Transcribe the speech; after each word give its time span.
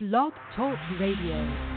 Blog 0.00 0.32
Talk 0.56 0.78
Radio. 0.98 1.69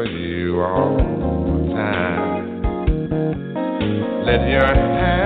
for 0.00 0.06
you 0.06 0.62
all 0.62 0.96
the 0.96 1.74
time. 1.74 2.62
Let 4.24 4.48
your 4.48 4.64
hand 4.64 5.19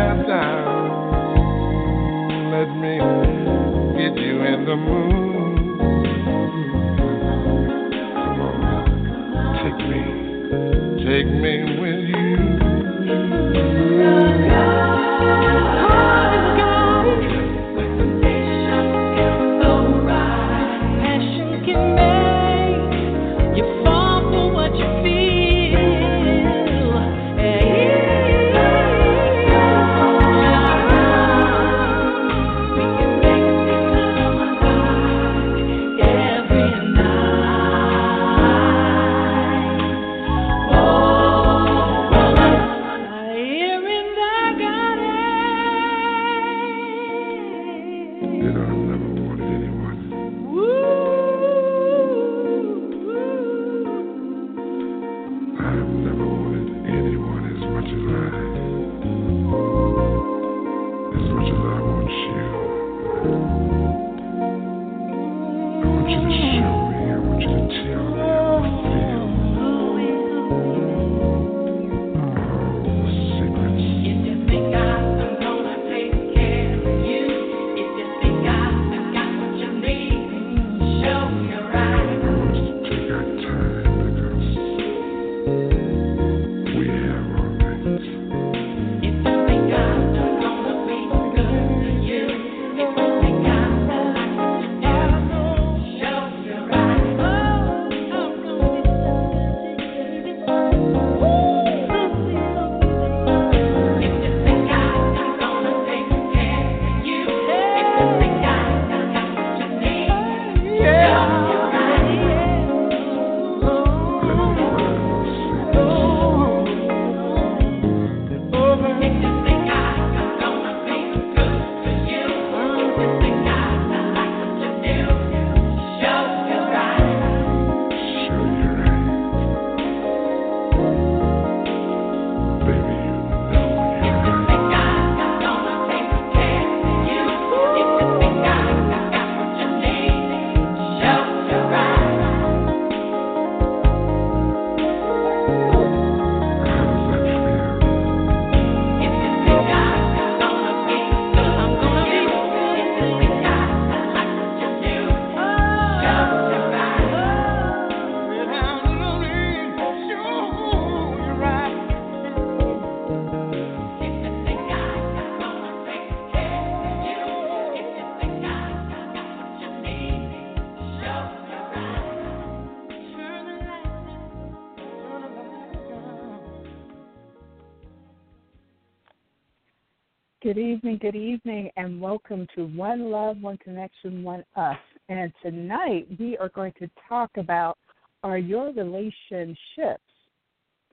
welcome 182.14 182.46
to 182.54 182.66
One 182.66 183.10
Love, 183.10 183.42
One 183.42 183.56
Connection, 183.58 184.22
One 184.22 184.44
Us. 184.54 184.76
And 185.08 185.32
tonight 185.42 186.06
we 186.16 186.38
are 186.38 186.48
going 186.50 186.72
to 186.78 186.88
talk 187.08 187.28
about 187.36 187.76
are 188.22 188.38
your 188.38 188.72
relationships 188.72 189.98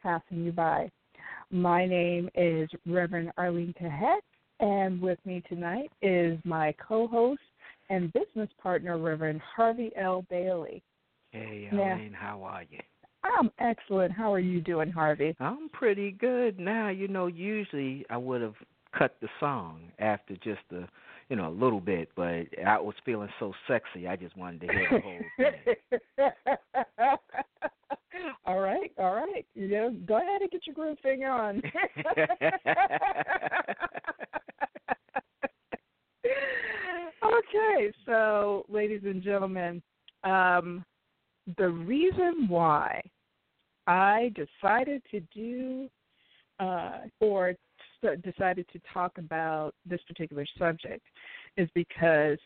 passing 0.01 0.43
you 0.43 0.51
by? 0.51 0.89
My 1.51 1.85
name 1.85 2.27
is 2.33 2.67
Reverend 2.87 3.31
Arlene 3.37 3.75
Kahet, 3.79 4.21
and 4.61 4.99
with 4.99 5.19
me 5.23 5.43
tonight 5.47 5.91
is 6.01 6.39
my 6.43 6.73
co 6.81 7.05
host 7.07 7.41
and 7.91 8.11
business 8.13 8.49
partner, 8.59 8.97
Reverend 8.97 9.41
Harvey 9.55 9.91
L. 9.95 10.25
Bailey. 10.27 10.81
Hey, 11.33 11.69
Now- 11.71 11.83
Arlene, 11.83 12.13
how 12.13 12.41
are 12.41 12.63
you? 12.67 12.79
I'm 13.23 13.51
excellent. 13.59 14.11
How 14.11 14.33
are 14.33 14.39
you 14.39 14.59
doing, 14.59 14.89
Harvey? 14.89 15.35
I'm 15.39 15.69
pretty 15.69 16.13
good 16.13 16.59
now. 16.59 16.89
You 16.89 17.07
know, 17.07 17.27
usually 17.27 18.07
I 18.09 18.17
would 18.17 18.41
have 18.41 18.55
cut 18.97 19.15
the 19.21 19.29
song 19.39 19.81
after 19.99 20.35
just 20.37 20.61
a, 20.71 20.87
you 21.31 21.37
know, 21.37 21.47
a 21.47 21.57
little 21.63 21.79
bit, 21.79 22.09
but 22.13 22.45
I 22.67 22.77
was 22.77 22.93
feeling 23.05 23.29
so 23.39 23.53
sexy. 23.65 24.05
I 24.05 24.17
just 24.17 24.35
wanted 24.35 24.67
to 24.67 24.67
hear 24.67 24.89
the 24.91 24.99
whole 24.99 25.19
thing. 25.37 25.55
all 28.45 28.59
right, 28.59 28.91
all 28.97 29.15
right. 29.15 29.45
You 29.55 29.69
know, 29.69 29.95
go 30.05 30.17
ahead 30.17 30.41
and 30.41 30.51
get 30.51 30.67
your 30.67 30.75
groove 30.75 30.97
thing 31.01 31.23
on. 31.23 31.61
okay, 37.25 37.93
so 38.05 38.65
ladies 38.67 39.03
and 39.05 39.23
gentlemen, 39.23 39.81
um, 40.25 40.83
the 41.55 41.69
reason 41.69 42.49
why 42.49 43.01
I 43.87 44.33
decided 44.35 45.01
to 45.11 45.21
do 45.33 45.87
uh, 46.59 46.97
or 47.21 47.55
decided 48.23 48.65
to 48.73 48.79
talk 48.93 49.17
about 49.17 49.73
this 49.85 50.01
particular 50.07 50.45
subject 50.57 51.05
is 51.57 51.69
because 51.73 52.37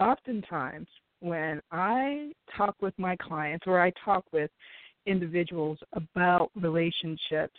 oftentimes 0.00 0.88
when 1.20 1.60
I 1.70 2.32
talk 2.56 2.76
with 2.80 2.94
my 2.98 3.16
clients 3.16 3.66
or 3.66 3.80
I 3.80 3.92
talk 4.04 4.24
with 4.32 4.50
individuals 5.06 5.78
about 5.92 6.50
relationships, 6.54 7.56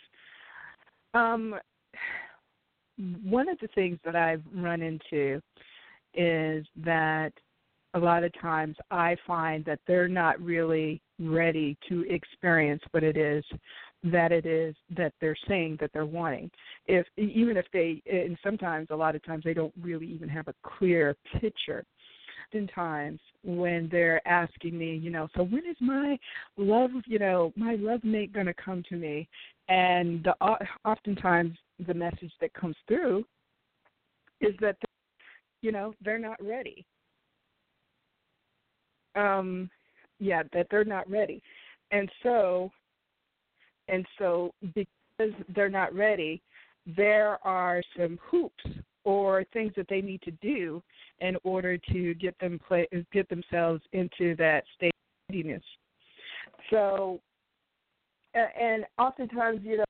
um, 1.14 1.54
one 3.24 3.48
of 3.48 3.58
the 3.60 3.68
things 3.74 3.98
that 4.04 4.16
I've 4.16 4.42
run 4.54 4.82
into 4.82 5.40
is 6.14 6.66
that 6.84 7.32
a 7.94 7.98
lot 7.98 8.24
of 8.24 8.32
times 8.40 8.76
I 8.90 9.16
find 9.26 9.64
that 9.64 9.80
they're 9.86 10.08
not 10.08 10.40
really 10.40 11.00
ready 11.18 11.76
to 11.88 12.04
experience 12.08 12.82
what 12.92 13.02
it 13.02 13.16
is 13.16 13.44
that 14.04 14.32
it 14.32 14.46
is 14.46 14.74
that 14.96 15.12
they're 15.20 15.36
saying 15.46 15.76
that 15.80 15.90
they're 15.92 16.06
wanting. 16.06 16.50
If 16.86 17.06
even 17.16 17.56
if 17.56 17.66
they 17.72 18.02
and 18.10 18.36
sometimes 18.42 18.88
a 18.90 18.96
lot 18.96 19.14
of 19.14 19.24
times 19.24 19.44
they 19.44 19.54
don't 19.54 19.74
really 19.80 20.06
even 20.06 20.28
have 20.28 20.48
a 20.48 20.54
clear 20.62 21.16
picture. 21.40 21.84
Oftentimes 22.46 23.20
when 23.44 23.88
they're 23.92 24.26
asking 24.26 24.76
me, 24.76 24.96
you 24.96 25.10
know, 25.10 25.28
so 25.36 25.44
when 25.44 25.64
is 25.66 25.76
my 25.80 26.18
love, 26.56 26.90
you 27.06 27.20
know, 27.20 27.52
my 27.54 27.76
love 27.76 28.02
mate 28.02 28.32
going 28.32 28.46
to 28.46 28.54
come 28.54 28.82
to 28.88 28.96
me? 28.96 29.28
And 29.68 30.24
the, 30.24 30.34
oftentimes 30.84 31.56
the 31.86 31.94
message 31.94 32.32
that 32.40 32.52
comes 32.54 32.74
through 32.88 33.24
is 34.40 34.54
that 34.60 34.76
you 35.62 35.72
know 35.72 35.94
they're 36.02 36.18
not 36.18 36.42
ready 36.42 36.84
um 39.16 39.68
yeah 40.18 40.42
that 40.52 40.66
they're 40.70 40.84
not 40.84 41.08
ready 41.10 41.42
and 41.90 42.10
so 42.22 42.70
and 43.90 44.06
so 44.18 44.52
because 44.74 45.32
they're 45.54 45.68
not 45.68 45.94
ready 45.94 46.40
there 46.96 47.38
are 47.44 47.82
some 47.96 48.18
hoops 48.22 48.64
or 49.04 49.44
things 49.52 49.72
that 49.76 49.86
they 49.88 50.00
need 50.00 50.22
to 50.22 50.30
do 50.42 50.82
in 51.20 51.36
order 51.44 51.76
to 51.76 52.14
get 52.14 52.38
them 52.38 52.58
play, 52.66 52.86
get 53.12 53.28
themselves 53.28 53.82
into 53.92 54.34
that 54.36 54.64
state 54.76 54.88
of 54.88 55.34
readiness. 55.34 55.62
So 56.70 57.20
and 58.34 58.84
oftentimes 58.98 59.60
you 59.64 59.78
know 59.78 59.84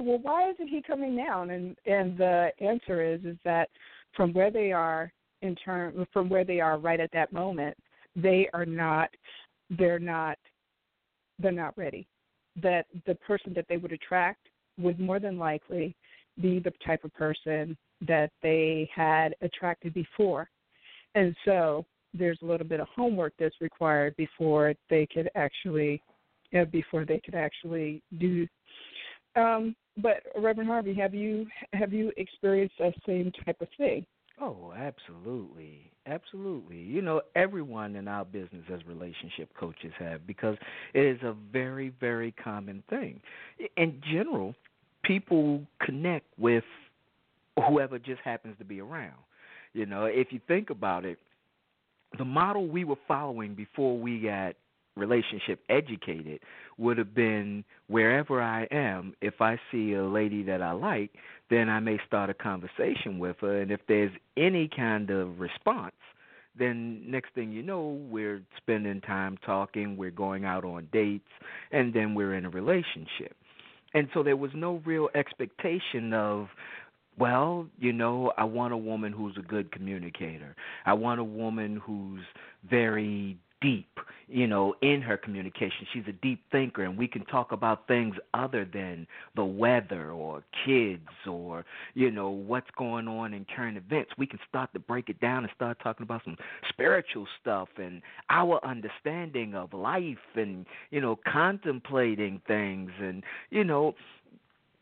well 0.00 0.18
why 0.18 0.50
isn't 0.50 0.68
he 0.68 0.82
coming 0.82 1.16
down? 1.16 1.50
And 1.50 1.76
and 1.86 2.16
the 2.18 2.50
answer 2.60 3.02
is 3.02 3.24
is 3.24 3.36
that 3.44 3.68
from 4.14 4.32
where 4.32 4.50
they 4.50 4.72
are 4.72 5.12
in 5.42 5.54
term 5.56 6.06
from 6.12 6.28
where 6.28 6.44
they 6.44 6.60
are 6.60 6.78
right 6.78 7.00
at 7.00 7.12
that 7.12 7.32
moment 7.32 7.76
they 8.16 8.48
are 8.52 8.66
not 8.66 9.08
they're 9.78 9.98
not 9.98 10.36
they're 11.38 11.52
not 11.52 11.76
ready 11.78 12.06
that 12.62 12.86
the 13.06 13.14
person 13.16 13.52
that 13.54 13.66
they 13.68 13.76
would 13.76 13.92
attract 13.92 14.48
would 14.78 14.98
more 14.98 15.18
than 15.18 15.38
likely 15.38 15.94
be 16.40 16.58
the 16.58 16.72
type 16.84 17.04
of 17.04 17.12
person 17.14 17.76
that 18.06 18.30
they 18.42 18.88
had 18.94 19.34
attracted 19.42 19.92
before. 19.94 20.48
And 21.14 21.34
so 21.44 21.84
there's 22.14 22.38
a 22.42 22.46
little 22.46 22.66
bit 22.66 22.80
of 22.80 22.88
homework 22.94 23.32
that's 23.38 23.60
required 23.60 24.16
before 24.16 24.74
they 24.88 25.06
could 25.12 25.30
actually 25.34 26.02
uh, 26.58 26.64
before 26.66 27.04
they 27.04 27.20
could 27.24 27.34
actually 27.34 28.02
do 28.18 28.46
um 29.36 29.76
but 29.98 30.22
reverend 30.36 30.68
harvey 30.68 30.92
have 30.92 31.14
you 31.14 31.46
have 31.72 31.92
you 31.92 32.12
experienced 32.16 32.74
that 32.78 32.94
same 33.06 33.30
type 33.44 33.56
of 33.60 33.68
thing 33.78 34.04
Oh, 34.40 34.72
absolutely. 34.76 35.90
Absolutely. 36.06 36.78
You 36.78 37.02
know, 37.02 37.20
everyone 37.36 37.94
in 37.94 38.08
our 38.08 38.24
business 38.24 38.64
as 38.72 38.80
relationship 38.86 39.50
coaches 39.58 39.92
have 39.98 40.26
because 40.26 40.56
it 40.94 41.04
is 41.04 41.22
a 41.22 41.34
very, 41.52 41.92
very 42.00 42.32
common 42.32 42.82
thing. 42.88 43.20
In 43.76 44.00
general, 44.10 44.54
people 45.04 45.62
connect 45.82 46.26
with 46.38 46.64
whoever 47.68 47.98
just 47.98 48.20
happens 48.22 48.56
to 48.58 48.64
be 48.64 48.80
around. 48.80 49.18
You 49.74 49.86
know, 49.86 50.04
if 50.06 50.28
you 50.32 50.40
think 50.48 50.70
about 50.70 51.04
it, 51.04 51.18
the 52.18 52.24
model 52.24 52.66
we 52.66 52.84
were 52.84 52.96
following 53.06 53.54
before 53.54 53.98
we 53.98 54.20
got 54.20 54.54
relationship 54.96 55.60
educated 55.68 56.40
would 56.78 56.98
have 56.98 57.14
been 57.14 57.64
wherever 57.88 58.42
I 58.42 58.66
am, 58.70 59.14
if 59.20 59.40
I 59.40 59.58
see 59.70 59.94
a 59.94 60.04
lady 60.04 60.42
that 60.44 60.62
I 60.62 60.72
like, 60.72 61.10
then 61.48 61.68
I 61.68 61.80
may 61.80 61.98
start 62.06 62.30
a 62.30 62.34
conversation 62.34 63.18
with 63.18 63.36
her. 63.40 63.60
And 63.60 63.70
if 63.70 63.80
there's 63.88 64.12
any 64.36 64.68
kind 64.74 65.10
of 65.10 65.40
response, 65.40 65.94
then 66.58 67.02
next 67.08 67.34
thing 67.34 67.52
you 67.52 67.62
know, 67.62 68.00
we're 68.10 68.42
spending 68.56 69.00
time 69.00 69.38
talking, 69.44 69.96
we're 69.96 70.10
going 70.10 70.44
out 70.44 70.64
on 70.64 70.88
dates, 70.92 71.28
and 71.70 71.94
then 71.94 72.14
we're 72.14 72.34
in 72.34 72.44
a 72.44 72.50
relationship. 72.50 73.36
And 73.94 74.08
so 74.14 74.22
there 74.22 74.36
was 74.36 74.50
no 74.54 74.82
real 74.84 75.08
expectation 75.14 76.12
of, 76.12 76.48
well, 77.18 77.66
you 77.78 77.92
know, 77.92 78.32
I 78.36 78.44
want 78.44 78.72
a 78.72 78.76
woman 78.76 79.12
who's 79.12 79.36
a 79.36 79.42
good 79.42 79.72
communicator. 79.72 80.54
I 80.86 80.94
want 80.94 81.20
a 81.20 81.24
woman 81.24 81.80
who's 81.84 82.22
very 82.68 83.36
deep, 83.60 83.98
you 84.28 84.46
know, 84.46 84.74
in 84.82 85.02
her 85.02 85.16
communication. 85.16 85.86
She's 85.92 86.04
a 86.08 86.12
deep 86.12 86.42
thinker, 86.52 86.84
and 86.84 86.96
we 86.96 87.08
can 87.08 87.24
talk 87.26 87.52
about 87.52 87.86
things 87.88 88.14
other 88.32 88.64
than 88.64 89.06
the 89.36 89.44
weather 89.44 90.12
or 90.12 90.42
kids 90.64 91.08
or, 91.28 91.64
you 91.94 92.10
know, 92.10 92.30
what's 92.30 92.70
going 92.76 93.08
on 93.08 93.34
in 93.34 93.44
current 93.54 93.76
events. 93.76 94.12
We 94.16 94.26
can 94.26 94.38
start 94.48 94.72
to 94.74 94.78
break 94.78 95.08
it 95.08 95.20
down 95.20 95.44
and 95.44 95.52
start 95.54 95.78
talking 95.82 96.04
about 96.04 96.22
some 96.24 96.36
spiritual 96.68 97.26
stuff 97.40 97.68
and 97.76 98.02
our 98.30 98.64
understanding 98.64 99.54
of 99.54 99.72
life 99.72 100.16
and, 100.36 100.66
you 100.90 101.00
know, 101.00 101.18
contemplating 101.30 102.40
things 102.46 102.90
and, 103.00 103.22
you 103.50 103.64
know, 103.64 103.94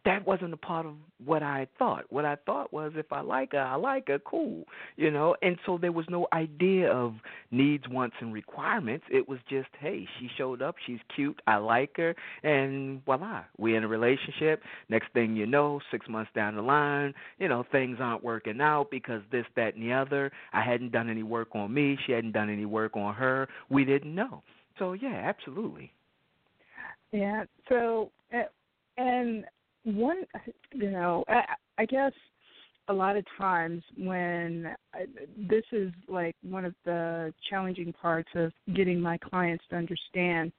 that 0.08 0.26
wasn't 0.26 0.54
a 0.54 0.56
part 0.56 0.86
of 0.86 0.94
what 1.22 1.42
I 1.42 1.66
thought. 1.78 2.04
What 2.08 2.24
I 2.24 2.36
thought 2.46 2.72
was 2.72 2.92
if 2.96 3.12
I 3.12 3.20
like 3.20 3.52
her, 3.52 3.60
I 3.60 3.74
like 3.74 4.08
her, 4.08 4.18
cool, 4.18 4.64
you 4.96 5.10
know. 5.10 5.36
And 5.42 5.58
so 5.66 5.76
there 5.76 5.92
was 5.92 6.06
no 6.08 6.26
idea 6.32 6.90
of 6.90 7.12
needs, 7.50 7.84
wants, 7.90 8.16
and 8.22 8.32
requirements. 8.32 9.04
It 9.10 9.28
was 9.28 9.38
just, 9.50 9.68
hey, 9.78 10.08
she 10.18 10.30
showed 10.38 10.62
up, 10.62 10.76
she's 10.86 11.00
cute, 11.14 11.38
I 11.46 11.56
like 11.56 11.94
her, 11.98 12.16
and 12.42 13.04
voila, 13.04 13.44
we're 13.58 13.76
in 13.76 13.84
a 13.84 13.88
relationship. 13.88 14.62
Next 14.88 15.12
thing 15.12 15.36
you 15.36 15.44
know, 15.44 15.78
six 15.90 16.08
months 16.08 16.30
down 16.34 16.56
the 16.56 16.62
line, 16.62 17.12
you 17.38 17.48
know, 17.48 17.66
things 17.70 17.98
aren't 18.00 18.24
working 18.24 18.62
out 18.62 18.90
because 18.90 19.20
this, 19.30 19.44
that, 19.56 19.74
and 19.74 19.82
the 19.82 19.92
other. 19.92 20.32
I 20.54 20.62
hadn't 20.62 20.90
done 20.90 21.10
any 21.10 21.22
work 21.22 21.48
on 21.54 21.74
me, 21.74 21.98
she 22.06 22.12
hadn't 22.12 22.32
done 22.32 22.48
any 22.48 22.64
work 22.64 22.96
on 22.96 23.12
her. 23.12 23.46
We 23.68 23.84
didn't 23.84 24.14
know. 24.14 24.42
So 24.78 24.94
yeah, 24.94 25.22
absolutely. 25.28 25.92
Yeah. 27.12 27.44
So, 27.68 28.10
uh, 28.32 28.44
and 28.96 29.44
one, 29.96 30.22
you 30.72 30.90
know, 30.90 31.24
I, 31.28 31.42
I 31.78 31.84
guess 31.86 32.12
a 32.88 32.92
lot 32.92 33.16
of 33.16 33.24
times 33.36 33.82
when 33.96 34.74
I, 34.94 35.06
this 35.36 35.64
is 35.72 35.92
like 36.08 36.34
one 36.42 36.64
of 36.64 36.74
the 36.84 37.32
challenging 37.48 37.92
parts 37.92 38.28
of 38.34 38.52
getting 38.74 39.00
my 39.00 39.18
clients 39.18 39.64
to 39.70 39.76
understand 39.76 40.52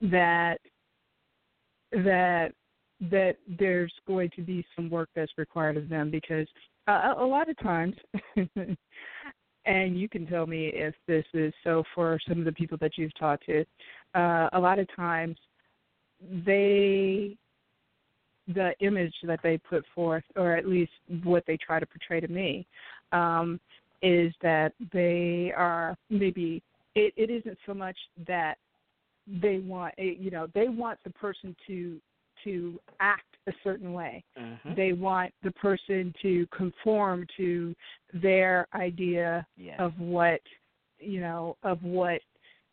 that 0.00 0.56
that 1.92 2.52
that 3.00 3.36
there's 3.58 3.92
going 4.06 4.30
to 4.34 4.42
be 4.42 4.64
some 4.74 4.88
work 4.88 5.10
that's 5.14 5.32
required 5.36 5.76
of 5.76 5.88
them 5.88 6.10
because 6.10 6.46
uh, 6.88 7.14
a 7.18 7.24
lot 7.24 7.50
of 7.50 7.58
times 7.58 7.94
and 9.66 9.98
you 9.98 10.08
can 10.08 10.26
tell 10.26 10.46
me 10.46 10.68
if 10.74 10.94
this 11.06 11.24
is 11.34 11.52
so 11.62 11.82
for 11.94 12.18
some 12.26 12.38
of 12.38 12.44
the 12.44 12.52
people 12.52 12.78
that 12.80 12.92
you've 12.96 13.16
talked 13.18 13.44
to 13.46 13.64
uh, 14.14 14.48
a 14.54 14.58
lot 14.58 14.78
of 14.78 14.86
times 14.96 15.36
they 16.46 17.36
the 18.48 18.74
image 18.80 19.14
that 19.24 19.40
they 19.42 19.58
put 19.58 19.84
forth, 19.94 20.24
or 20.36 20.54
at 20.54 20.66
least 20.66 20.92
what 21.22 21.44
they 21.46 21.56
try 21.56 21.80
to 21.80 21.86
portray 21.86 22.20
to 22.20 22.28
me, 22.28 22.66
um, 23.12 23.58
is 24.02 24.34
that 24.42 24.72
they 24.92 25.52
are 25.56 25.96
maybe 26.10 26.62
it, 26.94 27.12
it 27.16 27.30
isn't 27.30 27.58
so 27.66 27.74
much 27.74 27.96
that 28.26 28.56
they 29.40 29.58
want 29.58 29.94
eh, 29.98 30.14
you 30.18 30.30
know 30.30 30.46
they 30.54 30.68
want 30.68 30.98
the 31.04 31.10
person 31.10 31.56
to 31.66 31.98
to 32.42 32.78
act 33.00 33.24
a 33.46 33.52
certain 33.62 33.92
way 33.92 34.22
Mhm. 34.38 34.76
they 34.76 34.92
want 34.92 35.32
the 35.42 35.50
person 35.52 36.14
to 36.20 36.46
conform 36.48 37.26
to 37.36 37.74
their 38.12 38.66
idea 38.74 39.46
yeah. 39.56 39.82
of 39.82 39.98
what 39.98 40.40
you 40.98 41.20
know 41.20 41.56
of 41.62 41.82
what 41.82 42.20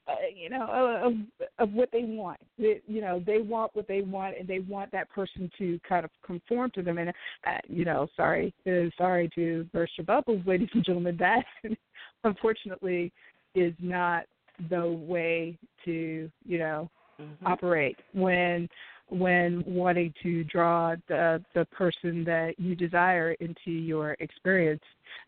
uh, 0.07 0.13
you 0.35 0.49
know 0.49 0.67
of 0.67 1.13
of 1.59 1.73
what 1.73 1.89
they 1.91 2.03
want. 2.03 2.39
You 2.57 2.81
know 2.87 3.21
they 3.25 3.39
want 3.39 3.75
what 3.75 3.87
they 3.87 4.01
want 4.01 4.37
and 4.37 4.47
they 4.47 4.59
want 4.59 4.91
that 4.91 5.09
person 5.09 5.49
to 5.57 5.79
kind 5.87 6.05
of 6.05 6.11
conform 6.25 6.71
to 6.75 6.81
them. 6.81 6.97
And 6.97 7.09
uh, 7.09 7.57
you 7.67 7.85
know 7.85 8.07
sorry 8.15 8.53
uh, 8.67 8.89
sorry 8.97 9.29
to 9.35 9.67
burst 9.73 9.93
your 9.97 10.05
bubbles 10.05 10.41
ladies 10.47 10.69
and 10.73 10.83
gentlemen 10.83 11.17
that 11.19 11.45
unfortunately 12.23 13.11
is 13.55 13.73
not 13.79 14.25
the 14.69 14.87
way 14.87 15.57
to 15.85 16.29
you 16.45 16.57
know 16.57 16.89
Mhm. 17.21 17.45
operate 17.45 17.97
when 18.13 18.67
when 19.09 19.63
wanting 19.67 20.13
to 20.23 20.43
draw 20.45 20.95
the 21.07 21.43
the 21.53 21.65
person 21.65 22.23
that 22.23 22.55
you 22.57 22.75
desire 22.75 23.33
into 23.39 23.71
your 23.71 24.15
experience. 24.19 24.83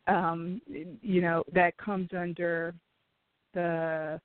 Um 0.07 0.61
you 1.01 1.21
know 1.21 1.43
that 1.53 1.77
comes 1.77 2.09
under 2.17 2.73
the 3.53 4.19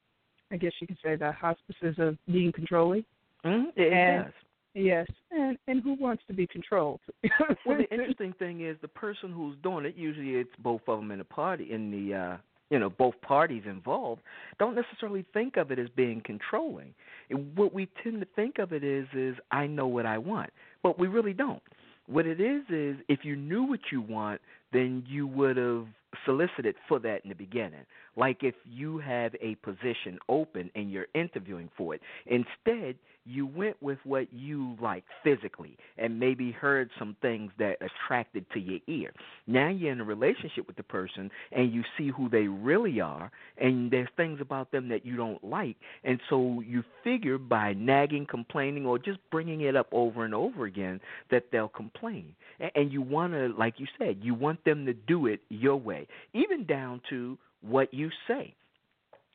i 0.53 0.57
guess 0.57 0.73
you 0.81 0.87
could 0.87 0.99
say 1.05 1.17
the 1.17 1.33
auspices 1.43 1.97
of 1.99 2.17
being 2.27 2.53
controlling. 2.53 3.05
It, 3.45 3.73
it 3.77 3.93
and- 3.93 4.25
does. 4.25 4.33
yes 4.75 5.07
and 5.31 5.59
and 5.67 5.83
who 5.83 5.95
wants 5.95 6.23
to 6.29 6.33
be 6.35 6.47
controlled 6.47 7.01
Well, 7.67 7.79
the 7.79 7.89
interesting 7.93 8.33
thing 8.39 8.65
is 8.67 8.77
the 8.83 8.89
person 8.89 9.33
who's 9.33 9.57
doing 9.63 9.85
it. 9.87 9.95
Usually, 9.97 10.35
it's 10.35 10.51
both 10.63 10.83
of 10.89 10.99
them 11.01 11.11
in 11.11 11.19
the 11.19 11.25
party, 11.25 11.73
in 11.73 11.91
the 11.91 12.15
uh, 12.15 12.37
you 12.71 12.79
know 12.79 12.91
both 12.91 13.15
parties 13.23 13.63
involved. 13.67 14.23
Don't 14.59 14.75
necessarily 14.75 15.25
think 15.33 15.57
of 15.57 15.71
it 15.71 15.79
as 15.79 15.89
being 15.97 16.21
controlling. 16.25 16.93
And 17.31 17.57
what 17.57 17.73
we 17.75 17.89
tend 18.03 18.21
to 18.21 18.27
think 18.37 18.59
of 18.59 18.73
it 18.73 18.85
is 18.85 19.07
is 19.15 19.37
I 19.51 19.67
know 19.67 19.87
what 19.87 20.07
I 20.07 20.19
want, 20.19 20.51
but 20.83 20.99
we 20.99 21.09
really 21.09 21.33
don't. 21.33 21.63
What 22.07 22.27
it 22.27 22.41
is 22.41 22.63
is 22.71 22.97
if 23.09 23.21
you 23.25 23.37
knew 23.37 23.65
what 23.65 23.81
you 23.93 24.01
want, 24.01 24.41
then 24.73 25.05
you 25.07 25.27
would 25.27 25.57
have 25.57 25.87
solicited 26.25 26.75
for 26.89 26.99
that 27.01 27.23
in 27.25 27.29
the 27.29 27.35
beginning. 27.35 27.85
Like 28.17 28.39
if 28.43 28.55
you 28.65 28.99
have 28.99 29.35
a 29.41 29.55
position 29.57 30.19
open 30.29 30.71
and 30.75 30.91
you're 30.91 31.07
interviewing 31.15 31.71
for 31.77 31.95
it. 31.95 32.01
Instead, 32.27 32.97
you 33.29 33.47
went 33.47 33.81
with 33.83 33.99
what 34.05 34.33
you 34.33 34.75
like 34.81 35.05
physically 35.23 35.77
and 35.99 36.19
maybe 36.19 36.51
heard 36.51 36.89
some 36.99 37.15
things 37.21 37.53
that 37.59 37.77
attracted 37.81 38.47
to 38.55 38.59
your 38.59 38.81
ear. 38.87 39.13
Now 39.47 39.69
you're 39.69 39.93
in 39.93 40.01
a 40.01 40.05
relationship 40.05 40.67
with 40.67 40.77
the 40.77 40.83
person 40.83 41.31
and 41.53 41.73
you 41.73 41.83
see 41.97 42.09
who 42.09 42.29
they 42.31 42.49
really 42.49 43.01
are 43.01 43.31
and 43.59 43.91
there's 43.91 44.09
things 44.17 44.41
about 44.41 44.73
them 44.73 44.89
that 44.89 45.05
you 45.05 45.17
don't 45.17 45.43
like 45.45 45.77
and 46.05 46.19
so 46.31 46.63
you 46.67 46.83
figure 47.05 47.39
by 47.39 47.75
nagging, 47.75 48.27
complaining 48.29 48.87
or 48.87 48.99
just 48.99 49.19
bringing 49.31 49.61
it 49.61 49.77
up 49.77 49.89
over 49.93 50.25
and 50.25 50.35
over 50.35 50.65
again 50.65 50.99
that 51.31 51.45
they'll 51.53 51.69
complain. 51.69 52.35
And 52.75 52.91
you 52.91 53.03
want 53.03 53.35
to 53.35 53.55
like 53.59 53.75
you 53.77 53.87
said, 53.99 54.19
you 54.23 54.35
want 54.35 54.58
them 54.65 54.87
to 54.87 54.95
do 54.95 55.27
it 55.27 55.41
your 55.49 55.77
way, 55.77 56.07
even 56.35 56.65
down 56.65 57.01
to 57.11 57.39
what 57.61 57.93
you 57.93 58.11
say. 58.27 58.55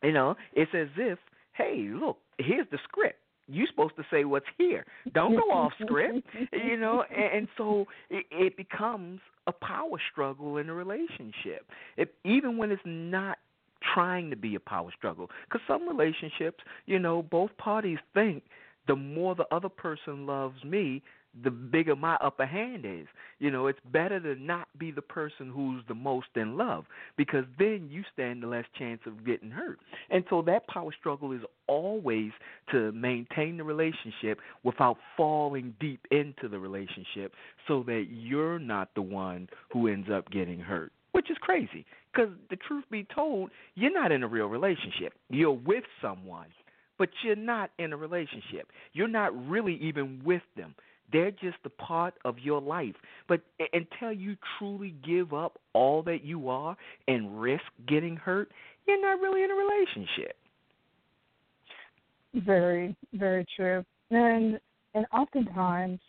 You 0.01 0.11
know, 0.11 0.35
it's 0.53 0.71
as 0.73 0.89
if, 0.97 1.17
hey, 1.53 1.87
look, 1.91 2.17
here's 2.37 2.67
the 2.71 2.79
script. 2.83 3.19
You're 3.47 3.67
supposed 3.67 3.95
to 3.97 4.03
say 4.09 4.23
what's 4.25 4.45
here. 4.57 4.85
Don't 5.13 5.35
go 5.35 5.51
off 5.51 5.73
script. 5.81 6.27
You 6.51 6.77
know, 6.77 7.03
and, 7.09 7.37
and 7.37 7.47
so 7.57 7.85
it, 8.09 8.25
it 8.31 8.57
becomes 8.57 9.19
a 9.47 9.51
power 9.51 9.97
struggle 10.11 10.57
in 10.57 10.69
a 10.69 10.73
relationship. 10.73 11.69
It, 11.97 12.13
even 12.23 12.57
when 12.57 12.71
it's 12.71 12.81
not 12.85 13.37
trying 13.93 14.29
to 14.29 14.37
be 14.37 14.55
a 14.55 14.59
power 14.59 14.89
struggle, 14.97 15.29
because 15.45 15.61
some 15.67 15.87
relationships, 15.87 16.63
you 16.85 16.99
know, 16.99 17.21
both 17.21 17.55
parties 17.57 17.97
think 18.13 18.43
the 18.87 18.95
more 18.95 19.35
the 19.35 19.45
other 19.51 19.69
person 19.69 20.25
loves 20.25 20.63
me, 20.63 21.01
the 21.41 21.49
bigger 21.51 21.95
my 21.95 22.15
upper 22.15 22.45
hand 22.45 22.85
is. 22.85 23.07
You 23.39 23.51
know, 23.51 23.67
it's 23.67 23.79
better 23.91 24.19
to 24.19 24.41
not 24.41 24.67
be 24.77 24.91
the 24.91 25.01
person 25.01 25.51
who's 25.53 25.83
the 25.87 25.95
most 25.95 26.27
in 26.35 26.57
love 26.57 26.85
because 27.17 27.45
then 27.57 27.87
you 27.89 28.03
stand 28.13 28.43
the 28.43 28.47
less 28.47 28.65
chance 28.77 29.01
of 29.05 29.25
getting 29.25 29.49
hurt. 29.49 29.79
And 30.09 30.23
so 30.29 30.41
that 30.43 30.67
power 30.67 30.91
struggle 30.97 31.31
is 31.31 31.41
always 31.67 32.31
to 32.71 32.91
maintain 32.91 33.57
the 33.57 33.63
relationship 33.63 34.39
without 34.63 34.97
falling 35.17 35.73
deep 35.79 36.05
into 36.11 36.47
the 36.49 36.59
relationship 36.59 37.33
so 37.67 37.83
that 37.87 38.05
you're 38.09 38.59
not 38.59 38.89
the 38.95 39.01
one 39.01 39.49
who 39.71 39.87
ends 39.87 40.09
up 40.13 40.29
getting 40.29 40.59
hurt, 40.59 40.91
which 41.13 41.31
is 41.31 41.37
crazy. 41.41 41.85
Because 42.13 42.31
the 42.49 42.57
truth 42.57 42.83
be 42.91 43.07
told, 43.13 43.49
you're 43.75 43.93
not 43.93 44.11
in 44.11 44.21
a 44.21 44.27
real 44.27 44.45
relationship. 44.45 45.13
You're 45.29 45.51
with 45.51 45.83
someone, 45.99 46.47
but 46.99 47.09
you're 47.23 47.35
not 47.35 47.71
in 47.79 47.91
a 47.91 47.97
relationship. 47.97 48.67
You're 48.93 49.07
not 49.07 49.49
really 49.49 49.75
even 49.81 50.21
with 50.23 50.43
them. 50.55 50.75
They're 51.11 51.31
just 51.31 51.57
a 51.65 51.69
part 51.69 52.15
of 52.25 52.39
your 52.39 52.61
life. 52.61 52.95
But 53.27 53.41
until 53.73 54.11
you 54.11 54.35
truly 54.57 54.95
give 55.05 55.33
up 55.33 55.59
all 55.73 56.01
that 56.03 56.23
you 56.23 56.49
are 56.49 56.75
and 57.07 57.39
risk 57.39 57.63
getting 57.87 58.15
hurt, 58.15 58.51
you're 58.87 59.01
not 59.01 59.21
really 59.21 59.43
in 59.43 59.51
a 59.51 59.55
relationship. 59.55 60.37
Very, 62.33 62.95
very 63.13 63.45
true. 63.55 63.85
And 64.09 64.59
and 64.95 65.05
oftentimes, 65.11 65.99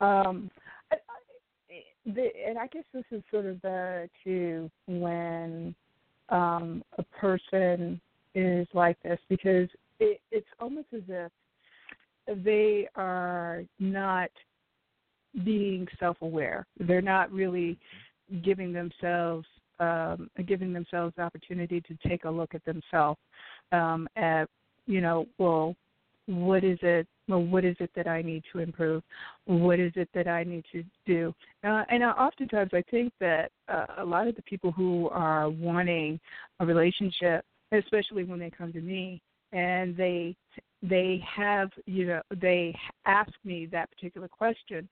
um, 0.00 0.50
I, 0.90 0.96
I, 0.96 1.82
the, 2.06 2.28
and 2.46 2.58
I 2.58 2.66
guess 2.66 2.84
this 2.94 3.04
is 3.10 3.22
sort 3.30 3.46
of 3.46 3.60
the 3.60 4.08
to 4.24 4.70
when 4.86 5.74
um, 6.30 6.82
a 6.98 7.02
person 7.02 8.00
is 8.34 8.66
like 8.72 8.96
this 9.02 9.18
because 9.28 9.68
it, 10.00 10.20
it's 10.30 10.46
almost 10.60 10.88
as 10.94 11.02
if 11.08 11.30
they 12.26 12.88
are 12.94 13.64
not 13.78 14.30
being 15.44 15.86
self-aware. 15.98 16.66
They're 16.78 17.00
not 17.00 17.32
really 17.32 17.78
giving 18.42 18.72
themselves 18.72 19.46
um, 19.80 20.30
giving 20.46 20.72
themselves 20.72 21.12
the 21.16 21.22
opportunity 21.22 21.80
to 21.80 22.08
take 22.08 22.24
a 22.24 22.30
look 22.30 22.54
at 22.54 22.64
themselves 22.64 23.18
um, 23.72 24.06
at 24.16 24.48
you 24.86 25.00
know, 25.00 25.26
well, 25.38 25.74
what 26.26 26.64
is 26.64 26.78
it? 26.82 27.06
Well, 27.28 27.42
what 27.42 27.64
is 27.64 27.76
it 27.80 27.90
that 27.96 28.06
I 28.08 28.22
need 28.22 28.42
to 28.52 28.58
improve? 28.58 29.02
What 29.46 29.78
is 29.78 29.92
it 29.96 30.08
that 30.14 30.28
I 30.28 30.44
need 30.44 30.64
to 30.72 30.84
do? 31.06 31.34
Uh, 31.64 31.84
and 31.88 32.02
uh, 32.02 32.14
oftentimes, 32.18 32.70
I 32.72 32.82
think 32.90 33.12
that 33.20 33.50
uh, 33.68 33.86
a 33.98 34.04
lot 34.04 34.26
of 34.26 34.36
the 34.36 34.42
people 34.42 34.72
who 34.72 35.08
are 35.10 35.48
wanting 35.48 36.20
a 36.60 36.66
relationship, 36.66 37.44
especially 37.70 38.24
when 38.24 38.38
they 38.38 38.50
come 38.50 38.72
to 38.72 38.80
me, 38.80 39.20
and 39.52 39.96
they 39.96 40.36
they 40.82 41.22
have 41.34 41.70
you 41.86 42.06
know 42.06 42.22
they 42.40 42.76
ask 43.06 43.32
me 43.44 43.66
that 43.66 43.90
particular 43.90 44.28
question. 44.28 44.88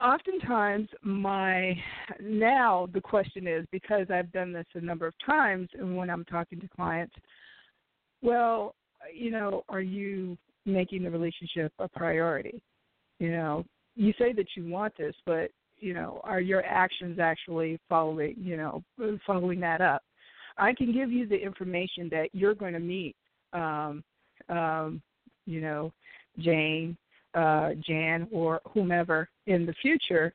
Oftentimes, 0.00 0.88
my 1.02 1.74
now 2.20 2.88
the 2.92 3.00
question 3.00 3.46
is 3.46 3.66
because 3.72 4.06
I've 4.10 4.30
done 4.32 4.52
this 4.52 4.66
a 4.74 4.80
number 4.80 5.06
of 5.06 5.14
times, 5.24 5.68
and 5.78 5.96
when 5.96 6.10
I'm 6.10 6.24
talking 6.24 6.60
to 6.60 6.68
clients, 6.68 7.14
well, 8.22 8.74
you 9.14 9.30
know, 9.30 9.62
are 9.68 9.80
you 9.80 10.36
making 10.64 11.04
the 11.04 11.10
relationship 11.10 11.72
a 11.78 11.88
priority? 11.88 12.60
You 13.18 13.30
know, 13.30 13.64
you 13.94 14.12
say 14.18 14.32
that 14.34 14.48
you 14.54 14.68
want 14.68 14.94
this, 14.98 15.14
but 15.24 15.50
you 15.78 15.94
know, 15.94 16.20
are 16.24 16.40
your 16.40 16.64
actions 16.64 17.18
actually 17.18 17.78
following, 17.88 18.34
you 18.38 18.56
know, 18.56 18.82
following 19.26 19.60
that 19.60 19.80
up? 19.80 20.02
I 20.58 20.72
can 20.72 20.92
give 20.92 21.12
you 21.12 21.26
the 21.26 21.36
information 21.36 22.08
that 22.10 22.28
you're 22.32 22.54
going 22.54 22.72
to 22.72 22.80
meet, 22.80 23.14
um, 23.52 24.02
um, 24.48 25.02
you 25.46 25.60
know, 25.60 25.92
Jane, 26.38 26.96
uh, 27.34 27.70
Jan, 27.86 28.28
or 28.30 28.60
whomever 28.72 29.28
in 29.46 29.66
the 29.66 29.74
future. 29.74 30.32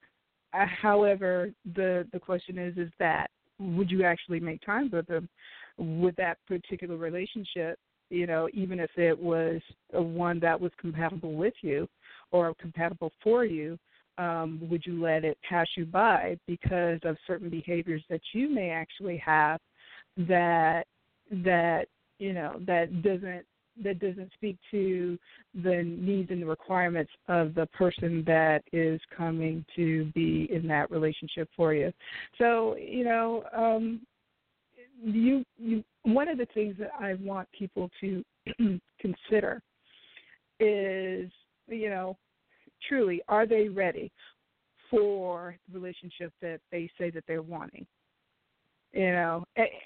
Uh, 0.53 0.65
however, 0.65 1.51
the 1.75 2.07
the 2.11 2.19
question 2.19 2.57
is, 2.57 2.77
is 2.77 2.91
that 2.99 3.29
would 3.59 3.91
you 3.91 4.03
actually 4.03 4.39
make 4.39 4.61
time 4.65 4.89
with 4.91 5.07
them? 5.07 5.29
with 5.77 6.15
that 6.17 6.37
particular 6.47 6.97
relationship, 6.97 7.79
you 8.09 8.27
know, 8.27 8.49
even 8.53 8.79
if 8.79 8.89
it 8.97 9.17
was 9.17 9.61
a 9.93 10.01
one 10.01 10.39
that 10.39 10.59
was 10.59 10.71
compatible 10.79 11.33
with 11.33 11.53
you 11.61 11.87
or 12.31 12.53
compatible 12.55 13.11
for 13.23 13.45
you, 13.45 13.77
um, 14.17 14.59
would 14.69 14.85
you 14.85 15.01
let 15.01 15.23
it 15.23 15.37
pass 15.47 15.67
you 15.75 15.85
by 15.85 16.37
because 16.45 16.99
of 17.03 17.17
certain 17.25 17.49
behaviors 17.49 18.03
that 18.09 18.21
you 18.33 18.49
may 18.49 18.69
actually 18.69 19.17
have 19.17 19.59
that 20.17 20.83
that 21.31 21.87
you 22.19 22.33
know 22.33 22.59
that 22.67 23.01
doesn't 23.01 23.45
that 23.83 23.99
doesn't 23.99 24.31
speak 24.33 24.57
to 24.71 25.17
the 25.63 25.83
needs 25.83 26.29
and 26.31 26.41
the 26.41 26.45
requirements 26.45 27.11
of 27.27 27.53
the 27.55 27.65
person 27.67 28.23
that 28.25 28.61
is 28.71 28.99
coming 29.15 29.65
to 29.75 30.05
be 30.13 30.49
in 30.51 30.67
that 30.67 30.91
relationship 30.91 31.49
for 31.55 31.73
you. 31.73 31.91
So, 32.37 32.75
you 32.75 33.03
know, 33.03 33.43
um, 33.55 34.01
you, 35.03 35.43
you 35.57 35.83
one 36.03 36.27
of 36.27 36.37
the 36.37 36.47
things 36.53 36.75
that 36.79 36.91
I 36.99 37.13
want 37.15 37.47
people 37.57 37.89
to 38.01 38.23
consider 38.99 39.61
is, 40.59 41.29
you 41.67 41.89
know, 41.89 42.17
truly, 42.87 43.21
are 43.27 43.45
they 43.45 43.67
ready 43.67 44.11
for 44.89 45.55
the 45.71 45.79
relationship 45.79 46.33
that 46.41 46.59
they 46.71 46.89
say 46.97 47.09
that 47.11 47.23
they're 47.27 47.41
wanting? 47.41 47.85
You 48.93 49.11
know, 49.11 49.45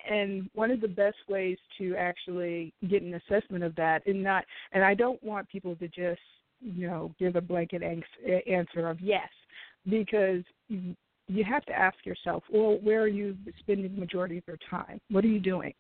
and 0.10 0.50
one 0.56 0.72
of 0.72 0.82
the 0.82 0.88
best 0.88 1.18
ways 1.30 1.60
to 1.78 1.96
actually 1.96 2.74
get 2.90 3.04
an 3.04 3.14
assessment 3.14 3.64
of 3.64 3.76
that, 3.76 4.02
and 4.08 4.24
not, 4.24 4.46
and 4.72 4.84
I 4.84 4.96
don't 4.96 5.24
want 5.24 5.48
people 5.48 5.76
to 5.76 5.88
just, 5.88 6.22
you 6.60 6.88
know, 6.88 7.14
give 7.20 7.36
a 7.36 7.42
blanket 7.42 7.84
answer 7.84 8.90
of 8.90 9.00
yes, 9.00 9.30
because 9.88 10.44
you 10.70 11.44
have 11.44 11.66
to 11.66 11.74
ask 11.74 12.04
yourself, 12.04 12.44
well, 12.52 12.80
where 12.82 13.02
are 13.02 13.08
you 13.08 13.38
spending 13.60 13.94
the 13.94 14.00
majority 14.00 14.40
of 14.40 14.44
your 14.48 14.58
time? 14.70 15.00
What 15.12 15.24
are 15.24 15.30
you 15.30 15.40
doing? 15.40 15.74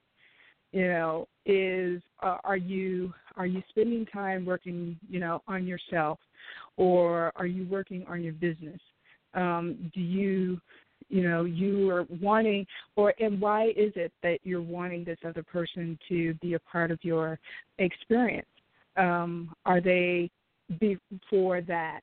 You 0.71 0.87
know, 0.87 1.27
is 1.45 2.01
uh, 2.21 2.37
are 2.43 2.57
you 2.57 3.13
are 3.37 3.45
you 3.47 3.63
spending 3.69 4.05
time 4.05 4.45
working, 4.45 4.99
you 5.09 5.19
know, 5.19 5.41
on 5.47 5.65
yourself, 5.65 6.19
or 6.77 7.31
are 7.35 7.45
you 7.47 7.65
working 7.69 8.05
on 8.07 8.21
your 8.21 8.33
business? 8.33 8.79
Um, 9.33 9.91
do 9.93 10.01
you 10.01 10.59
you 11.09 11.27
know 11.27 11.45
you 11.45 11.89
are 11.89 12.05
wanting 12.21 12.65
or 12.95 13.13
and 13.19 13.39
why 13.39 13.67
is 13.75 13.93
it 13.95 14.11
that 14.23 14.39
you're 14.43 14.61
wanting 14.61 15.03
this 15.03 15.19
other 15.25 15.43
person 15.43 15.97
to 16.09 16.33
be 16.35 16.53
a 16.53 16.59
part 16.59 16.91
of 16.91 16.99
your 17.03 17.39
experience? 17.77 18.47
Um, 18.97 19.53
are 19.65 19.81
they 19.81 20.29
be 20.79 20.97
for 21.29 21.61
that 21.61 22.01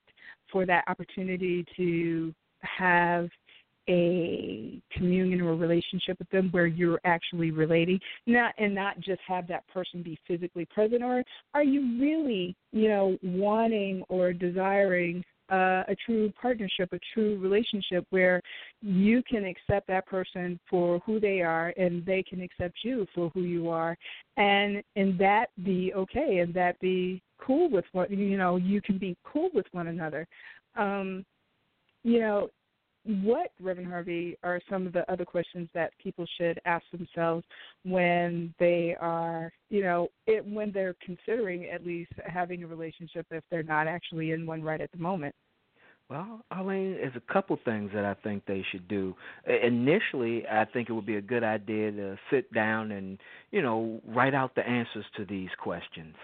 for 0.51 0.67
that 0.67 0.85
opportunity 0.87 1.65
to 1.77 2.35
have 2.61 3.29
a 3.89 4.81
communion 4.93 5.41
or 5.41 5.51
a 5.51 5.57
relationship 5.57 6.17
with 6.21 6.31
them 6.31 6.49
where 6.53 6.67
you're 6.67 7.01
actually 7.05 7.51
relating? 7.51 7.99
Not 8.27 8.55
and 8.59 8.75
not 8.75 9.01
just 9.01 9.21
have 9.27 9.49
that 9.49 9.67
person 9.69 10.03
be 10.03 10.19
physically 10.29 10.67
present 10.67 11.03
or 11.03 11.25
are 11.55 11.65
you 11.65 12.01
really 12.01 12.55
you 12.73 12.89
know 12.89 13.19
wanting 13.23 14.05
or 14.09 14.33
desiring 14.33 15.25
uh, 15.53 15.85
a 15.89 15.97
true 16.07 16.33
partnership, 16.41 16.93
a 16.93 16.99
true 17.13 17.39
relationship 17.39 18.07
where 18.11 18.41
you 18.81 19.23
can 19.23 19.45
accept 19.45 19.87
that 19.87 20.07
person 20.07 20.59
for 20.69 20.99
who 21.01 21.21
they 21.21 21.43
are 21.43 21.75
and 21.77 22.05
they 22.07 22.23
can 22.23 22.41
accept 22.41 22.79
you 22.83 23.07
for 23.15 23.31
who 23.35 23.43
you 23.43 23.69
are 23.69 23.97
and 24.39 24.83
and 24.97 25.19
that 25.19 25.51
be 25.63 25.93
okay 25.95 26.39
and 26.39 26.55
that 26.55 26.81
be 26.81 27.21
cool 27.39 27.69
with 27.71 27.85
what 27.93 28.11
you 28.11 28.39
know 28.39 28.57
you 28.57 28.81
can 28.81 28.97
be 28.97 29.17
cool 29.25 29.51
with 29.53 29.67
one 29.73 29.89
another. 29.89 30.27
Um 30.77 31.25
you 32.03 32.21
know 32.21 32.49
what 33.05 33.51
reverend 33.61 33.89
harvey 33.89 34.37
are 34.45 34.61
some 34.71 34.87
of 34.87 34.93
the 34.93 35.11
other 35.11 35.25
questions 35.25 35.69
that 35.75 35.93
people 36.03 36.25
should 36.39 36.61
ask 36.65 36.85
themselves 36.93 37.45
when 37.85 38.55
they 38.61 38.97
are 39.01 39.53
you 39.71 39.83
know 39.83 40.09
it, 40.27 40.45
when 40.47 40.71
they're 40.71 40.95
considering 41.05 41.67
at 41.67 41.85
least 41.85 42.13
having 42.27 42.63
a 42.63 42.67
relationship 42.67 43.27
if 43.31 43.43
they're 43.51 43.65
not 43.65 43.89
actually 43.89 44.31
in 44.31 44.47
one 44.47 44.63
right 44.63 44.81
at 44.81 44.91
the 44.93 44.99
moment 44.99 45.35
well, 46.13 46.45
Arlene, 46.51 46.97
there's 46.97 47.17
a 47.17 47.33
couple 47.33 47.59
things 47.65 47.91
that 47.95 48.05
I 48.05 48.13
think 48.23 48.45
they 48.45 48.63
should 48.71 48.87
do. 48.87 49.15
Initially, 49.47 50.47
I 50.47 50.67
think 50.67 50.91
it 50.91 50.93
would 50.93 51.07
be 51.07 51.17
a 51.17 51.23
good 51.23 51.43
idea 51.43 51.91
to 51.91 52.19
sit 52.31 52.53
down 52.53 52.93
and, 52.93 53.19
you 53.51 53.63
know, 53.63 53.99
write 54.07 54.35
out 54.35 54.55
the 54.55 54.67
answers 54.69 55.07
to 55.17 55.25
these 55.25 55.49
questions. 55.59 56.15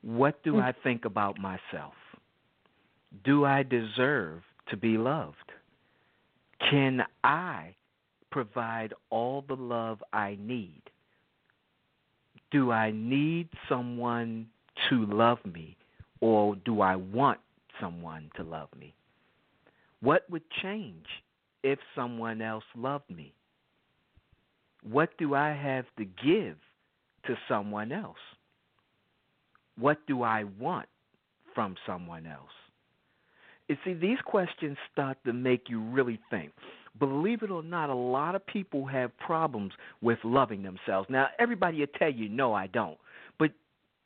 What 0.00 0.42
do 0.42 0.54
mm-hmm. 0.54 0.62
I 0.62 0.74
think 0.82 1.04
about 1.04 1.38
myself? 1.38 1.94
Do 3.24 3.44
I 3.44 3.62
deserve 3.62 4.42
to 4.70 4.76
be 4.76 4.98
loved? 4.98 5.36
Can 6.72 7.02
I 7.22 7.74
provide 8.30 8.94
all 9.10 9.44
the 9.46 9.56
love 9.56 10.02
I 10.14 10.38
need? 10.40 10.80
Do 12.50 12.72
I 12.72 12.92
need 12.92 13.50
someone 13.68 14.46
to 14.88 15.04
love 15.04 15.36
me, 15.44 15.76
or 16.22 16.56
do 16.64 16.80
I 16.80 16.96
want 16.96 17.40
someone 17.78 18.30
to 18.36 18.42
love 18.42 18.70
me? 18.80 18.94
What 20.00 20.24
would 20.30 20.48
change 20.62 21.04
if 21.62 21.78
someone 21.94 22.40
else 22.40 22.64
loved 22.74 23.10
me? 23.10 23.34
What 24.82 25.10
do 25.18 25.34
I 25.34 25.50
have 25.50 25.84
to 25.98 26.06
give 26.06 26.56
to 27.26 27.36
someone 27.48 27.92
else? 27.92 28.16
What 29.78 29.98
do 30.06 30.22
I 30.22 30.44
want 30.58 30.88
from 31.54 31.76
someone 31.86 32.24
else? 32.24 32.61
You 33.72 33.78
see, 33.86 33.98
these 33.98 34.18
questions 34.26 34.76
start 34.92 35.16
to 35.24 35.32
make 35.32 35.70
you 35.70 35.80
really 35.80 36.20
think. 36.28 36.52
Believe 36.98 37.42
it 37.42 37.50
or 37.50 37.62
not, 37.62 37.88
a 37.88 37.94
lot 37.94 38.34
of 38.34 38.46
people 38.46 38.84
have 38.84 39.16
problems 39.16 39.72
with 40.02 40.18
loving 40.24 40.62
themselves. 40.62 41.08
Now, 41.08 41.28
everybody 41.38 41.78
will 41.78 41.86
tell 41.98 42.12
you, 42.12 42.28
no, 42.28 42.52
I 42.52 42.66
don't. 42.66 42.98
But 43.38 43.52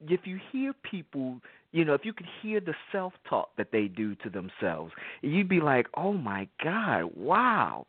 if 0.08 0.20
you 0.24 0.38
hear 0.52 0.72
people 0.88 1.40
you 1.72 1.84
know, 1.84 1.94
if 1.94 2.04
you 2.04 2.12
could 2.12 2.28
hear 2.40 2.60
the 2.60 2.74
self 2.92 3.12
talk 3.28 3.50
that 3.58 3.68
they 3.72 3.88
do 3.88 4.14
to 4.14 4.30
themselves, 4.30 4.92
you'd 5.20 5.48
be 5.48 5.60
like, 5.60 5.88
oh 5.94 6.12
my 6.12 6.48
God, 6.62 7.10
wow. 7.16 7.86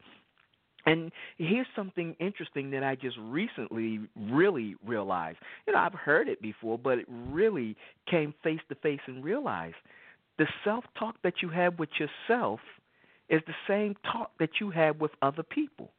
And 0.87 1.11
here's 1.37 1.67
something 1.75 2.15
interesting 2.19 2.71
that 2.71 2.83
I 2.83 2.95
just 2.95 3.17
recently 3.21 3.99
really 4.19 4.75
realized. 4.85 5.37
You 5.67 5.73
know, 5.73 5.79
I've 5.79 5.93
heard 5.93 6.27
it 6.27 6.41
before, 6.41 6.77
but 6.77 6.97
it 6.97 7.05
really 7.07 7.77
came 8.09 8.33
face 8.43 8.59
to 8.67 8.75
face 8.75 8.99
and 9.05 9.23
realized 9.23 9.75
the 10.37 10.47
self 10.63 10.83
talk 10.97 11.15
that 11.23 11.41
you 11.41 11.49
have 11.49 11.79
with 11.79 11.89
yourself 11.99 12.59
is 13.29 13.41
the 13.47 13.53
same 13.67 13.95
talk 14.11 14.31
that 14.39 14.49
you 14.59 14.69
have 14.71 14.99
with 14.99 15.11
other 15.21 15.43
people. 15.43 15.91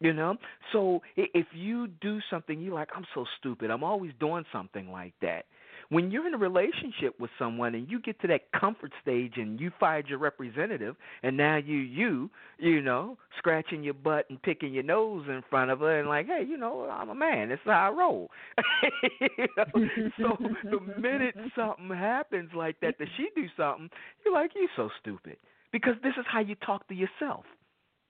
You 0.00 0.12
know? 0.12 0.36
So 0.72 1.02
if 1.16 1.46
you 1.54 1.86
do 1.86 2.20
something, 2.30 2.60
you're 2.60 2.74
like, 2.74 2.90
I'm 2.94 3.06
so 3.14 3.24
stupid. 3.38 3.70
I'm 3.70 3.84
always 3.84 4.12
doing 4.20 4.44
something 4.52 4.90
like 4.90 5.14
that 5.22 5.46
when 5.88 6.10
you're 6.10 6.26
in 6.26 6.34
a 6.34 6.38
relationship 6.38 7.18
with 7.18 7.30
someone 7.38 7.74
and 7.74 7.90
you 7.90 8.00
get 8.00 8.20
to 8.20 8.26
that 8.28 8.50
comfort 8.58 8.92
stage 9.02 9.34
and 9.36 9.60
you 9.60 9.70
fired 9.78 10.08
your 10.08 10.18
representative 10.18 10.96
and 11.22 11.36
now 11.36 11.56
you 11.56 11.76
you 11.76 12.30
you 12.58 12.80
know 12.80 13.16
scratching 13.38 13.82
your 13.82 13.94
butt 13.94 14.26
and 14.30 14.40
picking 14.42 14.72
your 14.72 14.82
nose 14.82 15.24
in 15.28 15.42
front 15.50 15.70
of 15.70 15.80
her 15.80 15.98
and 15.98 16.08
like 16.08 16.26
hey 16.26 16.44
you 16.46 16.56
know 16.56 16.88
I'm 16.90 17.10
a 17.10 17.14
man 17.14 17.48
that's 17.48 17.60
how 17.64 17.90
I 17.92 17.96
roll 17.96 18.30
you 19.20 19.46
know? 19.56 20.08
so 20.18 20.36
the 20.64 21.00
minute 21.00 21.34
something 21.56 21.88
happens 21.96 22.50
like 22.56 22.80
that 22.80 22.96
that 22.98 23.08
she 23.16 23.28
do 23.34 23.46
something 23.56 23.90
you're 24.24 24.34
like 24.34 24.52
you're 24.54 24.68
so 24.76 24.90
stupid 25.00 25.36
because 25.72 25.94
this 26.02 26.14
is 26.18 26.24
how 26.30 26.40
you 26.40 26.54
talk 26.56 26.86
to 26.88 26.94
yourself 26.94 27.44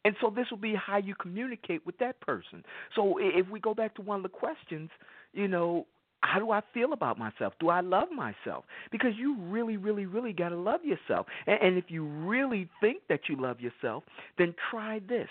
and 0.04 0.14
so 0.20 0.30
this 0.30 0.46
will 0.50 0.58
be 0.58 0.74
how 0.74 0.98
you 0.98 1.14
communicate 1.14 1.84
with 1.86 1.96
that 1.98 2.20
person. 2.20 2.62
So 2.94 3.16
if 3.18 3.48
we 3.48 3.58
go 3.58 3.72
back 3.72 3.94
to 3.94 4.02
one 4.02 4.18
of 4.18 4.22
the 4.22 4.28
questions, 4.28 4.90
you 5.32 5.48
know, 5.48 5.86
how 6.24 6.38
do 6.38 6.50
I 6.50 6.62
feel 6.72 6.92
about 6.92 7.18
myself? 7.18 7.52
Do 7.60 7.68
I 7.68 7.80
love 7.80 8.08
myself? 8.10 8.64
Because 8.90 9.12
you 9.16 9.36
really, 9.40 9.76
really, 9.76 10.06
really 10.06 10.32
got 10.32 10.48
to 10.50 10.56
love 10.56 10.80
yourself. 10.84 11.26
And, 11.46 11.60
and 11.60 11.78
if 11.78 11.84
you 11.88 12.04
really 12.04 12.68
think 12.80 13.02
that 13.08 13.20
you 13.28 13.36
love 13.40 13.60
yourself, 13.60 14.04
then 14.38 14.54
try 14.70 15.00
this. 15.08 15.28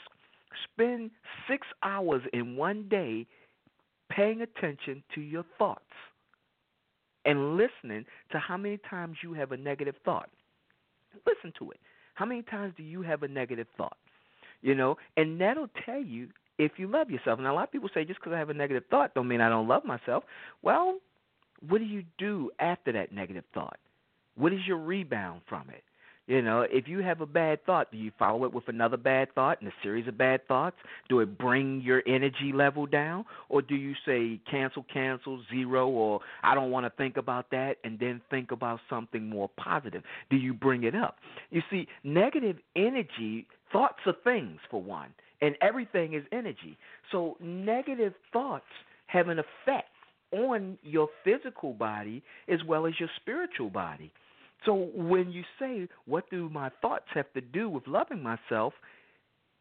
Spend 0.72 1.10
six 1.50 1.66
hours 1.82 2.22
in 2.32 2.56
one 2.56 2.88
day 2.90 3.26
paying 4.12 4.42
attention 4.42 5.04
to 5.16 5.22
your 5.22 5.44
thoughts 5.58 5.82
and 7.26 7.58
listening 7.58 8.06
to 8.32 8.38
how 8.38 8.58
many 8.58 8.78
times 8.90 9.18
you 9.24 9.34
have 9.34 9.52
a 9.52 9.58
negative 9.58 9.96
thought. 10.06 10.30
Listen 11.26 11.52
to 11.58 11.72
it. 11.72 11.80
How 12.14 12.26
many 12.26 12.44
times 12.44 12.74
do 12.78 12.84
you 12.84 13.02
have 13.02 13.24
a 13.24 13.28
negative 13.28 13.68
thought? 13.78 13.98
You 14.62 14.76
know, 14.76 14.98
and 15.18 15.42
that'll 15.42 15.70
tell 15.86 16.02
you 16.02 16.30
if 16.64 16.74
you 16.78 16.88
love 16.88 17.10
yourself. 17.10 17.40
Now, 17.40 17.54
a 17.54 17.56
lot 17.56 17.64
of 17.66 17.72
people 17.72 17.90
say 17.94 18.06
just 18.06 18.20
because 18.20 18.34
I 18.34 18.40
have 18.40 18.50
a 18.50 18.54
negative 18.54 18.84
thought 18.90 19.14
don't 19.14 19.28
mean 19.28 19.42
I 19.42 19.50
don't 19.50 19.68
love 19.68 19.86
myself. 19.86 20.24
Well, 20.62 20.98
what 21.68 21.80
do 21.80 21.86
you 21.86 22.04
do 22.18 22.52
after 22.60 22.92
that 22.94 23.12
negative 23.12 23.44
thought? 23.54 23.78
What 24.36 24.54
is 24.54 24.60
your 24.68 24.78
rebound 24.78 25.42
from 25.48 25.70
it? 25.70 25.84
You 26.26 26.42
know, 26.42 26.62
if 26.62 26.88
you 26.88 27.00
have 27.00 27.20
a 27.20 27.26
bad 27.26 27.66
thought, 27.66 27.92
do 27.92 27.98
you 27.98 28.12
follow 28.18 28.46
it 28.46 28.54
with 28.54 28.70
another 28.70 28.96
bad 28.96 29.34
thought 29.36 29.60
and 29.60 29.70
a 29.70 29.74
series 29.84 30.08
of 30.08 30.18
bad 30.18 30.48
thoughts? 30.48 30.78
Do 31.10 31.20
it 31.20 31.38
bring 31.38 31.82
your 31.82 32.02
energy 32.08 32.54
level 32.54 32.86
down? 32.86 33.26
Or 33.50 33.62
do 33.62 33.76
you 33.76 33.94
say 34.06 34.40
cancel, 34.50 34.86
cancel, 34.92 35.42
zero, 35.52 35.90
or 35.90 36.22
I 36.42 36.56
don't 36.56 36.72
want 36.72 36.86
to 36.86 36.92
think 36.92 37.18
about 37.18 37.52
that 37.52 37.76
and 37.84 38.00
then 38.00 38.22
think 38.30 38.52
about 38.52 38.80
something 38.90 39.28
more 39.28 39.50
positive? 39.58 40.02
Do 40.30 40.38
you 40.38 40.54
bring 40.54 40.86
it 40.86 40.96
up? 40.96 41.18
You 41.50 41.62
see, 41.70 41.90
negative 42.06 42.56
energy, 42.74 43.46
thoughts 43.74 44.00
are 44.06 44.16
things, 44.24 44.60
for 44.72 44.82
one 44.82 45.10
and 45.44 45.58
everything 45.62 46.14
is 46.14 46.24
energy. 46.32 46.78
So 47.12 47.36
negative 47.42 48.14
thoughts 48.32 48.66
have 49.08 49.28
an 49.28 49.40
effect 49.40 49.90
on 50.32 50.78
your 50.82 51.10
physical 51.24 51.74
body 51.74 52.24
as 52.48 52.60
well 52.66 52.88
as 52.88 52.94
your 53.00 53.10
spiritual 53.18 53.70
body. 53.70 54.12
So 54.66 54.90
when 54.96 55.32
you 55.32 55.44
say, 55.60 55.90
What 56.06 56.30
do 56.30 56.50
my 56.50 56.72
thoughts 56.82 57.08
have 57.14 57.32
to 57.34 57.42
do 57.42 57.70
with 57.70 57.86
loving 57.88 58.24
myself? 58.24 58.74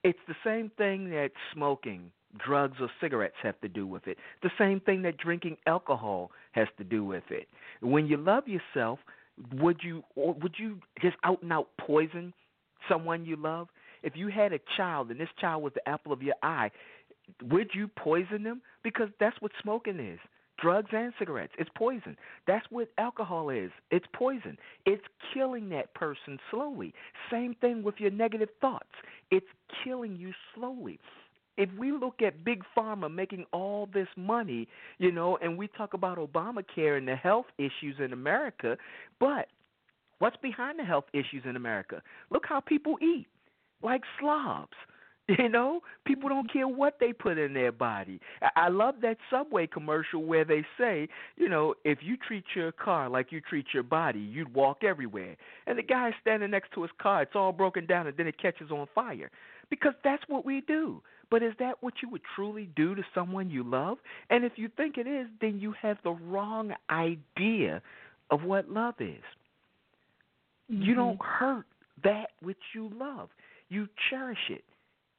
It's 0.05 0.19
the 0.29 0.37
same 0.45 0.71
thing 0.79 1.11
that 1.11 1.31
smoking, 1.53 2.13
drugs, 2.39 2.77
or 2.81 2.89
cigarettes 3.01 3.37
have 3.43 3.61
to 3.61 3.69
do 3.69 3.85
with 3.85 4.07
it. 4.07 4.19
The 4.43 4.51
same 4.59 4.79
thing 4.81 5.03
that 5.03 5.17
drinking 5.17 5.57
alcohol 5.67 6.31
has 6.53 6.69
to 6.79 6.85
do 6.85 7.05
with 7.05 7.25
it. 7.31 7.49
When 7.81 8.07
you 8.07 8.17
love 8.17 8.45
yourself, 8.47 9.01
would 9.55 9.81
you 9.83 10.05
or 10.15 10.35
would 10.35 10.55
you 10.59 10.79
just 11.01 11.17
out 11.25 11.43
and 11.43 11.53
out 11.53 11.69
poison 11.81 12.33
someone 12.89 13.25
you 13.25 13.35
love? 13.35 13.67
If 14.03 14.17
you 14.17 14.29
had 14.29 14.53
a 14.53 14.61
child 14.77 15.11
and 15.11 15.21
this 15.21 15.29
child 15.41 15.63
was 15.63 15.73
the 15.75 15.89
apple 15.89 16.13
of 16.13 16.23
your 16.23 16.35
eye, 16.43 16.71
would 17.43 17.71
you 17.75 17.89
poison 17.89 18.43
them? 18.43 18.63
Because 18.83 19.09
that's 19.21 19.41
what 19.41 19.53
smoking 19.63 20.01
is. 20.01 20.19
drugs 20.63 20.91
and 20.93 21.13
cigarettes. 21.19 21.53
It's 21.59 21.71
poison. 21.77 22.17
That's 22.47 22.65
what 22.71 22.89
alcohol 22.97 23.51
is. 23.51 23.71
It's 23.91 24.07
poison. 24.15 24.57
It's 24.87 25.03
killing 25.35 25.69
that 25.71 25.93
person 25.95 26.39
slowly. 26.51 26.95
Same 27.31 27.55
thing 27.61 27.83
with 27.83 27.97
your 27.99 28.11
negative 28.11 28.49
thoughts. 28.61 28.93
It's 29.31 29.47
killing 29.85 30.17
you 30.17 30.33
slowly. 30.55 30.99
If 31.59 31.69
we 31.79 31.93
look 31.93 32.23
at 32.23 32.45
big 32.45 32.63
pharma 32.77 33.13
making 33.13 33.45
all 33.53 33.89
this 33.93 34.09
money, 34.17 34.69
you 34.99 35.13
know, 35.13 35.37
and 35.43 35.59
we 35.59 35.69
talk 35.69 35.93
about 35.93 36.17
Obamacare 36.17 36.97
and 36.97 37.07
the 37.07 37.17
health 37.17 37.47
issues 37.59 37.97
in 37.99 38.13
America, 38.13 38.79
but 39.21 39.49
what's 40.19 40.37
behind 40.39 40.79
the 40.79 40.85
health 40.85 41.05
issues 41.13 41.43
in 41.45 41.57
America? 41.57 42.01
Look 42.31 42.45
how 42.49 42.61
people 42.61 42.97
eat, 43.03 43.27
like 43.83 44.03
slobs. 44.21 44.77
You 45.39 45.49
know, 45.49 45.81
people 46.05 46.29
don't 46.29 46.53
care 46.53 46.67
what 46.67 46.97
they 46.99 47.13
put 47.13 47.39
in 47.39 47.55
their 47.55 47.71
body. 47.71 48.21
I 48.57 48.69
love 48.69 48.97
that 49.03 49.19
Subway 49.31 49.69
commercial 49.69 50.25
where 50.25 50.45
they 50.45 50.65
say, 50.77 51.09
you 51.37 51.49
know, 51.49 51.75
if 51.85 51.99
you 52.03 52.17
treat 52.17 52.45
your 52.57 52.73
car 52.73 53.09
like 53.09 53.31
you 53.31 53.41
treat 53.41 53.67
your 53.73 53.85
body, 53.85 54.19
you'd 54.19 54.53
walk 54.53 54.83
everywhere. 54.83 55.37
And 55.67 55.79
the 55.79 55.85
guy's 55.85 56.13
standing 56.21 56.51
next 56.51 56.73
to 56.73 56.83
his 56.83 56.91
car, 57.01 57.23
it's 57.23 57.37
all 57.37 57.53
broken 57.53 57.87
down, 57.87 58.09
and 58.09 58.17
then 58.17 58.27
it 58.27 58.37
catches 58.37 58.73
on 58.73 58.89
fire. 58.95 59.31
Because 59.71 59.95
that's 60.03 60.25
what 60.27 60.45
we 60.45 60.61
do. 60.63 61.01
But 61.31 61.43
is 61.43 61.55
that 61.61 61.77
what 61.81 61.95
you 62.03 62.11
would 62.11 62.21
truly 62.35 62.69
do 62.77 62.95
to 62.95 63.03
someone 63.15 63.49
you 63.49 63.63
love? 63.63 63.99
And 64.29 64.45
if 64.45 64.53
you 64.57 64.69
think 64.77 64.99
it 64.99 65.07
is, 65.07 65.29
then 65.41 65.61
you 65.61 65.73
have 65.81 65.97
the 66.05 66.11
wrong 66.11 66.75
idea 66.91 67.81
of 68.31 68.43
what 68.43 68.69
love 68.69 68.97
is. 68.99 69.23
Mm-hmm. 70.71 70.83
You 70.83 70.95
don't 70.95 71.23
hurt 71.23 71.65
that 72.05 72.31
which 72.43 72.59
you 72.75 72.91
love. 72.99 73.31
You 73.73 73.89
cherish 74.11 74.51
it. 74.51 74.65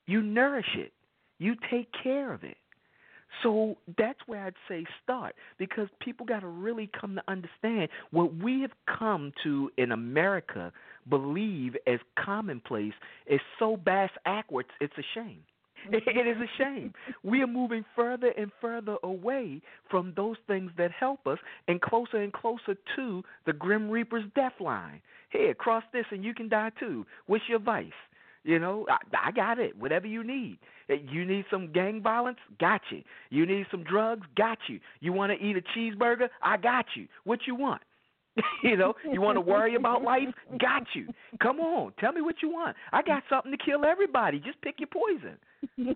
You 0.05 0.21
nourish 0.21 0.75
it. 0.75 0.93
You 1.39 1.55
take 1.71 1.87
care 2.03 2.31
of 2.31 2.43
it. 2.43 2.57
So 3.41 3.77
that's 3.97 4.19
where 4.27 4.45
I'd 4.45 4.53
say 4.69 4.85
start 5.03 5.33
because 5.57 5.87
people 5.99 6.23
got 6.23 6.41
to 6.41 6.47
really 6.47 6.87
come 7.01 7.15
to 7.15 7.23
understand 7.27 7.89
what 8.11 8.35
we 8.35 8.61
have 8.61 8.69
come 8.85 9.31
to 9.41 9.71
in 9.77 9.91
America 9.91 10.71
believe 11.09 11.75
as 11.87 11.97
commonplace 12.23 12.93
is 13.25 13.39
so 13.57 13.75
bass 13.75 14.11
backwards, 14.23 14.69
it's 14.79 14.93
a 14.99 15.03
shame. 15.15 15.39
It 15.91 16.27
is 16.27 16.37
a 16.37 16.63
shame. 16.63 16.93
We 17.23 17.41
are 17.41 17.47
moving 17.47 17.83
further 17.95 18.31
and 18.37 18.51
further 18.61 18.97
away 19.03 19.61
from 19.89 20.13
those 20.15 20.37
things 20.45 20.71
that 20.77 20.91
help 20.91 21.25
us 21.25 21.39
and 21.67 21.81
closer 21.81 22.17
and 22.17 22.31
closer 22.31 22.77
to 22.95 23.23
the 23.47 23.51
Grim 23.51 23.89
Reaper's 23.89 24.23
death 24.35 24.53
line. 24.61 25.01
Here, 25.31 25.55
cross 25.55 25.83
this 25.91 26.05
and 26.11 26.23
you 26.23 26.35
can 26.35 26.47
die 26.47 26.71
too. 26.79 27.05
What's 27.25 27.49
your 27.49 27.59
vice? 27.59 27.91
You 28.43 28.59
know, 28.59 28.85
I, 28.89 29.27
I 29.27 29.31
got 29.31 29.59
it. 29.59 29.77
Whatever 29.77 30.07
you 30.07 30.23
need. 30.23 30.57
Eh, 30.89 30.97
You 31.09 31.25
need 31.25 31.45
some 31.49 31.71
gang 31.71 32.01
violence? 32.01 32.37
Got 32.59 32.81
you. 32.91 33.01
You 33.29 33.45
need 33.45 33.65
some 33.71 33.83
drugs? 33.83 34.25
Got 34.35 34.57
you. 34.67 34.79
You 34.99 35.13
want 35.13 35.31
to 35.31 35.43
eat 35.45 35.55
a 35.57 35.61
cheeseburger? 35.77 36.27
I 36.41 36.57
got 36.57 36.85
you. 36.95 37.07
What 37.23 37.39
you 37.47 37.55
want? 37.55 37.81
you 38.63 38.75
know, 38.75 38.93
you 39.11 39.21
want 39.21 39.35
to 39.37 39.41
worry 39.41 39.75
about 39.75 40.01
life? 40.03 40.27
Got 40.59 40.83
you. 40.95 41.07
Come 41.41 41.59
on, 41.59 41.93
tell 41.99 42.11
me 42.11 42.21
what 42.21 42.35
you 42.41 42.49
want. 42.49 42.75
I 42.91 43.03
got 43.03 43.21
something 43.29 43.51
to 43.51 43.57
kill 43.63 43.85
everybody. 43.85 44.39
Just 44.39 44.59
pick 44.61 44.75
your 44.79 44.89
poison. 44.91 45.37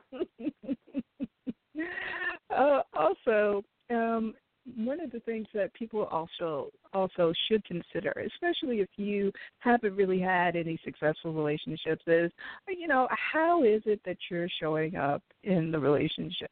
uh, 2.55 2.81
also, 2.93 3.63
um, 3.89 4.35
one 4.75 4.99
of 4.99 5.11
the 5.11 5.19
things 5.21 5.47
that 5.53 5.73
people 5.73 6.05
also 6.05 6.69
also 6.93 7.31
should 7.47 7.63
consider, 7.65 8.11
especially 8.33 8.79
if 8.79 8.89
you 8.97 9.31
haven't 9.59 9.95
really 9.95 10.19
had 10.19 10.55
any 10.55 10.79
successful 10.83 11.33
relationships, 11.33 12.03
is 12.07 12.31
you 12.67 12.87
know 12.87 13.07
how 13.11 13.63
is 13.63 13.81
it 13.85 14.01
that 14.05 14.17
you're 14.29 14.49
showing 14.59 14.95
up 14.95 15.23
in 15.43 15.71
the 15.71 15.79
relationship? 15.79 16.51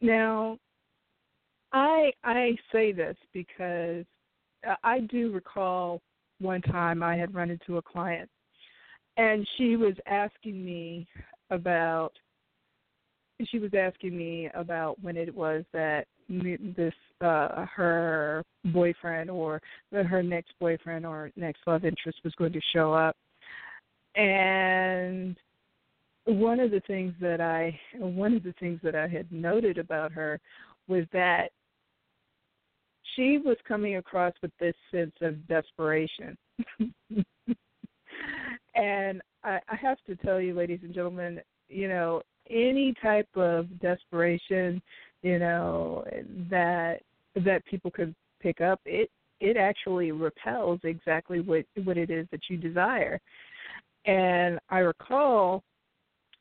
Now, 0.00 0.58
I 1.72 2.12
I 2.24 2.56
say 2.72 2.92
this 2.92 3.16
because 3.32 4.04
uh, 4.68 4.76
I 4.82 5.00
do 5.00 5.32
recall 5.32 6.00
one 6.40 6.62
time 6.62 7.02
I 7.02 7.16
had 7.16 7.34
run 7.34 7.50
into 7.50 7.76
a 7.76 7.82
client, 7.82 8.30
and 9.16 9.46
she 9.56 9.76
was 9.76 9.94
asking 10.06 10.64
me 10.64 11.06
about 11.50 12.12
she 13.50 13.58
was 13.58 13.72
asking 13.74 14.16
me 14.16 14.50
about 14.54 15.02
when 15.02 15.16
it 15.16 15.34
was 15.34 15.64
that 15.72 16.06
this 16.30 16.94
uh 17.20 17.66
her 17.66 18.42
boyfriend 18.66 19.28
or 19.30 19.60
her 19.92 20.22
next 20.22 20.52
boyfriend 20.60 21.04
or 21.04 21.30
next 21.36 21.60
love 21.66 21.84
interest 21.84 22.18
was 22.24 22.34
going 22.36 22.52
to 22.52 22.60
show 22.72 22.92
up. 22.92 23.16
And 24.14 25.36
one 26.26 26.60
of 26.60 26.70
the 26.70 26.80
things 26.86 27.14
that 27.20 27.40
i 27.40 27.78
one 27.98 28.34
of 28.34 28.42
the 28.42 28.54
things 28.60 28.78
that 28.82 28.94
i 28.94 29.08
had 29.08 29.30
noted 29.32 29.78
about 29.78 30.12
her 30.12 30.38
was 30.86 31.04
that 31.12 31.48
she 33.16 33.38
was 33.38 33.56
coming 33.66 33.96
across 33.96 34.32
with 34.40 34.52
this 34.60 34.74
sense 34.92 35.14
of 35.20 35.46
desperation. 35.48 36.36
And 38.76 39.20
I, 39.42 39.58
I 39.68 39.76
have 39.76 39.98
to 40.06 40.16
tell 40.16 40.40
you 40.40 40.54
ladies 40.54 40.80
and 40.82 40.94
gentlemen 40.94 41.40
you 41.68 41.88
know 41.88 42.22
any 42.48 42.94
type 43.02 43.28
of 43.36 43.66
desperation 43.80 44.82
you 45.22 45.38
know 45.38 46.04
that 46.50 47.00
that 47.36 47.64
people 47.66 47.90
could 47.90 48.14
pick 48.40 48.60
up 48.60 48.80
it 48.84 49.10
it 49.40 49.56
actually 49.56 50.12
repels 50.12 50.80
exactly 50.84 51.40
what 51.40 51.64
what 51.84 51.96
it 51.96 52.10
is 52.10 52.26
that 52.30 52.40
you 52.48 52.56
desire. 52.56 53.20
And 54.06 54.58
i 54.70 54.78
recall 54.78 55.62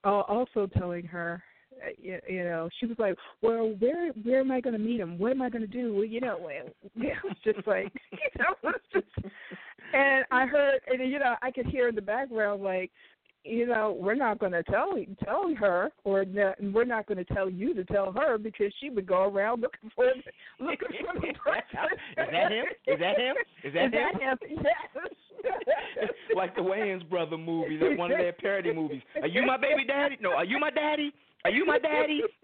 also 0.03 0.67
telling 0.77 1.05
her 1.05 1.43
uh, 1.85 1.89
you, 1.97 2.19
you 2.27 2.43
know 2.43 2.69
she 2.79 2.85
was 2.85 2.97
like 2.97 3.15
well 3.41 3.75
where 3.79 4.11
where 4.23 4.39
am 4.39 4.51
i 4.51 4.61
going 4.61 4.73
to 4.73 4.79
meet 4.79 4.99
him? 4.99 5.17
What 5.17 5.31
am 5.31 5.41
i 5.41 5.49
going 5.49 5.61
to 5.61 5.67
do? 5.67 5.93
Well 5.93 6.05
you 6.05 6.21
know 6.21 6.39
it 6.49 7.13
was 7.23 7.37
just 7.43 7.67
like 7.67 7.91
you 8.11 8.29
know 8.39 8.53
it 8.63 8.63
was 8.63 8.81
just 8.93 9.31
and 9.93 10.25
i 10.31 10.45
heard 10.45 10.79
and 10.87 11.09
you 11.09 11.19
know 11.19 11.35
i 11.41 11.51
could 11.51 11.65
hear 11.65 11.89
in 11.89 11.95
the 11.95 12.01
background 12.01 12.63
like 12.63 12.91
you 13.43 13.65
know, 13.65 13.97
we're 13.99 14.15
not 14.15 14.39
going 14.39 14.51
to 14.51 14.63
tell 14.63 14.95
tell 15.23 15.53
her, 15.55 15.91
or 16.03 16.25
no, 16.25 16.53
we're 16.73 16.85
not 16.85 17.07
going 17.07 17.17
to 17.23 17.33
tell 17.33 17.49
you 17.49 17.73
to 17.73 17.83
tell 17.85 18.11
her 18.11 18.37
because 18.37 18.73
she 18.79 18.89
would 18.89 19.07
go 19.07 19.23
around 19.23 19.61
looking 19.61 19.89
for 19.95 20.05
looking 20.59 20.87
for 21.01 21.19
the 21.19 21.33
person. 21.43 21.97
Is 22.17 22.27
that 22.31 22.51
him? 22.51 22.65
Is 22.87 22.99
that 22.99 23.17
him? 23.17 23.35
Is 23.63 23.73
that 23.73 23.85
Is 23.85 23.91
that 23.91 24.21
him? 24.21 24.37
Yes. 24.63 26.09
like 26.35 26.55
the 26.55 26.61
Wayans 26.61 27.07
brother 27.09 27.37
movie, 27.37 27.77
that 27.77 27.97
one 27.97 28.11
of 28.11 28.17
their 28.17 28.33
parody 28.33 28.73
movies. 28.73 29.01
Are 29.21 29.27
you 29.27 29.45
my 29.45 29.57
baby 29.57 29.85
daddy? 29.87 30.17
No, 30.21 30.31
are 30.33 30.45
you 30.45 30.59
my 30.59 30.69
daddy? 30.69 31.13
Are 31.45 31.51
you 31.51 31.65
my 31.65 31.79
daddy? 31.79 32.21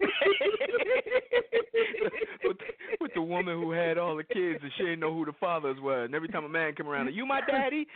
with, 2.44 2.56
with 3.00 3.12
the 3.14 3.20
woman 3.20 3.60
who 3.60 3.70
had 3.72 3.98
all 3.98 4.16
the 4.16 4.24
kids 4.24 4.60
and 4.62 4.72
she 4.76 4.84
didn't 4.84 5.00
know 5.00 5.12
who 5.12 5.26
the 5.26 5.34
fathers 5.38 5.78
were, 5.80 6.04
and 6.04 6.14
every 6.14 6.28
time 6.28 6.44
a 6.44 6.48
man 6.48 6.74
came 6.74 6.88
around, 6.88 7.08
are 7.08 7.10
you 7.10 7.26
my 7.26 7.40
daddy? 7.42 7.86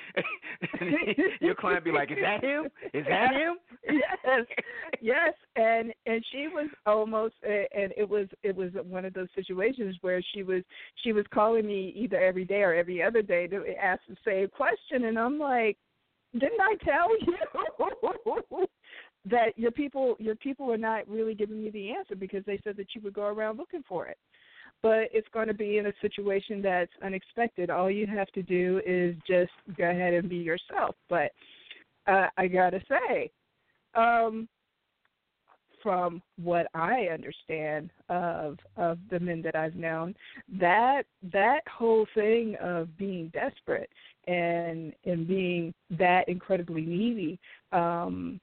Your 1.41 1.55
client 1.55 1.85
be 1.85 1.93
like, 1.93 2.11
is 2.11 2.19
that 2.21 2.45
him? 2.45 2.67
Is 2.93 3.07
that 3.09 3.33
him? 3.33 3.57
yes, 3.89 4.47
yes, 5.01 5.33
and 5.57 5.95
and 6.05 6.23
she 6.31 6.49
was 6.49 6.69
almost, 6.85 7.35
and 7.45 7.93
it 7.97 8.09
was 8.09 8.27
it 8.43 8.55
was 8.55 8.71
one 8.85 9.07
of 9.07 9.15
those 9.15 9.29
situations 9.35 9.97
where 10.03 10.23
she 10.35 10.43
was 10.43 10.63
she 11.03 11.13
was 11.13 11.25
calling 11.33 11.67
me 11.67 11.95
either 11.97 12.21
every 12.21 12.45
day 12.45 12.63
or 12.63 12.75
every 12.75 13.03
other 13.03 13.23
day 13.23 13.47
to 13.47 13.65
ask 13.83 14.03
the 14.09 14.17
same 14.25 14.49
question, 14.49 15.05
and 15.07 15.19
I'm 15.19 15.39
like, 15.39 15.79
didn't 16.35 16.61
I 16.61 16.77
tell 16.85 17.09
you? 17.21 18.67
that 19.29 19.59
your 19.59 19.71
people 19.71 20.17
your 20.19 20.37
people 20.37 20.73
are 20.73 20.79
not 20.79 21.09
really 21.09 21.35
giving 21.35 21.61
you 21.61 21.71
the 21.73 21.91
answer 21.91 22.17
because 22.17 22.45
they 22.47 22.61
said 22.65 22.77
that 22.77 22.95
you 22.95 23.01
would 23.03 23.15
go 23.15 23.27
around 23.27 23.59
looking 23.59 23.85
for 23.89 24.07
it. 24.07 24.19
But 24.83 25.09
it's 25.13 25.29
going 25.35 25.49
to 25.49 25.55
be 25.55 25.77
in 25.77 25.87
a 25.87 25.93
situation 26.01 26.63
that's 26.63 26.93
unexpected. 27.05 27.69
All 27.69 27.91
you 27.91 28.07
have 28.07 28.29
to 28.29 28.43
do 28.43 28.81
is 28.87 29.15
just 29.27 29.53
go 29.77 29.91
ahead 29.91 30.15
and 30.15 30.29
be 30.29 30.37
yourself. 30.37 30.95
But 31.09 31.33
uh, 32.07 32.27
i 32.37 32.47
got 32.47 32.71
to 32.71 32.81
say 32.89 33.31
um 33.95 34.49
from 35.83 36.23
what 36.43 36.67
i 36.75 37.09
understand 37.13 37.91
of 38.09 38.59
of 38.77 38.99
the 39.11 39.19
men 39.21 39.41
that 39.43 39.57
i've 39.57 39.77
known 39.77 40.15
that 40.49 41.03
that 41.33 41.61
whole 41.71 42.07
thing 42.15 42.57
of 42.61 42.97
being 42.99 43.31
desperate 43.33 43.91
and 44.27 44.93
and 45.05 45.27
being 45.27 45.73
that 45.91 46.29
incredibly 46.29 46.83
needy 46.83 47.39
um 47.73 48.41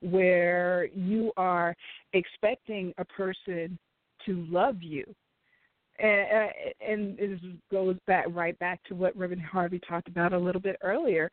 where 0.00 0.88
you 0.94 1.32
are 1.36 1.74
expecting 2.12 2.92
a 2.98 3.04
person 3.04 3.78
to 4.26 4.46
love 4.50 4.82
you. 4.82 5.04
And, 5.98 6.50
and 6.86 7.18
this 7.18 7.38
goes 7.70 7.96
back 8.06 8.26
right 8.30 8.58
back 8.58 8.82
to 8.84 8.94
what 8.94 9.16
Reverend 9.16 9.42
Harvey 9.42 9.80
talked 9.86 10.08
about 10.08 10.32
a 10.32 10.38
little 10.38 10.60
bit 10.60 10.76
earlier. 10.82 11.30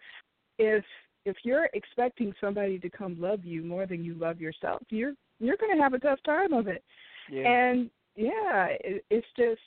If 0.57 0.83
if 1.25 1.37
you're 1.43 1.69
expecting 1.73 2.33
somebody 2.39 2.79
to 2.79 2.89
come 2.89 3.19
love 3.19 3.43
you 3.43 3.63
more 3.63 3.85
than 3.85 4.03
you 4.03 4.15
love 4.15 4.39
yourself, 4.39 4.81
you're 4.89 5.13
you're 5.39 5.57
going 5.57 5.75
to 5.75 5.81
have 5.81 5.93
a 5.93 5.99
tough 5.99 6.19
time 6.25 6.53
of 6.53 6.67
it. 6.67 6.83
Yeah. 7.31 7.47
And 7.47 7.89
yeah, 8.15 8.67
it, 8.81 9.05
it's 9.09 9.27
just 9.37 9.61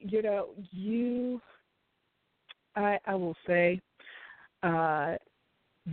you 0.00 0.22
know 0.22 0.48
you. 0.70 1.40
I 2.74 2.98
I 3.06 3.14
will 3.14 3.36
say 3.46 3.80
uh, 4.62 5.16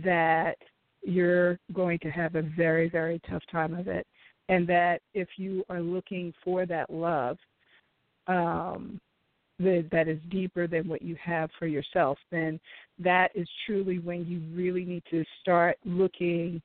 that 0.02 0.56
you're 1.04 1.58
going 1.72 1.98
to 2.00 2.10
have 2.10 2.34
a 2.34 2.42
very, 2.56 2.88
very 2.88 3.20
tough 3.28 3.42
time 3.50 3.74
of 3.74 3.88
it. 3.88 4.06
And 4.48 4.66
that 4.68 5.00
if 5.14 5.28
you 5.36 5.64
are 5.68 5.80
looking 5.80 6.32
for 6.44 6.66
that 6.66 6.90
love, 6.90 7.38
um, 8.26 9.00
that 9.58 9.88
that 9.92 10.08
is 10.08 10.18
deeper 10.30 10.66
than 10.66 10.88
what 10.88 11.02
you 11.02 11.16
have 11.22 11.50
for 11.58 11.66
yourself, 11.66 12.18
then 12.30 12.58
that 12.98 13.30
is 13.34 13.48
truly 13.66 13.98
when 13.98 14.26
you 14.26 14.40
really 14.54 14.84
need 14.84 15.04
to 15.10 15.24
start 15.40 15.76
looking 15.84 16.60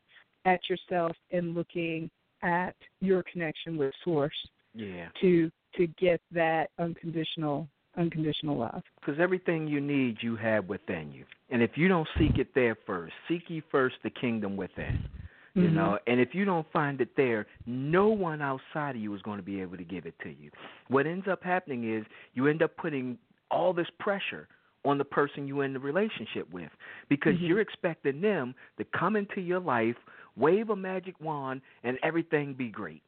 at 0.46 0.60
yourself 0.70 1.16
and 1.32 1.54
looking 1.54 2.10
at 2.42 2.76
your 3.02 3.24
connection 3.24 3.78
with 3.78 3.94
source 4.04 4.34
Yeah. 4.74 5.10
to 5.22 5.52
to 5.76 5.86
get 6.00 6.20
that 6.32 6.72
unconditional 6.80 7.70
unconditional 8.00 8.58
love. 8.58 8.82
Because 9.00 9.20
everything 9.20 9.68
you 9.68 9.82
need, 9.82 10.18
you 10.22 10.36
have 10.38 10.68
within 10.68 11.12
you. 11.12 11.26
And 11.50 11.62
if 11.62 11.72
you 11.76 11.88
don't 11.88 12.08
seek 12.18 12.38
it 12.38 12.54
there 12.56 12.76
first, 12.86 13.14
seek 13.28 13.44
ye 13.50 13.62
first 13.72 13.96
the 14.04 14.10
kingdom 14.10 14.56
within. 14.56 15.00
You 15.56 15.70
Mhm. 15.70 15.74
know, 15.74 16.00
and 16.08 16.20
if 16.20 16.34
you 16.34 16.46
don't 16.46 16.70
find 16.72 17.02
it 17.02 17.16
there, 17.16 17.48
no 17.66 18.08
one 18.08 18.42
outside 18.42 18.96
of 18.96 19.02
you 19.02 19.14
is 19.16 19.22
going 19.24 19.38
to 19.38 19.44
be 19.44 19.60
able 19.62 19.78
to 19.78 19.84
give 19.84 20.06
it 20.06 20.18
to 20.20 20.30
you. 20.30 20.52
What 20.88 21.08
ends 21.08 21.28
up 21.28 21.44
happening 21.44 21.92
is 21.92 22.06
you 22.34 22.48
end 22.48 22.62
up 22.62 22.78
putting 22.78 23.18
all 23.50 23.74
this 23.74 23.90
pressure 24.00 24.48
on 24.86 24.98
the 24.98 25.04
person 25.04 25.48
you're 25.48 25.66
in 25.66 25.74
the 25.74 25.80
relationship 25.80 26.50
with 26.52 26.72
because 27.10 27.36
Mhm. 27.36 27.48
you're 27.48 27.60
expecting 27.60 28.22
them 28.22 28.56
to 28.78 28.86
come 28.86 29.16
into 29.18 29.42
your 29.42 29.60
life, 29.60 29.98
wave 30.38 30.70
a 30.70 30.76
magic 30.76 31.20
wand, 31.20 31.62
and 31.84 32.00
everything 32.04 32.54
be 32.54 32.70
great. 32.70 33.04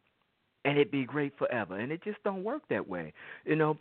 And 0.65 0.77
it 0.77 0.91
be 0.91 1.05
great 1.05 1.37
forever. 1.37 1.77
And 1.77 1.91
it 1.91 2.01
just 2.03 2.21
don't 2.23 2.43
work 2.43 2.67
that 2.67 2.87
way. 2.87 3.13
You 3.45 3.55
know, 3.55 3.77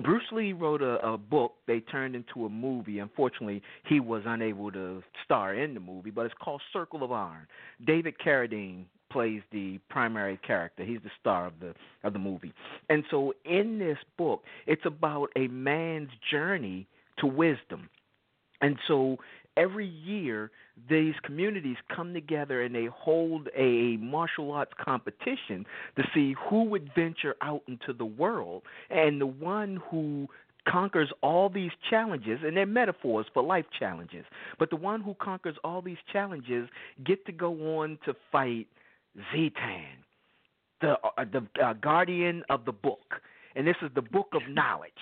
Bruce 0.00 0.24
Lee 0.32 0.52
wrote 0.52 0.82
a, 0.82 1.04
a 1.06 1.18
book 1.18 1.54
they 1.66 1.80
turned 1.80 2.14
into 2.14 2.46
a 2.46 2.48
movie. 2.48 2.98
Unfortunately, 3.00 3.62
he 3.86 4.00
was 4.00 4.22
unable 4.26 4.70
to 4.72 5.02
star 5.24 5.54
in 5.54 5.74
the 5.74 5.80
movie, 5.80 6.10
but 6.10 6.26
it's 6.26 6.34
called 6.42 6.62
Circle 6.72 7.02
of 7.02 7.12
Iron. 7.12 7.46
David 7.84 8.14
Carradine 8.24 8.84
plays 9.10 9.40
the 9.52 9.78
primary 9.88 10.38
character. 10.46 10.84
He's 10.84 11.00
the 11.02 11.10
star 11.20 11.46
of 11.46 11.54
the 11.60 11.74
of 12.04 12.12
the 12.12 12.18
movie. 12.18 12.52
And 12.88 13.04
so 13.10 13.32
in 13.44 13.78
this 13.78 13.98
book, 14.16 14.42
it's 14.66 14.84
about 14.84 15.30
a 15.36 15.48
man's 15.48 16.10
journey 16.30 16.86
to 17.18 17.26
wisdom. 17.26 17.88
And 18.60 18.76
so 18.86 19.16
every 19.58 19.86
year 19.86 20.50
these 20.88 21.14
communities 21.24 21.76
come 21.94 22.14
together 22.14 22.62
and 22.62 22.74
they 22.74 22.86
hold 22.86 23.48
a 23.56 23.96
martial 23.96 24.52
arts 24.52 24.72
competition 24.82 25.66
to 25.96 26.04
see 26.14 26.34
who 26.48 26.64
would 26.64 26.90
venture 26.94 27.34
out 27.42 27.62
into 27.66 27.92
the 27.92 28.04
world. 28.04 28.62
And 28.90 29.20
the 29.20 29.26
one 29.26 29.80
who 29.90 30.28
conquers 30.68 31.10
all 31.22 31.48
these 31.48 31.70
challenges 31.90 32.40
and 32.44 32.56
they're 32.56 32.66
metaphors 32.66 33.24
for 33.32 33.42
life 33.42 33.64
challenges 33.78 34.26
but 34.58 34.68
the 34.68 34.76
one 34.76 35.00
who 35.00 35.14
conquers 35.14 35.56
all 35.64 35.80
these 35.80 35.96
challenges 36.12 36.68
get 37.06 37.24
to 37.24 37.32
go 37.32 37.78
on 37.78 37.98
to 38.04 38.14
fight 38.30 38.66
Zetan 39.34 39.98
the 40.80 40.92
uh, 40.92 41.24
the 41.32 41.46
uh, 41.62 41.72
guardian 41.74 42.42
of 42.50 42.64
the 42.64 42.72
book. 42.72 43.20
And 43.56 43.66
this 43.66 43.76
is 43.82 43.90
the 43.94 44.02
book 44.02 44.28
of 44.34 44.42
knowledge 44.48 44.92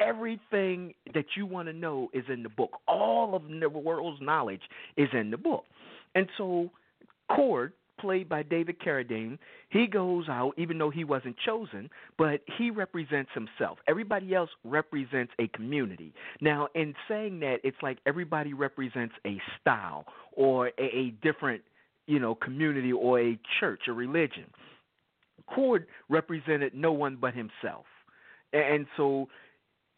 everything 0.00 0.94
that 1.14 1.26
you 1.36 1.46
want 1.46 1.68
to 1.68 1.72
know 1.72 2.08
is 2.12 2.24
in 2.32 2.42
the 2.42 2.48
book. 2.48 2.70
All 2.86 3.34
of 3.34 3.42
the 3.48 3.68
world's 3.68 4.20
knowledge 4.20 4.62
is 4.96 5.08
in 5.12 5.30
the 5.30 5.36
book. 5.36 5.64
And 6.14 6.28
so, 6.36 6.70
Cord, 7.34 7.72
played 8.00 8.28
by 8.28 8.42
David 8.42 8.80
Carradine, 8.80 9.38
he 9.70 9.86
goes 9.86 10.28
out, 10.28 10.52
even 10.56 10.78
though 10.78 10.90
he 10.90 11.04
wasn't 11.04 11.36
chosen, 11.44 11.90
but 12.16 12.40
he 12.56 12.70
represents 12.70 13.30
himself. 13.34 13.78
Everybody 13.88 14.34
else 14.34 14.50
represents 14.64 15.32
a 15.38 15.48
community. 15.48 16.14
Now, 16.40 16.68
in 16.74 16.94
saying 17.08 17.40
that, 17.40 17.56
it's 17.64 17.76
like 17.82 17.98
everybody 18.06 18.54
represents 18.54 19.14
a 19.26 19.40
style 19.60 20.04
or 20.32 20.68
a, 20.78 20.82
a 20.82 21.14
different, 21.22 21.62
you 22.06 22.18
know, 22.18 22.34
community 22.34 22.92
or 22.92 23.20
a 23.20 23.38
church, 23.60 23.82
a 23.88 23.92
religion. 23.92 24.46
Cord 25.46 25.86
represented 26.08 26.74
no 26.74 26.92
one 26.92 27.16
but 27.20 27.34
himself. 27.34 27.84
And 28.52 28.86
so 28.96 29.28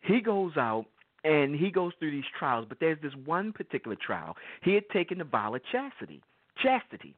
he 0.01 0.21
goes 0.21 0.57
out 0.57 0.87
and 1.25 1.55
he 1.55 1.71
goes 1.71 1.93
through 1.99 2.11
these 2.11 2.25
trials, 2.39 2.67
but 2.69 2.81
there's 2.81 3.01
this 3.03 3.13
one 3.25 3.53
particular 3.53 3.97
trial. 3.97 4.37
He 4.63 4.75
had 4.75 4.89
taken 4.91 5.19
the 5.19 5.25
vow 5.25 5.55
of 5.55 5.63
chastity, 5.71 6.23
chastity, 6.63 7.15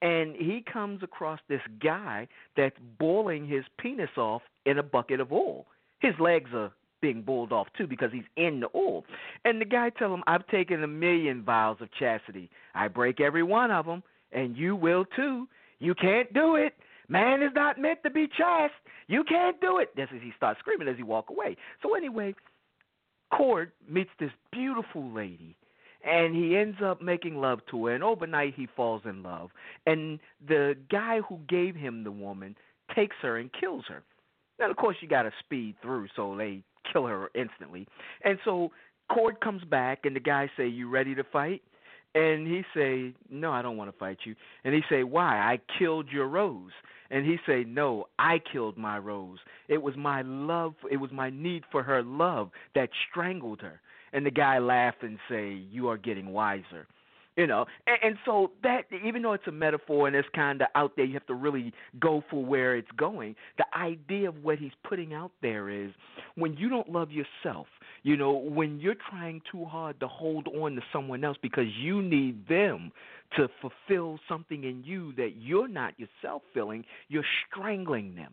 and 0.00 0.34
he 0.34 0.64
comes 0.72 1.02
across 1.02 1.40
this 1.48 1.60
guy 1.82 2.26
that's 2.56 2.76
boiling 2.98 3.46
his 3.46 3.64
penis 3.78 4.10
off 4.16 4.42
in 4.64 4.78
a 4.78 4.82
bucket 4.82 5.20
of 5.20 5.32
oil. 5.32 5.66
His 6.00 6.14
legs 6.18 6.50
are 6.54 6.72
being 7.00 7.22
boiled 7.22 7.52
off 7.52 7.66
too 7.76 7.86
because 7.86 8.10
he's 8.12 8.24
in 8.36 8.60
the 8.60 8.68
oil. 8.74 9.04
And 9.44 9.60
the 9.60 9.64
guy 9.64 9.90
tells 9.90 10.14
him, 10.14 10.24
"I've 10.26 10.46
taken 10.46 10.82
a 10.82 10.88
million 10.88 11.42
vows 11.42 11.80
of 11.80 11.92
chastity. 11.92 12.48
I 12.74 12.88
break 12.88 13.20
every 13.20 13.42
one 13.42 13.70
of 13.70 13.86
them, 13.86 14.02
and 14.32 14.56
you 14.56 14.74
will 14.74 15.04
too. 15.04 15.48
You 15.78 15.94
can't 15.94 16.32
do 16.32 16.56
it." 16.56 16.74
Man 17.12 17.42
is 17.42 17.52
not 17.54 17.78
meant 17.78 18.02
to 18.04 18.10
be 18.10 18.26
chaste. 18.26 18.72
You 19.06 19.22
can't 19.22 19.60
do 19.60 19.78
it. 19.78 19.94
This 19.94 20.08
is 20.14 20.22
he 20.22 20.32
starts 20.34 20.60
screaming 20.60 20.88
as 20.88 20.96
he 20.96 21.02
walk 21.02 21.28
away. 21.28 21.56
So 21.82 21.94
anyway, 21.94 22.34
Cord 23.36 23.70
meets 23.86 24.08
this 24.18 24.30
beautiful 24.50 25.12
lady, 25.12 25.54
and 26.04 26.34
he 26.34 26.56
ends 26.56 26.78
up 26.82 27.02
making 27.02 27.36
love 27.36 27.60
to 27.70 27.84
her. 27.84 27.94
And 27.94 28.02
overnight, 28.02 28.54
he 28.56 28.66
falls 28.74 29.02
in 29.04 29.22
love. 29.22 29.50
And 29.84 30.20
the 30.48 30.74
guy 30.90 31.20
who 31.28 31.38
gave 31.50 31.74
him 31.76 32.02
the 32.02 32.10
woman 32.10 32.56
takes 32.96 33.16
her 33.20 33.36
and 33.36 33.50
kills 33.52 33.84
her. 33.88 34.02
Now, 34.58 34.70
of 34.70 34.76
course, 34.76 34.96
you 35.02 35.08
got 35.08 35.24
to 35.24 35.32
speed 35.40 35.76
through, 35.82 36.08
so 36.16 36.34
they 36.34 36.62
kill 36.90 37.06
her 37.06 37.30
instantly. 37.34 37.86
And 38.24 38.38
so 38.42 38.70
Cord 39.12 39.38
comes 39.42 39.64
back, 39.64 40.00
and 40.04 40.16
the 40.16 40.20
guy 40.20 40.50
say, 40.56 40.66
"You 40.66 40.88
ready 40.88 41.14
to 41.14 41.24
fight?" 41.24 41.62
And 42.14 42.46
he 42.46 42.62
say, 42.74 43.12
"No, 43.28 43.52
I 43.52 43.60
don't 43.60 43.76
want 43.76 43.90
to 43.92 43.98
fight 43.98 44.18
you." 44.24 44.34
And 44.64 44.74
he 44.74 44.82
say, 44.88 45.02
"Why? 45.02 45.38
I 45.38 45.58
killed 45.78 46.10
your 46.10 46.26
rose." 46.26 46.72
And 47.12 47.26
he 47.26 47.36
say, 47.46 47.62
"No, 47.64 48.08
I 48.18 48.38
killed 48.38 48.78
my 48.78 48.98
rose. 48.98 49.38
It 49.68 49.82
was 49.82 49.94
my 49.96 50.22
love. 50.22 50.74
It 50.90 50.96
was 50.96 51.12
my 51.12 51.28
need 51.30 51.62
for 51.70 51.82
her 51.82 52.02
love 52.02 52.50
that 52.74 52.88
strangled 53.08 53.60
her." 53.60 53.80
And 54.14 54.26
the 54.26 54.30
guy 54.30 54.58
laughed 54.58 55.02
and 55.02 55.18
say, 55.28 55.50
"You 55.52 55.88
are 55.88 55.98
getting 55.98 56.32
wiser." 56.32 56.86
You 57.36 57.46
know, 57.46 57.64
and, 57.86 57.96
and 58.02 58.16
so 58.26 58.50
that 58.62 58.82
even 59.04 59.22
though 59.22 59.32
it's 59.32 59.46
a 59.46 59.52
metaphor 59.52 60.06
and 60.06 60.14
it's 60.14 60.28
kind 60.34 60.60
of 60.60 60.68
out 60.74 60.92
there, 60.96 61.06
you 61.06 61.14
have 61.14 61.26
to 61.28 61.34
really 61.34 61.72
go 61.98 62.22
for 62.28 62.44
where 62.44 62.76
it's 62.76 62.90
going. 62.98 63.36
The 63.56 63.64
idea 63.74 64.28
of 64.28 64.44
what 64.44 64.58
he's 64.58 64.72
putting 64.86 65.14
out 65.14 65.30
there 65.40 65.70
is 65.70 65.92
when 66.34 66.58
you 66.58 66.68
don't 66.68 66.90
love 66.90 67.08
yourself, 67.10 67.68
you 68.02 68.18
know, 68.18 68.32
when 68.32 68.80
you're 68.80 68.96
trying 69.08 69.40
too 69.50 69.64
hard 69.64 69.98
to 70.00 70.08
hold 70.08 70.46
on 70.48 70.74
to 70.74 70.82
someone 70.92 71.24
else 71.24 71.38
because 71.40 71.68
you 71.80 72.02
need 72.02 72.46
them 72.48 72.92
to 73.36 73.48
fulfill 73.62 74.18
something 74.28 74.64
in 74.64 74.82
you 74.84 75.14
that 75.14 75.32
you're 75.38 75.68
not 75.68 75.94
yourself 75.98 76.42
feeling, 76.52 76.84
you're 77.08 77.24
strangling 77.48 78.14
them. 78.14 78.32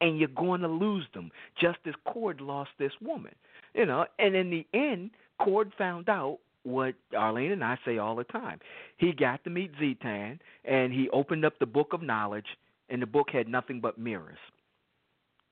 And 0.00 0.18
you're 0.18 0.28
going 0.28 0.60
to 0.60 0.68
lose 0.68 1.06
them, 1.14 1.30
just 1.58 1.78
as 1.86 1.94
Cord 2.04 2.42
lost 2.42 2.68
this 2.78 2.92
woman. 3.00 3.34
You 3.74 3.86
know, 3.86 4.04
and 4.18 4.36
in 4.36 4.50
the 4.50 4.66
end, 4.74 5.10
Cord 5.40 5.72
found 5.78 6.10
out 6.10 6.38
what 6.66 6.94
Arlene 7.16 7.52
and 7.52 7.64
I 7.64 7.78
say 7.84 7.98
all 7.98 8.16
the 8.16 8.24
time. 8.24 8.58
He 8.96 9.12
got 9.12 9.42
to 9.44 9.50
meet 9.50 9.72
Zetan, 9.76 10.38
and 10.64 10.92
he 10.92 11.08
opened 11.10 11.44
up 11.44 11.58
the 11.58 11.66
book 11.66 11.92
of 11.92 12.02
knowledge, 12.02 12.46
and 12.88 13.00
the 13.00 13.06
book 13.06 13.28
had 13.32 13.48
nothing 13.48 13.80
but 13.80 13.98
mirrors. 13.98 14.38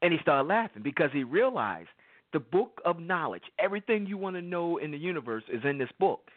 And 0.02 0.12
he 0.12 0.18
started 0.20 0.48
laughing 0.48 0.82
because 0.82 1.10
he 1.12 1.24
realized 1.24 1.88
the 2.32 2.40
book 2.40 2.80
of 2.84 2.98
knowledge, 2.98 3.44
everything 3.58 4.06
you 4.06 4.18
want 4.18 4.34
to 4.36 4.42
know 4.42 4.78
in 4.78 4.90
the 4.90 4.98
universe 4.98 5.44
is 5.50 5.62
in 5.64 5.78
this 5.78 5.88
book. 6.00 6.30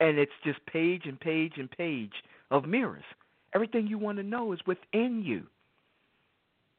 And 0.00 0.18
it's 0.18 0.32
just 0.42 0.58
page 0.66 1.02
and 1.06 1.18
page 1.18 1.52
and 1.56 1.70
page 1.70 2.12
of 2.50 2.66
mirrors. 2.66 3.04
Everything 3.54 3.86
you 3.86 3.98
want 3.98 4.18
to 4.18 4.24
know 4.24 4.52
is 4.52 4.58
within 4.66 5.22
you. 5.24 5.44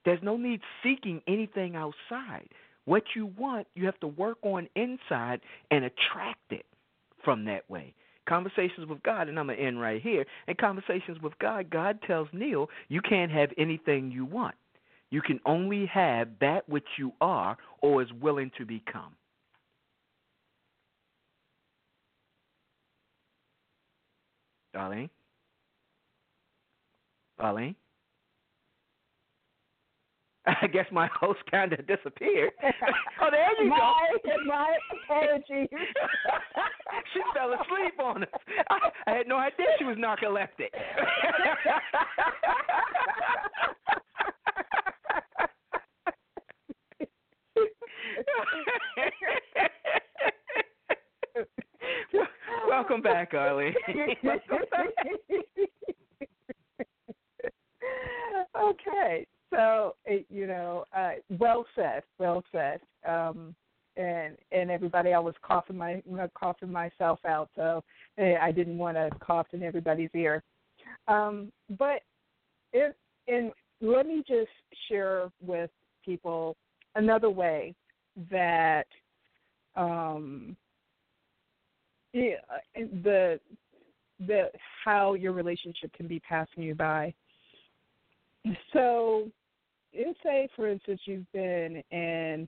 There's 0.03 0.21
no 0.21 0.35
need 0.35 0.59
seeking 0.83 1.21
anything 1.25 1.77
outside. 1.77 2.49
What 2.83 3.03
you 3.15 3.31
want, 3.37 3.65
you 3.75 3.85
have 3.85 3.99
to 4.01 4.07
work 4.07 4.37
on 4.43 4.67
inside 4.75 5.39
and 5.71 5.85
attract 5.85 6.51
it 6.51 6.65
from 7.25 7.43
that 7.45 7.69
way. 7.69 7.93
Conversations 8.29 8.87
with 8.87 9.03
God, 9.03 9.27
and 9.27 9.37
I'm 9.37 9.47
going 9.47 9.57
to 9.57 9.63
end 9.63 9.81
right 9.81 10.01
here. 10.01 10.25
In 10.47 10.55
Conversations 10.55 11.19
with 11.21 11.37
God, 11.39 11.69
God 11.69 11.99
tells 12.07 12.27
Neil, 12.31 12.69
you 12.87 13.01
can't 13.01 13.31
have 13.31 13.49
anything 13.57 14.11
you 14.11 14.25
want. 14.25 14.55
You 15.11 15.21
can 15.21 15.39
only 15.45 15.85
have 15.87 16.29
that 16.41 16.67
which 16.67 16.87
you 16.97 17.11
are 17.21 17.57
or 17.81 18.01
is 18.01 18.09
willing 18.21 18.51
to 18.57 18.65
become. 18.65 19.15
Darlene? 24.75 25.09
Darlene? 27.39 27.75
I 30.61 30.67
guess 30.67 30.85
my 30.91 31.09
host 31.19 31.39
kind 31.51 31.73
of 31.73 31.85
disappeared. 31.87 32.51
oh, 33.21 33.29
there 33.31 33.63
you 33.63 33.69
my, 33.69 33.77
go. 33.77 34.31
My 34.45 34.77
apologies. 35.03 35.69
she 37.13 37.19
fell 37.33 37.53
asleep 37.53 37.99
on 37.99 38.23
us. 38.23 38.29
I, 38.69 38.89
I 39.07 39.11
had 39.17 39.27
no 39.27 39.37
idea 39.37 39.65
she 39.77 39.85
was 39.85 39.97
narcoleptic. 39.97 40.69
Welcome 52.67 53.01
back, 53.01 53.33
Arlene. 53.33 53.73
okay. 58.57 59.25
So 59.53 59.95
it, 60.05 60.25
you 60.29 60.47
know, 60.47 60.85
uh, 60.95 61.11
well 61.29 61.65
said, 61.75 62.03
well 62.19 62.43
said. 62.51 62.79
Um, 63.07 63.55
and 63.97 64.35
and 64.51 64.69
everybody, 64.69 65.13
I 65.13 65.19
was 65.19 65.35
coughing 65.41 65.77
my 65.77 66.01
coughing 66.37 66.71
myself 66.71 67.19
out, 67.25 67.49
so 67.55 67.81
eh, 68.17 68.35
I 68.41 68.51
didn't 68.51 68.77
want 68.77 68.97
to 68.97 69.09
cough 69.19 69.47
in 69.53 69.63
everybody's 69.63 70.09
ear. 70.13 70.43
Um, 71.07 71.51
but 71.77 72.01
it, 72.73 72.95
and 73.27 73.51
let 73.81 74.05
me 74.05 74.23
just 74.27 74.51
share 74.89 75.29
with 75.41 75.69
people 76.03 76.57
another 76.95 77.29
way 77.29 77.73
that 78.31 78.87
um, 79.75 80.55
yeah, 82.13 82.35
the 83.03 83.39
the 84.25 84.49
how 84.83 85.13
your 85.13 85.33
relationship 85.33 85.91
can 85.93 86.07
be 86.07 86.19
passing 86.19 86.63
you 86.63 86.75
by. 86.75 87.13
So, 88.73 89.29
say 90.25 90.47
for 90.55 90.67
instance 90.67 90.99
you've 91.05 91.31
been 91.31 91.81
in 91.91 92.47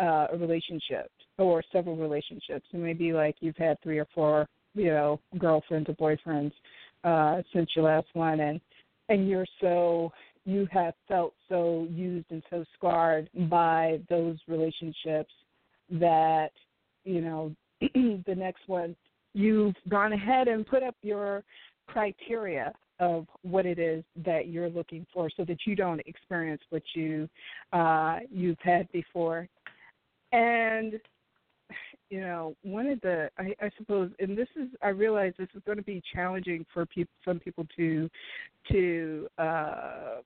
uh, 0.00 0.26
a 0.32 0.36
relationship 0.36 1.10
or 1.38 1.62
several 1.72 1.96
relationships, 1.96 2.66
and 2.72 2.82
maybe 2.82 3.12
like 3.12 3.36
you've 3.40 3.56
had 3.56 3.80
three 3.82 3.98
or 3.98 4.06
four, 4.14 4.46
you 4.74 4.86
know, 4.86 5.20
girlfriends 5.38 5.88
or 5.88 5.94
boyfriends 5.94 6.52
uh, 7.04 7.42
since 7.52 7.70
your 7.74 7.84
last 7.86 8.08
one, 8.12 8.40
and 8.40 8.60
and 9.08 9.28
you're 9.28 9.46
so 9.60 10.12
you 10.46 10.66
have 10.70 10.94
felt 11.08 11.32
so 11.48 11.86
used 11.90 12.26
and 12.30 12.42
so 12.50 12.64
scarred 12.76 13.30
by 13.48 14.00
those 14.10 14.36
relationships 14.48 15.32
that 15.90 16.50
you 17.04 17.20
know 17.20 17.54
the 17.80 18.34
next 18.36 18.62
one 18.66 18.94
you've 19.34 19.74
gone 19.88 20.12
ahead 20.12 20.48
and 20.48 20.66
put 20.66 20.82
up 20.82 20.94
your 21.02 21.42
criteria 21.86 22.72
of 23.00 23.26
what 23.42 23.66
it 23.66 23.78
is 23.78 24.04
that 24.24 24.48
you're 24.48 24.70
looking 24.70 25.06
for 25.12 25.28
so 25.36 25.44
that 25.44 25.58
you 25.66 25.74
don't 25.74 26.00
experience 26.06 26.62
what 26.70 26.82
you 26.94 27.28
uh 27.72 28.18
you've 28.30 28.60
had 28.60 28.90
before. 28.92 29.48
And 30.32 30.94
you 32.10 32.20
know 32.20 32.54
one 32.62 32.86
of 32.86 33.00
the 33.00 33.30
I, 33.38 33.54
I 33.60 33.70
suppose 33.78 34.10
and 34.18 34.36
this 34.36 34.48
is 34.54 34.68
i 34.82 34.88
realize 34.88 35.32
this 35.38 35.48
is 35.54 35.62
going 35.64 35.78
to 35.78 35.84
be 35.84 36.02
challenging 36.12 36.66
for 36.72 36.84
people 36.86 37.12
some 37.24 37.40
people 37.40 37.66
to 37.76 38.08
to 38.70 39.28
uh 39.38 40.16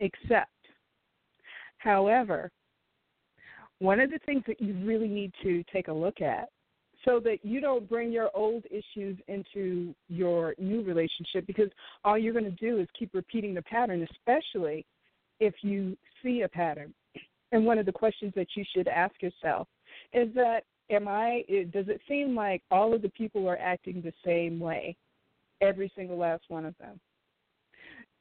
accept. 0.00 0.50
However 1.78 2.50
one 3.80 4.00
of 4.00 4.10
the 4.10 4.20
things 4.24 4.44
that 4.46 4.60
you 4.60 4.74
really 4.84 5.08
need 5.08 5.32
to 5.42 5.64
take 5.72 5.88
a 5.88 5.92
look 5.92 6.20
at 6.20 6.48
so 7.04 7.20
that 7.20 7.38
you 7.42 7.60
don't 7.60 7.88
bring 7.88 8.10
your 8.10 8.30
old 8.34 8.64
issues 8.70 9.18
into 9.28 9.94
your 10.08 10.54
new 10.58 10.82
relationship 10.82 11.46
because 11.46 11.70
all 12.04 12.18
you're 12.18 12.32
going 12.32 12.44
to 12.44 12.50
do 12.52 12.78
is 12.78 12.88
keep 12.98 13.10
repeating 13.14 13.54
the 13.54 13.62
pattern 13.62 14.06
especially 14.10 14.84
if 15.40 15.54
you 15.62 15.96
see 16.22 16.42
a 16.42 16.48
pattern 16.48 16.94
and 17.52 17.64
one 17.64 17.78
of 17.78 17.86
the 17.86 17.92
questions 17.92 18.32
that 18.36 18.48
you 18.56 18.64
should 18.74 18.88
ask 18.88 19.14
yourself 19.20 19.68
is 20.12 20.28
that 20.34 20.64
am 20.90 21.08
I 21.08 21.44
does 21.72 21.88
it 21.88 22.00
seem 22.08 22.34
like 22.34 22.62
all 22.70 22.94
of 22.94 23.02
the 23.02 23.08
people 23.10 23.48
are 23.48 23.58
acting 23.58 24.02
the 24.02 24.12
same 24.24 24.58
way? 24.58 24.96
Every 25.60 25.90
single 25.96 26.18
last 26.18 26.44
one 26.48 26.64
of 26.64 26.74
them. 26.78 27.00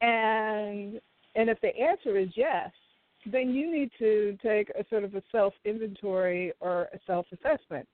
And 0.01 0.99
and 1.35 1.49
if 1.49 1.59
the 1.61 1.75
answer 1.75 2.17
is 2.17 2.29
yes, 2.35 2.71
then 3.25 3.51
you 3.51 3.71
need 3.71 3.89
to 3.99 4.37
take 4.43 4.69
a 4.69 4.85
sort 4.89 5.03
of 5.03 5.15
a 5.15 5.23
self 5.31 5.53
inventory 5.65 6.53
or 6.59 6.89
a 6.93 6.99
self 7.05 7.25
assessment. 7.31 7.87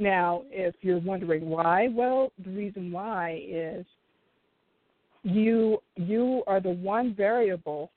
Now, 0.00 0.44
if 0.50 0.74
you're 0.80 0.98
wondering 0.98 1.46
why, 1.46 1.88
well, 1.92 2.32
the 2.42 2.50
reason 2.50 2.90
why 2.90 3.42
is 3.46 3.84
you 5.22 5.82
you 5.96 6.42
are 6.46 6.58
the 6.60 6.70
one 6.70 7.14
variable 7.14 7.90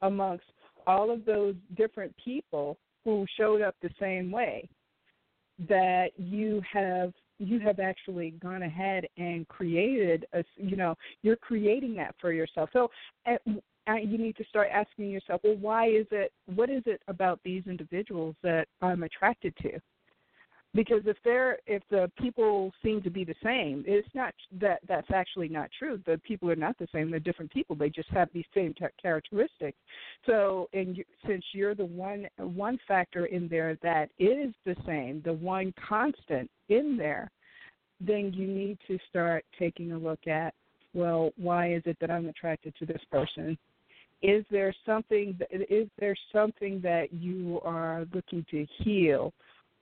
amongst 0.00 0.46
all 0.86 1.10
of 1.10 1.26
those 1.26 1.54
different 1.76 2.14
people 2.24 2.78
who 3.04 3.26
showed 3.36 3.60
up 3.60 3.76
the 3.82 3.90
same 4.00 4.30
way 4.30 4.66
that 5.68 6.08
you 6.16 6.62
have 6.72 7.12
you 7.38 7.60
have 7.60 7.80
actually 7.80 8.30
gone 8.42 8.62
ahead 8.62 9.06
and 9.18 9.46
created 9.48 10.24
a 10.32 10.42
you 10.56 10.76
know 10.76 10.96
you're 11.20 11.36
creating 11.36 11.94
that 11.96 12.14
for 12.18 12.32
yourself. 12.32 12.70
So 12.72 12.90
uh, 13.26 13.36
you 13.96 14.16
need 14.16 14.36
to 14.36 14.44
start 14.48 14.68
asking 14.72 15.10
yourself 15.10 15.40
well 15.44 15.56
why 15.56 15.88
is 15.88 16.06
it 16.12 16.32
what 16.54 16.70
is 16.70 16.82
it 16.86 17.02
about 17.08 17.40
these 17.44 17.64
individuals 17.66 18.36
that 18.42 18.68
i'm 18.80 19.02
attracted 19.02 19.52
to 19.56 19.72
because 20.74 21.02
if 21.04 21.16
they're 21.24 21.58
if 21.66 21.82
the 21.90 22.10
people 22.18 22.72
seem 22.82 23.02
to 23.02 23.10
be 23.10 23.24
the 23.24 23.34
same 23.42 23.84
it's 23.86 24.08
not 24.14 24.34
that 24.60 24.80
that's 24.88 25.10
actually 25.12 25.48
not 25.48 25.68
true. 25.78 26.00
The 26.06 26.18
people 26.26 26.50
are 26.50 26.56
not 26.56 26.78
the 26.78 26.88
same 26.92 27.10
they're 27.10 27.20
different 27.20 27.50
people 27.50 27.76
they 27.76 27.90
just 27.90 28.08
have 28.10 28.28
these 28.32 28.44
same 28.54 28.74
characteristics. 29.00 29.78
So 30.26 30.68
and 30.72 30.96
you, 30.96 31.04
since 31.26 31.44
you're 31.52 31.74
the 31.74 31.84
one 31.84 32.26
one 32.38 32.78
factor 32.88 33.26
in 33.26 33.48
there 33.48 33.76
that 33.82 34.10
is 34.18 34.52
the 34.64 34.76
same 34.86 35.22
the 35.24 35.32
one 35.32 35.74
constant 35.88 36.50
in 36.68 36.96
there 36.96 37.30
then 38.00 38.32
you 38.32 38.46
need 38.46 38.78
to 38.88 38.98
start 39.08 39.44
taking 39.58 39.92
a 39.92 39.98
look 39.98 40.26
at 40.26 40.54
well 40.94 41.32
why 41.36 41.72
is 41.74 41.82
it 41.86 41.96
that 42.00 42.10
i'm 42.10 42.28
attracted 42.28 42.74
to 42.78 42.86
this 42.86 43.02
person? 43.10 43.58
Is 44.22 44.44
there 44.52 44.72
something 44.86 45.38
is 45.50 45.88
there 45.98 46.14
something 46.32 46.80
that 46.82 47.12
you 47.12 47.60
are 47.64 48.06
looking 48.14 48.46
to 48.52 48.66
heal 48.78 49.32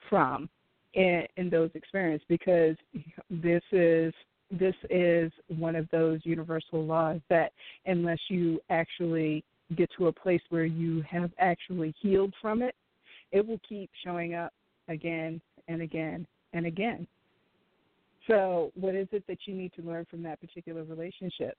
from 0.09 0.49
in, 0.95 1.23
in 1.37 1.51
those 1.51 1.71
experiences 1.75 2.25
because 2.29 2.77
this 3.31 3.63
is 3.73 4.13
this 4.51 4.75
is 4.89 5.31
one 5.47 5.77
of 5.77 5.89
those 5.91 6.21
universal 6.25 6.85
laws 6.85 7.21
that 7.29 7.53
unless 7.87 8.19
you 8.29 8.61
actually 8.69 9.45
get 9.77 9.89
to 9.97 10.09
a 10.09 10.13
place 10.13 10.41
where 10.49 10.65
you 10.65 11.03
have 11.03 11.31
actually 11.39 11.95
healed 12.01 12.35
from 12.43 12.61
it, 12.63 12.75
it 13.31 13.47
will 13.47 13.61
keep 13.69 13.89
showing 14.05 14.35
up 14.35 14.53
again 14.89 15.41
and 15.69 15.83
again 15.83 16.27
and 16.53 16.67
again. 16.67 17.07
So, 18.27 18.71
what 18.75 18.95
is 18.95 19.09
it 19.13 19.25
that 19.29 19.39
you 19.47 19.55
need 19.55 19.73
to 19.75 19.83
learn 19.83 20.07
from 20.11 20.23
that 20.25 20.41
particular 20.41 20.85
relationship? 20.85 21.57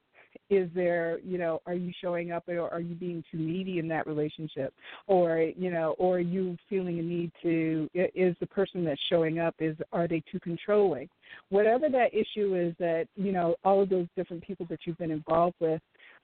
Is 0.49 0.69
there, 0.73 1.19
you 1.23 1.37
know, 1.37 1.61
are 1.65 1.73
you 1.73 1.91
showing 2.01 2.31
up 2.31 2.43
or 2.47 2.69
are 2.69 2.79
you 2.79 2.95
being 2.95 3.23
too 3.31 3.37
needy 3.37 3.79
in 3.79 3.87
that 3.89 4.07
relationship? 4.07 4.73
Or, 5.07 5.39
you 5.39 5.71
know, 5.71 5.95
or 5.97 6.17
are 6.17 6.19
you 6.19 6.57
feeling 6.69 6.99
a 6.99 7.01
need 7.01 7.31
to, 7.43 7.89
is 7.93 8.35
the 8.39 8.47
person 8.47 8.83
that's 8.83 9.01
showing 9.09 9.39
up, 9.39 9.55
is, 9.59 9.75
are 9.91 10.07
they 10.07 10.21
too 10.31 10.39
controlling? 10.39 11.09
Whatever 11.49 11.89
that 11.89 12.13
issue 12.13 12.55
is 12.55 12.75
that, 12.79 13.07
you 13.15 13.31
know, 13.31 13.55
all 13.63 13.81
of 13.81 13.89
those 13.89 14.07
different 14.15 14.45
people 14.45 14.65
that 14.69 14.79
you've 14.85 14.97
been 14.97 15.11
involved 15.11 15.55
with 15.59 15.81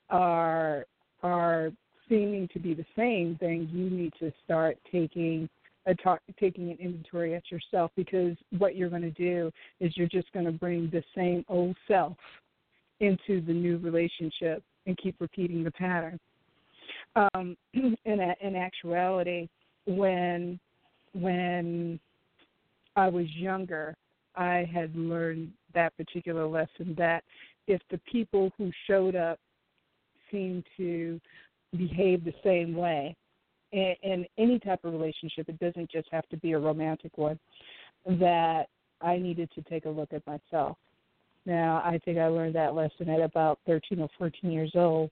are, 0.09 0.85
are 1.23 1.71
seeming 2.09 2.47
to 2.53 2.59
be 2.59 2.73
the 2.73 2.85
same, 2.95 3.37
then 3.41 3.69
you 3.71 3.89
need 3.89 4.13
to 4.19 4.31
start 4.43 4.77
taking 4.91 5.49
a 5.87 5.95
talk, 5.95 6.21
taking 6.39 6.69
an 6.69 6.77
inventory 6.79 7.33
at 7.33 7.49
yourself 7.49 7.91
because 7.95 8.35
what 8.57 8.75
you're 8.75 8.89
going 8.89 9.01
to 9.01 9.11
do 9.11 9.51
is 9.79 9.95
you're 9.95 10.07
just 10.07 10.31
going 10.33 10.45
to 10.45 10.51
bring 10.51 10.89
the 10.91 11.03
same 11.15 11.45
old 11.47 11.75
self 11.87 12.17
into 12.99 13.41
the 13.41 13.53
new 13.53 13.77
relationship 13.77 14.63
and 14.85 14.97
keep 14.97 15.15
repeating 15.19 15.63
the 15.63 15.71
pattern. 15.71 16.19
Um, 17.15 17.57
in, 17.73 17.95
in 18.05 18.55
actuality, 18.55 19.47
when 19.85 20.59
when 21.13 21.99
I 22.95 23.07
was 23.07 23.25
younger, 23.35 23.95
I 24.35 24.69
had 24.71 24.95
learned 24.95 25.51
that 25.73 25.95
particular 25.97 26.47
lesson 26.47 26.95
that 26.97 27.23
if 27.67 27.81
the 27.89 27.99
people 28.11 28.51
who 28.57 28.71
showed 28.85 29.15
up 29.15 29.39
seemed 30.31 30.63
to 30.77 31.19
behave 31.75 32.23
the 32.23 32.33
same 32.43 32.75
way, 32.75 33.15
in, 33.71 33.95
in 34.03 34.25
any 34.37 34.59
type 34.59 34.83
of 34.83 34.93
relationship, 34.93 35.49
it 35.49 35.59
doesn't 35.59 35.91
just 35.91 36.07
have 36.11 36.27
to 36.29 36.37
be 36.37 36.53
a 36.53 36.59
romantic 36.59 37.17
one, 37.17 37.39
that 38.05 38.67
I 39.01 39.17
needed 39.17 39.49
to 39.55 39.61
take 39.63 39.85
a 39.85 39.89
look 39.89 40.13
at 40.13 40.25
myself. 40.25 40.77
Now, 41.47 41.81
I 41.85 41.97
think 42.03 42.17
I 42.17 42.27
learned 42.27 42.55
that 42.55 42.75
lesson 42.75 43.09
at 43.09 43.21
about 43.21 43.59
13 43.65 44.01
or 44.01 44.09
14 44.17 44.51
years 44.51 44.73
old 44.75 45.09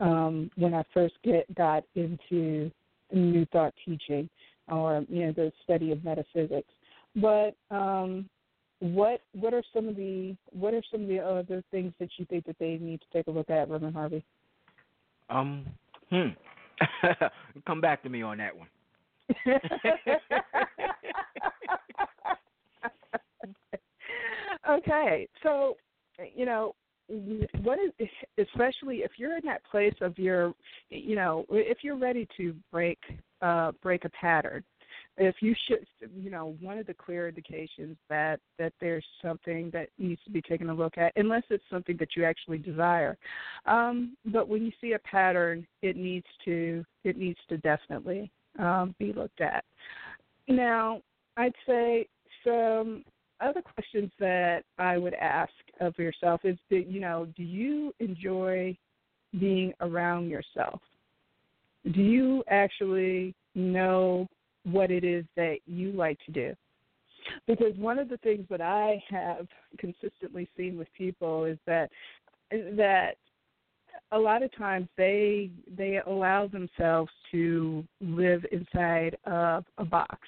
um, 0.00 0.50
when 0.56 0.74
I 0.74 0.84
first 0.92 1.14
get 1.24 1.52
got 1.54 1.82
into 1.94 2.70
New 3.10 3.46
Thought 3.46 3.72
teaching 3.86 4.28
or 4.70 5.02
you 5.08 5.24
know 5.24 5.32
the 5.32 5.50
study 5.64 5.90
of 5.90 6.04
metaphysics. 6.04 6.68
But 7.16 7.56
um, 7.70 8.28
what 8.80 9.22
what 9.32 9.54
are 9.54 9.62
some 9.74 9.88
of 9.88 9.96
the 9.96 10.36
what 10.52 10.74
are 10.74 10.82
some 10.92 11.04
of 11.04 11.08
the 11.08 11.20
other 11.20 11.64
things 11.70 11.94
that 12.00 12.10
you 12.18 12.26
think 12.26 12.44
that 12.44 12.56
they 12.60 12.76
need 12.78 13.00
to 13.00 13.06
take 13.10 13.26
a 13.26 13.30
look 13.30 13.48
at, 13.48 13.70
Reverend 13.70 13.96
Harvey? 13.96 14.22
Um, 15.30 15.64
hmm. 16.10 16.28
Come 17.66 17.80
back 17.80 18.02
to 18.02 18.10
me 18.10 18.20
on 18.20 18.36
that 18.36 18.52
one. 18.54 18.68
okay, 24.68 25.28
so 25.42 25.76
you 26.34 26.44
know 26.44 26.74
what 27.62 27.78
is 27.78 28.08
especially 28.38 28.96
if 28.96 29.12
you're 29.16 29.36
in 29.36 29.44
that 29.44 29.64
place 29.64 29.94
of 30.02 30.18
your 30.18 30.52
you 30.90 31.16
know 31.16 31.46
if 31.48 31.78
you're 31.82 31.96
ready 31.96 32.28
to 32.36 32.54
break 32.70 32.98
uh 33.40 33.72
break 33.82 34.04
a 34.04 34.10
pattern 34.10 34.62
if 35.18 35.36
you 35.40 35.54
should, 35.66 35.86
you 36.16 36.30
know, 36.30 36.56
one 36.60 36.78
of 36.78 36.86
the 36.86 36.94
clear 36.94 37.28
indications 37.28 37.96
that 38.08 38.40
that 38.58 38.72
there's 38.80 39.04
something 39.22 39.70
that 39.72 39.88
needs 39.98 40.20
to 40.24 40.30
be 40.30 40.40
taken 40.40 40.70
a 40.70 40.74
look 40.74 40.96
at, 40.96 41.12
unless 41.16 41.42
it's 41.50 41.64
something 41.70 41.96
that 41.98 42.10
you 42.16 42.24
actually 42.24 42.58
desire. 42.58 43.16
Um, 43.66 44.16
but 44.26 44.48
when 44.48 44.64
you 44.64 44.72
see 44.80 44.92
a 44.92 44.98
pattern, 45.00 45.66
it 45.82 45.96
needs 45.96 46.26
to 46.44 46.84
it 47.04 47.16
needs 47.16 47.38
to 47.48 47.58
definitely 47.58 48.30
um, 48.58 48.94
be 48.98 49.12
looked 49.12 49.40
at. 49.40 49.64
Now, 50.46 51.02
I'd 51.36 51.54
say 51.66 52.06
some 52.44 53.04
other 53.40 53.62
questions 53.62 54.10
that 54.18 54.64
I 54.78 54.98
would 54.98 55.14
ask 55.14 55.52
of 55.80 55.96
yourself 55.98 56.40
is 56.44 56.56
that 56.70 56.86
you 56.88 57.00
know, 57.00 57.26
do 57.36 57.42
you 57.42 57.94
enjoy 58.00 58.76
being 59.38 59.72
around 59.80 60.28
yourself? 60.28 60.80
Do 61.92 62.02
you 62.02 62.42
actually 62.48 63.34
know 63.54 64.26
what 64.64 64.90
it 64.90 65.04
is 65.04 65.24
that 65.36 65.58
you 65.66 65.92
like 65.92 66.18
to 66.26 66.32
do? 66.32 66.54
Because 67.46 67.76
one 67.76 67.98
of 67.98 68.08
the 68.08 68.16
things 68.18 68.46
that 68.50 68.60
I 68.60 69.02
have 69.10 69.46
consistently 69.78 70.48
seen 70.56 70.78
with 70.78 70.88
people 70.96 71.44
is 71.44 71.58
that 71.66 71.90
that 72.50 73.16
a 74.12 74.18
lot 74.18 74.42
of 74.42 74.54
times 74.56 74.88
they 74.96 75.50
they 75.76 76.00
allow 76.06 76.46
themselves 76.46 77.10
to 77.30 77.84
live 78.00 78.44
inside 78.50 79.16
of 79.26 79.64
a 79.76 79.84
box 79.84 80.18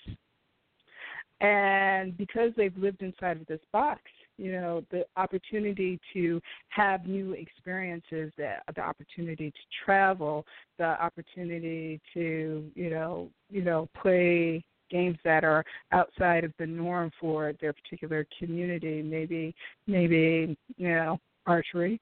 and 1.41 2.17
because 2.17 2.51
they've 2.57 2.77
lived 2.77 3.03
inside 3.03 3.41
of 3.41 3.47
this 3.47 3.61
box 3.73 4.03
you 4.37 4.53
know 4.53 4.83
the 4.91 5.05
opportunity 5.17 5.99
to 6.13 6.41
have 6.69 7.07
new 7.07 7.33
experiences 7.33 8.33
the 8.37 8.55
the 8.75 8.81
opportunity 8.81 9.51
to 9.51 9.85
travel 9.85 10.45
the 10.79 11.03
opportunity 11.03 12.01
to 12.15 12.71
you 12.75 12.91
know 12.91 13.29
you 13.51 13.63
know 13.63 13.89
play 14.01 14.63
games 14.91 15.19
that 15.25 15.45
are 15.45 15.65
outside 15.93 16.43
of 16.43 16.53
the 16.59 16.67
norm 16.67 17.11
for 17.21 17.53
their 17.61 17.73
particular 17.73 18.27
community 18.39 19.03
maybe 19.03 19.55
maybe 19.87 20.57
you 20.77 20.89
know 20.89 21.19
archery. 21.47 22.01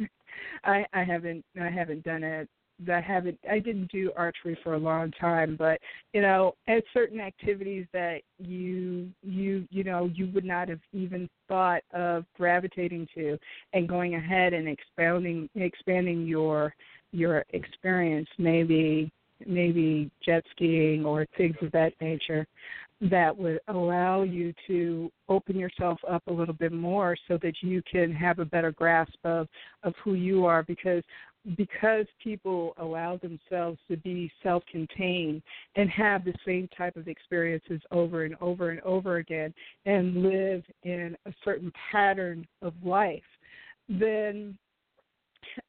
I 0.64 0.84
i 0.92 1.04
haven't 1.04 1.44
i 1.60 1.68
haven't 1.68 2.04
done 2.04 2.24
it 2.24 2.48
I 2.88 3.00
haven't 3.00 3.38
I 3.50 3.58
didn't 3.58 3.90
do 3.90 4.12
archery 4.16 4.58
for 4.62 4.74
a 4.74 4.78
long 4.78 5.10
time, 5.12 5.56
but 5.58 5.80
you 6.12 6.20
know, 6.20 6.54
at 6.68 6.82
certain 6.92 7.20
activities 7.20 7.86
that 7.92 8.22
you 8.38 9.10
you 9.22 9.66
you 9.70 9.84
know 9.84 10.10
you 10.14 10.30
would 10.34 10.44
not 10.44 10.68
have 10.68 10.80
even 10.92 11.28
thought 11.48 11.82
of 11.92 12.24
gravitating 12.36 13.08
to, 13.14 13.38
and 13.72 13.88
going 13.88 14.14
ahead 14.14 14.52
and 14.52 14.68
expanding 14.68 15.48
expanding 15.54 16.26
your 16.26 16.74
your 17.12 17.44
experience, 17.50 18.28
maybe 18.38 19.12
maybe 19.46 20.10
jet 20.24 20.44
skiing 20.52 21.04
or 21.04 21.26
things 21.36 21.56
of 21.62 21.72
that 21.72 21.92
nature 22.00 22.46
that 23.10 23.36
would 23.36 23.58
allow 23.68 24.22
you 24.22 24.54
to 24.68 25.10
open 25.28 25.58
yourself 25.58 25.98
up 26.08 26.22
a 26.28 26.32
little 26.32 26.54
bit 26.54 26.72
more 26.72 27.16
so 27.26 27.36
that 27.42 27.54
you 27.60 27.82
can 27.90 28.12
have 28.12 28.38
a 28.38 28.44
better 28.44 28.70
grasp 28.70 29.16
of 29.24 29.48
of 29.82 29.92
who 30.04 30.14
you 30.14 30.46
are 30.46 30.62
because 30.62 31.02
because 31.56 32.06
people 32.22 32.74
allow 32.78 33.16
themselves 33.16 33.78
to 33.88 33.96
be 33.96 34.30
self-contained 34.42 35.42
and 35.76 35.90
have 35.90 36.24
the 36.24 36.34
same 36.46 36.68
type 36.76 36.96
of 36.96 37.08
experiences 37.08 37.80
over 37.90 38.24
and 38.24 38.36
over 38.40 38.70
and 38.70 38.80
over 38.82 39.16
again 39.16 39.52
and 39.84 40.22
live 40.22 40.62
in 40.84 41.16
a 41.26 41.32
certain 41.44 41.72
pattern 41.90 42.46
of 42.62 42.72
life 42.84 43.22
then 43.88 44.56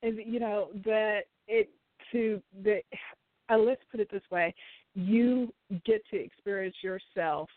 you 0.01 0.39
know 0.39 0.67
that 0.85 1.21
it 1.47 1.69
to 2.11 2.41
the 2.63 2.81
uh, 3.49 3.57
let's 3.57 3.81
put 3.91 3.99
it 3.99 4.09
this 4.11 4.23
way. 4.31 4.53
You 4.95 5.53
get 5.85 6.01
to 6.11 6.17
experience 6.17 6.75
yourself 6.81 7.49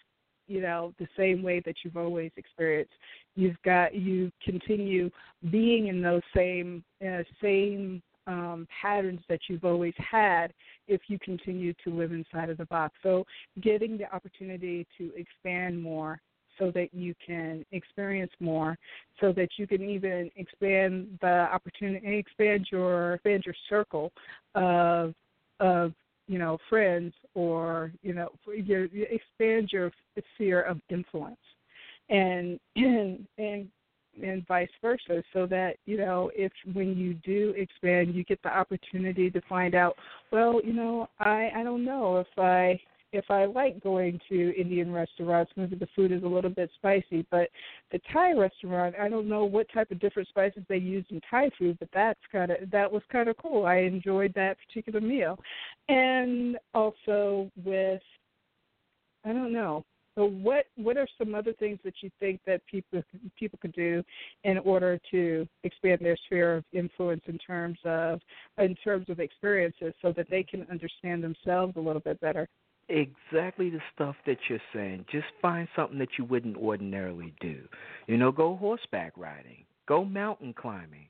you 0.46 0.60
know 0.60 0.94
the 0.98 1.08
same 1.16 1.42
way 1.42 1.60
that 1.64 1.76
you've 1.84 1.96
always 1.96 2.30
experienced. 2.36 2.92
You've 3.34 3.60
got 3.64 3.94
you 3.94 4.30
continue 4.42 5.10
being 5.50 5.88
in 5.88 6.02
those 6.02 6.22
same 6.34 6.84
uh, 7.04 7.22
same 7.42 8.02
um, 8.26 8.66
patterns 8.82 9.20
that 9.28 9.40
you've 9.48 9.64
always 9.64 9.94
had 9.98 10.52
if 10.88 11.02
you 11.08 11.18
continue 11.18 11.72
to 11.84 11.90
live 11.90 12.12
inside 12.12 12.50
of 12.50 12.58
the 12.58 12.66
box. 12.66 12.94
So 13.02 13.24
getting 13.60 13.96
the 13.96 14.12
opportunity 14.14 14.86
to 14.98 15.12
expand 15.16 15.80
more 15.80 16.20
so 16.58 16.70
that 16.72 16.88
you 16.92 17.14
can 17.24 17.64
experience 17.72 18.32
more 18.40 18.78
so 19.20 19.32
that 19.32 19.48
you 19.56 19.66
can 19.66 19.82
even 19.82 20.30
expand 20.36 21.18
the 21.20 21.48
opportunity 21.52 22.18
expand 22.18 22.66
your 22.70 23.14
expand 23.14 23.44
your 23.44 23.54
circle 23.68 24.10
of 24.54 25.14
of 25.60 25.92
you 26.26 26.38
know 26.38 26.58
friends 26.68 27.12
or 27.34 27.92
you 28.02 28.14
know 28.14 28.28
you, 28.46 28.88
you 28.92 29.06
expand 29.10 29.70
your 29.72 29.90
sphere 30.34 30.62
of 30.62 30.80
influence. 30.90 31.36
And 32.08 32.58
and 32.76 33.26
and 33.38 33.68
and 34.22 34.46
vice 34.46 34.68
versa 34.80 35.22
so 35.32 35.46
that 35.46 35.76
you 35.84 35.98
know 35.98 36.30
if 36.34 36.52
when 36.72 36.96
you 36.96 37.14
do 37.14 37.52
expand 37.56 38.14
you 38.14 38.24
get 38.24 38.42
the 38.42 38.48
opportunity 38.48 39.30
to 39.30 39.40
find 39.42 39.74
out 39.74 39.94
well 40.32 40.60
you 40.64 40.72
know 40.72 41.06
i 41.20 41.50
i 41.54 41.62
don't 41.62 41.84
know 41.84 42.18
if 42.18 42.38
i 42.38 42.80
if 43.12 43.30
I 43.30 43.44
like 43.44 43.82
going 43.82 44.20
to 44.28 44.60
Indian 44.60 44.92
restaurants, 44.92 45.52
maybe 45.56 45.76
the 45.76 45.88
food 45.94 46.12
is 46.12 46.22
a 46.22 46.26
little 46.26 46.50
bit 46.50 46.70
spicy, 46.76 47.26
but 47.30 47.48
the 47.92 48.00
Thai 48.12 48.32
restaurant, 48.32 48.94
I 49.00 49.08
don't 49.08 49.28
know 49.28 49.44
what 49.44 49.66
type 49.72 49.90
of 49.90 50.00
different 50.00 50.28
spices 50.28 50.62
they 50.68 50.76
use 50.76 51.04
in 51.10 51.20
Thai 51.30 51.50
food, 51.58 51.78
but 51.78 51.88
that's 51.94 52.20
kind 52.30 52.50
of 52.50 52.70
that 52.70 52.90
was 52.90 53.02
kind 53.10 53.28
of 53.28 53.36
cool. 53.38 53.66
I 53.66 53.76
enjoyed 53.76 54.32
that 54.34 54.56
particular 54.66 55.00
meal, 55.00 55.38
and 55.88 56.58
also 56.74 57.50
with 57.64 58.02
I 59.24 59.32
don't 59.32 59.52
know. 59.52 59.84
So 60.16 60.24
what 60.24 60.64
what 60.76 60.96
are 60.96 61.06
some 61.18 61.34
other 61.34 61.52
things 61.52 61.78
that 61.84 61.94
you 62.00 62.10
think 62.18 62.40
that 62.46 62.62
people 62.66 63.02
people 63.38 63.58
could 63.60 63.74
do 63.74 64.02
in 64.44 64.58
order 64.58 64.98
to 65.10 65.46
expand 65.62 65.98
their 66.00 66.16
sphere 66.26 66.56
of 66.56 66.64
influence 66.72 67.22
in 67.26 67.38
terms 67.38 67.78
of 67.84 68.20
in 68.58 68.74
terms 68.76 69.10
of 69.10 69.20
experiences 69.20 69.92
so 70.00 70.12
that 70.12 70.30
they 70.30 70.42
can 70.42 70.66
understand 70.70 71.22
themselves 71.22 71.74
a 71.76 71.80
little 71.80 72.00
bit 72.00 72.18
better? 72.20 72.48
Exactly 72.88 73.70
the 73.70 73.80
stuff 73.94 74.16
that 74.26 74.38
you're 74.48 74.58
saying. 74.72 75.06
Just 75.10 75.26
find 75.40 75.68
something 75.76 75.98
that 75.98 76.18
you 76.18 76.24
wouldn't 76.24 76.56
ordinarily 76.56 77.34
do. 77.40 77.60
You 78.06 78.16
know, 78.16 78.32
go 78.32 78.56
horseback 78.56 79.12
riding, 79.16 79.64
go 79.86 80.04
mountain 80.04 80.54
climbing. 80.54 81.08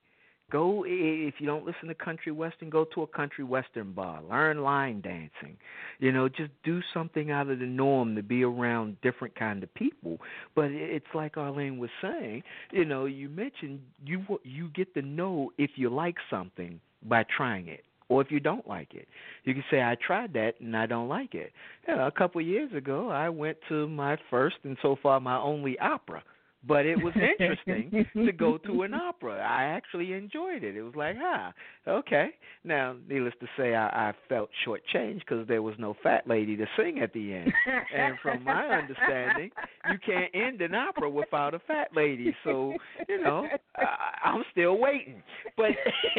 Go 0.52 0.84
if 0.86 1.34
you 1.40 1.46
don't 1.46 1.66
listen 1.66 1.88
to 1.88 1.94
country 1.94 2.30
western, 2.30 2.70
go 2.70 2.84
to 2.94 3.02
a 3.02 3.06
country 3.08 3.42
western 3.42 3.90
bar. 3.90 4.22
Learn 4.30 4.62
line 4.62 5.00
dancing. 5.00 5.56
You 5.98 6.12
know, 6.12 6.28
just 6.28 6.52
do 6.62 6.80
something 6.94 7.32
out 7.32 7.50
of 7.50 7.58
the 7.58 7.66
norm 7.66 8.14
to 8.14 8.22
be 8.22 8.44
around 8.44 9.00
different 9.00 9.34
kind 9.34 9.64
of 9.64 9.74
people. 9.74 10.18
But 10.54 10.66
it's 10.70 11.04
like 11.14 11.36
Arlene 11.36 11.78
was 11.78 11.90
saying. 12.00 12.44
You 12.70 12.84
know, 12.84 13.06
you 13.06 13.28
mentioned 13.28 13.80
you 14.04 14.24
you 14.44 14.68
get 14.68 14.94
to 14.94 15.02
know 15.02 15.50
if 15.58 15.70
you 15.74 15.90
like 15.90 16.16
something 16.30 16.80
by 17.02 17.24
trying 17.36 17.66
it 17.66 17.84
or 18.09 18.22
if 18.22 18.30
you 18.30 18.40
don't 18.40 18.66
like 18.68 18.94
it. 18.94 19.09
You 19.44 19.54
can 19.54 19.64
say, 19.70 19.82
I 19.82 19.96
tried 20.07 20.32
that 20.34 20.54
and 20.61 20.76
I 20.76 20.86
don't 20.86 21.09
like 21.09 21.34
it. 21.34 21.52
You 21.88 21.96
know, 21.96 22.07
a 22.07 22.11
couple 22.11 22.40
of 22.40 22.46
years 22.46 22.72
ago, 22.72 23.11
I 23.11 23.28
went 23.28 23.59
to 23.68 23.88
my 23.88 24.16
first 24.30 24.57
and 24.64 24.76
so 24.82 24.96
far 25.02 25.20
my 25.20 25.38
only 25.38 25.78
opera 25.78 26.22
but 26.66 26.86
it 26.86 26.96
was 27.02 27.14
interesting 27.16 28.06
to 28.26 28.32
go 28.32 28.58
to 28.58 28.82
an 28.82 28.94
opera. 28.94 29.34
I 29.36 29.64
actually 29.64 30.12
enjoyed 30.12 30.64
it. 30.64 30.76
It 30.76 30.82
was 30.82 30.94
like, 30.94 31.16
ah, 31.20 31.52
okay. 31.86 32.30
Now, 32.64 32.96
needless 33.08 33.34
to 33.40 33.46
say, 33.56 33.74
I, 33.74 34.08
I 34.08 34.12
felt 34.28 34.50
shortchanged 34.66 35.20
because 35.20 35.46
there 35.46 35.62
was 35.62 35.74
no 35.78 35.94
fat 36.02 36.26
lady 36.26 36.56
to 36.56 36.66
sing 36.76 37.00
at 37.00 37.12
the 37.12 37.34
end. 37.34 37.52
and 37.96 38.16
from 38.22 38.44
my 38.44 38.66
understanding, 38.66 39.50
you 39.90 39.98
can't 40.04 40.34
end 40.34 40.60
an 40.60 40.74
opera 40.74 41.08
without 41.08 41.54
a 41.54 41.58
fat 41.60 41.88
lady. 41.94 42.34
So, 42.44 42.74
you 43.08 43.22
know, 43.22 43.46
I, 43.76 44.28
I'm 44.28 44.42
still 44.52 44.78
waiting. 44.78 45.22
But 45.56 45.70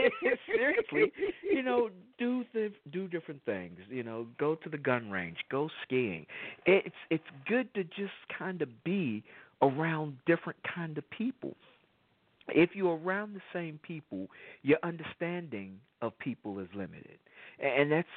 seriously, 0.47 1.11
you 1.43 1.63
know, 1.63 1.89
do 2.17 2.43
the 2.53 2.71
do 2.91 3.07
different 3.07 3.43
things. 3.45 3.77
You 3.89 4.03
know, 4.03 4.27
go 4.39 4.55
to 4.55 4.69
the 4.69 4.77
gun 4.77 5.09
range, 5.11 5.37
go 5.51 5.69
skiing. 5.83 6.25
It's 6.65 6.95
it's 7.09 7.23
good 7.47 7.73
to 7.75 7.83
just 7.83 8.13
kind 8.37 8.61
of 8.61 8.69
be 8.83 9.23
around 9.61 10.17
different 10.25 10.59
kind 10.75 10.97
of 10.97 11.09
people. 11.09 11.55
If 12.49 12.71
you're 12.73 12.97
around 12.97 13.35
the 13.35 13.41
same 13.53 13.79
people, 13.83 14.27
your 14.63 14.77
understanding 14.83 15.79
of 16.01 16.17
people 16.19 16.59
is 16.59 16.67
limited, 16.73 17.19
and 17.59 17.91
that's 17.91 18.07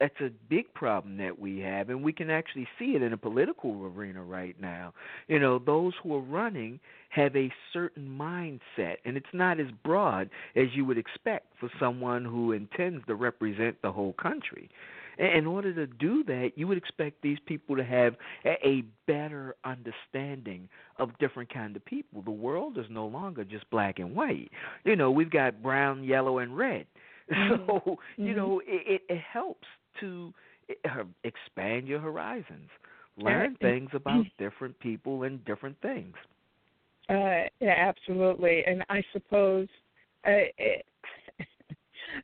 that's 0.00 0.20
a 0.20 0.30
big 0.48 0.72
problem 0.72 1.18
that 1.18 1.38
we 1.38 1.58
have, 1.58 1.90
and 1.90 2.02
we 2.02 2.12
can 2.12 2.30
actually 2.30 2.66
see 2.78 2.96
it 2.96 3.02
in 3.02 3.12
a 3.12 3.18
political 3.18 3.84
arena 3.84 4.22
right 4.22 4.58
now. 4.58 4.94
You 5.28 5.38
know, 5.38 5.58
those 5.58 5.92
who 6.02 6.14
are 6.14 6.20
running 6.20 6.80
have 7.10 7.36
a 7.36 7.52
certain 7.72 8.08
mindset, 8.08 8.96
and 9.04 9.16
it's 9.16 9.26
not 9.34 9.60
as 9.60 9.66
broad 9.84 10.30
as 10.56 10.68
you 10.74 10.86
would 10.86 10.96
expect 10.96 11.46
for 11.60 11.68
someone 11.78 12.24
who 12.24 12.52
intends 12.52 13.04
to 13.06 13.14
represent 13.14 13.76
the 13.82 13.92
whole 13.92 14.14
country 14.14 14.70
in 15.18 15.46
order 15.46 15.72
to 15.74 15.86
do 15.86 16.24
that, 16.24 16.52
you 16.56 16.66
would 16.66 16.78
expect 16.78 17.22
these 17.22 17.38
people 17.46 17.76
to 17.76 17.84
have 17.84 18.16
a 18.44 18.82
better 19.06 19.56
understanding 19.64 20.68
of 20.98 21.16
different 21.18 21.52
kind 21.52 21.76
of 21.76 21.84
people. 21.84 22.22
The 22.22 22.30
world 22.30 22.78
is 22.78 22.86
no 22.90 23.06
longer 23.06 23.44
just 23.44 23.68
black 23.70 23.98
and 23.98 24.14
white. 24.14 24.50
You 24.84 24.96
know, 24.96 25.10
we've 25.10 25.30
got 25.30 25.62
brown, 25.62 26.04
yellow, 26.04 26.38
and 26.38 26.56
red. 26.56 26.86
Mm-hmm. 27.30 27.66
So, 27.68 27.96
you 28.16 28.34
know, 28.34 28.60
it, 28.66 29.02
it 29.08 29.14
it 29.14 29.20
helps 29.20 29.68
to 30.00 30.34
uh, 30.84 31.04
expand 31.22 31.86
your 31.86 32.00
horizons. 32.00 32.68
learn 33.16 33.56
things 33.60 33.90
about 33.94 34.24
different 34.38 34.78
people 34.80 35.22
and 35.22 35.44
different 35.44 35.76
things. 35.80 36.14
Uh, 37.08 37.48
yeah, 37.60 37.74
absolutely. 37.76 38.62
And 38.66 38.84
I 38.88 39.02
suppose 39.12 39.68
uh, 40.26 40.46
it, 40.58 40.86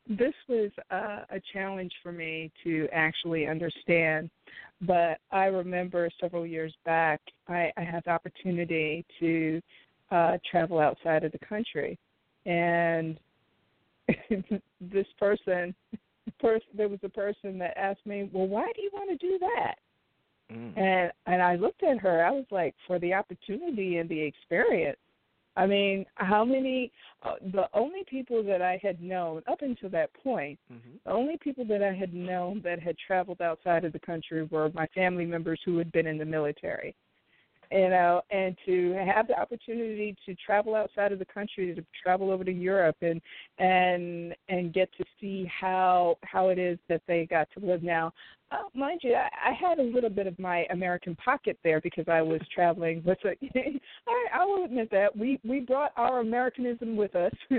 this 0.09 0.34
was 0.49 0.70
uh, 0.91 1.20
a 1.30 1.41
challenge 1.53 1.93
for 2.03 2.12
me 2.12 2.51
to 2.64 2.89
actually 2.93 3.47
understand. 3.47 4.30
But 4.82 5.18
I 5.30 5.47
remember 5.47 6.11
several 6.20 6.47
years 6.47 6.74
back, 6.84 7.20
I, 7.49 7.72
I 7.76 7.82
had 7.82 8.05
the 8.05 8.11
opportunity 8.11 9.05
to 9.20 9.61
uh, 10.11 10.39
travel 10.51 10.78
outside 10.78 11.24
of 11.24 11.32
the 11.32 11.39
country, 11.39 11.99
and 12.45 13.18
this 14.80 15.07
person, 15.18 15.74
person, 16.39 16.68
there 16.76 16.89
was 16.89 17.01
a 17.03 17.09
person 17.09 17.59
that 17.59 17.76
asked 17.76 18.07
me, 18.07 18.28
"Well, 18.32 18.47
why 18.47 18.70
do 18.74 18.82
you 18.82 18.91
want 18.93 19.11
to 19.11 19.26
do 19.26 19.39
that?" 19.39 19.76
Mm. 20.53 20.78
And 20.78 21.12
and 21.26 21.43
I 21.43 21.57
looked 21.57 21.82
at 21.82 21.99
her. 21.99 22.24
I 22.24 22.30
was 22.30 22.45
like, 22.51 22.74
for 22.87 22.99
the 22.99 23.14
opportunity 23.14 23.97
and 23.97 24.09
the 24.09 24.20
experience. 24.20 24.99
I 25.57 25.66
mean, 25.66 26.04
how 26.16 26.44
many? 26.44 26.92
Uh, 27.22 27.34
the 27.52 27.68
only 27.72 28.04
people 28.09 28.42
that 28.44 28.61
I 28.61 28.78
had 28.82 29.00
known 29.02 29.42
up 29.48 29.62
until 29.62 29.88
that 29.90 30.11
point, 30.22 30.59
hmm 30.68 30.78
the 31.04 31.12
only 31.12 31.36
people 31.36 31.64
that 31.66 31.82
I 31.84 31.92
had 31.92 32.12
known 32.12 32.61
that 32.64 32.80
had 32.80 32.96
traveled 33.07 33.40
outside 33.40 33.84
of 33.84 33.92
the 33.92 33.98
country 34.00 34.42
were 34.50 34.70
my 34.74 34.86
family 34.88 35.24
members 35.24 35.61
who 35.64 35.78
had 35.78 35.92
been 35.92 36.07
in 36.07 36.18
the 36.18 36.24
military. 36.24 36.96
You 37.70 37.90
know, 37.90 38.22
and 38.30 38.56
to 38.66 38.92
have 38.92 39.26
the 39.26 39.38
opportunity 39.38 40.16
to 40.26 40.34
travel 40.34 40.74
outside 40.74 41.12
of 41.12 41.18
the 41.18 41.24
country, 41.24 41.74
to 41.74 41.84
travel 42.02 42.30
over 42.30 42.44
to 42.44 42.52
Europe 42.52 42.96
and 43.02 43.20
and 43.58 44.34
and 44.48 44.72
get 44.72 44.88
to 44.98 45.04
see 45.20 45.50
how 45.60 46.16
how 46.22 46.48
it 46.48 46.58
is 46.58 46.78
that 46.88 47.02
they 47.06 47.26
got 47.26 47.48
to 47.58 47.64
live 47.64 47.82
now. 47.82 48.12
Uh, 48.52 48.58
mind 48.74 49.00
you, 49.02 49.14
I, 49.14 49.50
I 49.50 49.52
had 49.52 49.80
a 49.80 49.82
little 49.82 50.10
bit 50.10 50.28
of 50.28 50.38
my 50.38 50.66
American 50.70 51.16
pocket 51.16 51.58
there 51.64 51.80
because 51.80 52.06
I 52.06 52.22
was 52.22 52.40
traveling 52.54 53.02
with 53.04 53.18
a. 53.24 53.30
I, 54.06 54.40
I 54.40 54.44
will 54.44 54.64
admit 54.64 54.90
that 54.92 55.16
we 55.16 55.40
we 55.44 55.60
brought 55.60 55.92
our 55.96 56.20
Americanism 56.20 56.96
with 56.96 57.16
us, 57.16 57.32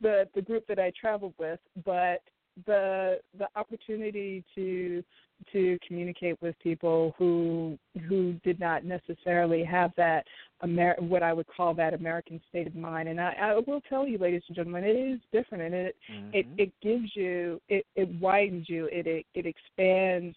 the 0.00 0.28
the 0.34 0.42
group 0.42 0.66
that 0.66 0.78
I 0.78 0.92
traveled 1.00 1.34
with, 1.38 1.60
but 1.84 2.22
the 2.66 3.20
the 3.38 3.48
opportunity 3.56 4.44
to 4.54 5.02
to 5.52 5.78
communicate 5.86 6.40
with 6.40 6.58
people 6.60 7.14
who 7.18 7.78
who 8.08 8.34
did 8.44 8.58
not 8.60 8.84
necessarily 8.84 9.64
have 9.64 9.92
that 9.96 10.24
Amer- 10.62 10.96
what 10.98 11.22
I 11.22 11.32
would 11.32 11.46
call 11.46 11.72
that 11.74 11.94
American 11.94 12.40
state 12.48 12.66
of 12.66 12.74
mind. 12.74 13.08
And 13.08 13.20
I, 13.20 13.32
I 13.40 13.54
will 13.54 13.80
tell 13.88 14.06
you, 14.06 14.18
ladies 14.18 14.42
and 14.48 14.56
gentlemen, 14.56 14.84
it 14.84 14.96
is 14.96 15.20
different, 15.32 15.62
and 15.64 15.74
it 15.74 15.96
it 16.32 16.46
Mhm. 16.46 16.58
it 16.58 16.72
gives 16.80 17.14
you 17.14 17.60
it 17.68 17.86
it 17.94 18.08
widens 18.20 18.68
you 18.68 18.86
it 18.86 19.06
it, 19.06 19.26
it 19.34 19.46
expands 19.46 20.36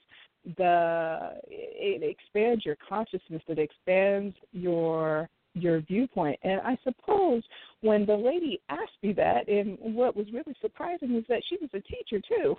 the 0.58 1.40
it 1.48 2.02
expands 2.04 2.66
your 2.66 2.76
consciousness 2.88 3.44
it 3.48 3.60
expands 3.60 4.36
your 4.52 5.30
your 5.54 5.82
viewpoint 5.82 6.40
and 6.44 6.60
i 6.62 6.76
suppose 6.84 7.44
when 7.82 8.06
the 8.06 8.16
lady 8.16 8.60
asked 8.70 8.98
me 9.04 9.14
that 9.14 9.48
and 9.48 9.78
what 9.80 10.16
was 10.16 10.26
really 10.34 10.56
surprising 10.62 11.14
was 11.14 11.24
that 11.28 11.44
she 11.48 11.58
was 11.62 11.70
a 11.74 11.82
teacher 11.82 12.20
too 12.28 12.56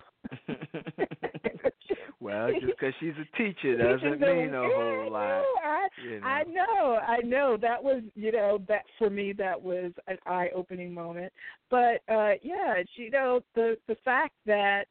well, 2.23 2.49
just 2.61 2.67
because 2.67 2.95
she's 3.01 3.15
a 3.21 3.37
teacher 3.37 3.77
doesn't 3.77 4.21
mean 4.21 4.55
a 4.55 4.63
whole 4.63 5.11
lot. 5.11 5.43
I, 5.65 5.89
You 6.03 6.21
know. 6.21 6.27
I 6.27 6.43
know, 6.45 6.97
I 6.97 7.19
know. 7.23 7.57
That 7.61 7.83
was, 7.83 8.03
you 8.15 8.33
know, 8.33 8.61
that 8.69 8.83
for 8.99 9.11
me 9.11 9.33
that 9.35 9.61
was 9.61 9.93
an 10.07 10.19
eye-opening 10.27 10.95
moment. 10.95 11.33
But 11.71 12.03
uh 12.09 12.35
yeah, 12.43 12.83
you 12.97 13.11
know, 13.11 13.41
the 13.55 13.77
the 13.89 13.97
fact 14.05 14.35
that 14.47 14.87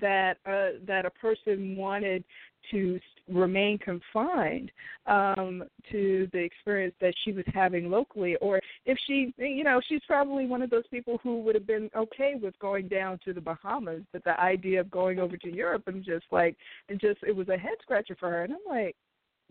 that 0.00 0.38
uh 0.46 0.78
that 0.86 1.04
a 1.04 1.10
person 1.10 1.76
wanted 1.76 2.24
to 2.70 2.98
remain 3.28 3.76
confined 3.78 4.70
um 5.06 5.64
to 5.90 6.28
the 6.32 6.38
experience 6.38 6.94
that 7.00 7.14
she 7.24 7.32
was 7.32 7.44
having 7.52 7.90
locally 7.90 8.36
or 8.36 8.60
if 8.84 8.96
she 9.06 9.34
you 9.38 9.64
know 9.64 9.80
she's 9.88 10.00
probably 10.06 10.46
one 10.46 10.62
of 10.62 10.70
those 10.70 10.86
people 10.90 11.18
who 11.22 11.40
would 11.40 11.54
have 11.54 11.66
been 11.66 11.90
okay 11.96 12.34
with 12.40 12.56
going 12.58 12.86
down 12.88 13.18
to 13.24 13.32
the 13.32 13.40
bahamas 13.40 14.02
but 14.12 14.22
the 14.24 14.40
idea 14.40 14.80
of 14.80 14.90
going 14.90 15.18
over 15.18 15.36
to 15.36 15.52
europe 15.52 15.82
and 15.86 16.04
just 16.04 16.24
like 16.30 16.56
and 16.88 17.00
just 17.00 17.18
it 17.26 17.34
was 17.34 17.48
a 17.48 17.56
head 17.56 17.74
scratcher 17.82 18.16
for 18.18 18.30
her. 18.30 18.44
And 18.44 18.52
i'm 18.52 18.58
like 18.68 18.94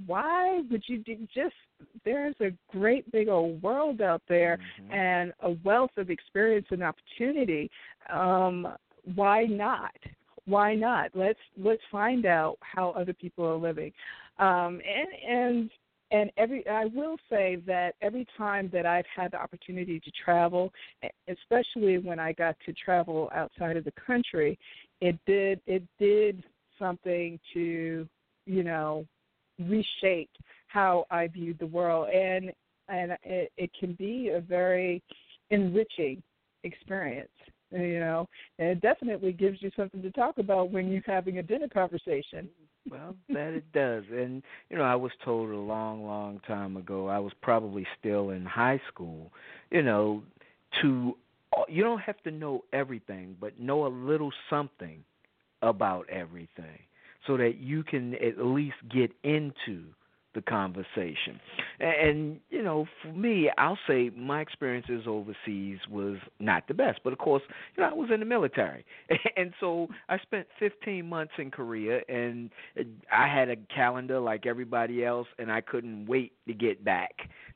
why 0.06 0.62
would 0.70 0.84
you 0.88 0.98
do 1.00 1.16
just 1.34 1.56
there's 2.04 2.36
a 2.42 2.52
great 2.72 3.10
big 3.12 3.30
old 3.30 3.62
world 3.62 4.02
out 4.02 4.22
there 4.28 4.60
Mhm. 4.80 4.94
and 4.94 5.34
a 5.42 5.52
wealth 5.64 5.98
of 5.98 6.10
experience 6.10 6.68
and 6.72 6.84
opportunity. 6.84 7.72
Um 8.10 8.76
why 9.14 9.46
not 9.46 9.96
why 10.46 10.76
not? 10.76 11.12
Let's 11.14 11.40
let's 11.58 11.82
find 11.92 12.26
out 12.26 12.58
how 12.62 12.92
other 12.92 13.14
people 13.14 13.46
are 13.46 13.58
living. 13.58 13.92
Um 14.38 14.82
and 14.86 15.08
and 15.28 15.72
and 16.12 16.32
every 16.38 16.68
I 16.68 16.86
will 16.86 17.18
say 17.30 17.58
that 17.66 17.96
every 18.02 18.28
time 18.38 18.70
that 18.74 18.86
I've 18.86 19.06
had 19.14 19.32
the 19.32 19.42
opportunity 19.42 20.00
to 20.00 20.12
travel, 20.24 20.72
especially 21.28 21.98
when 21.98 22.20
I 22.20 22.34
got 22.34 22.56
to 22.66 22.74
travel 22.74 23.30
outside 23.34 23.78
of 23.78 23.84
the 23.84 23.94
country, 24.06 24.58
it 25.02 25.18
did 25.26 25.62
it 25.66 25.84
did 26.00 26.44
something 26.78 27.40
to 27.54 28.08
you 28.46 28.64
know 28.64 29.06
reshape 29.60 30.30
how 30.68 31.06
I 31.10 31.28
viewed 31.28 31.60
the 31.60 31.68
world, 31.68 32.10
and 32.10 32.52
and 32.88 33.18
it, 33.24 33.52
it 33.58 33.72
can 33.80 33.94
be 33.94 34.30
a 34.30 34.42
very 34.42 35.02
enriching 35.50 36.22
experience. 36.64 37.30
You 37.76 38.00
know, 38.00 38.30
and 38.58 38.70
it 38.70 38.82
definitely 38.82 39.34
gives 39.34 39.62
you 39.62 39.70
something 39.76 40.02
to 40.02 40.12
talk 40.12 40.38
about 40.38 40.72
when 40.72 40.90
you're 40.90 41.02
having 41.06 41.40
a 41.40 41.44
dinner 41.44 41.68
conversation. 41.68 42.48
Well, 42.90 43.16
that 43.30 43.54
it 43.54 43.72
does. 43.74 44.04
And, 44.12 44.44
you 44.70 44.78
know, 44.78 44.84
I 44.84 44.96
was 44.96 45.12
told 45.24 45.50
a 45.50 45.58
long, 45.58 46.06
long 46.06 46.40
time 46.48 46.78
ago, 46.78 47.08
I 47.08 47.20
was 47.20 47.34
probably 47.42 47.86
still 48.00 48.30
in 48.30 48.46
high 48.46 48.80
school, 48.88 49.32
you 49.72 49.82
know, 49.82 50.24
to, 50.82 51.18
you 51.68 51.84
don't 51.84 52.02
have 52.02 52.22
to 52.24 52.32
know 52.32 52.64
everything, 52.72 53.36
but 53.42 53.60
know 53.60 53.88
a 53.88 53.90
little 53.90 54.32
something 54.50 55.04
about 55.62 56.08
everything 56.10 56.80
so 57.26 57.38
that 57.38 57.58
you 57.58 57.84
can 57.84 58.14
at 58.16 58.38
least 58.38 58.78
get 58.90 59.12
into 59.24 59.84
the 60.36 60.42
conversation. 60.42 61.40
And, 61.80 62.10
and 62.10 62.40
you 62.50 62.62
know, 62.62 62.86
for 63.02 63.14
me, 63.14 63.50
I'll 63.58 63.80
say 63.88 64.12
my 64.16 64.42
experiences 64.42 65.04
overseas 65.08 65.80
was 65.90 66.18
not 66.40 66.68
the 66.68 66.74
best, 66.74 67.00
but 67.04 67.14
of 67.14 67.20
course, 67.20 67.42
you 67.76 67.84
know, 67.84 67.90
I 67.90 67.94
was 67.94 68.10
in 68.14 68.20
the 68.20 68.26
military, 68.26 68.86
and 69.38 69.54
so 69.60 69.88
I 70.10 70.20
spent 70.20 70.48
15 70.60 71.08
months 71.08 71.34
in 71.38 71.50
Korea, 71.52 72.02
and 72.08 72.50
I 73.12 73.28
had 73.28 73.50
a 73.50 73.56
calendar 73.74 74.20
like 74.20 74.46
everybody 74.46 75.04
else, 75.04 75.28
and 75.40 75.52
I 75.52 75.62
couldn't 75.62 76.06
wait 76.06 76.34
to 76.48 76.54
get 76.54 76.84
back 76.84 77.14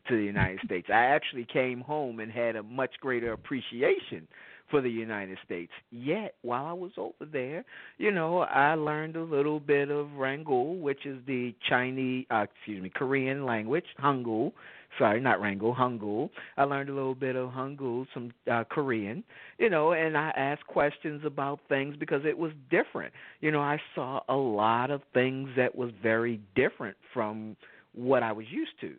to 0.08 0.16
the 0.18 0.24
United 0.24 0.60
States. 0.66 0.88
I 0.90 1.06
actually 1.06 1.46
came 1.52 1.82
home 1.82 2.20
and 2.20 2.32
had 2.32 2.56
a 2.56 2.64
much 2.64 2.92
greater 3.02 3.34
appreciation 3.34 4.28
for 4.70 4.82
the 4.82 4.90
United 4.90 5.38
States. 5.46 5.72
Yet, 5.92 6.36
while 6.42 6.66
I 6.66 6.74
was 6.74 6.92
over 6.98 7.30
there, 7.32 7.66
you 7.98 8.12
know, 8.12 8.40
I 8.40 8.76
learned 8.76 9.16
a 9.16 9.24
little 9.24 9.60
bit 9.60 9.90
of 9.90 10.08
Rangul, 10.18 10.80
which 10.80 11.06
is 11.06 11.20
the 11.28 11.56
Chinese, 11.68 12.26
uh, 12.32 12.46
excuse 12.56 12.82
me, 12.82 12.92
Korean 12.94 13.46
language, 13.46 13.86
Hangul. 14.02 14.54
Sorry, 14.98 15.22
not 15.22 15.40
Rangul, 15.40 15.78
Hangul. 15.78 16.30
I 16.58 16.64
learned 16.64 16.90
a 16.90 16.94
little 16.94 17.16
bit 17.16 17.36
of 17.36 17.50
Hangul, 17.50 18.06
some 18.14 18.32
uh, 18.52 18.64
Korean, 18.70 19.24
you 19.58 19.70
know, 19.70 19.94
and 19.94 20.18
I 20.18 20.32
asked 20.36 20.66
questions 20.66 21.22
about 21.26 21.60
things 21.70 21.96
because 22.00 22.22
it 22.26 22.38
was 22.38 22.52
different. 22.72 23.14
You 23.40 23.52
know, 23.52 23.62
I 23.62 23.80
saw 23.94 24.22
a 24.28 24.36
lot 24.36 24.90
of 24.90 25.02
things 25.14 25.50
that 25.58 25.76
was 25.76 25.92
very 26.02 26.42
different 26.56 26.98
from 27.14 27.56
what 27.94 28.24
I 28.24 28.32
was 28.32 28.46
used 28.50 28.80
to. 28.82 28.96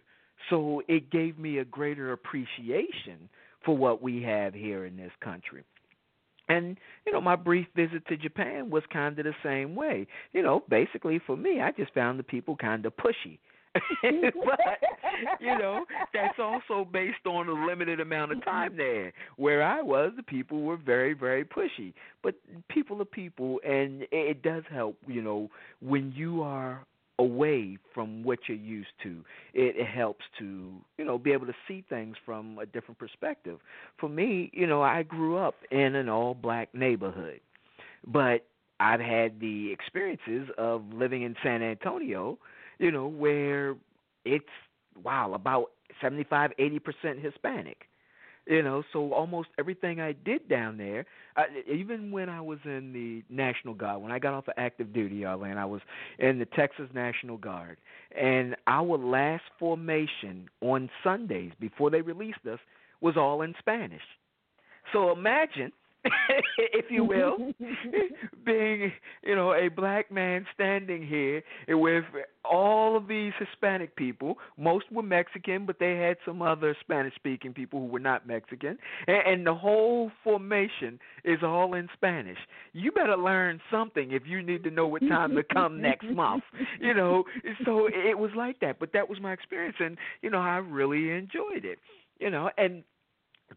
So 0.48 0.82
it 0.88 1.10
gave 1.10 1.38
me 1.38 1.58
a 1.58 1.64
greater 1.64 2.12
appreciation 2.12 3.28
for 3.64 3.76
what 3.76 4.02
we 4.02 4.22
have 4.22 4.54
here 4.54 4.84
in 4.84 4.96
this 4.96 5.12
country. 5.22 5.64
And 6.48 6.76
you 7.06 7.12
know, 7.12 7.20
my 7.20 7.36
brief 7.36 7.66
visit 7.76 8.06
to 8.08 8.16
Japan 8.16 8.70
was 8.70 8.82
kind 8.92 9.18
of 9.18 9.24
the 9.24 9.34
same 9.42 9.76
way. 9.76 10.06
You 10.32 10.42
know, 10.42 10.64
basically 10.68 11.20
for 11.24 11.36
me, 11.36 11.60
I 11.60 11.70
just 11.72 11.94
found 11.94 12.18
the 12.18 12.24
people 12.24 12.56
kind 12.56 12.84
of 12.86 12.92
pushy. 12.96 13.38
but 14.02 14.60
you 15.40 15.56
know, 15.56 15.84
that's 16.12 16.38
also 16.40 16.84
based 16.84 17.24
on 17.24 17.48
a 17.48 17.66
limited 17.66 18.00
amount 18.00 18.32
of 18.32 18.38
mm-hmm. 18.38 18.50
time 18.50 18.76
there. 18.76 19.12
Where 19.36 19.62
I 19.62 19.80
was, 19.80 20.12
the 20.16 20.24
people 20.24 20.62
were 20.62 20.76
very, 20.76 21.14
very 21.14 21.44
pushy. 21.44 21.92
But 22.22 22.34
people 22.68 23.00
are 23.00 23.04
people, 23.04 23.60
and 23.64 24.06
it 24.10 24.42
does 24.42 24.64
help. 24.72 24.96
You 25.06 25.22
know, 25.22 25.50
when 25.80 26.12
you 26.16 26.42
are 26.42 26.84
away 27.20 27.78
from 27.94 28.22
what 28.22 28.38
you're 28.48 28.56
used 28.56 28.94
to. 29.02 29.22
It, 29.52 29.76
it 29.76 29.86
helps 29.86 30.24
to, 30.38 30.72
you 30.98 31.04
know, 31.04 31.18
be 31.18 31.32
able 31.32 31.46
to 31.46 31.54
see 31.68 31.84
things 31.88 32.16
from 32.24 32.58
a 32.58 32.66
different 32.66 32.98
perspective. 32.98 33.58
For 33.98 34.08
me, 34.08 34.50
you 34.52 34.66
know, 34.66 34.82
I 34.82 35.02
grew 35.02 35.36
up 35.36 35.56
in 35.70 35.94
an 35.94 36.08
all 36.08 36.34
black 36.34 36.74
neighborhood. 36.74 37.40
But 38.06 38.46
I've 38.80 39.00
had 39.00 39.40
the 39.40 39.70
experiences 39.70 40.48
of 40.56 40.82
living 40.92 41.22
in 41.22 41.36
San 41.42 41.62
Antonio, 41.62 42.38
you 42.78 42.90
know, 42.90 43.06
where 43.06 43.76
it's 44.24 44.44
wow, 45.04 45.34
about 45.34 45.66
seventy 46.00 46.24
five, 46.24 46.50
eighty 46.58 46.78
percent 46.78 47.18
Hispanic. 47.20 47.89
You 48.46 48.62
know, 48.62 48.82
so 48.92 49.12
almost 49.12 49.48
everything 49.58 50.00
I 50.00 50.12
did 50.12 50.48
down 50.48 50.76
there, 50.78 51.06
I, 51.36 51.44
even 51.70 52.10
when 52.10 52.28
I 52.28 52.40
was 52.40 52.58
in 52.64 52.92
the 52.92 53.22
National 53.32 53.74
Guard, 53.74 54.02
when 54.02 54.10
I 54.10 54.18
got 54.18 54.34
off 54.34 54.48
of 54.48 54.54
active 54.56 54.92
duty, 54.92 55.24
Arlene, 55.24 55.56
I 55.56 55.66
was 55.66 55.82
in 56.18 56.38
the 56.38 56.46
Texas 56.46 56.88
National 56.92 57.36
Guard, 57.36 57.76
and 58.18 58.56
our 58.66 58.96
last 58.98 59.44
formation 59.58 60.48
on 60.62 60.90
Sundays 61.04 61.52
before 61.60 61.90
they 61.90 62.00
released 62.00 62.44
us 62.50 62.58
was 63.00 63.16
all 63.16 63.42
in 63.42 63.54
Spanish. 63.58 64.02
So 64.92 65.12
imagine 65.12 65.70
if 66.58 66.86
you 66.90 67.04
will, 67.04 67.36
being 68.46 68.92
you 69.22 69.34
know 69.34 69.52
a 69.52 69.68
black 69.68 70.10
man 70.10 70.46
standing 70.54 71.06
here 71.06 71.42
with 71.68 72.04
all 72.44 72.96
of 72.96 73.06
these 73.06 73.32
Hispanic 73.38 73.94
people. 73.96 74.38
Most 74.56 74.90
were 74.90 75.02
Mexican, 75.02 75.66
but 75.66 75.78
they 75.78 75.96
had 75.96 76.16
some 76.24 76.40
other 76.40 76.74
Spanish-speaking 76.80 77.52
people 77.52 77.80
who 77.80 77.86
were 77.86 77.98
not 77.98 78.26
Mexican, 78.26 78.78
and, 79.06 79.16
and 79.26 79.46
the 79.46 79.54
whole 79.54 80.10
formation 80.24 80.98
is 81.24 81.40
all 81.42 81.74
in 81.74 81.88
Spanish. 81.94 82.38
You 82.72 82.92
better 82.92 83.16
learn 83.16 83.60
something 83.70 84.12
if 84.12 84.22
you 84.26 84.42
need 84.42 84.64
to 84.64 84.70
know 84.70 84.86
what 84.86 85.02
time 85.02 85.34
to 85.36 85.42
come 85.42 85.80
next 85.80 86.08
month. 86.10 86.44
You 86.80 86.94
know, 86.94 87.24
so 87.64 87.88
it 87.92 88.18
was 88.18 88.30
like 88.36 88.60
that. 88.60 88.78
But 88.78 88.92
that 88.94 89.08
was 89.08 89.20
my 89.20 89.32
experience, 89.32 89.76
and 89.80 89.98
you 90.22 90.30
know 90.30 90.38
I 90.38 90.56
really 90.56 91.10
enjoyed 91.10 91.64
it. 91.64 91.78
You 92.18 92.30
know, 92.30 92.50
and 92.56 92.82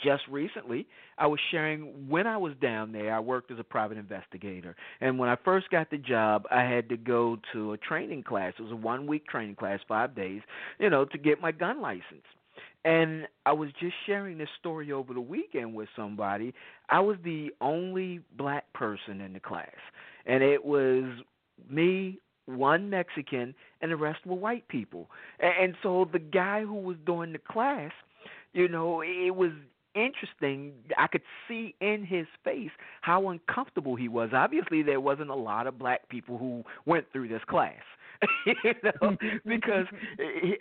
just 0.02 0.24
recently 0.30 0.88
i 1.18 1.28
was 1.28 1.40
sharing 1.52 2.08
when 2.08 2.26
i 2.26 2.38
was 2.38 2.54
down 2.62 2.92
there 2.92 3.14
i 3.14 3.20
worked 3.20 3.52
as 3.52 3.60
a 3.60 3.64
private 3.64 3.98
investigator. 3.98 4.76
And 5.02 5.20
when 5.20 5.30
i 5.30 5.36
first 5.44 5.70
got 5.70 5.90
the 5.92 5.98
job 5.98 6.46
i 6.52 6.62
had 6.62 6.90
to 6.90 6.98
go 6.98 7.38
to 7.54 7.74
a 7.74 7.78
training 7.78 8.24
class. 8.24 8.54
It 8.58 8.64
was 8.64 8.72
a 8.72 8.76
one 8.76 9.08
week 9.08 9.28
training 9.28 9.56
class 9.56 9.80
five 9.88 10.16
days 10.16 10.42
you 10.80 10.90
know 10.90 11.06
to 11.06 11.18
get 11.18 11.42
my 11.42 11.52
gun 11.52 11.82
license. 11.82 12.26
And 12.86 13.28
i 13.46 13.52
was 13.52 13.70
just 13.80 13.96
sharing 14.06 14.38
this 14.38 14.50
story 14.60 14.92
over 14.92 15.14
the 15.14 15.22
weekend 15.22 15.76
with 15.76 15.90
somebody. 15.96 16.54
I 16.90 17.00
was 17.00 17.18
the 17.24 17.52
only 17.62 18.22
black 18.38 18.72
person 18.74 19.22
in 19.22 19.34
the 19.34 19.40
class. 19.40 19.70
And 20.26 20.42
it 20.42 20.64
was 20.64 21.06
me 21.70 22.20
one 22.46 22.90
Mexican, 22.90 23.56
and 23.82 23.92
the 23.92 23.96
rest 23.96 24.26
were 24.26 24.36
white 24.36 24.68
people. 24.68 25.10
And, 25.40 25.76
so 25.82 26.08
the 26.12 26.20
guy 26.20 26.62
who 26.62 26.76
was 26.76 26.98
doing 27.06 27.32
the 27.32 27.40
class, 27.40 27.92
you 28.54 28.68
know, 28.68 29.02
it 29.02 29.36
was 29.36 29.52
interesting. 29.96 30.74
I 30.98 31.08
could 31.08 31.22
see 31.48 31.76
in 31.82 32.06
his 32.06 32.28
face 32.44 32.72
how 33.02 33.30
uncomfortable 33.30 33.96
he 33.96 34.08
was. 34.08 34.30
Obviously, 34.34 34.84
there 34.84 35.00
wasn't 35.00 35.30
a 35.30 35.36
lot 35.36 35.68
of 35.68 35.78
black 35.78 36.10
people 36.10 36.38
who 36.38 36.64
went 36.86 37.06
through 37.12 37.28
this 37.28 37.42
class. 37.48 37.82
you 38.46 38.74
know, 38.84 39.18
because 39.46 39.86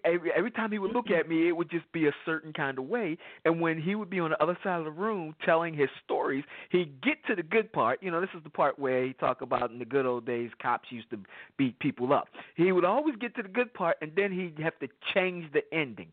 every, 0.05 0.33
every 0.33 0.51
time 0.51 0.73
he 0.73 0.79
would 0.79 0.93
look 0.93 1.11
at 1.11 1.29
me, 1.29 1.49
it 1.49 1.53
would 1.53 1.71
just 1.71 1.91
be 1.93 2.07
a 2.07 2.13
certain 2.25 2.53
kind 2.53 2.79
of 2.79 2.85
way. 2.85 3.17
And 3.45 3.61
when 3.61 3.81
he 3.81 3.95
would 3.95 4.11
be 4.11 4.21
on 4.21 4.31
the 4.31 4.43
other 4.43 4.59
side 4.63 4.79
of 4.79 4.85
the 4.85 4.91
room 4.91 5.35
telling 5.45 5.75
his 5.75 5.89
stories, 6.05 6.45
he'd 6.71 7.01
get 7.03 7.25
to 7.27 7.35
the 7.35 7.43
good 7.43 7.73
part. 7.73 8.03
You 8.03 8.11
know, 8.11 8.21
this 8.21 8.31
is 8.37 8.43
the 8.43 8.51
part 8.51 8.79
where 8.79 9.05
he 9.05 9.13
talk 9.15 9.43
about 9.43 9.71
in 9.71 9.79
the 9.79 9.85
good 9.85 10.07
old 10.07 10.27
days, 10.27 10.51
cops 10.61 10.91
used 10.91 11.11
to 11.11 11.19
beat 11.57 11.79
people 11.79 12.13
up. 12.13 12.29
He 12.57 12.73
would 12.73 12.85
always 12.85 13.17
get 13.17 13.35
to 13.37 13.43
the 13.43 13.49
good 13.49 13.73
part, 13.75 13.97
and 14.01 14.13
then 14.17 14.33
he'd 14.33 14.63
have 14.63 14.79
to 14.81 14.89
change 15.15 15.53
the 15.53 15.63
ending 15.73 16.09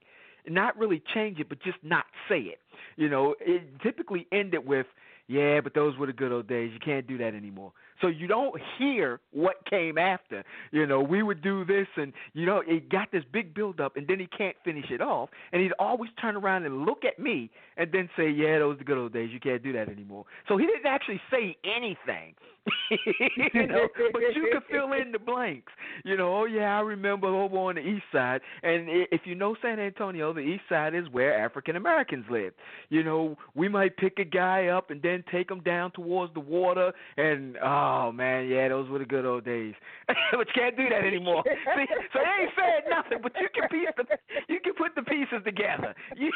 not 0.48 0.78
really 0.78 1.02
change 1.14 1.40
it, 1.40 1.50
but 1.50 1.62
just 1.62 1.78
not 1.84 2.06
say 2.28 2.40
it. 2.40 2.60
You 2.96 3.10
know, 3.10 3.36
it 3.40 3.64
typically 3.82 4.28
ended 4.32 4.66
with, 4.66 4.88
"Yeah, 5.28 5.62
but 5.62 5.74
those 5.74 5.98
were 5.98 6.08
the 6.08 6.14
good 6.14 6.32
old 6.32 6.48
days. 6.48 6.72
You 6.74 6.80
can't 6.80 7.08
do 7.08 7.18
that 7.20 7.34
anymore." 7.34 7.74
So 8.02 8.08
you 8.08 8.28
don't 8.28 8.60
hear 8.78 9.20
what 9.32 9.66
came 9.70 9.98
after. 9.98 10.44
You 10.72 10.86
know, 10.86 11.02
we 11.02 11.24
would 11.24 11.42
do 11.42 11.66
this, 11.66 11.88
and 11.98 12.14
you 12.34 12.46
know, 12.46 12.64
it 12.66 12.90
got 12.90 13.12
this 13.12 13.24
big 13.32 13.54
build 13.54 13.80
up, 13.80 13.98
and 13.98 14.08
then 14.08 14.20
he 14.20 14.28
can't 14.28 14.56
finish 14.64 14.86
it 14.90 15.02
off, 15.02 15.30
and 15.52 15.62
he'd 15.62 15.74
always 15.80 16.12
turn 16.22 16.36
around 16.36 16.66
and 16.66 16.86
look 16.86 17.04
at 17.06 17.20
me, 17.20 17.50
and 17.78 17.92
then 17.92 18.10
say, 18.18 18.30
"Yeah, 18.30 18.60
those 18.60 18.76
are 18.76 18.80
the 18.80 18.84
good 18.84 18.98
old 18.98 19.14
days. 19.14 19.30
You 19.32 19.40
can't 19.40 19.64
do 19.64 19.74
that 19.74 19.90
anymore." 19.90 20.26
So 20.48 20.58
he 20.58 20.66
didn't 20.66 20.86
actually 20.86 21.22
say 21.30 21.58
anything. 21.64 22.36
you 23.54 23.68
know, 23.68 23.88
but 24.14 24.22
you 24.36 24.50
could 24.54 24.64
fill 24.70 24.94
in 24.94 25.12
the 25.12 25.20
blanks. 25.20 25.72
You 26.04 26.18
know, 26.18 26.36
oh 26.36 26.46
yeah, 26.46 26.78
I 26.78 26.82
remember 26.82 27.28
over 27.28 27.58
on 27.58 27.76
the 27.76 27.82
east 27.82 28.04
side, 28.12 28.42
and 28.64 28.86
if 28.88 29.22
you 29.26 29.36
know 29.36 29.56
San 29.62 29.80
Antonio, 29.80 30.34
the 30.34 30.42
east 30.42 30.64
side 30.70 30.94
is 30.94 31.06
where 31.12 31.38
African 31.40 31.76
Americans 31.76 32.26
live. 32.30 32.54
You 32.90 33.04
know, 33.04 33.38
we 33.56 33.68
might 33.68 33.98
pick 33.98 34.20
a 34.20 34.26
guy 34.26 34.68
up 34.68 34.92
and 34.92 35.02
then 35.02 35.24
take 35.32 35.50
him 35.50 35.62
down 35.62 35.92
towards 35.92 36.34
the 36.34 36.40
water, 36.40 36.92
and 37.18 37.58
uh, 37.58 37.89
oh 37.90 38.12
man, 38.12 38.48
yeah, 38.48 38.68
those 38.70 38.88
were 38.90 39.00
the 39.00 39.06
good 39.06 39.26
old 39.26 39.46
days. 39.46 39.74
but 40.08 40.18
you 40.32 40.54
can't 40.54 40.78
do 40.78 40.88
that 40.90 41.04
anymore. 41.06 41.44
See, 41.46 41.86
so 42.14 42.20
they 42.20 42.44
ain't 42.44 42.52
said 42.56 42.84
nothing, 42.90 43.20
but 43.22 43.32
you 43.40 43.48
can 43.54 43.68
piece 43.70 43.90
the, 43.98 44.04
you 44.48 44.60
can 44.64 44.74
put 44.74 44.96
the 44.96 45.02
pieces 45.04 45.42
together. 45.44 45.96
You, 46.16 46.32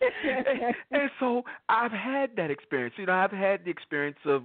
and 0.90 1.10
so 1.18 1.42
I've 1.68 1.92
had 1.92 2.30
that 2.36 2.50
experience. 2.50 2.94
You 2.98 3.06
know, 3.06 3.14
I've 3.14 3.30
had 3.30 3.64
the 3.64 3.70
experience 3.70 4.18
of 4.24 4.42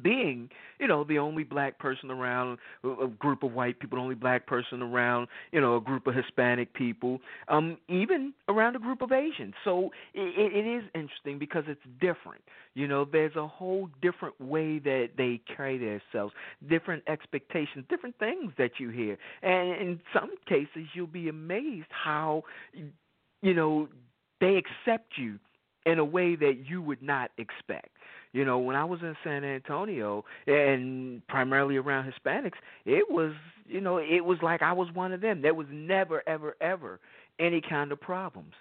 being, 0.00 0.48
you 0.78 0.86
know, 0.86 1.04
the 1.04 1.18
only 1.18 1.44
black 1.44 1.78
person 1.78 2.10
around 2.10 2.58
a 2.84 3.06
group 3.06 3.42
of 3.42 3.52
white 3.52 3.78
people, 3.78 3.98
the 3.98 4.02
only 4.02 4.14
black 4.14 4.46
person 4.46 4.82
around, 4.82 5.28
you 5.52 5.60
know, 5.60 5.76
a 5.76 5.80
group 5.80 6.06
of 6.06 6.14
Hispanic 6.14 6.72
people, 6.72 7.20
um, 7.48 7.76
even 7.88 8.32
around 8.48 8.76
a 8.76 8.78
group 8.78 9.02
of 9.02 9.12
Asians. 9.12 9.54
So 9.64 9.90
it, 10.14 10.54
it 10.54 10.66
is 10.66 10.84
interesting 10.94 11.38
because 11.38 11.64
it's 11.66 11.80
different. 12.00 12.42
You 12.74 12.88
know, 12.88 13.04
there's 13.04 13.36
a 13.36 13.46
whole 13.46 13.90
different 14.00 14.40
way 14.40 14.78
that 14.78 15.10
they 15.18 15.40
carry 15.54 15.78
themselves, 15.78 16.32
different 16.68 17.02
expectations, 17.06 17.84
different 17.90 18.18
things 18.18 18.52
that 18.56 18.72
you 18.78 18.88
hear, 18.88 19.18
and 19.42 19.80
in 19.80 20.00
some 20.14 20.30
cases 20.48 20.88
you'll 20.94 21.06
be 21.06 21.28
amazed 21.28 21.88
how, 21.90 22.44
you 23.42 23.54
know, 23.54 23.88
they 24.40 24.56
accept 24.56 25.12
you 25.18 25.38
in 25.84 25.98
a 25.98 26.04
way 26.04 26.36
that 26.36 26.64
you 26.66 26.80
would 26.80 27.02
not 27.02 27.30
expect. 27.38 27.88
You 28.32 28.46
know, 28.46 28.58
when 28.58 28.76
I 28.76 28.84
was 28.84 29.00
in 29.02 29.14
San 29.22 29.44
Antonio 29.44 30.24
and 30.46 31.26
primarily 31.28 31.76
around 31.76 32.10
Hispanics, 32.10 32.58
it 32.86 33.10
was, 33.10 33.32
you 33.66 33.80
know, 33.80 33.98
it 33.98 34.24
was 34.24 34.38
like 34.42 34.62
I 34.62 34.72
was 34.72 34.88
one 34.94 35.12
of 35.12 35.20
them. 35.20 35.42
There 35.42 35.54
was 35.54 35.66
never, 35.70 36.22
ever, 36.26 36.56
ever 36.60 36.98
any 37.38 37.60
kind 37.60 37.92
of 37.92 38.00
problems. 38.00 38.54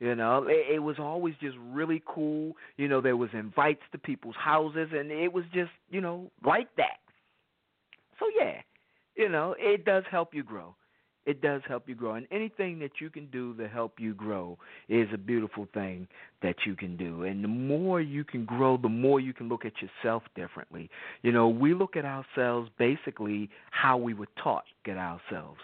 You 0.00 0.14
know, 0.14 0.46
it, 0.48 0.76
it 0.76 0.78
was 0.78 0.96
always 0.98 1.34
just 1.40 1.56
really 1.60 2.02
cool. 2.06 2.56
You 2.76 2.88
know, 2.88 3.00
there 3.00 3.16
was 3.16 3.30
invites 3.32 3.82
to 3.92 3.98
people's 3.98 4.36
houses, 4.36 4.88
and 4.94 5.10
it 5.10 5.32
was 5.32 5.44
just, 5.52 5.72
you 5.90 6.00
know, 6.00 6.30
like 6.44 6.68
that. 6.76 6.98
So 8.18 8.26
yeah, 8.38 8.60
you 9.14 9.28
know, 9.28 9.54
it 9.58 9.84
does 9.84 10.04
help 10.10 10.34
you 10.34 10.42
grow 10.42 10.74
it 11.28 11.42
does 11.42 11.60
help 11.68 11.86
you 11.86 11.94
grow. 11.94 12.14
And 12.14 12.26
anything 12.30 12.78
that 12.78 13.02
you 13.02 13.10
can 13.10 13.26
do 13.26 13.54
to 13.56 13.68
help 13.68 14.00
you 14.00 14.14
grow 14.14 14.56
is 14.88 15.08
a 15.12 15.18
beautiful 15.18 15.68
thing 15.74 16.08
that 16.40 16.56
you 16.64 16.74
can 16.74 16.96
do. 16.96 17.24
And 17.24 17.44
the 17.44 17.48
more 17.48 18.00
you 18.00 18.24
can 18.24 18.46
grow, 18.46 18.78
the 18.78 18.88
more 18.88 19.20
you 19.20 19.34
can 19.34 19.46
look 19.46 19.66
at 19.66 19.74
yourself 19.82 20.22
differently. 20.34 20.88
You 21.20 21.32
know, 21.32 21.46
we 21.46 21.74
look 21.74 21.96
at 21.96 22.06
ourselves 22.06 22.70
basically 22.78 23.50
how 23.70 23.98
we 23.98 24.14
were 24.14 24.28
taught 24.42 24.64
at 24.86 24.96
ourselves. 24.96 25.60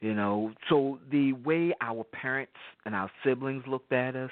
You 0.00 0.14
know, 0.14 0.52
so 0.68 1.00
the 1.10 1.32
way 1.32 1.74
our 1.80 2.04
parents 2.04 2.52
and 2.86 2.94
our 2.94 3.10
siblings 3.24 3.64
looked 3.66 3.92
at 3.92 4.14
us, 4.14 4.30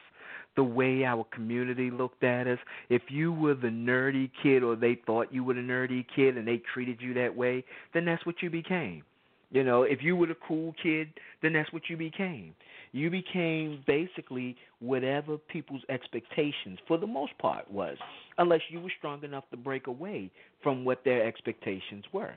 the 0.54 0.62
way 0.62 1.04
our 1.04 1.24
community 1.34 1.90
looked 1.90 2.22
at 2.22 2.46
us. 2.46 2.58
If 2.88 3.02
you 3.08 3.32
were 3.32 3.54
the 3.54 3.66
nerdy 3.66 4.30
kid 4.44 4.62
or 4.62 4.76
they 4.76 5.00
thought 5.06 5.34
you 5.34 5.42
were 5.42 5.54
the 5.54 5.60
nerdy 5.60 6.06
kid 6.14 6.36
and 6.36 6.46
they 6.46 6.62
treated 6.72 7.00
you 7.00 7.14
that 7.14 7.34
way, 7.34 7.64
then 7.92 8.04
that's 8.04 8.24
what 8.24 8.42
you 8.42 8.48
became. 8.48 9.02
You 9.50 9.64
know, 9.64 9.82
if 9.82 10.02
you 10.02 10.14
were 10.14 10.26
the 10.26 10.36
cool 10.46 10.74
kid, 10.82 11.08
then 11.42 11.54
that's 11.54 11.72
what 11.72 11.82
you 11.88 11.96
became. 11.96 12.54
You 12.92 13.10
became 13.10 13.82
basically 13.86 14.56
whatever 14.80 15.38
people's 15.38 15.82
expectations, 15.88 16.78
for 16.86 16.98
the 16.98 17.06
most 17.06 17.36
part, 17.38 17.70
was, 17.70 17.96
unless 18.38 18.60
you 18.70 18.80
were 18.80 18.92
strong 18.98 19.22
enough 19.24 19.44
to 19.50 19.56
break 19.56 19.86
away 19.86 20.30
from 20.62 20.84
what 20.84 21.04
their 21.04 21.26
expectations 21.26 22.04
were. 22.12 22.34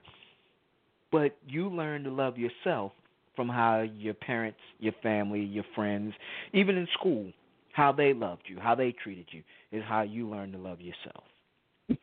But 1.12 1.36
you 1.48 1.70
learn 1.70 2.04
to 2.04 2.10
love 2.10 2.38
yourself 2.38 2.94
from 3.36 3.50
how 3.50 3.82
your 3.82 4.14
parents, 4.14 4.60
your 4.80 4.94
family, 5.04 5.42
your 5.42 5.66
friends, 5.76 6.14
even 6.54 6.78
in 6.78 6.88
school, 6.98 7.32
how 7.74 7.92
they 7.92 8.14
loved 8.14 8.44
you, 8.48 8.58
how 8.60 8.76
they 8.76 8.92
treated 8.92 9.26
you, 9.32 9.42
is 9.72 9.84
how 9.88 10.02
you 10.02 10.30
learn 10.30 10.52
to 10.52 10.58
love 10.58 10.82
yourself. 10.82 11.24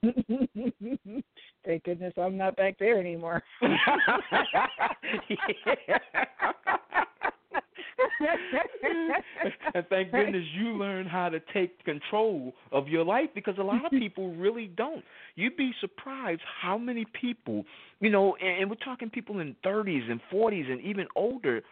Thank 1.64 1.84
goodness 1.84 2.14
I'm 2.16 2.36
not 2.36 2.56
back 2.56 2.78
there 2.78 2.98
anymore. 2.98 3.42
and 9.74 9.86
thank 9.88 10.10
goodness 10.12 10.44
you 10.54 10.76
learned 10.76 11.08
how 11.08 11.28
to 11.28 11.40
take 11.52 11.84
control 11.84 12.52
of 12.72 12.88
your 12.88 13.04
life 13.04 13.28
because 13.34 13.56
a 13.58 13.62
lot 13.62 13.84
of 13.84 13.90
people 13.98 14.34
really 14.34 14.66
don't. 14.76 15.04
You'd 15.34 15.56
be 15.56 15.72
surprised 15.80 16.42
how 16.60 16.78
many 16.78 17.04
people, 17.20 17.64
you 18.00 18.10
know, 18.10 18.36
and, 18.36 18.62
and 18.62 18.70
we're 18.70 18.76
talking 18.76 19.10
people 19.10 19.40
in 19.40 19.56
30s 19.64 20.10
and 20.10 20.20
40s 20.32 20.70
and 20.70 20.80
even 20.80 21.06
older, 21.16 21.62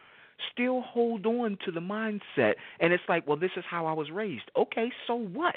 still 0.53 0.83
hold 0.83 1.27
on 1.27 1.59
to 1.65 1.71
the 1.71 1.81
mindset. 1.81 2.55
And 2.81 2.93
it's 2.93 3.05
like, 3.09 3.27
well, 3.27 3.37
this 3.37 3.53
is 3.57 3.65
how 3.69 3.87
I 3.87 3.93
was 3.93 4.11
raised. 4.11 4.51
Okay, 4.57 4.93
so 5.07 5.15
what? 5.15 5.57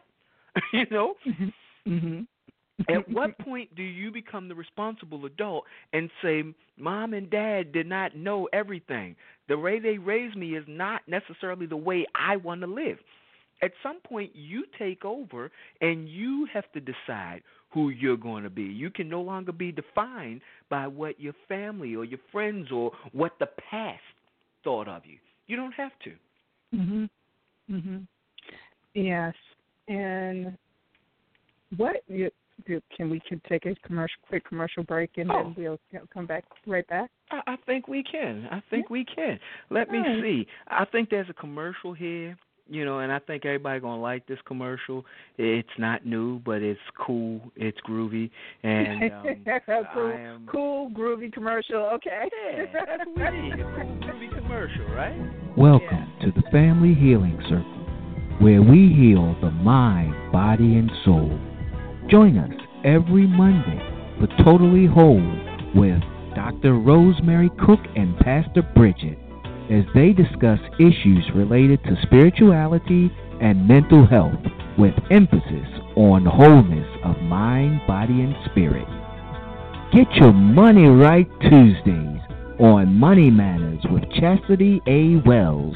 you 0.74 0.86
know? 0.92 1.16
Mm-hmm. 1.88 2.22
At 2.88 3.10
what 3.12 3.38
point 3.40 3.76
do 3.76 3.84
you 3.84 4.12
become 4.12 4.48
the 4.48 4.56
responsible 4.56 5.26
adult 5.26 5.66
and 5.94 6.10
say, 6.22 6.44
Mom 6.78 7.14
and 7.14 7.30
Dad 7.30 7.72
did 7.72 7.88
not 7.88 8.16
know 8.16 8.48
everything? 8.54 9.16
The 9.48 9.58
way 9.58 9.80
they 9.80 9.98
raised 9.98 10.36
me 10.36 10.56
is 10.56 10.64
not 10.68 11.02
necessarily 11.08 11.66
the 11.66 11.78
way 11.78 12.06
I 12.16 12.38
want 12.38 12.62
to 12.62 12.68
live. 12.68 12.98
At 13.62 13.72
some 13.84 14.00
point, 14.02 14.32
you 14.34 14.64
take 14.78 15.04
over 15.04 15.52
and 15.82 16.08
you 16.08 16.48
have 16.54 16.72
to 16.74 16.80
decide 16.80 17.42
who 17.72 17.90
you're 17.90 18.18
going 18.18 18.44
to 18.44 18.50
be. 18.50 18.64
You 18.64 18.90
can 18.90 19.10
no 19.10 19.22
longer 19.22 19.52
be 19.52 19.72
defined 19.72 20.42
by 20.70 20.88
what 20.88 21.20
your 21.20 21.34
family 21.48 21.96
or 21.96 22.06
your 22.06 22.20
friends 22.32 22.72
or 22.72 22.92
what 23.12 23.34
the 23.40 23.50
past 23.70 24.02
thought 24.64 24.88
of 24.88 25.06
you. 25.06 25.18
You 25.48 25.56
don't 25.56 25.74
have 25.74 25.92
to. 26.04 26.14
Mhm. 26.76 27.10
Mhm. 27.70 28.08
Yes. 28.94 29.36
And 29.88 30.58
what 31.76 32.04
you, 32.68 32.76
you 32.76 32.82
can 32.96 33.10
we 33.10 33.20
can 33.28 33.42
take 33.48 33.66
a 33.66 33.76
commercial 33.86 34.18
quick 34.28 34.48
commercial 34.48 34.84
break 34.84 35.12
and 35.18 35.32
Oh. 35.32 35.54
then 35.56 35.56
we'll 35.58 35.80
come 36.14 36.26
back 36.26 36.44
right 36.68 36.88
back. 36.88 37.10
I, 37.32 37.42
I 37.48 37.56
think 37.66 37.88
we 37.88 38.04
can. 38.04 38.48
I 38.52 38.62
think 38.70 38.90
we 38.90 39.06
can. 39.06 39.40
Let 39.70 39.90
me 39.90 40.00
All 40.00 40.04
right. 40.06 40.22
see. 40.24 40.48
I 40.68 40.86
think 40.86 41.10
there's 41.10 41.30
a 41.30 41.34
commercial 41.34 41.94
here, 41.94 42.38
you 42.68 42.86
know, 42.86 43.00
and 43.00 43.12
I 43.12 43.20
think 43.20 43.46
everybody 43.46 43.80
gonna 43.80 44.02
like 44.02 44.26
this 44.28 44.40
commercial. 44.46 45.06
It's 45.38 45.68
not 45.78 46.06
new, 46.06 46.40
but 46.40 46.62
it's 46.62 46.80
cool. 46.98 47.42
It's 47.56 47.78
groovy, 47.88 48.30
and 48.64 49.12
um, 49.14 49.26
cool, 49.66 49.86
I 49.96 50.20
am. 50.20 50.48
cool, 50.52 50.90
groovy 50.92 51.32
commercial. 51.32 51.78
Okay. 51.96 52.30
Yeah, 52.58 52.66
that's 52.86 53.04
what 53.14 53.32
we 53.34 53.42
need. 53.42 53.54
A 53.54 53.64
cool, 53.76 53.98
groovy 54.02 54.34
commercial, 54.36 54.86
right? 54.96 55.18
Welcome 55.58 56.12
to 56.22 56.32
the 56.32 56.44
Family 56.52 56.94
Healing 56.94 57.40
Circle, 57.44 58.40
where 58.40 58.62
we 58.62 58.94
heal 58.94 59.36
the 59.42 59.52
mind, 59.52 60.32
body, 60.32 60.78
and 60.78 60.92
soul. 61.06 61.38
Join 62.10 62.40
us 62.40 62.52
every 62.84 63.28
Monday 63.28 63.78
for 64.20 64.26
Totally 64.44 64.88
Whole 64.88 65.22
with 65.76 66.02
Dr. 66.34 66.74
Rosemary 66.74 67.52
Cook 67.64 67.82
and 67.96 68.18
Pastor 68.18 68.64
Bridget 68.76 69.20
as 69.70 69.84
they 69.94 70.14
discuss 70.14 70.58
issues 70.80 71.24
related 71.36 71.84
to 71.84 72.02
spirituality 72.02 73.12
and 73.42 73.68
mental 73.68 74.08
health 74.08 74.42
with 74.80 74.96
emphasis 75.12 75.68
on 75.96 76.26
wholeness 76.26 76.88
of 77.04 77.22
mind, 77.22 77.80
body, 77.86 78.22
and 78.22 78.36
spirit. 78.50 78.88
Get 79.94 80.12
your 80.16 80.34
money 80.34 80.88
right 80.88 81.28
Tuesdays 81.42 82.22
on 82.60 82.96
Money 82.96 83.30
Matters 83.30 83.86
with 83.92 84.10
Chastity 84.14 84.82
A. 84.88 85.18
Wells. 85.28 85.76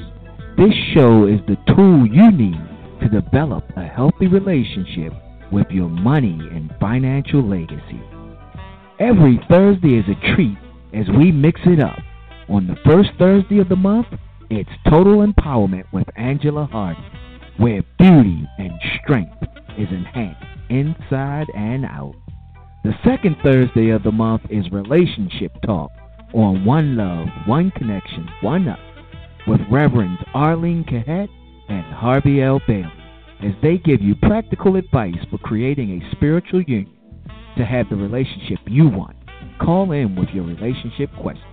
This 0.58 0.74
show 0.96 1.28
is 1.28 1.42
the 1.46 1.58
tool 1.76 2.08
you 2.08 2.32
need 2.32 2.60
to 3.02 3.22
develop 3.22 3.66
a 3.78 3.86
healthy 3.86 4.26
relationship 4.26 5.14
with 5.54 5.68
your 5.70 5.88
money 5.88 6.40
and 6.52 6.74
financial 6.80 7.48
legacy. 7.48 8.02
Every 9.00 9.40
Thursday 9.50 10.00
is 10.00 10.06
a 10.10 10.36
treat 10.36 10.58
as 10.94 11.06
we 11.18 11.32
mix 11.32 11.62
it 11.66 11.80
up. 11.80 12.00
On 12.50 12.68
the 12.68 12.76
first 12.84 13.10
Thursday 13.20 13.60
of 13.60 13.70
the 13.70 13.76
month, 13.76 14.08
it's 14.50 14.70
Total 14.90 15.26
Empowerment 15.26 15.86
with 15.94 16.08
Angela 16.16 16.66
Hardy, 16.66 17.00
where 17.58 17.84
beauty 18.00 18.48
and 18.58 18.72
strength 19.02 19.38
is 19.78 19.88
enhanced 19.90 20.44
inside 20.70 21.48
and 21.56 21.86
out. 21.86 22.16
The 22.84 22.94
second 23.06 23.38
Thursday 23.44 23.92
of 23.92 24.04
the 24.04 24.12
month 24.12 24.42
is 24.50 24.70
Relationship 24.72 25.52
Talk 25.66 25.92
on 26.34 26.66
One 26.66 26.98
Love, 26.98 27.28
One 27.46 27.72
Connection, 27.72 28.28
One 28.42 28.68
Us 28.68 28.80
with 29.48 29.62
Reverends 29.72 30.22
Arlene 30.34 30.84
Kahet 30.84 31.30
and 31.70 31.94
Harvey 31.94 32.42
L. 32.42 32.60
Bailey 32.68 33.03
as 33.44 33.54
they 33.62 33.78
give 33.78 34.02
you 34.02 34.16
practical 34.16 34.76
advice 34.76 35.18
for 35.30 35.38
creating 35.38 36.02
a 36.02 36.16
spiritual 36.16 36.62
union 36.62 36.92
to 37.58 37.66
have 37.66 37.90
the 37.90 37.96
relationship 37.96 38.60
you 38.68 38.88
want. 38.88 39.16
Call 39.60 39.92
in 39.92 40.16
with 40.16 40.30
your 40.30 40.46
relationship 40.46 41.10
question. 41.22 41.44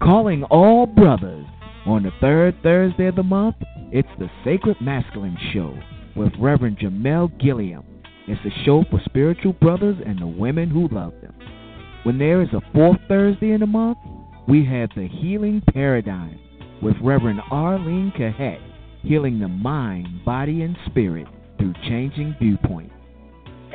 Calling 0.00 0.44
all 0.44 0.86
brothers 0.86 1.46
on 1.86 2.02
the 2.02 2.10
third 2.20 2.54
Thursday 2.62 3.06
of 3.06 3.16
the 3.16 3.22
month, 3.22 3.56
it's 3.90 4.08
the 4.18 4.30
Sacred 4.44 4.76
Masculine 4.80 5.38
Show 5.52 5.76
with 6.14 6.32
Reverend 6.38 6.78
Jamel 6.78 7.30
Gilliam. 7.40 7.84
It's 8.28 8.40
a 8.44 8.64
show 8.64 8.84
for 8.90 9.00
spiritual 9.04 9.54
brothers 9.54 9.96
and 10.04 10.20
the 10.20 10.26
women 10.26 10.70
who 10.70 10.88
love 10.88 11.12
them. 11.22 11.34
When 12.04 12.18
there 12.18 12.42
is 12.42 12.48
a 12.52 12.60
fourth 12.72 12.98
Thursday 13.08 13.52
in 13.52 13.60
the 13.60 13.66
month, 13.66 13.98
we 14.46 14.64
have 14.66 14.90
the 14.94 15.08
Healing 15.08 15.62
Paradigm 15.72 16.38
with 16.82 16.96
Reverend 17.00 17.40
Arlene 17.50 18.12
Kahet, 18.16 18.60
healing 19.02 19.38
the 19.38 19.48
mind, 19.48 20.24
body, 20.24 20.62
and 20.62 20.76
spirit 20.86 21.26
through 21.58 21.74
changing 21.88 22.34
viewpoint. 22.40 22.90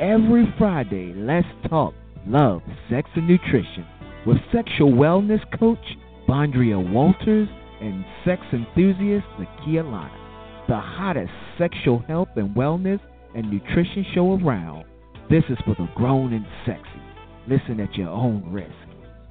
Every 0.00 0.52
Friday, 0.58 1.12
let's 1.14 1.46
talk 1.68 1.94
love, 2.26 2.62
sex, 2.90 3.08
and 3.14 3.26
nutrition 3.26 3.86
with 4.26 4.36
sexual 4.52 4.92
wellness 4.92 5.40
coach 5.58 5.78
Bondria 6.26 6.78
Walters 6.78 7.48
and 7.80 8.04
sex 8.24 8.42
enthusiast 8.52 9.26
Zakia 9.38 9.84
Lana. 9.84 10.64
The 10.68 10.78
hottest 10.78 11.32
sexual 11.56 12.00
health 12.00 12.28
and 12.36 12.54
wellness 12.54 13.00
and 13.34 13.50
nutrition 13.50 14.04
show 14.14 14.34
around. 14.34 14.84
This 15.30 15.44
is 15.48 15.58
for 15.64 15.74
the 15.78 15.88
grown 15.94 16.32
and 16.32 16.46
sexy. 16.66 17.02
Listen 17.48 17.80
at 17.80 17.94
your 17.94 18.08
own 18.08 18.52
risk. 18.52 18.70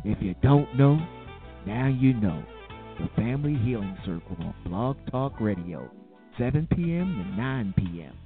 If 0.04 0.22
you 0.22 0.34
don't 0.42 0.76
know, 0.76 1.00
now 1.66 1.88
you 1.88 2.14
know. 2.16 2.44
The 3.00 3.10
Family 3.16 3.54
Healing 3.64 3.96
Circle 4.06 4.38
on 4.40 4.56
Blog 4.66 4.98
Talk 5.12 5.40
Radio, 5.40 5.88
7 6.40 6.68
p.m. 6.76 7.34
to 7.36 7.40
9 7.40 7.74
p.m. 7.78 8.18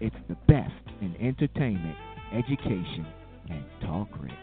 It's 0.00 0.16
the 0.28 0.36
best 0.46 0.70
in 1.00 1.16
entertainment, 1.16 1.96
education, 2.34 3.06
and 3.48 3.64
talk 3.80 4.08
radio. 4.20 4.36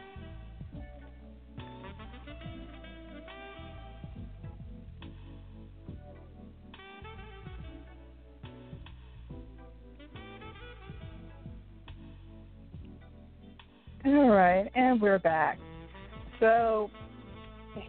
All 14.05 14.29
right, 14.29 14.67
and 14.73 14.99
we're 14.99 15.19
back. 15.19 15.59
So 16.39 16.89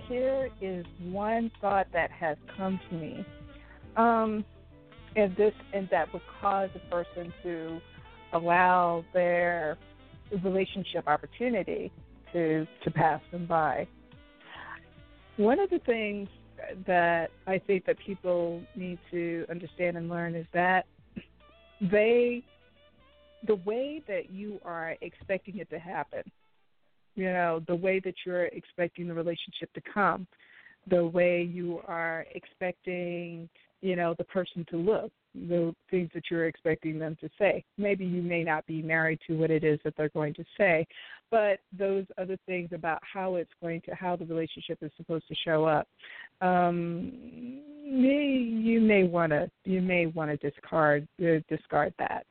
here 0.08 0.50
is 0.60 0.84
one 1.02 1.50
thought 1.60 1.86
that 1.92 2.10
has 2.10 2.36
come 2.56 2.80
to 2.90 2.96
me. 2.96 3.24
Um, 3.96 4.44
and 5.14 5.34
this 5.36 5.54
and 5.72 5.88
that 5.90 6.12
would 6.12 6.22
cause 6.40 6.68
a 6.74 6.90
person 6.90 7.32
to 7.42 7.80
allow 8.32 9.04
their 9.14 9.78
relationship 10.42 11.06
opportunity 11.06 11.90
to 12.32 12.66
to 12.84 12.90
pass 12.90 13.20
them 13.32 13.46
by. 13.46 13.86
One 15.36 15.58
of 15.58 15.70
the 15.70 15.78
things 15.80 16.28
that 16.86 17.30
I 17.46 17.58
think 17.58 17.86
that 17.86 17.96
people 17.98 18.62
need 18.74 18.98
to 19.10 19.46
understand 19.50 19.96
and 19.96 20.08
learn 20.08 20.34
is 20.34 20.46
that 20.52 20.86
they 21.80 22.42
the 23.46 23.56
way 23.56 24.02
that 24.08 24.30
you 24.30 24.58
are 24.64 24.96
expecting 25.00 25.58
it 25.58 25.70
to 25.70 25.78
happen, 25.78 26.22
you 27.16 27.24
know, 27.24 27.60
the 27.66 27.74
way 27.74 28.00
that 28.04 28.14
you're 28.24 28.46
expecting 28.46 29.08
the 29.08 29.14
relationship 29.14 29.72
to 29.74 29.80
come, 29.92 30.26
the 30.88 31.04
way 31.04 31.42
you 31.42 31.80
are 31.88 32.24
expecting, 32.34 33.48
you 33.80 33.96
know, 33.96 34.14
the 34.18 34.24
person 34.24 34.64
to 34.70 34.76
look, 34.76 35.10
the 35.34 35.74
things 35.90 36.08
that 36.14 36.24
you're 36.30 36.46
expecting 36.46 36.98
them 36.98 37.16
to 37.20 37.28
say. 37.38 37.64
Maybe 37.76 38.06
you 38.06 38.22
may 38.22 38.44
not 38.44 38.64
be 38.66 38.82
married 38.82 39.18
to 39.26 39.36
what 39.36 39.50
it 39.50 39.64
is 39.64 39.80
that 39.84 39.94
they're 39.96 40.08
going 40.10 40.34
to 40.34 40.44
say, 40.56 40.86
but 41.30 41.58
those 41.76 42.04
other 42.16 42.38
things 42.46 42.68
about 42.72 43.00
how 43.02 43.34
it's 43.34 43.50
going 43.60 43.80
to, 43.82 43.94
how 43.94 44.14
the 44.16 44.24
relationship 44.24 44.78
is 44.80 44.92
supposed 44.96 45.26
to 45.28 45.34
show 45.44 45.64
up, 45.64 45.88
um, 46.40 47.12
may, 47.84 48.28
you 48.28 48.80
may 48.80 49.02
want 49.02 49.32
to, 49.32 49.50
you 49.64 49.82
may 49.82 50.06
want 50.06 50.30
to 50.30 50.50
discard, 50.50 51.08
uh, 51.20 51.40
discard 51.48 51.92
that 51.98 52.24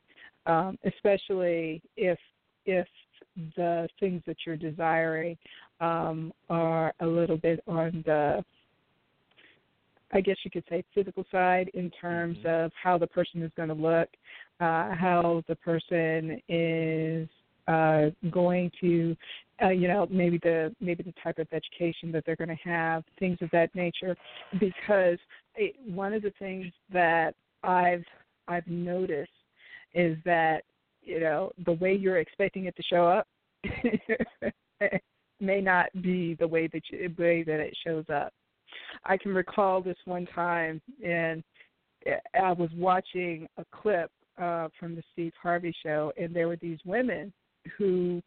um, 0.46 0.78
especially 0.84 1.82
if 1.96 2.18
if 2.64 2.86
the 3.56 3.88
things 4.00 4.22
that 4.26 4.36
you're 4.46 4.56
desiring 4.56 5.36
um, 5.80 6.32
are 6.48 6.92
a 7.00 7.06
little 7.06 7.36
bit 7.36 7.60
on 7.66 8.02
the 8.06 8.44
I 10.12 10.20
guess 10.20 10.36
you 10.44 10.50
could 10.50 10.64
say 10.68 10.84
physical 10.94 11.24
side 11.32 11.70
in 11.74 11.90
terms 11.90 12.38
of 12.44 12.70
how 12.80 12.96
the 12.96 13.06
person 13.06 13.42
is 13.42 13.50
going 13.56 13.68
to 13.68 13.74
look, 13.74 14.08
uh, 14.60 14.94
how 14.94 15.42
the 15.48 15.56
person 15.56 16.40
is 16.48 17.28
uh, 17.66 18.10
going 18.30 18.70
to, 18.80 19.16
uh, 19.62 19.70
you 19.70 19.88
know, 19.88 20.06
maybe 20.10 20.38
the 20.38 20.74
maybe 20.80 21.02
the 21.02 21.14
type 21.22 21.38
of 21.38 21.48
education 21.52 22.12
that 22.12 22.24
they're 22.24 22.36
going 22.36 22.48
to 22.48 22.68
have, 22.68 23.02
things 23.18 23.38
of 23.40 23.50
that 23.50 23.74
nature. 23.74 24.16
Because 24.60 25.18
it, 25.56 25.74
one 25.86 26.12
of 26.12 26.22
the 26.22 26.32
things 26.38 26.66
that 26.92 27.34
I've 27.64 28.04
I've 28.46 28.66
noticed 28.68 29.30
is 29.92 30.16
that 30.24 30.62
you 31.06 31.20
know 31.20 31.50
the 31.64 31.72
way 31.72 31.94
you're 31.94 32.18
expecting 32.18 32.66
it 32.66 32.76
to 32.76 32.82
show 32.82 33.06
up 33.06 33.26
may 35.40 35.60
not 35.60 35.86
be 36.02 36.34
the 36.34 36.46
way 36.46 36.68
that 36.72 36.82
you, 36.90 37.14
way 37.18 37.42
that 37.42 37.60
it 37.60 37.76
shows 37.86 38.04
up. 38.12 38.32
I 39.04 39.16
can 39.16 39.34
recall 39.34 39.80
this 39.80 39.96
one 40.04 40.26
time, 40.34 40.80
and 41.04 41.42
I 42.34 42.52
was 42.52 42.70
watching 42.76 43.46
a 43.56 43.64
clip 43.72 44.10
uh, 44.40 44.68
from 44.78 44.94
the 44.94 45.02
Steve 45.12 45.32
Harvey 45.40 45.74
show, 45.82 46.12
and 46.18 46.34
there 46.34 46.48
were 46.48 46.56
these 46.56 46.78
women 46.84 47.32
who 47.78 48.22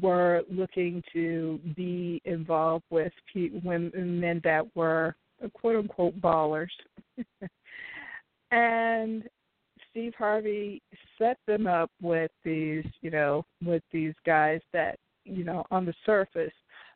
were 0.00 0.42
looking 0.50 1.02
to 1.12 1.60
be 1.74 2.20
involved 2.24 2.84
with 2.90 3.12
women 3.34 4.20
men 4.20 4.40
that 4.44 4.64
were 4.74 5.14
quote 5.54 5.76
unquote 5.76 6.20
ballers. 6.20 6.68
and 8.50 9.24
Steve 9.96 10.12
Harvey 10.18 10.82
set 11.16 11.38
them 11.46 11.66
up 11.66 11.90
with 12.02 12.30
these, 12.44 12.84
you 13.00 13.10
know, 13.10 13.46
with 13.64 13.82
these 13.90 14.12
guys 14.26 14.60
that, 14.74 14.98
you 15.24 15.42
know, 15.42 15.64
on 15.70 15.86
the 15.86 15.94
surface 16.04 16.52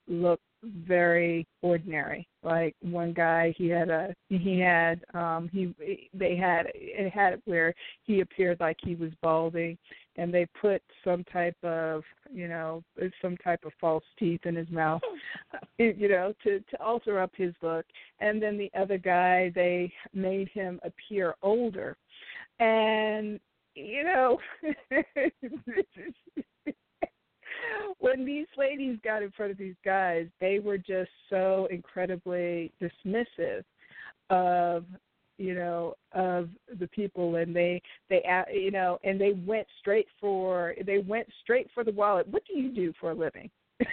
look 0.07 0.39
very 0.63 1.47
ordinary. 1.63 2.29
Like 2.43 2.77
one 2.83 3.15
guy, 3.15 3.55
he 3.57 3.69
had 3.69 3.89
a 3.89 4.15
he 4.29 4.59
had 4.59 5.03
um 5.15 5.49
he 5.51 5.75
they 6.13 6.37
had 6.37 6.67
it 6.75 7.11
had 7.11 7.35
it 7.35 7.43
where 7.47 7.75
he 8.05 8.21
appeared 8.21 8.61
like 8.61 8.77
he 8.83 8.95
was 8.95 9.13
balding, 9.23 9.79
and 10.17 10.33
they 10.33 10.47
put 10.61 10.83
some 11.03 11.25
type 11.25 11.57
of 11.63 12.03
you 12.31 12.49
know 12.49 12.83
some 13.23 13.37
type 13.39 13.61
of 13.65 13.73
false 13.81 14.05
teeth 14.19 14.41
in 14.45 14.55
his 14.55 14.71
mouth, 14.71 15.01
you 15.79 16.09
know 16.09 16.35
to 16.43 16.61
to 16.61 16.83
alter 16.83 17.19
up 17.19 17.33
his 17.35 17.55
look. 17.63 17.87
And 18.21 18.43
then 18.43 18.59
the 18.59 18.71
other 18.79 18.99
guy, 18.99 19.51
they 19.55 19.91
made 20.13 20.49
him 20.51 20.81
appear 20.85 21.35
older, 21.43 21.97
and 22.61 23.41
you 23.75 24.05
know 24.05 24.39
when 27.99 28.25
these 28.25 28.47
ladies 28.57 28.99
got 29.05 29.23
in 29.23 29.31
front 29.33 29.53
of 29.53 29.59
these 29.59 29.75
guys, 29.85 30.27
they 30.41 30.59
were 30.59 30.79
just 30.79 31.11
so 31.29 31.69
incredibly 31.71 32.73
dismissive 32.81 33.65
of 34.29 34.85
you 35.39 35.55
know 35.55 35.95
of 36.13 36.51
the 36.79 36.87
people. 36.89 37.37
And 37.37 37.55
they 37.57 37.83
they 38.09 38.23
you 38.53 38.71
know 38.71 38.99
and 39.05 39.21
they 39.21 39.33
went 39.33 39.67
straight 39.81 40.07
for 40.21 40.75
they 40.87 40.99
went 40.99 41.27
straight 41.43 41.69
for 41.75 41.85
the 41.85 41.93
wallet. 41.93 42.29
What 42.29 42.43
do 42.47 42.59
you 42.59 42.71
do 42.73 42.93
for 43.01 43.11
a 43.11 43.15
living 43.15 43.51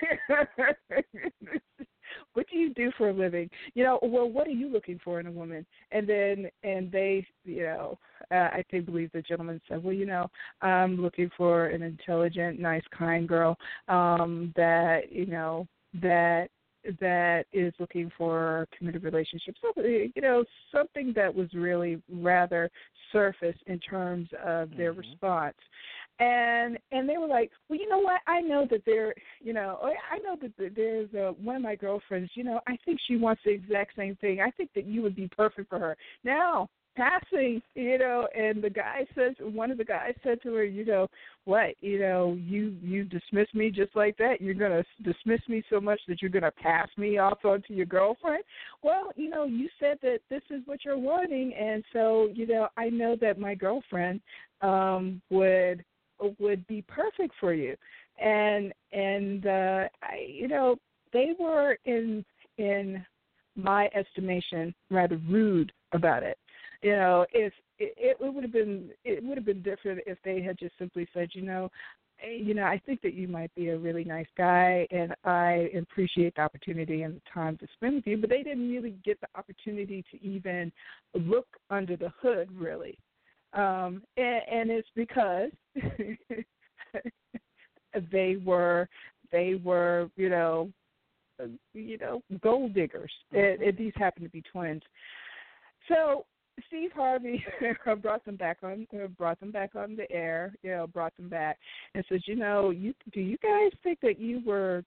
what 2.38 2.45
do 2.51 2.57
you 2.57 2.71
do 2.75 2.91
for 2.99 3.09
a 3.09 3.13
living 3.13 3.49
you 3.73 3.83
know 3.83 3.97
well 4.03 4.29
what 4.29 4.45
are 4.45 4.51
you 4.51 4.69
looking 4.69 4.99
for 5.03 5.19
in 5.19 5.25
a 5.25 5.31
woman 5.31 5.65
and 5.91 6.07
then 6.07 6.47
and 6.61 6.91
they 6.91 7.25
you 7.43 7.63
know 7.63 7.97
uh, 8.29 8.49
i 8.53 8.63
think 8.69 8.85
believe 8.85 9.11
the 9.11 9.23
gentleman 9.23 9.59
said 9.67 9.83
well 9.83 9.93
you 9.93 10.05
know 10.05 10.29
i'm 10.61 11.01
looking 11.01 11.31
for 11.35 11.65
an 11.65 11.81
intelligent 11.81 12.59
nice 12.59 12.83
kind 12.95 13.27
girl 13.27 13.57
um 13.88 14.53
that 14.55 15.11
you 15.11 15.25
know 15.25 15.67
that 15.99 16.49
that 17.01 17.45
is 17.51 17.73
looking 17.79 18.09
for 18.17 18.67
committed 18.77 19.03
relationships. 19.03 19.59
So, 19.61 19.81
you 19.81 20.21
know, 20.21 20.45
something 20.71 21.11
that 21.15 21.33
was 21.33 21.49
really 21.53 22.01
rather 22.09 22.69
surface 23.11 23.57
in 23.65 23.79
terms 23.79 24.29
of 24.43 24.75
their 24.77 24.93
Mhm. 24.93 24.97
response. 24.99 25.57
And 26.20 26.78
and 26.91 27.07
they 27.07 27.18
were 27.18 27.28
like, 27.28 27.51
well, 27.70 27.80
you 27.80 27.88
know 27.88 27.99
what? 27.99 28.22
I 28.28 28.41
know 28.41 28.65
that 28.72 28.84
there, 28.86 29.13
you 29.39 29.53
know, 29.53 29.80
I 30.11 30.18
know 30.20 30.36
that 30.41 30.76
there's 30.76 31.13
a, 31.13 31.34
one 31.41 31.57
of 31.57 31.61
my 31.61 31.76
girlfriends. 31.76 32.32
You 32.34 32.43
know, 32.43 32.59
I 32.68 32.78
think 32.86 32.99
she 33.07 33.18
wants 33.18 33.41
the 33.45 33.51
exact 33.51 33.95
same 33.95 34.15
thing. 34.15 34.41
I 34.41 34.49
think 34.51 34.72
that 34.74 34.86
you 34.86 35.01
would 35.03 35.15
be 35.15 35.28
perfect 35.28 35.70
for 35.70 35.78
her. 35.78 35.95
Now, 36.24 36.70
passing, 36.97 37.61
you 37.76 37.97
know, 37.99 38.28
and 38.36 38.61
the 38.61 38.70
guy 38.70 39.05
says, 39.15 39.36
one 39.39 39.70
of 39.70 39.78
the 39.78 39.86
guys 39.86 40.13
said 40.24 40.41
to 40.41 40.53
her, 40.55 40.65
you 40.65 40.84
know, 40.84 41.07
what, 41.45 41.76
you 41.80 41.99
know, 41.99 42.36
you 42.39 42.76
you 42.82 43.03
dismiss 43.03 43.47
me 43.53 43.70
just 43.70 43.95
like 43.95 44.18
that. 44.18 44.41
You're 44.41 44.55
gonna 44.55 44.84
dismiss 45.03 45.41
me 45.47 45.63
so 45.70 45.80
much 45.80 46.01
that 46.07 46.22
you're 46.22 46.32
gonna 46.32 46.51
pass 46.51 46.89
me 46.97 47.20
off 47.20 47.45
onto 47.45 47.74
your 47.74 47.86
girlfriend. 47.86 48.43
Well, 48.82 49.11
you 49.15 49.30
know, 49.30 49.45
you 49.45 49.70
said 49.80 49.99
that 50.01 50.20
this 50.30 50.41
is 50.49 50.61
what 50.65 50.84
you're 50.84 50.97
wanting, 50.97 51.53
and 51.53 51.84
so 51.93 52.30
you 52.34 52.47
know, 52.47 52.68
I 52.76 52.89
know 52.89 53.15
that 53.22 53.39
my 53.39 53.53
girlfriend 53.53 54.20
um 54.61 55.22
would 55.30 55.86
would 56.39 56.65
be 56.68 56.84
perfect 56.84 57.34
for 57.39 57.53
you. 57.53 57.76
And 58.20 58.74
and 58.91 59.45
uh 59.45 59.88
i 60.01 60.26
you 60.28 60.47
know 60.47 60.78
they 61.13 61.34
were 61.39 61.78
in 61.86 62.26
in 62.57 63.05
my 63.55 63.89
estimation 63.95 64.74
rather 64.89 65.20
rude 65.30 65.72
about 65.93 66.24
it. 66.24 66.38
You 66.82 66.91
know 66.91 67.26
if 67.32 67.53
it, 67.80 67.93
it 67.97 68.18
would 68.20 68.43
have 68.43 68.53
been 68.53 68.89
it 69.03 69.24
would 69.24 69.38
have 69.38 69.45
been 69.45 69.61
different 69.61 70.01
if 70.05 70.18
they 70.24 70.41
had 70.41 70.57
just 70.57 70.78
simply 70.78 71.07
said 71.13 71.30
you 71.34 71.43
know 71.43 71.70
you 72.26 72.53
know 72.53 72.63
i 72.63 72.82
think 72.86 73.01
that 73.01 73.13
you 73.13 73.28
might 73.28 73.53
be 73.55 73.70
a 73.70 73.78
really 73.78 74.03
nice 74.03 74.28
guy 74.38 74.88
and 74.91 75.13
i 75.24 75.70
appreciate 75.78 76.36
the 76.36 76.41
opportunity 76.41 77.03
and 77.03 77.15
the 77.15 77.22
time 77.34 77.57
to 77.57 77.68
spend 77.76 77.95
with 77.95 78.07
you 78.07 78.18
but 78.18 78.30
they 78.30 78.43
didn't 78.43 78.70
really 78.70 78.95
get 79.05 79.20
the 79.22 79.28
opportunity 79.36 80.03
to 80.11 80.22
even 80.24 80.72
look 81.13 81.47
under 81.70 81.95
the 81.95 82.11
hood 82.22 82.49
really 82.57 82.97
um 83.54 84.02
and, 84.18 84.41
and 84.52 84.72
it's 84.72 84.88
because 84.95 85.50
they 88.12 88.38
were 88.43 88.88
they 89.32 89.56
were 89.64 90.10
you 90.16 90.30
know 90.30 90.70
you 91.74 91.98
know 91.98 92.22
gold 92.41 92.74
diggers 92.74 93.12
and, 93.32 93.62
and 93.62 93.78
these 93.78 93.93
happen 93.95 94.24
to 94.24 94.30
be 94.30 94.41
twins 94.52 94.82
so 95.88 96.26
Steve 96.68 96.91
Harvey 96.95 97.43
brought 98.02 98.26
them 98.26 98.36
back 98.36 98.58
on 98.64 98.88
brought 99.18 99.39
them 99.39 99.52
back 99.52 99.76
on 99.76 99.95
the 99.95 100.12
air, 100.12 100.54
you 100.64 100.72
know, 100.72 100.88
brought 100.88 101.16
them 101.18 101.30
back 101.30 101.58
and 101.93 102.04
says, 102.10 102.22
you 102.26 102.36
know, 102.36 102.72
you 102.72 102.93
do 103.14 103.22
you 103.22 103.38
guys 103.38 103.72
think 103.84 104.00
that 104.02 104.20
you 104.20 104.41
were 104.45 104.84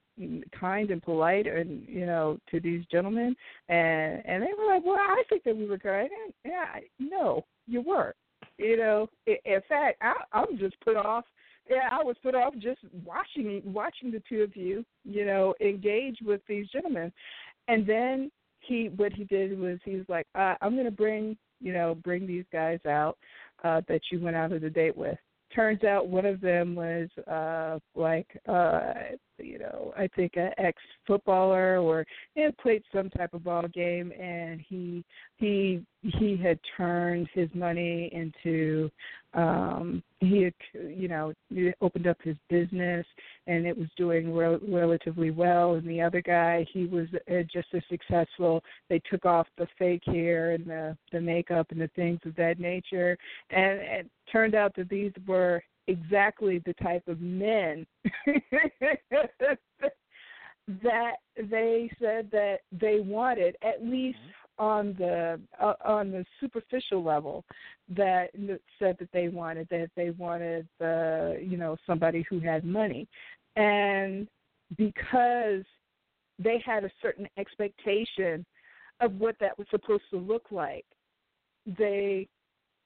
kind 0.58 0.90
and 0.90 1.02
polite 1.02 1.46
and 1.46 1.86
you 1.88 2.06
know 2.06 2.38
to 2.50 2.60
these 2.60 2.84
gentlemen 2.90 3.36
and 3.68 4.22
and 4.26 4.42
they 4.42 4.52
were 4.58 4.66
like, 4.66 4.84
well, 4.84 4.98
I 4.98 5.22
think 5.28 5.44
that 5.44 5.56
we 5.56 5.66
were 5.66 5.78
kind. 5.78 6.10
And, 6.24 6.34
yeah, 6.44 6.80
no, 6.98 7.44
you 7.66 7.80
weren't. 7.82 8.16
You 8.60 8.76
know, 8.76 9.08
in, 9.26 9.60
fact, 9.68 9.96
I, 10.02 10.12
I'm 10.32 10.58
just 10.58 10.78
put 10.80 10.96
off. 10.96 11.24
Yeah, 11.68 11.88
I 11.90 12.02
was 12.02 12.16
put 12.22 12.34
off 12.34 12.52
just 12.58 12.80
watching 13.04 13.62
watching 13.64 14.10
the 14.10 14.22
two 14.28 14.42
of 14.42 14.54
you, 14.54 14.84
you 15.04 15.24
know, 15.24 15.54
engage 15.60 16.18
with 16.22 16.40
these 16.46 16.68
gentlemen, 16.68 17.10
and 17.68 17.86
then 17.86 18.30
he 18.60 18.90
what 18.96 19.12
he 19.12 19.24
did 19.24 19.58
was 19.58 19.78
he 19.84 19.96
was 19.96 20.04
like, 20.08 20.26
uh, 20.34 20.56
I'm 20.60 20.74
going 20.74 20.84
to 20.84 20.90
bring 20.90 21.38
you 21.60 21.72
know 21.72 21.94
bring 21.94 22.26
these 22.26 22.44
guys 22.52 22.80
out 22.86 23.16
uh, 23.64 23.80
that 23.88 24.00
you 24.10 24.20
went 24.20 24.36
out 24.36 24.52
on 24.52 24.62
a 24.62 24.70
date 24.70 24.96
with. 24.96 25.18
Turns 25.54 25.82
out 25.84 26.08
one 26.08 26.26
of 26.26 26.40
them 26.40 26.74
was 26.74 27.08
uh 27.26 27.78
like 27.94 28.28
uh 28.48 28.92
you 29.38 29.58
know 29.58 29.92
I 29.96 30.08
think 30.14 30.32
an 30.36 30.50
ex 30.58 30.80
footballer 31.06 31.78
or 31.78 32.06
he 32.34 32.46
played 32.60 32.82
some 32.94 33.10
type 33.10 33.34
of 33.34 33.44
ball 33.44 33.66
game 33.68 34.12
and 34.12 34.60
he 34.60 35.04
he 35.36 35.82
he 36.02 36.36
had 36.36 36.58
turned 36.76 37.28
his 37.34 37.48
money 37.54 38.10
into 38.12 38.90
um 39.34 40.02
he 40.18 40.42
had 40.42 40.54
you 40.72 41.08
know 41.08 41.32
opened 41.80 42.06
up 42.06 42.16
his 42.22 42.36
business 42.48 43.06
and 43.46 43.64
it 43.66 43.76
was 43.76 43.88
doing 43.96 44.34
rel- 44.34 44.60
relatively 44.68 45.30
well. 45.30 45.74
And 45.74 45.88
the 45.88 46.00
other 46.00 46.20
guy 46.20 46.66
he 46.72 46.86
was 46.86 47.06
uh, 47.30 47.42
just 47.52 47.68
as 47.74 47.82
successful. 47.88 48.62
They 48.88 49.00
took 49.10 49.24
off 49.24 49.46
the 49.56 49.68
fake 49.78 50.02
hair 50.06 50.52
and 50.52 50.66
the 50.66 50.96
the 51.12 51.20
makeup 51.20 51.68
and 51.70 51.80
the 51.80 51.90
things 51.94 52.20
of 52.26 52.34
that 52.36 52.58
nature. 52.58 53.16
And 53.50 53.80
it 53.80 54.10
turned 54.30 54.54
out 54.54 54.74
that 54.76 54.88
these 54.88 55.12
were 55.26 55.62
exactly 55.86 56.62
the 56.64 56.74
type 56.74 57.06
of 57.08 57.20
men 57.20 57.86
that 60.82 61.16
they 61.50 61.90
said 62.00 62.28
that 62.30 62.58
they 62.72 63.00
wanted 63.00 63.56
at 63.62 63.84
least 63.84 64.18
on 64.60 64.94
the 64.98 65.40
uh, 65.58 65.72
on 65.86 66.12
the 66.12 66.24
superficial 66.38 67.02
level 67.02 67.44
that 67.88 68.28
said 68.78 68.94
that 69.00 69.08
they 69.10 69.28
wanted 69.28 69.66
that 69.70 69.90
they 69.96 70.10
wanted 70.10 70.68
uh, 70.82 71.32
you 71.40 71.56
know 71.56 71.76
somebody 71.86 72.24
who 72.28 72.38
had 72.38 72.62
money 72.62 73.08
and 73.56 74.28
because 74.76 75.64
they 76.38 76.62
had 76.64 76.84
a 76.84 76.90
certain 77.00 77.26
expectation 77.38 78.44
of 79.00 79.14
what 79.18 79.34
that 79.40 79.56
was 79.58 79.66
supposed 79.70 80.02
to 80.10 80.18
look 80.18 80.44
like 80.50 80.84
they 81.78 82.28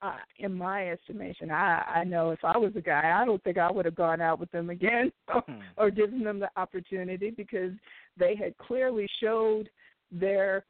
uh, 0.01 0.15
in 0.39 0.53
my 0.53 0.89
estimation 0.89 1.51
i 1.51 1.83
i 1.93 2.03
know 2.05 2.31
if 2.31 2.39
i 2.43 2.57
was 2.57 2.71
a 2.77 2.81
guy 2.81 3.19
i 3.21 3.25
don't 3.25 3.43
think 3.43 3.57
i 3.57 3.69
would 3.69 3.85
have 3.85 3.95
gone 3.95 4.21
out 4.21 4.39
with 4.39 4.51
them 4.51 4.69
again 4.69 5.11
or, 5.27 5.43
Hmm. 5.45 5.59
or 5.75 5.91
given 5.91 6.23
them 6.23 6.39
the 6.39 6.49
opportunity 6.55 7.31
because 7.31 7.73
they 8.17 8.33
had 8.33 8.57
clearly 8.57 9.07
showed 9.21 9.69
their 10.09 10.63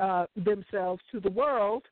uh, 0.00 0.26
themselves 0.36 1.02
to 1.12 1.20
the 1.20 1.30
world, 1.30 1.82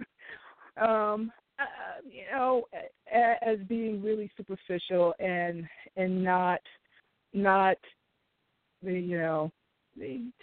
um, 0.80 1.32
uh, 1.58 2.00
you 2.04 2.22
know, 2.32 2.64
as 3.12 3.58
being 3.68 4.02
really 4.02 4.30
superficial 4.36 5.14
and 5.20 5.66
and 5.96 6.22
not 6.22 6.60
not 7.32 7.76
you 8.82 9.18
know 9.18 9.50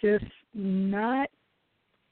just 0.00 0.24
not 0.54 1.28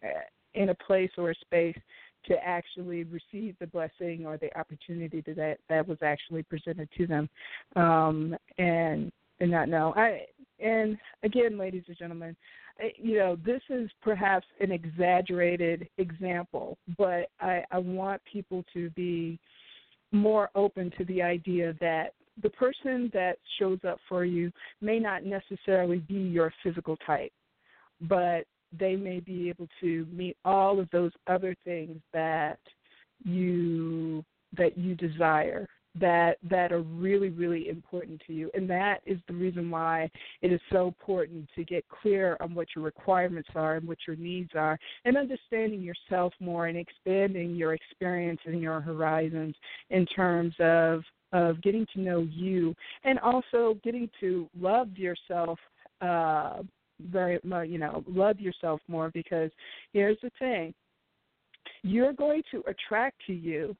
uh, 0.04 0.08
in 0.54 0.70
a 0.70 0.74
place 0.74 1.10
or 1.16 1.30
a 1.30 1.34
space 1.36 1.78
to 2.26 2.34
actually 2.44 3.04
receive 3.04 3.56
the 3.60 3.66
blessing 3.66 4.26
or 4.26 4.36
the 4.36 4.54
opportunity 4.58 5.22
that 5.26 5.58
that, 5.68 5.88
was 5.88 5.98
actually 6.02 6.42
presented 6.42 6.88
to 6.96 7.06
them. 7.06 7.28
Um 7.76 8.36
and 8.58 9.10
and 9.40 9.50
not 9.50 9.68
know. 9.68 9.94
I 9.96 10.26
and 10.58 10.98
again 11.22 11.56
ladies 11.56 11.84
and 11.88 11.96
gentlemen 11.96 12.36
Uh, 12.82 12.86
you 12.96 13.18
know 13.18 13.36
this 13.44 13.62
is 13.68 13.90
perhaps 14.02 14.46
an 14.60 14.72
exaggerated 14.72 15.88
example 15.98 16.78
but 16.96 17.28
i 17.40 17.62
i 17.70 17.78
want 17.78 18.20
people 18.30 18.64
to 18.72 18.90
be 18.90 19.38
more 20.12 20.50
open 20.54 20.90
to 20.96 21.04
the 21.04 21.22
idea 21.22 21.74
that 21.80 22.12
the 22.42 22.50
person 22.50 23.10
that 23.12 23.36
shows 23.58 23.78
up 23.86 23.98
for 24.08 24.24
you 24.24 24.50
may 24.80 24.98
not 24.98 25.24
necessarily 25.24 25.98
be 25.98 26.14
your 26.14 26.52
physical 26.62 26.96
type, 27.06 27.32
but 28.02 28.44
they 28.78 28.96
may 28.96 29.20
be 29.20 29.48
able 29.48 29.68
to 29.80 30.06
meet 30.12 30.36
all 30.44 30.78
of 30.78 30.88
those 30.90 31.12
other 31.26 31.54
things 31.64 32.00
that 32.12 32.58
you 33.24 34.24
that 34.56 34.76
you 34.76 34.94
desire 34.94 35.68
that 35.98 36.38
that 36.48 36.72
are 36.72 36.82
really 36.82 37.30
really 37.30 37.68
important 37.68 38.20
to 38.26 38.32
you. 38.32 38.50
And 38.54 38.68
that 38.70 39.00
is 39.06 39.18
the 39.26 39.34
reason 39.34 39.70
why 39.70 40.10
it 40.42 40.52
is 40.52 40.60
so 40.70 40.86
important 40.86 41.48
to 41.56 41.64
get 41.64 41.84
clear 41.88 42.36
on 42.40 42.54
what 42.54 42.68
your 42.76 42.84
requirements 42.84 43.48
are 43.54 43.76
and 43.76 43.88
what 43.88 43.98
your 44.06 44.16
needs 44.16 44.50
are 44.54 44.78
and 45.04 45.16
understanding 45.16 45.82
yourself 45.82 46.32
more 46.40 46.66
and 46.66 46.78
expanding 46.78 47.56
your 47.56 47.74
experience 47.74 48.40
and 48.44 48.60
your 48.60 48.80
horizons 48.80 49.54
in 49.90 50.06
terms 50.06 50.54
of 50.60 51.02
of 51.32 51.60
getting 51.62 51.86
to 51.94 52.00
know 52.00 52.26
you 52.30 52.74
and 53.04 53.18
also 53.20 53.78
getting 53.84 54.08
to 54.20 54.48
love 54.58 54.96
yourself 54.96 55.58
uh 56.00 56.62
very 57.08 57.40
you 57.68 57.78
know 57.78 58.04
love 58.08 58.40
yourself 58.40 58.80
more 58.88 59.10
because 59.12 59.50
here's 59.92 60.18
the 60.22 60.30
thing. 60.38 60.74
You're 61.82 62.12
going 62.12 62.42
to 62.50 62.62
attract 62.66 63.16
to 63.26 63.32
you 63.32 63.76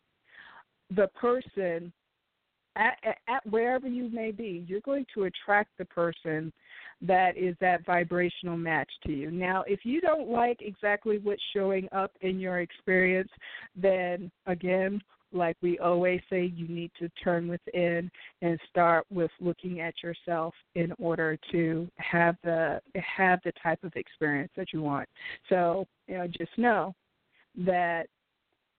the 0.95 1.09
person 1.09 1.93
at, 2.77 2.99
at, 3.29 3.47
wherever 3.49 3.89
you 3.89 4.09
may 4.11 4.31
be, 4.31 4.65
you're 4.69 4.81
going 4.81 5.07
to 5.15 5.25
attract 5.25 5.71
the 5.79 5.85
person 5.85 6.53
that 7.03 7.37
is 7.37 7.57
that 7.61 7.85
vibrational 7.85 8.57
match 8.57 8.91
to 9.07 9.13
you. 9.13 9.31
Now, 9.31 9.65
if 9.67 9.81
you 9.85 10.01
don't 10.01 10.29
like 10.29 10.61
exactly 10.61 11.19
what's 11.19 11.43
showing 11.55 11.89
up 11.93 12.13
in 12.21 12.39
your 12.39 12.61
experience, 12.61 13.31
then 13.75 14.31
again, 14.47 15.01
like 15.33 15.57
we 15.63 15.79
always 15.79 16.21
say, 16.29 16.53
you 16.55 16.67
need 16.69 16.91
to 16.99 17.09
turn 17.23 17.49
within 17.49 18.11
and 18.43 18.59
start 18.69 19.07
with 19.11 19.31
looking 19.41 19.81
at 19.81 19.95
yourself 20.03 20.55
in 20.75 20.93
order 20.99 21.39
to 21.53 21.89
have 21.97 22.37
the 22.43 22.81
have 22.95 23.39
the 23.45 23.53
type 23.63 23.83
of 23.85 23.93
experience 23.95 24.51
that 24.57 24.73
you 24.73 24.83
want. 24.83 25.09
So, 25.49 25.87
you 26.09 26.19
know, 26.19 26.27
just 26.27 26.57
know 26.57 26.95
that 27.59 28.07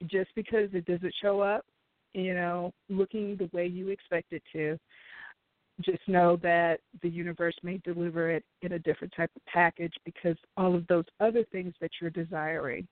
just 0.08 0.30
because 0.36 0.70
it 0.74 0.86
doesn't 0.86 1.14
show 1.22 1.40
up 1.40 1.66
you 2.14 2.34
know, 2.34 2.74
looking 2.90 3.36
the 3.38 3.50
way 3.54 3.66
you 3.66 3.90
expect 3.90 4.34
it 4.34 4.44
to, 4.54 4.78
just 5.82 6.08
know 6.08 6.38
that 6.38 6.80
the 7.02 7.10
universe 7.10 7.56
may 7.64 7.80
deliver 7.84 8.30
it 8.30 8.44
in 8.62 8.74
a 8.74 8.80
different 8.80 9.14
type 9.16 9.32
of 9.36 9.42
package 9.46 9.94
because 10.06 10.36
all 10.58 10.76
of 10.76 10.86
those 10.88 11.06
other 11.20 11.44
things 11.52 11.74
that 11.82 11.92
you're 12.00 12.10
desiring 12.10 12.88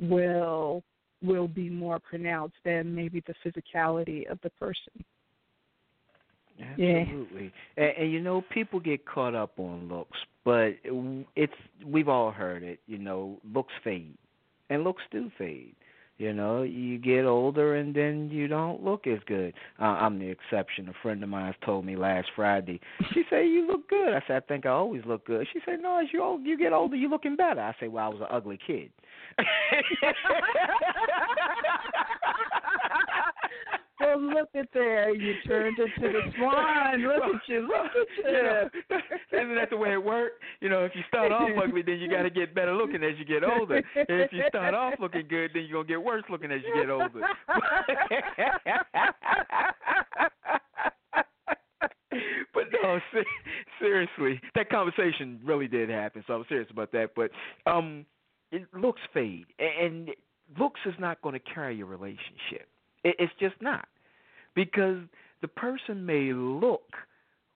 will 0.00 0.82
will 1.22 1.46
be 1.46 1.70
more 1.70 2.00
pronounced 2.00 2.56
than 2.64 2.92
maybe 2.92 3.22
the 3.26 3.34
physicality 3.44 4.28
of 4.28 4.40
the 4.42 4.50
person. 4.50 5.04
Absolutely, 6.60 7.52
yeah. 7.76 7.84
and, 7.84 7.96
and 7.98 8.12
you 8.12 8.20
know, 8.20 8.42
people 8.52 8.80
get 8.80 9.06
caught 9.06 9.34
up 9.34 9.58
on 9.58 9.88
looks, 9.88 10.18
but 10.44 10.74
it's 11.36 11.52
we've 11.86 12.08
all 12.08 12.30
heard 12.30 12.62
it. 12.62 12.80
You 12.86 12.98
know, 12.98 13.38
looks 13.54 13.72
fade, 13.84 14.16
and 14.68 14.84
looks 14.84 15.02
do 15.10 15.30
fade. 15.38 15.74
You 16.22 16.32
know, 16.32 16.62
you 16.62 16.98
get 16.98 17.24
older 17.24 17.74
and 17.74 17.92
then 17.92 18.30
you 18.30 18.46
don't 18.46 18.84
look 18.84 19.08
as 19.08 19.18
good. 19.26 19.54
Uh, 19.80 19.86
I'm 19.86 20.20
the 20.20 20.28
exception. 20.28 20.88
A 20.88 20.92
friend 21.02 21.20
of 21.20 21.28
mine 21.28 21.52
told 21.66 21.84
me 21.84 21.96
last 21.96 22.28
Friday. 22.36 22.78
She 23.12 23.24
said, 23.28 23.46
"You 23.46 23.66
look 23.66 23.88
good." 23.88 24.14
I 24.14 24.22
said, 24.28 24.36
"I 24.36 24.40
think 24.46 24.64
I 24.64 24.68
always 24.68 25.04
look 25.04 25.26
good." 25.26 25.48
She 25.52 25.58
said, 25.64 25.80
"No, 25.82 25.98
as 25.98 26.12
you 26.12 26.22
old, 26.22 26.46
you 26.46 26.56
get 26.56 26.72
older, 26.72 26.94
you're 26.94 27.10
looking 27.10 27.34
better." 27.34 27.60
I 27.60 27.74
said, 27.80 27.92
"Well, 27.92 28.04
I 28.04 28.08
was 28.08 28.20
an 28.20 28.28
ugly 28.30 28.60
kid." 28.64 28.92
well, 34.02 34.20
look 34.20 34.48
at 34.54 34.68
there. 34.74 35.14
You 35.14 35.34
turned 35.46 35.78
into 35.78 36.00
the 36.00 36.20
swan. 36.36 37.02
Look 37.02 37.22
at 37.34 37.40
you. 37.48 37.62
Look 37.62 37.86
at 37.86 37.94
you. 38.24 38.30
Yeah. 38.30 38.68
Isn't 39.40 39.54
that 39.56 39.70
the 39.70 39.76
way 39.76 39.92
it 39.92 40.02
works? 40.02 40.34
You 40.60 40.68
know, 40.68 40.84
if 40.84 40.92
you 40.94 41.02
start 41.08 41.32
off 41.32 41.48
ugly, 41.62 41.82
then 41.82 41.98
you 41.98 42.08
got 42.10 42.22
to 42.22 42.30
get 42.30 42.54
better 42.54 42.74
looking 42.74 43.02
as 43.02 43.18
you 43.18 43.24
get 43.24 43.42
older. 43.44 43.76
And 43.76 44.20
if 44.20 44.32
you 44.32 44.42
start 44.48 44.74
off 44.74 44.94
looking 45.00 45.26
good, 45.28 45.50
then 45.54 45.64
you're 45.64 45.84
going 45.84 45.86
to 45.86 45.92
get 45.92 46.02
worse 46.02 46.24
looking 46.30 46.52
as 46.52 46.60
you 46.66 46.74
get 46.74 46.90
older. 46.90 47.20
but 52.54 52.64
no, 52.82 52.98
seriously, 53.80 54.40
that 54.54 54.70
conversation 54.70 55.40
really 55.44 55.68
did 55.68 55.88
happen. 55.88 56.24
So 56.26 56.34
I'm 56.34 56.44
serious 56.48 56.68
about 56.70 56.92
that. 56.92 57.10
But 57.14 57.30
um, 57.70 58.04
it, 58.50 58.62
looks 58.74 59.00
fade, 59.12 59.46
and 59.58 60.10
looks 60.58 60.80
is 60.86 60.94
not 60.98 61.20
going 61.22 61.34
to 61.34 61.54
carry 61.54 61.76
your 61.76 61.86
relationship. 61.86 62.68
It's 63.04 63.32
just 63.40 63.56
not 63.60 63.86
because 64.54 64.98
the 65.40 65.48
person 65.48 66.06
may 66.06 66.32
look 66.32 66.82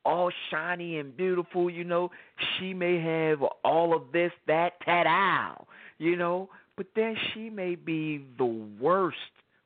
all 0.04 0.30
shiny 0.50 0.98
and 0.98 1.16
beautiful, 1.16 1.68
you 1.68 1.84
know, 1.84 2.10
she 2.58 2.72
may 2.72 3.00
have 3.00 3.42
all 3.64 3.94
of 3.94 4.12
this, 4.12 4.30
that, 4.46 4.74
tat 4.84 5.06
out, 5.06 5.66
you 5.98 6.16
know, 6.16 6.48
but 6.76 6.86
then 6.94 7.16
she 7.32 7.50
may 7.50 7.74
be 7.74 8.24
the 8.38 8.44
worst 8.80 9.16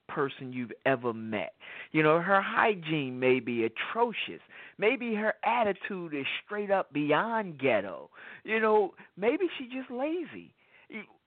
person 0.09 0.53
you've 0.53 0.73
ever 0.87 1.13
met. 1.13 1.53
You 1.93 2.03
know, 2.03 2.21
her 2.21 2.41
hygiene 2.41 3.21
may 3.21 3.39
be 3.39 3.65
atrocious. 3.65 4.41
Maybe 4.79 5.15
her 5.15 5.35
attitude 5.45 6.15
is 6.15 6.27
straight 6.45 6.71
up 6.71 6.93
beyond 6.93 7.59
ghetto. 7.59 8.11
You 8.45 8.61
know, 8.61 8.95
maybe 9.17 9.45
she's 9.59 9.71
just 9.71 9.91
lazy. 9.91 10.53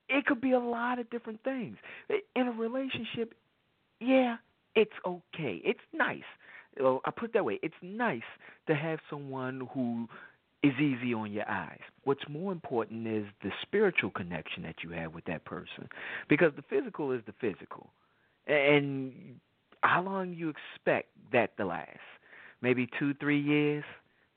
It 0.10 0.26
could 0.26 0.42
be 0.42 0.52
a 0.52 0.60
lot 0.60 1.00
of 1.00 1.10
different 1.10 1.44
things. 1.44 1.78
In 2.36 2.48
a 2.48 2.52
relationship, 2.52 3.36
yeah, 4.00 4.38
it's 4.76 4.92
okay. 5.06 5.62
It's 5.64 5.80
nice. 5.94 6.22
Well, 6.80 7.02
I 7.06 7.12
put 7.12 7.30
it 7.30 7.34
that 7.34 7.46
way. 7.46 7.60
It's 7.62 7.74
nice 7.82 8.22
to 8.68 8.76
have 8.76 9.00
someone 9.10 9.68
who 9.74 10.08
is 10.64 10.74
easy 10.80 11.14
on 11.14 11.32
your 11.32 11.48
eyes. 11.50 11.82
What's 12.06 12.24
more 12.30 12.52
important 12.52 13.06
is 13.06 13.26
the 13.44 13.52
spiritual 13.62 14.12
connection 14.12 14.64
that 14.64 14.76
you 14.84 14.90
have 14.92 15.14
with 15.14 15.26
that 15.26 15.46
person, 15.46 15.88
because 16.30 16.52
the 16.56 16.64
physical 16.70 17.12
is 17.12 17.22
the 17.26 17.34
physical, 17.40 17.90
and 18.48 19.40
how 19.82 20.02
long 20.02 20.34
you 20.34 20.50
expect 20.50 21.10
that 21.34 21.56
to 21.58 21.66
last? 21.66 22.00
Maybe 22.62 22.88
two, 22.98 23.14
three 23.16 23.42
years, 23.42 23.84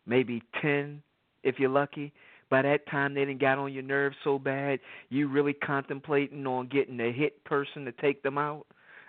maybe 0.04 0.42
ten, 0.60 1.00
if 1.44 1.58
you're 1.58 1.70
lucky. 1.70 2.12
By 2.50 2.62
that 2.62 2.86
time, 2.88 3.14
they 3.14 3.24
didn't 3.24 3.40
got 3.40 3.58
on 3.58 3.72
your 3.72 3.82
nerves 3.82 4.16
so 4.22 4.38
bad, 4.38 4.80
you 5.08 5.28
really 5.28 5.52
contemplating 5.52 6.46
on 6.46 6.68
getting 6.68 7.00
a 7.00 7.12
hit 7.12 7.42
person 7.44 7.84
to 7.84 7.92
take 7.92 8.22
them 8.22 8.36
out. 8.36 8.66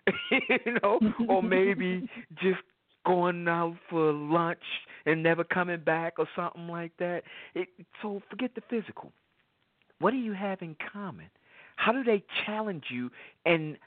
you 0.31 0.79
know, 0.81 0.99
or 1.27 1.43
maybe 1.43 2.07
just 2.41 2.59
going 3.05 3.47
out 3.47 3.75
for 3.89 4.11
lunch 4.11 4.59
and 5.05 5.23
never 5.23 5.43
coming 5.43 5.79
back 5.79 6.15
or 6.17 6.27
something 6.35 6.67
like 6.67 6.91
that. 6.99 7.23
It, 7.55 7.69
so 8.01 8.21
forget 8.29 8.51
the 8.55 8.61
physical. 8.69 9.11
What 9.99 10.11
do 10.11 10.17
you 10.17 10.33
have 10.33 10.61
in 10.61 10.75
common? 10.93 11.29
How 11.77 11.91
do 11.91 12.03
they 12.03 12.23
challenge 12.45 12.85
you 12.89 13.09
in 13.45 13.77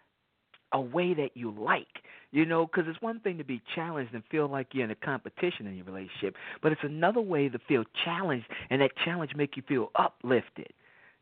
a 0.72 0.80
way 0.80 1.14
that 1.14 1.30
you 1.34 1.50
like? 1.52 1.86
You 2.32 2.46
know, 2.46 2.66
because 2.66 2.84
it's 2.88 3.00
one 3.02 3.20
thing 3.20 3.38
to 3.38 3.44
be 3.44 3.60
challenged 3.74 4.14
and 4.14 4.22
feel 4.30 4.48
like 4.48 4.68
you're 4.72 4.84
in 4.84 4.90
a 4.90 4.96
competition 4.96 5.66
in 5.66 5.76
your 5.76 5.84
relationship, 5.84 6.36
but 6.62 6.72
it's 6.72 6.80
another 6.84 7.20
way 7.20 7.48
to 7.48 7.58
feel 7.68 7.84
challenged 8.04 8.46
and 8.70 8.80
that 8.80 8.92
challenge 9.04 9.32
make 9.36 9.56
you 9.56 9.62
feel 9.66 9.90
uplifted. 9.96 10.72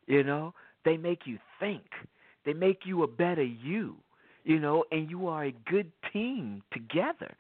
You 0.06 0.22
know, 0.22 0.54
they 0.84 0.96
make 0.96 1.20
you 1.24 1.38
think. 1.58 1.84
They 2.44 2.52
make 2.52 2.80
you 2.84 3.02
a 3.02 3.08
better 3.08 3.42
you 3.42 3.96
you 4.48 4.58
know, 4.58 4.82
and 4.90 5.10
you 5.10 5.28
are 5.28 5.44
a 5.44 5.54
good 5.70 5.92
team 6.10 6.62
together. 6.72 7.36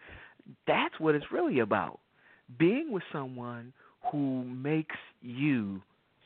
That's 0.66 0.94
what 1.00 1.14
it's 1.14 1.32
really 1.32 1.60
about. 1.60 2.00
Being 2.58 2.92
with 2.92 3.02
someone 3.10 3.72
who 4.12 4.44
makes 4.44 4.94
you 5.22 5.80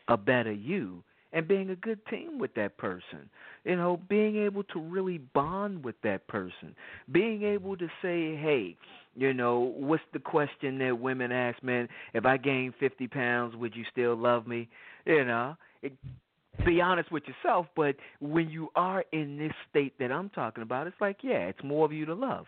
a 0.09 0.17
better 0.17 0.53
you 0.53 1.05
and 1.33 1.47
being 1.47 1.71
a 1.71 1.77
good 1.77 2.05
team 2.07 2.37
with 2.37 2.53
that 2.55 2.77
person. 2.79 3.31
You 3.65 3.77
know, 3.77 4.01
being 4.09 4.37
able 4.37 4.65
to 4.65 4.81
really 4.81 5.19
bond 5.19 5.85
with 5.85 5.95
that 6.03 6.27
person. 6.27 6.75
Being 7.13 7.45
able 7.45 7.77
to 7.77 7.87
say, 8.03 8.35
hey, 8.35 8.77
you 9.15 9.33
know, 9.33 9.73
what's 9.77 10.03
the 10.13 10.19
question 10.19 10.79
that 10.81 10.99
women 10.99 11.31
ask 11.31 11.63
men? 11.63 11.89
If 12.13 12.27
I 12.27 12.39
gain 12.39 12.75
50 12.81 13.07
pounds, 13.07 13.55
would 13.55 13.77
you 13.77 13.85
still 13.93 14.17
love 14.17 14.49
me? 14.49 14.69
You 15.07 15.25
know, 15.25 15.57
it, 15.81 15.93
be 16.67 16.81
honest 16.81 17.11
with 17.11 17.25
yourself, 17.27 17.67
but 17.75 17.97
when 18.21 18.51
you 18.51 18.69
are 18.77 19.05
in 19.13 19.39
this 19.39 19.53
state 19.71 19.95
that 19.99 20.13
I'm 20.13 20.31
talking 20.31 20.63
about, 20.63 20.87
it's 20.87 21.01
like, 21.01 21.19
yeah, 21.23 21.49
it's 21.49 21.63
more 21.65 21.85
of 21.85 21.93
you 21.93 22.05
to 22.07 22.15
love. 22.15 22.47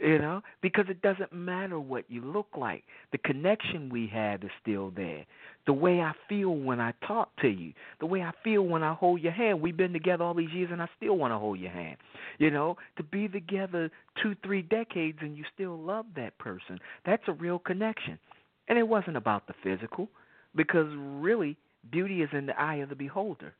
You 0.00 0.18
know, 0.18 0.42
because 0.62 0.86
it 0.88 1.00
doesn't 1.00 1.32
matter 1.32 1.78
what 1.78 2.04
you 2.08 2.22
look 2.22 2.48
like. 2.58 2.82
The 3.12 3.18
connection 3.18 3.88
we 3.88 4.08
have 4.12 4.42
is 4.42 4.50
still 4.60 4.90
there. 4.96 5.24
The 5.66 5.72
way 5.72 6.00
I 6.00 6.10
feel 6.28 6.56
when 6.56 6.80
I 6.80 6.92
talk 7.06 7.28
to 7.40 7.46
you, 7.46 7.72
the 8.00 8.06
way 8.06 8.20
I 8.20 8.32
feel 8.42 8.62
when 8.62 8.82
I 8.82 8.94
hold 8.94 9.20
your 9.20 9.30
hand. 9.30 9.60
We've 9.60 9.76
been 9.76 9.92
together 9.92 10.24
all 10.24 10.34
these 10.34 10.50
years 10.50 10.70
and 10.72 10.82
I 10.82 10.88
still 10.96 11.16
want 11.16 11.32
to 11.32 11.38
hold 11.38 11.60
your 11.60 11.70
hand. 11.70 11.98
You 12.38 12.50
know, 12.50 12.78
to 12.96 13.04
be 13.04 13.28
together 13.28 13.92
two, 14.20 14.34
three 14.44 14.62
decades 14.62 15.18
and 15.20 15.36
you 15.36 15.44
still 15.54 15.78
love 15.78 16.06
that 16.16 16.36
person. 16.38 16.80
That's 17.06 17.22
a 17.28 17.32
real 17.32 17.60
connection. 17.60 18.18
And 18.66 18.78
it 18.78 18.88
wasn't 18.88 19.16
about 19.16 19.46
the 19.46 19.54
physical 19.62 20.08
because 20.56 20.88
really 20.96 21.56
beauty 21.90 22.22
is 22.22 22.30
in 22.32 22.46
the 22.46 22.58
eye 22.60 22.76
of 22.76 22.88
the 22.88 22.94
beholder. 22.94 23.54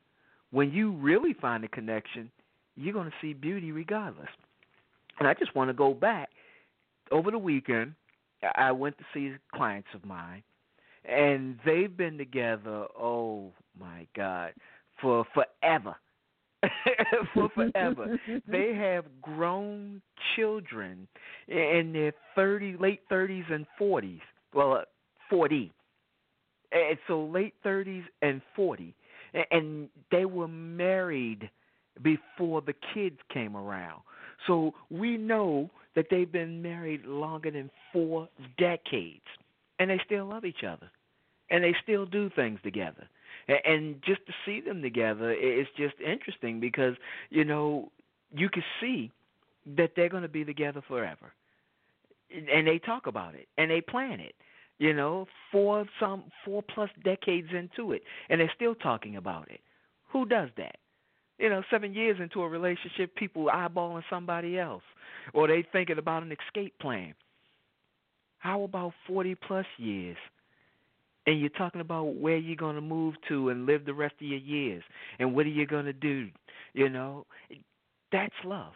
When 0.50 0.70
you 0.70 0.92
really 0.92 1.34
find 1.34 1.64
a 1.64 1.68
connection, 1.68 2.30
you're 2.76 2.92
going 2.92 3.08
to 3.08 3.16
see 3.20 3.32
beauty 3.32 3.72
regardless. 3.72 4.28
And 5.18 5.28
I 5.28 5.34
just 5.34 5.54
want 5.54 5.70
to 5.70 5.74
go 5.74 5.94
back 5.94 6.28
over 7.12 7.30
the 7.30 7.38
weekend, 7.38 7.94
I 8.56 8.72
went 8.72 8.98
to 8.98 9.04
see 9.14 9.34
clients 9.54 9.88
of 9.94 10.04
mine, 10.04 10.42
and 11.04 11.58
they've 11.64 11.94
been 11.94 12.18
together. 12.18 12.86
Oh 12.98 13.52
my 13.78 14.06
God, 14.16 14.52
for 15.00 15.24
forever. 15.34 15.94
for 17.34 17.48
forever. 17.50 18.18
they 18.48 18.74
have 18.76 19.04
grown 19.20 20.00
children 20.36 21.08
in 21.48 21.90
their 21.92 22.12
30, 22.36 22.76
late 22.78 23.00
30s 23.10 23.52
and 23.52 23.66
40s. 23.80 24.20
Well, 24.54 24.74
uh, 24.74 24.82
40. 25.28 25.72
And 26.72 26.98
so 27.06 27.24
late 27.24 27.54
30s 27.64 28.04
and 28.22 28.40
40. 28.56 28.94
And 29.50 29.88
they 30.10 30.24
were 30.24 30.48
married 30.48 31.50
before 32.02 32.60
the 32.60 32.74
kids 32.94 33.18
came 33.32 33.56
around. 33.56 34.02
So 34.46 34.72
we 34.90 35.16
know 35.16 35.70
that 35.94 36.06
they've 36.10 36.30
been 36.30 36.62
married 36.62 37.04
longer 37.04 37.50
than 37.50 37.70
four 37.92 38.28
decades. 38.58 39.20
And 39.78 39.90
they 39.90 40.00
still 40.04 40.26
love 40.26 40.44
each 40.44 40.64
other. 40.66 40.90
And 41.50 41.62
they 41.62 41.74
still 41.82 42.06
do 42.06 42.30
things 42.34 42.58
together 42.62 43.08
and 43.48 43.96
just 44.04 44.24
to 44.26 44.32
see 44.44 44.60
them 44.60 44.82
together 44.82 45.32
it's 45.32 45.70
just 45.76 45.94
interesting 46.00 46.60
because 46.60 46.94
you 47.30 47.44
know 47.44 47.90
you 48.34 48.48
can 48.48 48.62
see 48.80 49.10
that 49.76 49.90
they're 49.96 50.08
going 50.08 50.22
to 50.22 50.28
be 50.28 50.44
together 50.44 50.82
forever 50.86 51.32
and 52.30 52.66
they 52.66 52.78
talk 52.78 53.06
about 53.06 53.34
it 53.34 53.48
and 53.58 53.70
they 53.70 53.80
plan 53.80 54.20
it 54.20 54.34
you 54.82 54.92
know 54.92 55.26
four 55.52 55.86
some 56.00 56.24
four 56.44 56.62
plus 56.62 56.90
decades 57.04 57.48
into 57.52 57.92
it 57.92 58.02
and 58.28 58.40
they're 58.40 58.52
still 58.54 58.74
talking 58.74 59.16
about 59.16 59.50
it. 59.50 59.60
Who 60.12 60.26
does 60.26 60.48
that? 60.56 60.76
You 61.38 61.48
know 61.48 61.62
seven 61.70 61.94
years 61.94 62.18
into 62.20 62.42
a 62.42 62.48
relationship 62.48 63.14
people 63.16 63.46
eyeballing 63.52 64.02
somebody 64.10 64.58
else 64.58 64.82
or 65.34 65.46
they 65.48 65.64
thinking 65.72 65.98
about 65.98 66.22
an 66.22 66.32
escape 66.32 66.78
plan. 66.80 67.14
How 68.38 68.62
about 68.62 68.92
forty 69.06 69.34
plus 69.34 69.66
years? 69.78 70.16
And 71.26 71.38
you're 71.38 71.50
talking 71.50 71.80
about 71.80 72.16
where 72.16 72.36
you're 72.36 72.56
going 72.56 72.74
to 72.74 72.80
move 72.80 73.14
to 73.28 73.50
and 73.50 73.64
live 73.64 73.84
the 73.84 73.94
rest 73.94 74.16
of 74.20 74.26
your 74.26 74.40
years 74.40 74.82
and 75.20 75.36
what 75.36 75.46
are 75.46 75.50
you 75.50 75.66
going 75.66 75.84
to 75.84 75.92
do 75.92 76.28
you 76.74 76.88
know? 76.88 77.26
That's 78.10 78.34
love. 78.44 78.72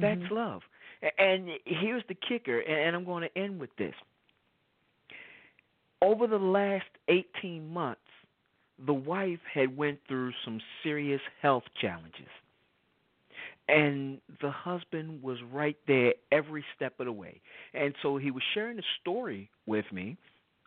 That's 0.00 0.20
Mm-hmm. 0.20 0.34
love. 0.34 0.62
And 1.18 1.48
here's 1.64 2.02
the 2.08 2.14
kicker 2.28 2.60
and 2.60 2.94
i'm 2.94 3.04
going 3.04 3.22
to 3.22 3.38
end 3.38 3.58
with 3.58 3.74
this 3.78 3.94
over 6.02 6.26
the 6.26 6.38
last 6.38 6.86
18 7.08 7.68
months 7.68 8.00
the 8.86 8.94
wife 8.94 9.40
had 9.52 9.76
went 9.76 9.98
through 10.08 10.32
some 10.44 10.60
serious 10.82 11.20
health 11.42 11.64
challenges. 11.80 12.28
And 13.68 14.20
the 14.40 14.50
husband 14.50 15.22
was 15.22 15.38
right 15.52 15.76
there 15.86 16.14
every 16.32 16.64
step 16.74 16.98
of 16.98 17.06
the 17.06 17.12
way. 17.12 17.40
And 17.74 17.94
so 18.02 18.16
he 18.16 18.30
was 18.30 18.42
sharing 18.54 18.78
a 18.78 18.82
story 19.00 19.50
with 19.66 19.84
me 19.92 20.16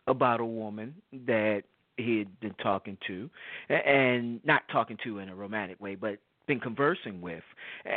about 0.06 0.40
a 0.40 0.44
woman 0.44 0.94
that 1.26 1.64
he 1.96 2.18
had 2.18 2.40
been 2.40 2.54
talking 2.62 2.96
to, 3.06 3.30
and 3.68 4.40
not 4.44 4.62
talking 4.70 4.96
to 5.04 5.18
in 5.18 5.28
a 5.28 5.34
romantic 5.34 5.80
way, 5.80 5.94
but 5.94 6.18
been 6.46 6.60
conversing 6.60 7.20
with, 7.20 7.44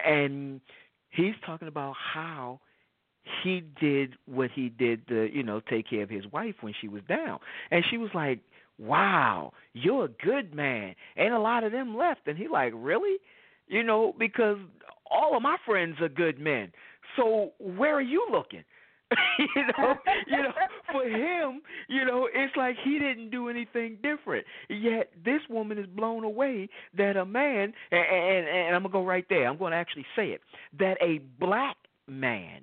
and 0.05 0.61
he's 1.09 1.33
talking 1.45 1.67
about 1.67 1.95
how 2.13 2.59
he 3.43 3.63
did 3.80 4.15
what 4.25 4.51
he 4.51 4.69
did 4.69 5.07
to 5.07 5.30
you 5.34 5.43
know 5.43 5.59
take 5.59 5.89
care 5.89 6.03
of 6.03 6.09
his 6.09 6.25
wife 6.32 6.55
when 6.61 6.73
she 6.80 6.88
was 6.88 7.01
down, 7.07 7.39
and 7.71 7.84
she 7.89 7.97
was 7.97 8.09
like, 8.13 8.39
"Wow, 8.78 9.53
you're 9.73 10.05
a 10.05 10.25
good 10.25 10.53
man." 10.53 10.95
Ain't 11.17 11.34
a 11.34 11.39
lot 11.39 11.63
of 11.63 11.71
them 11.71 11.95
left, 11.95 12.28
and 12.28 12.38
he 12.38 12.47
like, 12.47 12.73
"Really?" 12.75 13.17
You 13.67 13.84
know, 13.84 14.13
because 14.17 14.57
all 15.09 15.36
of 15.36 15.41
my 15.41 15.57
friends 15.65 15.99
are 16.01 16.09
good 16.09 16.39
men. 16.39 16.71
So 17.15 17.51
where 17.59 17.95
are 17.95 18.01
you 18.01 18.28
looking? 18.32 18.63
you 19.39 19.63
know, 19.78 19.95
you 20.28 20.38
know, 20.38 20.51
for 20.91 21.03
him, 21.03 21.61
you 21.88 22.03
know, 22.03 22.28
it's 22.34 22.55
like 22.57 22.75
he 22.84 22.99
didn't 22.99 23.30
do 23.30 23.47
anything 23.47 23.97
different. 24.03 24.45
Yet 24.69 25.11
this 25.23 25.39
woman 25.49 25.78
is 25.78 25.86
blown 25.88 26.25
away 26.25 26.67
that 26.97 27.15
a 27.15 27.25
man, 27.25 27.73
and, 27.91 28.01
and, 28.01 28.47
and 28.47 28.75
I'm 28.75 28.84
gonna 28.84 28.91
go 28.91 29.05
right 29.05 29.25
there. 29.30 29.47
I'm 29.47 29.57
gonna 29.57 29.78
actually 29.78 30.05
say 30.15 30.30
it 30.30 30.41
that 30.78 30.97
a 31.01 31.21
black 31.39 31.78
man 32.07 32.61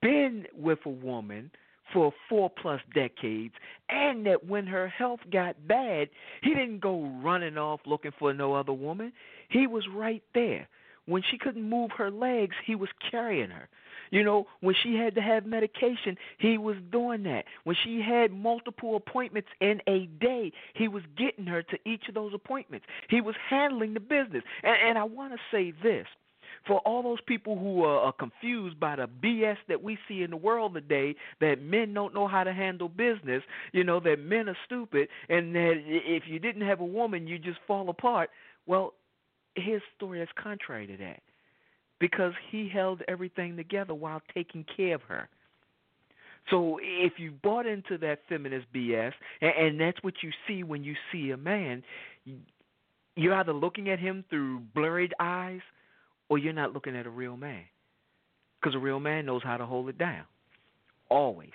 been 0.00 0.46
with 0.56 0.78
a 0.86 0.90
woman 0.90 1.50
for 1.92 2.12
four 2.28 2.50
plus 2.50 2.80
decades, 2.94 3.54
and 3.88 4.26
that 4.26 4.46
when 4.46 4.66
her 4.66 4.88
health 4.88 5.20
got 5.30 5.68
bad, 5.68 6.08
he 6.42 6.50
didn't 6.50 6.80
go 6.80 7.04
running 7.22 7.56
off 7.56 7.80
looking 7.86 8.12
for 8.18 8.34
no 8.34 8.54
other 8.54 8.72
woman. 8.72 9.12
He 9.48 9.66
was 9.66 9.84
right 9.92 10.22
there. 10.34 10.68
When 11.06 11.22
she 11.30 11.38
couldn't 11.38 11.62
move 11.62 11.92
her 11.96 12.10
legs, 12.10 12.56
he 12.66 12.74
was 12.74 12.88
carrying 13.10 13.50
her. 13.50 13.68
You 14.10 14.24
know, 14.24 14.46
when 14.60 14.74
she 14.82 14.96
had 14.96 15.14
to 15.16 15.20
have 15.20 15.46
medication, 15.46 16.16
he 16.38 16.58
was 16.58 16.76
doing 16.90 17.22
that. 17.24 17.44
When 17.64 17.76
she 17.84 18.00
had 18.00 18.32
multiple 18.32 18.96
appointments 18.96 19.48
in 19.60 19.80
a 19.88 20.06
day, 20.06 20.52
he 20.74 20.88
was 20.88 21.02
getting 21.16 21.46
her 21.46 21.62
to 21.62 21.78
each 21.84 22.08
of 22.08 22.14
those 22.14 22.32
appointments. 22.34 22.86
He 23.08 23.20
was 23.20 23.34
handling 23.48 23.94
the 23.94 24.00
business. 24.00 24.42
And, 24.62 24.76
and 24.90 24.98
I 24.98 25.04
want 25.04 25.32
to 25.32 25.38
say 25.50 25.72
this 25.82 26.06
for 26.66 26.80
all 26.80 27.02
those 27.02 27.20
people 27.26 27.58
who 27.58 27.84
are, 27.84 28.12
confused 28.12 28.78
by 28.80 28.96
the 28.96 29.08
BS 29.22 29.56
that 29.68 29.82
we 29.82 29.98
see 30.08 30.22
in 30.22 30.30
the 30.30 30.36
world 30.36 30.74
today, 30.74 31.14
that 31.40 31.60
men 31.60 31.92
don't 31.92 32.14
know 32.14 32.26
how 32.26 32.44
to 32.44 32.52
handle 32.52 32.88
business, 32.88 33.42
you 33.72 33.84
know, 33.84 34.00
that 34.00 34.20
men 34.20 34.48
are 34.48 34.56
stupid, 34.64 35.08
and 35.28 35.54
that 35.54 35.74
if 35.84 36.24
you 36.26 36.38
didn't 36.38 36.62
have 36.62 36.80
a 36.80 36.84
woman, 36.84 37.26
you 37.26 37.38
just 37.38 37.58
fall 37.66 37.88
apart. 37.90 38.30
Well, 38.66 38.94
his 39.54 39.80
story 39.96 40.20
is 40.20 40.28
contrary 40.40 40.86
to 40.86 40.96
that 40.98 41.20
because 41.98 42.32
he 42.50 42.68
held 42.68 43.02
everything 43.08 43.56
together 43.56 43.94
while 43.94 44.22
taking 44.34 44.64
care 44.76 44.94
of 44.94 45.02
her. 45.02 45.28
So 46.50 46.78
if 46.80 47.14
you 47.18 47.32
bought 47.42 47.66
into 47.66 47.98
that 47.98 48.20
feminist 48.28 48.66
BS, 48.72 49.12
and, 49.40 49.52
and 49.58 49.80
that's 49.80 50.02
what 50.02 50.14
you 50.22 50.30
see 50.46 50.62
when 50.62 50.84
you 50.84 50.94
see 51.10 51.30
a 51.30 51.36
man, 51.36 51.82
you're 53.16 53.34
either 53.34 53.52
looking 53.52 53.88
at 53.88 53.98
him 53.98 54.24
through 54.30 54.60
blurred 54.74 55.14
eyes 55.18 55.60
or 56.28 56.38
you're 56.38 56.52
not 56.52 56.72
looking 56.72 56.96
at 56.96 57.06
a 57.06 57.10
real 57.10 57.36
man. 57.36 57.62
Because 58.60 58.74
a 58.74 58.78
real 58.78 59.00
man 59.00 59.26
knows 59.26 59.42
how 59.44 59.56
to 59.56 59.66
hold 59.66 59.88
it 59.88 59.98
down. 59.98 60.24
Always. 61.08 61.50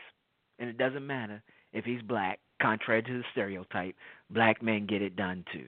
And 0.60 0.70
it 0.70 0.78
doesn't 0.78 1.06
matter 1.06 1.42
if 1.74 1.86
he's 1.86 2.02
black, 2.04 2.40
contrary 2.62 3.04
to 3.04 3.18
the 3.18 3.24
stereotype, 3.32 3.96
black 4.30 4.62
men 4.62 4.86
get 4.86 5.02
it 5.02 5.16
done 5.16 5.44
too. 5.52 5.66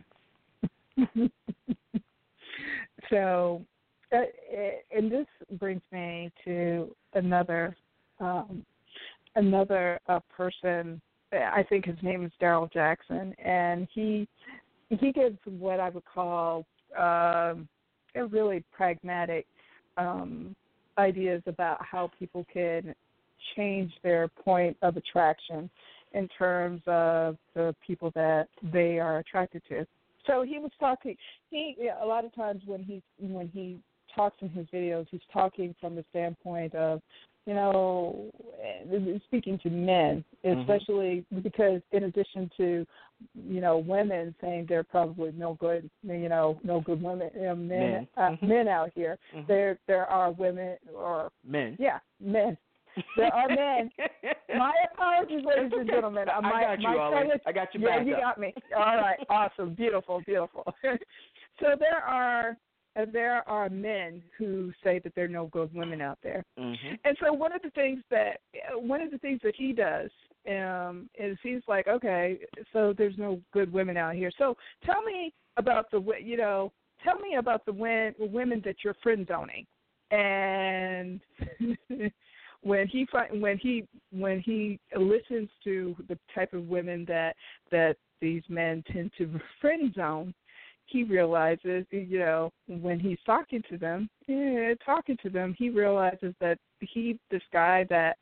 so, 3.09 3.61
uh, 4.11 4.21
and 4.95 5.11
this 5.11 5.25
brings 5.57 5.81
me 5.91 6.31
to 6.45 6.95
another 7.13 7.75
um, 8.19 8.63
another 9.35 9.99
uh, 10.07 10.19
person. 10.35 11.01
I 11.31 11.65
think 11.67 11.85
his 11.85 11.97
name 12.03 12.23
is 12.23 12.31
Daryl 12.39 12.71
Jackson, 12.71 13.33
and 13.43 13.87
he 13.91 14.27
he 14.89 15.11
gives 15.11 15.37
what 15.45 15.79
I 15.79 15.89
would 15.89 16.05
call 16.05 16.65
um, 16.97 17.67
a 18.15 18.25
really 18.25 18.63
pragmatic 18.71 19.45
um, 19.97 20.55
ideas 20.97 21.41
about 21.47 21.79
how 21.83 22.11
people 22.19 22.45
can 22.51 22.93
change 23.55 23.91
their 24.03 24.27
point 24.27 24.77
of 24.81 24.97
attraction 24.97 25.69
in 26.13 26.27
terms 26.37 26.81
of 26.87 27.37
the 27.55 27.75
people 27.85 28.11
that 28.15 28.47
they 28.71 28.99
are 28.99 29.19
attracted 29.19 29.61
to. 29.67 29.85
So 30.27 30.43
he 30.43 30.59
was 30.59 30.71
talking. 30.79 31.17
He 31.49 31.75
a 32.01 32.05
lot 32.05 32.23
of 32.23 32.33
times 32.33 32.61
when 32.65 32.83
he 32.83 33.01
when 33.19 33.49
he 33.49 33.79
talks 34.15 34.37
in 34.41 34.49
his 34.49 34.67
videos, 34.67 35.07
he's 35.09 35.21
talking 35.31 35.75
from 35.81 35.95
the 35.95 36.05
standpoint 36.11 36.75
of 36.75 37.01
you 37.45 37.53
know 37.53 38.31
speaking 39.25 39.59
to 39.59 39.69
men, 39.69 40.23
especially 40.43 41.25
mm-hmm. 41.33 41.39
because 41.39 41.81
in 41.91 42.05
addition 42.05 42.49
to 42.57 42.85
you 43.47 43.61
know 43.61 43.77
women 43.77 44.33
saying 44.41 44.65
they're 44.67 44.83
probably 44.83 45.31
no 45.35 45.55
good 45.59 45.89
you 46.03 46.29
know 46.29 46.59
no 46.63 46.81
good 46.81 47.01
women 47.01 47.29
men 47.35 47.67
Men. 47.67 48.07
Uh, 48.17 48.21
Mhm. 48.31 48.41
men 48.43 48.67
out 48.67 48.91
here. 48.95 49.17
Mhm. 49.35 49.47
There 49.47 49.79
there 49.87 50.05
are 50.05 50.31
women 50.31 50.77
or 50.93 51.31
Men. 51.43 51.75
yeah 51.79 51.99
men. 52.19 52.57
There 53.17 53.33
are 53.33 53.47
men. 53.49 53.91
My 54.55 54.73
apologies, 54.93 55.43
ladies 55.45 55.71
and 55.75 55.89
gentlemen. 55.89 56.29
Uh, 56.29 56.41
I 56.43 56.61
got 56.61 56.81
you, 56.81 56.87
my 56.89 56.97
Ollie. 56.97 57.29
I 57.45 57.51
got 57.51 57.73
you 57.73 57.79
back. 57.79 57.99
yeah, 57.99 58.01
you 58.03 58.13
up. 58.15 58.21
got 58.21 58.39
me. 58.39 58.53
All 58.75 58.97
right, 58.97 59.17
awesome, 59.29 59.73
beautiful, 59.73 60.21
beautiful. 60.25 60.63
so 61.59 61.67
there 61.79 62.03
are 62.05 62.55
uh, 62.95 63.05
there 63.11 63.47
are 63.47 63.69
men 63.69 64.21
who 64.37 64.71
say 64.83 64.99
that 64.99 65.13
there 65.15 65.25
are 65.25 65.29
no 65.29 65.47
good 65.47 65.73
women 65.73 66.01
out 66.01 66.19
there, 66.21 66.43
Mhm. 66.57 66.99
and 67.03 67.17
so 67.19 67.33
one 67.33 67.51
of 67.51 67.61
the 67.61 67.71
things 67.71 68.03
that 68.09 68.41
uh, 68.55 68.79
one 68.79 69.01
of 69.01 69.11
the 69.11 69.17
things 69.19 69.41
that 69.41 69.55
he 69.55 69.73
does 69.73 70.11
um, 70.47 71.09
is 71.15 71.37
he's 71.41 71.61
like, 71.67 71.87
okay, 71.87 72.39
so 72.71 72.93
there's 72.93 73.17
no 73.17 73.41
good 73.51 73.71
women 73.71 73.97
out 73.97 74.15
here. 74.15 74.31
So 74.37 74.57
tell 74.83 75.01
me 75.03 75.33
about 75.57 75.89
the 75.91 76.01
you 76.21 76.37
know 76.37 76.71
tell 77.03 77.19
me 77.19 77.35
about 77.35 77.65
the 77.65 77.73
wen- 77.73 78.15
women 78.19 78.61
that 78.65 78.83
you're 78.83 78.95
friend 78.95 79.27
zoning, 79.27 79.65
and 80.11 81.19
when 82.61 82.87
he 82.87 83.07
when 83.31 83.57
he 83.57 83.87
when 84.11 84.39
he 84.39 84.79
listens 84.95 85.49
to 85.63 85.95
the 86.07 86.17
type 86.33 86.53
of 86.53 86.67
women 86.67 87.05
that 87.05 87.35
that 87.71 87.97
these 88.21 88.43
men 88.47 88.83
tend 88.91 89.11
to 89.17 89.39
friend 89.59 89.93
zone, 89.93 90.33
he 90.85 91.03
realizes, 91.03 91.85
you 91.91 92.19
know, 92.19 92.51
when 92.67 92.99
he's 92.99 93.17
talking 93.25 93.63
to 93.69 93.77
them, 93.77 94.09
yeah, 94.27 94.73
talking 94.85 95.17
to 95.23 95.29
them, 95.29 95.55
he 95.57 95.69
realizes 95.69 96.33
that 96.39 96.57
he, 96.79 97.19
this 97.31 97.41
guy 97.51 97.85
that 97.89 98.17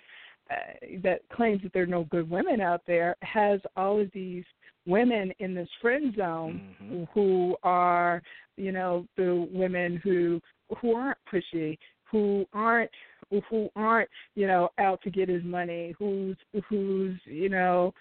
uh, 0.49 0.55
that 1.01 1.21
claims 1.31 1.61
that 1.63 1.71
there 1.71 1.83
are 1.83 1.87
no 1.87 2.03
good 2.05 2.29
women 2.29 2.59
out 2.59 2.81
there, 2.85 3.15
has 3.21 3.61
all 3.77 3.99
of 4.01 4.11
these 4.13 4.43
women 4.85 5.31
in 5.39 5.53
this 5.53 5.69
friend 5.81 6.13
zone 6.15 6.59
Mhm. 6.81 7.07
who 7.13 7.57
are, 7.63 8.21
you 8.57 8.71
know, 8.71 9.07
the 9.15 9.47
women 9.51 9.97
who 9.97 10.41
who 10.77 10.95
aren't 10.95 11.17
pushy, 11.25 11.77
who 12.03 12.45
aren't 12.53 12.91
who 13.49 13.69
aren't, 13.77 14.09
you 14.35 14.45
know, 14.45 14.69
out 14.77 15.01
to 15.03 15.09
get 15.09 15.29
his 15.29 15.43
money, 15.43 15.95
who's 15.97 16.35
who's, 16.67 17.17
you 17.25 17.47
know, 17.47 17.93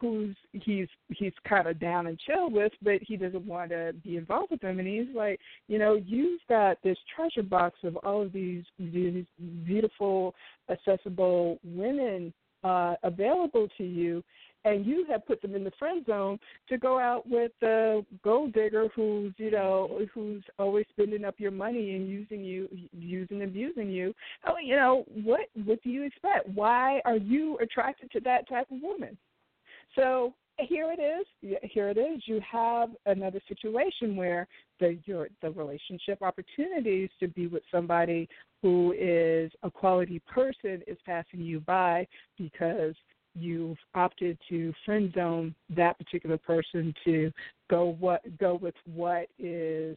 who's 0.00 0.36
he's 0.52 0.88
he's 1.08 1.32
kind 1.48 1.66
of 1.66 1.78
down 1.80 2.06
and 2.06 2.18
chill 2.18 2.50
with, 2.50 2.72
but 2.82 3.00
he 3.02 3.16
doesn't 3.16 3.46
want 3.46 3.70
to 3.70 3.94
be 4.04 4.16
involved 4.16 4.50
with 4.50 4.60
them. 4.60 4.78
And 4.78 4.86
he's 4.86 5.14
like, 5.14 5.40
you 5.68 5.78
know, 5.78 6.00
you've 6.04 6.40
got 6.48 6.78
this 6.82 6.98
treasure 7.14 7.42
box 7.42 7.78
of 7.84 7.96
all 7.98 8.22
of 8.22 8.32
these 8.32 8.64
these 8.78 9.24
beautiful, 9.64 10.34
accessible 10.70 11.58
women 11.64 12.32
uh, 12.62 12.94
available 13.02 13.68
to 13.78 13.84
you, 13.84 14.22
and 14.66 14.84
you 14.84 15.06
have 15.10 15.26
put 15.26 15.40
them 15.40 15.54
in 15.54 15.64
the 15.64 15.72
friend 15.78 16.04
zone 16.04 16.38
to 16.68 16.76
go 16.76 16.98
out 16.98 17.26
with 17.26 17.52
the 17.62 18.04
gold 18.22 18.52
digger 18.52 18.88
who's 18.94 19.32
you 19.38 19.50
know 19.50 19.98
who's 20.12 20.42
always 20.58 20.84
spending 20.90 21.24
up 21.24 21.36
your 21.38 21.52
money 21.52 21.96
and 21.96 22.06
using 22.06 22.44
you 22.44 22.68
using 22.92 23.44
abusing 23.44 23.88
you. 23.88 24.14
Oh 24.46 24.56
you 24.62 24.76
know 24.76 25.04
what 25.24 25.40
what 25.64 25.82
do 25.82 25.88
you 25.88 26.02
expect? 26.02 26.50
Why 26.50 27.00
are 27.06 27.16
you 27.16 27.56
attracted 27.62 28.10
to 28.12 28.20
that 28.20 28.46
type 28.46 28.70
of 28.70 28.82
woman 28.82 29.16
so 29.94 30.34
here 30.58 30.92
it 30.96 31.00
is. 31.00 31.58
Here 31.62 31.88
it 31.88 31.98
is. 31.98 32.22
You 32.26 32.40
have 32.50 32.90
another 33.06 33.40
situation 33.48 34.16
where 34.16 34.46
the 34.78 34.98
your 35.04 35.28
the 35.42 35.50
relationship 35.50 36.22
opportunities 36.22 37.10
to 37.20 37.28
be 37.28 37.46
with 37.46 37.62
somebody 37.70 38.28
who 38.62 38.94
is 38.98 39.50
a 39.62 39.70
quality 39.70 40.20
person 40.26 40.82
is 40.86 40.98
passing 41.04 41.40
you 41.40 41.60
by 41.60 42.06
because 42.36 42.94
you've 43.34 43.78
opted 43.94 44.36
to 44.48 44.72
friend 44.84 45.12
zone 45.14 45.54
that 45.74 45.96
particular 45.98 46.36
person 46.36 46.92
to 47.04 47.32
go 47.70 47.96
what 48.00 48.20
go 48.38 48.58
with 48.60 48.74
what 48.92 49.28
is 49.38 49.96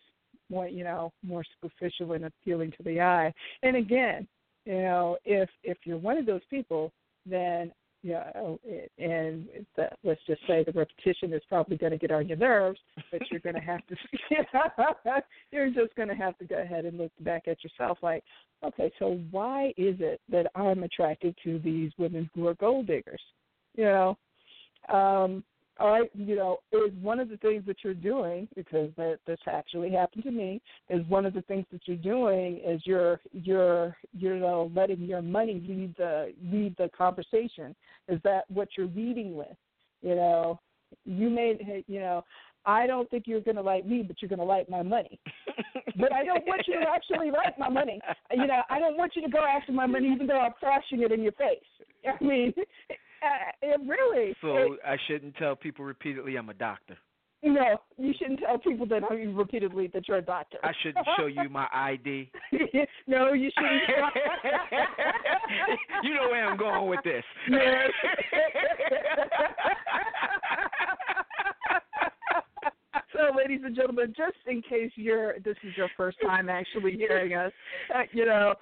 more 0.50 0.68
you 0.68 0.84
know 0.84 1.12
more 1.24 1.44
superficial 1.56 2.14
and 2.14 2.26
appealing 2.26 2.72
to 2.78 2.84
the 2.84 3.02
eye. 3.02 3.34
And 3.64 3.76
again 3.76 4.28
you 4.66 4.82
know 4.82 5.18
if 5.26 5.50
if 5.64 5.78
you're 5.84 5.98
one 5.98 6.18
of 6.18 6.26
those 6.26 6.42
people 6.50 6.92
then 7.26 7.72
know 8.12 8.60
it, 8.66 8.92
and 8.98 9.48
the, 9.78 9.88
let's 10.04 10.22
just 10.28 10.42
say 10.48 10.64
the 10.64 10.74
repetition 10.74 11.32
is 11.34 11.42
probably 11.48 11.78
going 11.78 11.92
to 11.92 11.98
get 11.98 12.12
on 12.12 12.28
your 12.28 12.38
nerves 12.38 12.80
but 13.12 13.22
you're 13.32 13.40
going 13.40 13.56
to 13.56 13.62
have 13.62 13.82
to 13.88 13.96
you're 15.52 15.70
just 15.70 15.96
going 15.96 16.10
to 16.10 16.16
have 16.16 16.38
to 16.38 16.46
go 16.46 16.62
ahead 16.62 16.84
and 16.86 16.98
look 16.98 17.12
back 17.22 17.48
at 17.48 17.64
yourself 17.64 17.98
like 18.02 18.24
okay, 18.66 18.92
so 19.00 19.20
why 19.32 19.68
is 19.78 19.96
it 20.00 20.22
that 20.30 20.48
I'm 20.56 20.84
attracted 20.84 21.36
to 21.44 21.60
these 21.60 21.92
women 21.98 22.30
who 22.34 22.48
are 22.48 22.56
gold 22.56 22.88
diggers? 22.88 23.22
You 23.76 23.86
know, 23.86 24.18
um, 24.96 25.44
all 25.80 25.90
right, 25.90 26.10
you 26.14 26.36
know, 26.36 26.58
is 26.72 26.92
one 27.02 27.20
of 27.20 27.30
the 27.30 27.38
things 27.38 27.64
that 27.66 27.78
you're 27.84 27.94
doing 27.94 28.48
because 28.56 28.90
that 28.98 29.20
this 29.26 29.40
actually 29.48 29.92
happened 29.92 30.24
to 30.24 30.32
me. 30.32 30.62
Is 30.90 31.06
one 31.08 31.26
of 31.26 31.34
the 31.34 31.42
things 31.44 31.66
that 31.72 31.82
you're 31.86 31.98
doing 31.98 32.60
is 32.66 32.82
you're 32.86 33.20
you're 33.32 33.96
you 34.14 34.36
know 34.36 34.72
letting 34.76 35.02
your 35.02 35.22
money 35.22 35.64
lead 35.68 35.96
the 35.98 36.34
lead 36.44 36.76
the 36.78 36.90
conversation. 36.96 37.76
Is 38.08 38.20
that 38.24 38.44
what 38.50 38.70
you're 38.78 38.88
leading 38.88 39.36
with? 39.36 39.56
You 40.02 40.16
know, 40.16 40.60
you 41.06 41.30
made 41.30 41.84
you 41.88 42.00
know. 42.00 42.24
I 42.66 42.88
don't 42.88 43.10
think 43.12 43.26
you're 43.28 43.42
going 43.42 43.58
to 43.58 43.62
like 43.62 43.86
me, 43.86 44.04
but 44.04 44.22
you're 44.22 44.30
going 44.30 44.40
to 44.40 44.46
like 44.46 44.70
my 44.70 44.82
money 44.82 45.20
but 45.98 46.14
I 46.14 46.24
don't 46.24 46.46
want 46.46 46.64
you 46.68 46.80
to 46.80 46.86
actually 46.90 47.32
like 47.32 47.58
my 47.58 47.70
money. 47.70 48.00
You 48.32 48.48
know, 48.48 48.62
I 48.70 48.80
don't 48.80 48.98
want 48.98 49.14
you 49.16 49.22
to 49.22 49.30
go 49.30 49.44
after 49.44 49.72
my 49.72 49.86
money, 49.86 50.12
even 50.12 50.28
though 50.28 50.40
I'm 50.40 50.54
flashing 50.60 51.02
it 51.02 51.12
in 51.12 51.22
your 51.22 51.34
face. 51.34 51.60
I 52.08 52.24
mean, 52.24 52.54
it 53.62 53.80
really. 53.86 54.36
So 54.42 54.74
it, 54.74 54.80
I 54.86 54.98
shouldn't 55.08 55.36
tell 55.38 55.56
people 55.56 55.86
repeatedly 55.86 56.36
I'm 56.36 56.50
a 56.50 56.54
doctor. 56.54 56.98
no, 57.44 57.78
you 57.98 58.14
shouldn't 58.18 58.40
tell 58.40 58.58
people 58.58 58.86
that 58.88 59.04
I 59.10 59.16
mean 59.16 59.36
repeatedly 59.36 59.88
that 59.94 60.08
you're 60.08 60.18
a 60.18 60.22
doctor. 60.22 60.58
I 60.64 60.72
shouldn't 60.82 61.06
show 61.18 61.26
you 61.26 61.50
my 61.50 61.68
ID. 61.74 62.32
no, 63.08 63.34
you 63.34 63.50
shouldn't. 63.58 63.82
you 66.04 66.14
know 66.14 66.30
where 66.30 66.48
I'm 66.48 66.58
going 66.58 66.88
with 66.90 67.04
this. 67.04 67.24
Yes. 67.50 67.90
So, 73.14 73.36
ladies 73.36 73.62
and 73.64 73.76
gentlemen, 73.76 74.14
just 74.16 74.38
in 74.48 74.62
case 74.62 74.92
you're 74.96 75.40
this 75.40 75.56
is 75.64 75.76
your 75.78 75.90
first 75.96 76.18
time 76.22 76.50
actually 76.50 76.96
hearing 76.98 77.34
us, 77.34 77.52
uh, 77.94 78.02
you 78.12 78.26
know, 78.26 78.54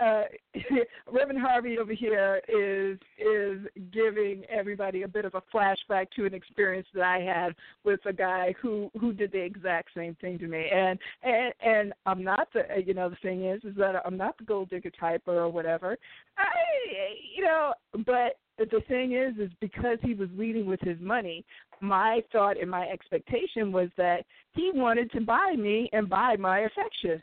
uh, 0.00 0.04
uh, 0.04 0.24
Reverend 1.12 1.40
Harvey 1.40 1.78
over 1.78 1.92
here 1.92 2.40
is 2.48 2.98
is 3.18 3.66
giving 3.92 4.44
everybody 4.48 5.02
a 5.02 5.08
bit 5.08 5.24
of 5.24 5.34
a 5.34 5.42
flashback 5.54 6.10
to 6.16 6.26
an 6.26 6.34
experience 6.34 6.86
that 6.94 7.04
I 7.04 7.20
had 7.20 7.54
with 7.84 8.00
a 8.06 8.12
guy 8.12 8.54
who 8.60 8.90
who 9.00 9.12
did 9.12 9.32
the 9.32 9.42
exact 9.42 9.90
same 9.96 10.16
thing 10.20 10.38
to 10.38 10.46
me, 10.46 10.66
and 10.72 10.98
and 11.22 11.52
and 11.60 11.92
I'm 12.06 12.22
not 12.22 12.48
the 12.52 12.62
you 12.84 12.94
know 12.94 13.08
the 13.08 13.16
thing 13.16 13.46
is 13.46 13.62
is 13.64 13.76
that 13.76 14.02
I'm 14.04 14.16
not 14.16 14.38
the 14.38 14.44
gold 14.44 14.70
digger 14.70 14.90
type 14.90 15.22
or 15.26 15.48
whatever, 15.48 15.96
I 16.38 16.48
you 17.36 17.44
know, 17.44 17.72
but 18.06 18.36
the 18.70 18.80
thing 18.88 19.12
is 19.12 19.34
is 19.38 19.50
because 19.60 19.98
he 20.02 20.14
was 20.14 20.28
leading 20.36 20.66
with 20.66 20.80
his 20.80 20.98
money 21.00 21.44
my 21.80 22.22
thought 22.30 22.60
and 22.60 22.70
my 22.70 22.86
expectation 22.88 23.72
was 23.72 23.88
that 23.96 24.24
he 24.52 24.70
wanted 24.74 25.10
to 25.12 25.20
buy 25.20 25.54
me 25.56 25.88
and 25.92 26.08
buy 26.08 26.36
my 26.36 26.60
affection. 26.60 27.22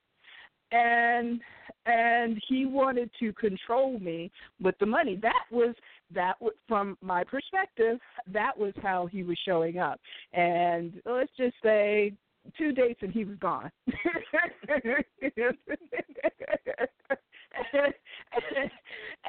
And 0.71 1.39
and 1.85 2.41
he 2.49 2.65
wanted 2.65 3.09
to 3.21 3.31
control 3.33 3.99
me 3.99 4.29
with 4.61 4.77
the 4.79 4.85
money. 4.85 5.17
That 5.21 5.43
was 5.49 5.73
that 6.13 6.35
from 6.67 6.97
my 7.01 7.23
perspective 7.23 7.99
that 8.33 8.57
was 8.57 8.73
how 8.81 9.05
he 9.05 9.23
was 9.23 9.37
showing 9.45 9.79
up. 9.79 10.01
And 10.33 11.01
let's 11.05 11.31
just 11.37 11.55
say 11.63 12.11
two 12.57 12.73
dates 12.73 12.99
and 13.01 13.11
he 13.11 13.25
was 13.25 13.37
gone 13.39 13.69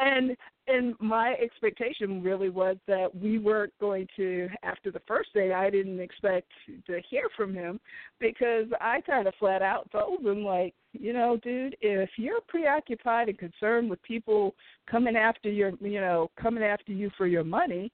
and 0.01 0.36
and 0.66 0.94
my 1.01 1.35
expectation 1.43 2.22
really 2.22 2.51
was 2.51 2.76
that 2.86 3.09
we 3.14 3.39
weren't 3.39 3.72
going 3.80 4.06
to 4.16 4.48
after 4.62 4.90
the 4.90 5.01
first 5.06 5.32
day 5.35 5.52
i 5.52 5.70
didn't 5.70 6.01
expect 6.01 6.47
to 6.86 7.01
hear 7.09 7.28
from 7.36 7.55
him 7.55 7.80
because 8.20 8.66
i 8.80 9.01
kind 9.02 9.26
of 9.26 9.35
flat 9.39 9.62
out 9.62 9.90
told 9.90 10.24
him 10.24 10.44
like 10.44 10.74
you 10.93 11.12
know 11.12 11.39
dude 11.43 11.76
if 11.80 12.10
you're 12.16 12.40
preoccupied 12.48 13.28
and 13.28 13.39
concerned 13.39 13.89
with 13.89 14.02
people 14.02 14.55
coming 14.90 15.16
after 15.16 15.51
your 15.51 15.72
you 15.80 16.01
know 16.01 16.30
coming 16.40 16.62
after 16.62 16.93
you 16.93 17.10
for 17.16 17.26
your 17.26 17.44
money 17.44 17.90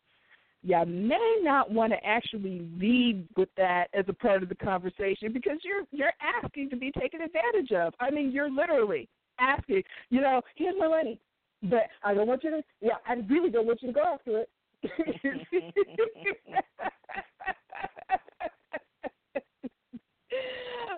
you 0.64 0.82
may 0.86 1.38
not 1.42 1.70
want 1.70 1.92
to 1.92 2.04
actually 2.04 2.66
lead 2.78 3.28
with 3.36 3.50
that 3.56 3.88
as 3.92 4.06
a 4.08 4.14
part 4.14 4.42
of 4.42 4.48
the 4.48 4.54
conversation 4.54 5.30
because 5.32 5.58
you're 5.62 5.84
you're 5.92 6.12
asking 6.42 6.70
to 6.70 6.76
be 6.76 6.90
taken 6.90 7.20
advantage 7.20 7.70
of. 7.72 7.92
I 8.00 8.10
mean, 8.10 8.32
you're 8.32 8.50
literally 8.50 9.08
asking, 9.38 9.82
you 10.10 10.20
know, 10.20 10.42
here's 10.56 10.74
my 10.78 10.88
money, 10.88 11.18
but 11.62 11.88
I 12.02 12.14
don't 12.14 12.26
want 12.26 12.44
you 12.44 12.50
to. 12.50 12.62
Yeah, 12.80 12.96
I 13.06 13.14
really 13.28 13.50
don't 13.50 13.66
want 13.66 13.82
you 13.82 13.88
to 13.88 13.94
go 13.94 14.02
after 14.02 14.40
it. 14.40 14.50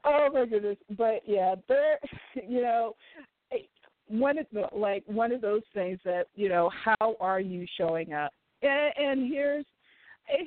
oh 0.05 0.29
my 0.33 0.47
goodness! 0.47 0.77
But 0.97 1.23
yeah, 1.25 1.55
there, 1.69 1.99
you 2.35 2.63
know, 2.63 2.95
one 4.09 4.39
of 4.39 4.47
the 4.53 4.67
like 4.73 5.05
one 5.07 5.33
of 5.33 5.41
those 5.41 5.63
things 5.75 5.99
that 6.05 6.27
you 6.35 6.49
know, 6.49 6.71
how 6.85 7.17
are 7.21 7.41
you 7.41 7.67
showing 7.79 8.13
up? 8.13 8.33
And, 8.63 8.93
and 8.97 9.33
here's 9.33 9.65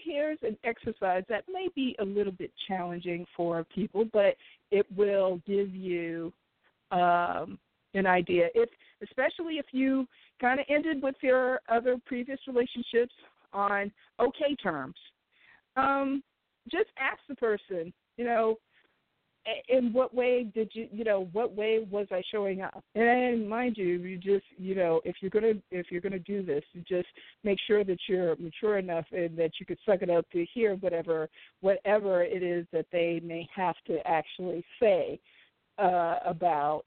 here's 0.04 0.40
an 0.42 0.58
exercise 0.64 1.24
that 1.30 1.46
may 1.52 1.68
be 1.76 1.96
a 2.00 2.06
little 2.06 2.34
bit 2.34 2.52
challenging 2.68 3.26
for 3.36 3.64
people, 3.64 4.06
but 4.12 4.36
it 4.72 4.86
will 4.96 5.42
give 5.48 5.74
you 5.74 6.34
um, 6.92 7.58
an 7.94 8.06
idea. 8.06 8.48
If 8.54 8.70
especially 9.02 9.56
if 9.56 9.68
you 9.72 10.08
kind 10.42 10.60
of 10.60 10.66
ended 10.70 11.02
with 11.02 11.16
your 11.22 11.60
other 11.70 11.98
previous 12.06 12.40
relationships 12.48 13.14
on 13.54 13.92
okay 14.20 14.56
terms, 14.62 14.96
um, 15.76 16.24
just 16.70 16.90
ask 17.00 17.20
the 17.28 17.36
person, 17.36 17.94
you 18.18 18.26
know, 18.26 18.58
in 19.68 19.94
what 19.94 20.14
way 20.14 20.44
did 20.54 20.70
you 20.74 20.88
you 20.92 21.04
know 21.04 21.28
what 21.32 21.56
way 21.56 21.86
was 21.90 22.06
i 22.12 22.22
showing 22.32 22.62
up 22.62 22.84
and 22.96 23.48
mind 23.48 23.78
you 23.78 23.86
you 23.86 24.18
just 24.18 24.46
you 24.58 24.76
know 24.76 25.02
if 25.06 25.16
you're 25.22 25.32
to 25.42 25.62
if 25.72 25.88
you're 25.90 26.02
to 26.12 26.20
do 26.20 26.44
this 26.44 26.64
you 26.74 26.84
just 26.88 27.08
make 27.44 27.58
sure 27.66 27.84
that 27.84 27.98
you're 28.08 28.36
mature 28.36 28.78
enough 28.78 29.06
and 29.12 29.38
that 29.38 29.52
you 29.60 29.66
could 29.66 29.78
suck 29.86 30.02
it 30.02 30.10
up 30.10 30.30
to 30.32 30.46
hear 30.54 30.76
whatever 30.76 31.30
whatever 31.62 32.24
it 32.24 32.44
is 32.44 32.66
that 32.72 32.86
they 32.92 33.22
may 33.24 33.48
have 33.56 33.76
to 33.88 33.98
actually 34.06 34.64
say 34.80 35.20
uh 35.78 36.16
about 36.26 36.86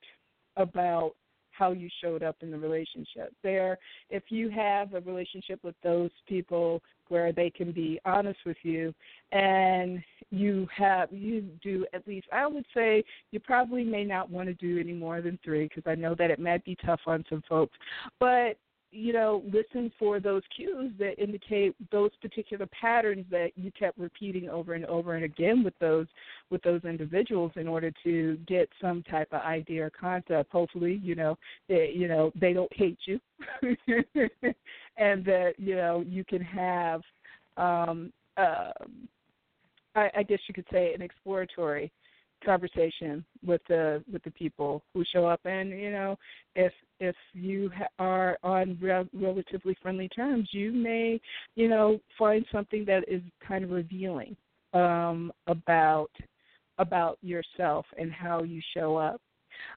about 0.56 1.12
how 1.52 1.72
you 1.72 1.88
showed 2.02 2.22
up 2.22 2.36
in 2.40 2.50
the 2.50 2.58
relationship. 2.58 3.32
There, 3.42 3.78
if 4.10 4.24
you 4.30 4.50
have 4.50 4.94
a 4.94 5.00
relationship 5.00 5.60
with 5.62 5.74
those 5.82 6.10
people 6.26 6.82
where 7.08 7.32
they 7.32 7.50
can 7.50 7.72
be 7.72 8.00
honest 8.04 8.38
with 8.46 8.56
you, 8.62 8.94
and 9.32 10.02
you 10.30 10.66
have 10.74 11.12
you 11.12 11.42
do 11.62 11.86
at 11.92 12.06
least 12.08 12.26
I 12.32 12.46
would 12.46 12.64
say 12.74 13.04
you 13.32 13.40
probably 13.40 13.84
may 13.84 14.02
not 14.02 14.30
want 14.30 14.48
to 14.48 14.54
do 14.54 14.80
any 14.80 14.94
more 14.94 15.20
than 15.20 15.38
three 15.44 15.64
because 15.64 15.84
I 15.86 15.94
know 15.94 16.14
that 16.14 16.30
it 16.30 16.40
might 16.40 16.64
be 16.64 16.76
tough 16.84 17.00
on 17.06 17.24
some 17.28 17.42
folks, 17.48 17.76
but 18.18 18.56
you 18.92 19.14
know, 19.14 19.42
listen 19.50 19.90
for 19.98 20.20
those 20.20 20.42
cues 20.54 20.92
that 20.98 21.20
indicate 21.20 21.74
those 21.90 22.10
particular 22.20 22.66
patterns 22.66 23.24
that 23.30 23.52
you 23.56 23.72
kept 23.72 23.98
repeating 23.98 24.50
over 24.50 24.74
and 24.74 24.84
over 24.84 25.14
and 25.14 25.24
again 25.24 25.64
with 25.64 25.72
those 25.80 26.06
with 26.50 26.62
those 26.62 26.84
individuals 26.84 27.52
in 27.56 27.66
order 27.66 27.90
to 28.04 28.36
get 28.46 28.68
some 28.80 29.02
type 29.04 29.28
of 29.32 29.40
idea 29.40 29.86
or 29.86 29.90
concept. 29.90 30.52
Hopefully, 30.52 31.00
you 31.02 31.14
know, 31.14 31.38
they, 31.68 31.90
you 31.94 32.06
know, 32.06 32.30
they 32.38 32.52
don't 32.52 32.72
hate 32.74 32.98
you, 33.06 33.18
and 34.98 35.24
that 35.24 35.54
you 35.56 35.74
know 35.74 36.04
you 36.06 36.22
can 36.22 36.42
have, 36.42 37.00
um, 37.56 38.12
uh, 38.36 38.72
I, 39.94 40.10
I 40.18 40.22
guess 40.22 40.40
you 40.46 40.52
could 40.52 40.66
say, 40.70 40.92
an 40.92 41.00
exploratory 41.00 41.90
conversation 42.44 43.24
with 43.44 43.60
the 43.68 44.02
with 44.12 44.22
the 44.24 44.30
people 44.30 44.82
who 44.94 45.04
show 45.12 45.26
up. 45.26 45.40
And 45.44 45.70
you 45.70 45.90
know 45.90 46.16
if 46.54 46.72
if 47.00 47.16
you 47.32 47.70
ha- 47.74 47.86
are 47.98 48.38
on 48.42 48.78
re- 48.80 49.08
relatively 49.12 49.76
friendly 49.82 50.08
terms 50.08 50.48
you 50.52 50.72
may 50.72 51.20
you 51.54 51.68
know 51.68 51.98
find 52.18 52.44
something 52.52 52.84
that 52.86 53.04
is 53.08 53.22
kind 53.46 53.64
of 53.64 53.70
revealing 53.70 54.36
um 54.74 55.32
about 55.46 56.10
about 56.78 57.18
yourself 57.22 57.86
and 57.98 58.10
how 58.12 58.42
you 58.42 58.60
show 58.74 58.96
up. 58.96 59.20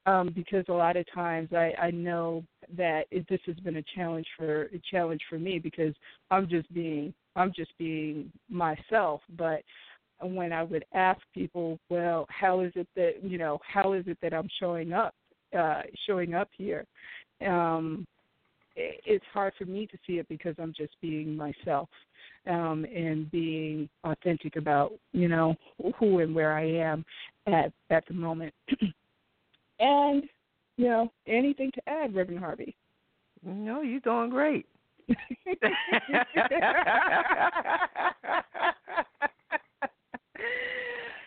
Um 0.06 0.32
because 0.34 0.64
a 0.68 0.72
lot 0.72 0.96
of 0.96 1.04
times 1.12 1.50
i 1.52 1.72
i 1.80 1.90
know 1.90 2.44
that 2.76 3.04
it, 3.10 3.26
this 3.28 3.40
has 3.46 3.56
been 3.56 3.76
a 3.76 3.84
challenge 3.94 4.26
for 4.36 4.62
a 4.64 4.80
challenge 4.90 5.20
for 5.28 5.38
me 5.38 5.58
because 5.58 5.94
i'm 6.30 6.48
just 6.48 6.72
being 6.74 7.14
i'm 7.36 7.52
just 7.54 7.76
being 7.78 8.32
myself 8.48 9.20
but 9.36 9.62
when 10.20 10.52
I 10.52 10.62
would 10.62 10.84
ask 10.94 11.20
people, 11.34 11.78
well, 11.88 12.26
how 12.28 12.60
is 12.60 12.72
it 12.74 12.88
that 12.96 13.22
you 13.22 13.38
know, 13.38 13.58
how 13.66 13.92
is 13.92 14.04
it 14.06 14.18
that 14.22 14.32
I'm 14.32 14.48
showing 14.58 14.92
up, 14.92 15.14
uh, 15.56 15.82
showing 16.06 16.34
up 16.34 16.48
here? 16.56 16.84
Um, 17.46 18.06
it, 18.74 19.00
it's 19.04 19.24
hard 19.32 19.52
for 19.58 19.66
me 19.66 19.86
to 19.86 19.98
see 20.06 20.14
it 20.14 20.28
because 20.28 20.54
I'm 20.58 20.74
just 20.76 20.94
being 21.00 21.36
myself 21.36 21.88
um, 22.46 22.86
and 22.94 23.30
being 23.30 23.88
authentic 24.04 24.56
about 24.56 24.92
you 25.12 25.28
know 25.28 25.54
who 25.98 26.20
and 26.20 26.34
where 26.34 26.52
I 26.52 26.64
am 26.64 27.04
at 27.46 27.72
at 27.90 28.06
the 28.06 28.14
moment. 28.14 28.54
and 29.80 30.24
you 30.76 30.88
know, 30.88 31.12
anything 31.26 31.70
to 31.72 31.88
add, 31.88 32.14
Reverend 32.14 32.40
Harvey? 32.40 32.76
No, 33.42 33.82
you're 33.82 34.00
doing 34.00 34.30
great. 34.30 34.66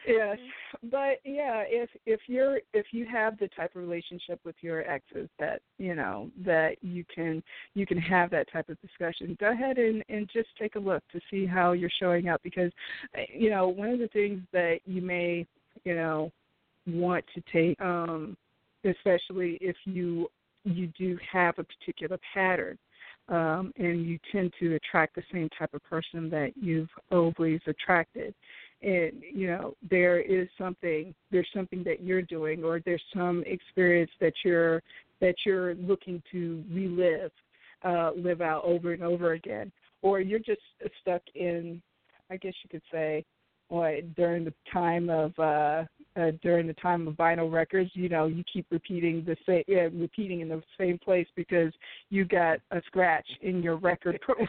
yes. 0.07 0.37
But 0.83 1.19
yeah 1.25 1.63
if 1.67 1.89
if 2.05 2.21
you're 2.27 2.59
if 2.73 2.87
you 2.91 3.05
have 3.11 3.37
the 3.37 3.47
type 3.49 3.75
of 3.75 3.81
relationship 3.81 4.39
with 4.43 4.55
your 4.61 4.89
exes 4.89 5.29
that 5.39 5.61
you 5.77 5.95
know 5.95 6.29
that 6.45 6.77
you 6.81 7.03
can 7.13 7.43
you 7.73 7.85
can 7.85 7.97
have 7.97 8.29
that 8.31 8.51
type 8.51 8.69
of 8.69 8.77
discussion 8.81 9.37
go 9.39 9.51
ahead 9.51 9.77
and 9.77 10.03
and 10.09 10.29
just 10.31 10.49
take 10.57 10.75
a 10.75 10.79
look 10.79 11.03
to 11.11 11.19
see 11.29 11.45
how 11.45 11.71
you're 11.71 11.89
showing 11.99 12.29
up 12.29 12.41
because 12.43 12.71
you 13.33 13.49
know 13.49 13.67
one 13.67 13.89
of 13.89 13.99
the 13.99 14.07
things 14.09 14.41
that 14.53 14.79
you 14.85 15.01
may 15.01 15.45
you 15.83 15.95
know 15.95 16.31
want 16.87 17.25
to 17.33 17.41
take 17.51 17.79
um 17.81 18.37
especially 18.85 19.57
if 19.61 19.75
you 19.85 20.29
you 20.63 20.87
do 20.97 21.17
have 21.31 21.55
a 21.57 21.63
particular 21.63 22.17
pattern 22.33 22.77
um, 23.29 23.71
and 23.77 24.05
you 24.05 24.17
tend 24.31 24.51
to 24.59 24.75
attract 24.75 25.15
the 25.15 25.23
same 25.31 25.49
type 25.57 25.73
of 25.73 25.83
person 25.83 26.29
that 26.29 26.51
you've 26.59 26.89
always 27.11 27.61
attracted 27.67 28.33
and 28.81 29.11
you 29.33 29.47
know 29.47 29.75
there 29.89 30.21
is 30.21 30.47
something 30.57 31.13
there's 31.31 31.47
something 31.53 31.83
that 31.83 32.01
you're 32.01 32.21
doing 32.21 32.63
or 32.63 32.79
there's 32.85 33.03
some 33.13 33.43
experience 33.45 34.11
that 34.21 34.33
you're 34.43 34.81
that 35.19 35.35
you're 35.45 35.75
looking 35.75 36.21
to 36.31 36.63
relive 36.71 37.31
uh 37.83 38.11
live 38.15 38.41
out 38.41 38.63
over 38.63 38.93
and 38.93 39.03
over 39.03 39.33
again. 39.33 39.71
Or 40.01 40.21
you're 40.21 40.39
just 40.39 40.61
stuck 41.01 41.21
in 41.35 41.81
i 42.31 42.37
guess 42.37 42.53
you 42.63 42.69
could 42.69 42.81
say 42.91 43.25
what 43.67 44.15
during 44.15 44.45
the 44.45 44.53
time 44.71 45.09
of 45.09 45.37
uh 45.39 45.83
uh, 46.19 46.31
during 46.41 46.65
the 46.67 46.73
time 46.73 47.07
of 47.07 47.13
vinyl 47.15 47.49
records, 47.51 47.91
you 47.93 48.09
know, 48.09 48.27
you 48.27 48.43
keep 48.51 48.65
repeating 48.71 49.23
the 49.25 49.37
same, 49.45 49.63
yeah, 49.67 49.87
repeating 49.93 50.41
in 50.41 50.49
the 50.49 50.61
same 50.77 50.97
place 50.97 51.27
because 51.35 51.71
you 52.09 52.25
got 52.25 52.57
a 52.71 52.81
scratch 52.87 53.27
in 53.41 53.63
your 53.63 53.77
record. 53.77 54.19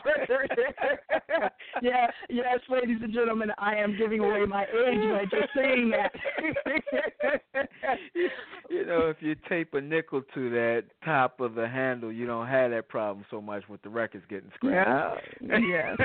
yeah, 1.82 2.06
yes, 2.28 2.58
ladies 2.68 2.98
and 3.02 3.12
gentlemen, 3.12 3.50
I 3.58 3.76
am 3.76 3.96
giving 3.96 4.18
away 4.20 4.44
my 4.46 4.64
age 4.64 5.10
by 5.10 5.24
just 5.30 5.50
saying 5.54 5.90
that. 5.90 6.12
you 8.70 8.86
know, 8.86 9.08
if 9.08 9.16
you 9.20 9.36
tape 9.48 9.74
a 9.74 9.80
nickel 9.80 10.22
to 10.34 10.50
that 10.50 10.84
top 11.04 11.40
of 11.40 11.54
the 11.54 11.68
handle, 11.68 12.12
you 12.12 12.26
don't 12.26 12.46
have 12.46 12.70
that 12.70 12.88
problem 12.88 13.24
so 13.30 13.40
much 13.40 13.62
with 13.68 13.82
the 13.82 13.88
records 13.88 14.24
getting 14.28 14.50
scratched. 14.54 15.26
Yeah. 15.40 15.58
yes. 15.58 15.96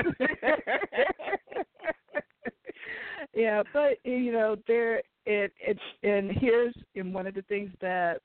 yeah, 3.34 3.62
but 3.72 3.98
you 4.04 4.32
know, 4.32 4.56
there 4.66 5.02
it 5.26 5.52
it's 5.60 5.80
and 6.02 6.30
here's 6.30 6.74
in 6.94 7.12
one 7.12 7.26
of 7.26 7.34
the 7.34 7.42
things 7.42 7.70
that 7.80 8.20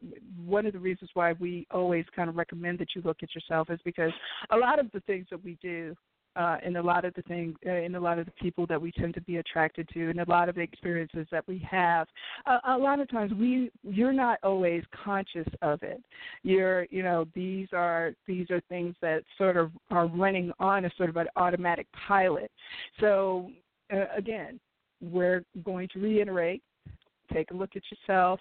one 0.45 0.65
of 0.65 0.73
the 0.73 0.79
reasons 0.79 1.09
why 1.13 1.33
we 1.33 1.67
always 1.71 2.05
kind 2.15 2.29
of 2.29 2.35
recommend 2.35 2.79
that 2.79 2.89
you 2.95 3.01
look 3.03 3.17
at 3.23 3.33
yourself 3.35 3.69
is 3.69 3.79
because 3.83 4.11
a 4.51 4.57
lot 4.57 4.79
of 4.79 4.89
the 4.93 4.99
things 5.01 5.25
that 5.31 5.43
we 5.43 5.57
do 5.61 5.95
uh, 6.35 6.57
and 6.63 6.77
a 6.77 6.81
lot 6.81 7.03
of 7.03 7.13
the 7.15 7.21
things, 7.23 7.55
uh, 7.65 7.69
and 7.69 7.95
a 7.95 7.99
lot 7.99 8.17
of 8.17 8.25
the 8.25 8.31
people 8.41 8.65
that 8.67 8.81
we 8.81 8.91
tend 8.93 9.13
to 9.13 9.21
be 9.21 9.37
attracted 9.37 9.87
to, 9.93 10.09
and 10.09 10.19
a 10.19 10.29
lot 10.29 10.47
of 10.47 10.55
the 10.55 10.61
experiences 10.61 11.27
that 11.31 11.45
we 11.47 11.59
have, 11.69 12.07
uh, 12.45 12.59
a 12.69 12.77
lot 12.77 12.99
of 12.99 13.09
times 13.09 13.33
we, 13.33 13.69
you're 13.83 14.13
not 14.13 14.39
always 14.43 14.83
conscious 15.03 15.47
of 15.61 15.83
it. 15.83 16.01
You're, 16.43 16.85
you 16.89 17.03
know, 17.03 17.25
these 17.35 17.67
are 17.73 18.13
these 18.27 18.49
are 18.49 18.61
things 18.69 18.95
that 19.01 19.23
sort 19.37 19.57
of 19.57 19.71
are 19.89 20.07
running 20.07 20.51
on 20.59 20.85
a 20.85 20.91
sort 20.95 21.09
of 21.09 21.17
an 21.17 21.27
automatic 21.35 21.87
pilot. 22.07 22.49
So 22.99 23.51
uh, 23.93 24.05
again, 24.15 24.59
we're 25.01 25.43
going 25.63 25.89
to 25.93 25.99
reiterate 25.99 26.63
take 27.33 27.51
a 27.51 27.53
look 27.53 27.75
at 27.75 27.83
yourself 27.91 28.39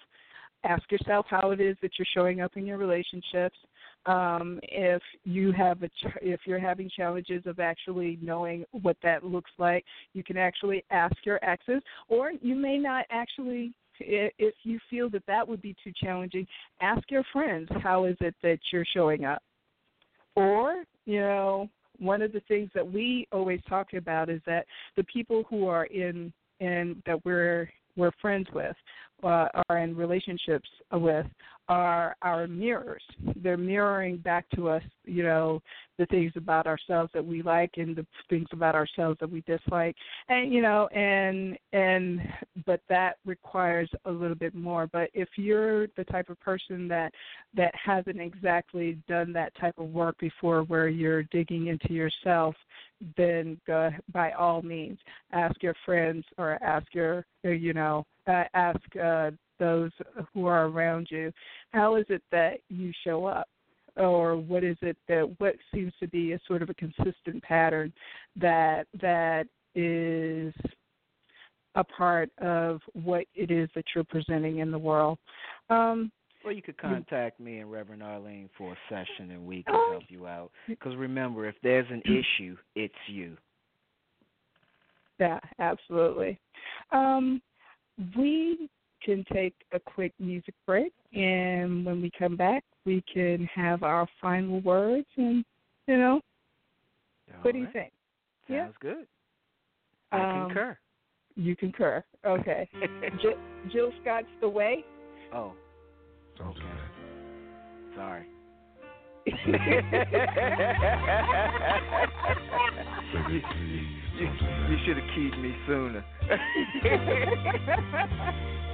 ask 0.63 0.91
yourself 0.91 1.25
how 1.27 1.49
it 1.51 1.59
is 1.59 1.75
that 1.81 1.91
you're 1.97 2.05
showing 2.13 2.41
up 2.41 2.55
in 2.55 2.65
your 2.65 2.77
relationships 2.77 3.57
um, 4.05 4.59
if 4.63 5.01
you 5.23 5.51
have 5.51 5.81
a 5.83 5.87
ch- 5.87 6.17
if 6.21 6.41
you're 6.45 6.59
having 6.59 6.89
challenges 6.95 7.43
of 7.45 7.59
actually 7.59 8.19
knowing 8.21 8.63
what 8.71 8.97
that 9.01 9.23
looks 9.23 9.51
like 9.57 9.83
you 10.13 10.23
can 10.23 10.37
actually 10.37 10.83
ask 10.91 11.15
your 11.23 11.43
exes 11.43 11.81
or 12.09 12.31
you 12.41 12.55
may 12.55 12.77
not 12.77 13.05
actually 13.09 13.73
if 13.99 14.55
you 14.63 14.79
feel 14.89 15.09
that 15.09 15.25
that 15.27 15.47
would 15.47 15.61
be 15.61 15.75
too 15.83 15.91
challenging 15.95 16.45
ask 16.81 17.09
your 17.09 17.23
friends 17.31 17.67
how 17.81 18.05
is 18.05 18.17
it 18.19 18.35
that 18.41 18.59
you're 18.71 18.85
showing 18.93 19.25
up? 19.25 19.41
Or 20.35 20.83
you 21.05 21.19
know 21.19 21.69
one 21.97 22.21
of 22.21 22.31
the 22.31 22.41
things 22.47 22.69
that 22.73 22.89
we 22.89 23.27
always 23.31 23.61
talk 23.69 23.93
about 23.93 24.29
is 24.29 24.41
that 24.45 24.65
the 24.97 25.03
people 25.03 25.43
who 25.49 25.67
are 25.67 25.85
in 25.85 26.33
and 26.59 27.01
that 27.05 27.23
we're 27.25 27.69
we're 27.95 28.11
friends 28.21 28.47
with, 28.53 28.75
uh, 29.23 29.47
are 29.69 29.77
in 29.79 29.95
relationships 29.95 30.69
with, 30.91 31.25
are 31.71 32.17
our 32.21 32.47
mirrors. 32.47 33.01
They're 33.37 33.55
mirroring 33.55 34.17
back 34.17 34.45
to 34.55 34.67
us, 34.67 34.83
you 35.05 35.23
know, 35.23 35.61
the 35.97 36.05
things 36.07 36.33
about 36.35 36.67
ourselves 36.67 37.11
that 37.13 37.25
we 37.25 37.41
like 37.41 37.71
and 37.77 37.95
the 37.95 38.05
things 38.29 38.49
about 38.51 38.75
ourselves 38.75 39.17
that 39.21 39.31
we 39.31 39.39
dislike. 39.47 39.95
And 40.27 40.53
you 40.53 40.61
know, 40.61 40.87
and 40.87 41.57
and 41.71 42.19
but 42.65 42.81
that 42.89 43.19
requires 43.25 43.89
a 44.03 44.11
little 44.11 44.35
bit 44.35 44.53
more. 44.53 44.85
But 44.85 45.11
if 45.13 45.29
you're 45.37 45.87
the 45.95 46.03
type 46.11 46.29
of 46.29 46.37
person 46.41 46.89
that 46.89 47.13
that 47.55 47.73
hasn't 47.73 48.19
exactly 48.19 48.97
done 49.07 49.31
that 49.31 49.55
type 49.55 49.75
of 49.77 49.93
work 49.93 50.17
before 50.19 50.63
where 50.63 50.89
you're 50.89 51.23
digging 51.23 51.67
into 51.67 51.93
yourself, 51.93 52.53
then 53.15 53.57
go, 53.65 53.91
by 54.11 54.31
all 54.31 54.61
means 54.61 54.99
ask 55.31 55.63
your 55.63 55.75
friends 55.85 56.25
or 56.37 56.61
ask 56.61 56.85
your 56.93 57.25
you 57.43 57.73
know 57.73 58.05
uh, 58.27 58.43
ask 58.53 58.79
uh, 59.01 59.31
those 59.61 59.91
who 60.33 60.47
are 60.47 60.65
around 60.65 61.07
you 61.09 61.31
how 61.71 61.95
is 61.95 62.05
it 62.09 62.23
that 62.31 62.55
you 62.67 62.91
show 63.03 63.25
up 63.25 63.47
or 63.95 64.35
what 64.35 64.63
is 64.63 64.77
it 64.81 64.97
that 65.07 65.23
what 65.37 65.55
seems 65.73 65.93
to 65.99 66.07
be 66.07 66.33
a 66.33 66.39
sort 66.47 66.61
of 66.61 66.69
a 66.69 66.73
consistent 66.73 67.41
pattern 67.43 67.93
that 68.35 68.87
that 68.99 69.45
is 69.75 70.53
a 71.75 71.83
part 71.83 72.29
of 72.39 72.81
what 72.93 73.23
it 73.35 73.51
is 73.51 73.69
that 73.75 73.85
you're 73.93 74.03
presenting 74.03 74.57
in 74.57 74.71
the 74.71 74.79
world 74.79 75.19
um, 75.69 76.11
well, 76.43 76.55
you 76.55 76.63
could 76.63 76.77
contact 76.77 77.39
me 77.39 77.59
and 77.59 77.71
Reverend 77.71 78.01
Arlene 78.01 78.49
for 78.57 78.73
a 78.73 78.77
session, 78.89 79.29
and 79.29 79.45
we 79.45 79.61
can 79.61 79.75
help 79.91 80.03
you 80.07 80.25
out. 80.25 80.49
Because 80.67 80.95
remember, 80.95 81.47
if 81.47 81.53
there's 81.61 81.85
an 81.91 82.01
issue, 82.03 82.57
it's 82.75 82.93
you. 83.07 83.37
Yeah, 85.19 85.39
absolutely. 85.59 86.39
Um, 86.91 87.43
we 88.17 88.69
can 89.03 89.23
take 89.33 89.53
a 89.73 89.79
quick 89.79 90.13
music 90.19 90.53
break, 90.65 90.93
and 91.13 91.85
when 91.85 92.01
we 92.01 92.11
come 92.17 92.35
back, 92.35 92.63
we 92.85 93.03
can 93.13 93.45
have 93.53 93.83
our 93.83 94.07
final 94.21 94.59
words. 94.61 95.07
And 95.17 95.43
you 95.87 95.97
know, 95.97 96.21
what 97.41 97.53
do 97.53 97.59
you 97.59 97.67
think? 97.73 97.91
Sounds 98.47 98.75
Yeah. 98.83 98.89
good. 98.91 99.07
I 100.11 100.23
Um, 100.23 100.45
concur. 100.47 100.77
You 101.35 101.55
concur. 101.55 102.03
Okay. 102.25 102.69
Jill, 103.21 103.37
Jill 103.71 103.91
Scott's 104.01 104.27
the 104.41 104.49
way. 104.49 104.83
oh, 105.33 105.53
Don't 106.37 106.53
do 106.55 106.61
that. 106.61 106.91
sorry. 107.95 108.25
Baby, 109.25 109.33
you 113.29 113.41
please 113.41 113.87
you, 114.17 114.25
don't 114.25 114.37
do 114.39 114.45
that. 114.45 114.69
you 114.69 114.77
should 114.85 114.97
have 114.97 115.09
keyed 115.15 115.35
me 115.39 115.51
sooner. 115.67 116.03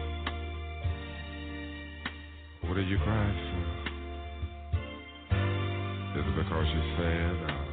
What 2.68 2.78
are 2.78 2.82
you 2.82 2.98
crying 3.00 3.38
for? 3.50 3.66
Is 6.20 6.26
it 6.28 6.36
because 6.36 6.68
you're 6.74 6.98
sad 6.98 7.36
or, 7.48 7.64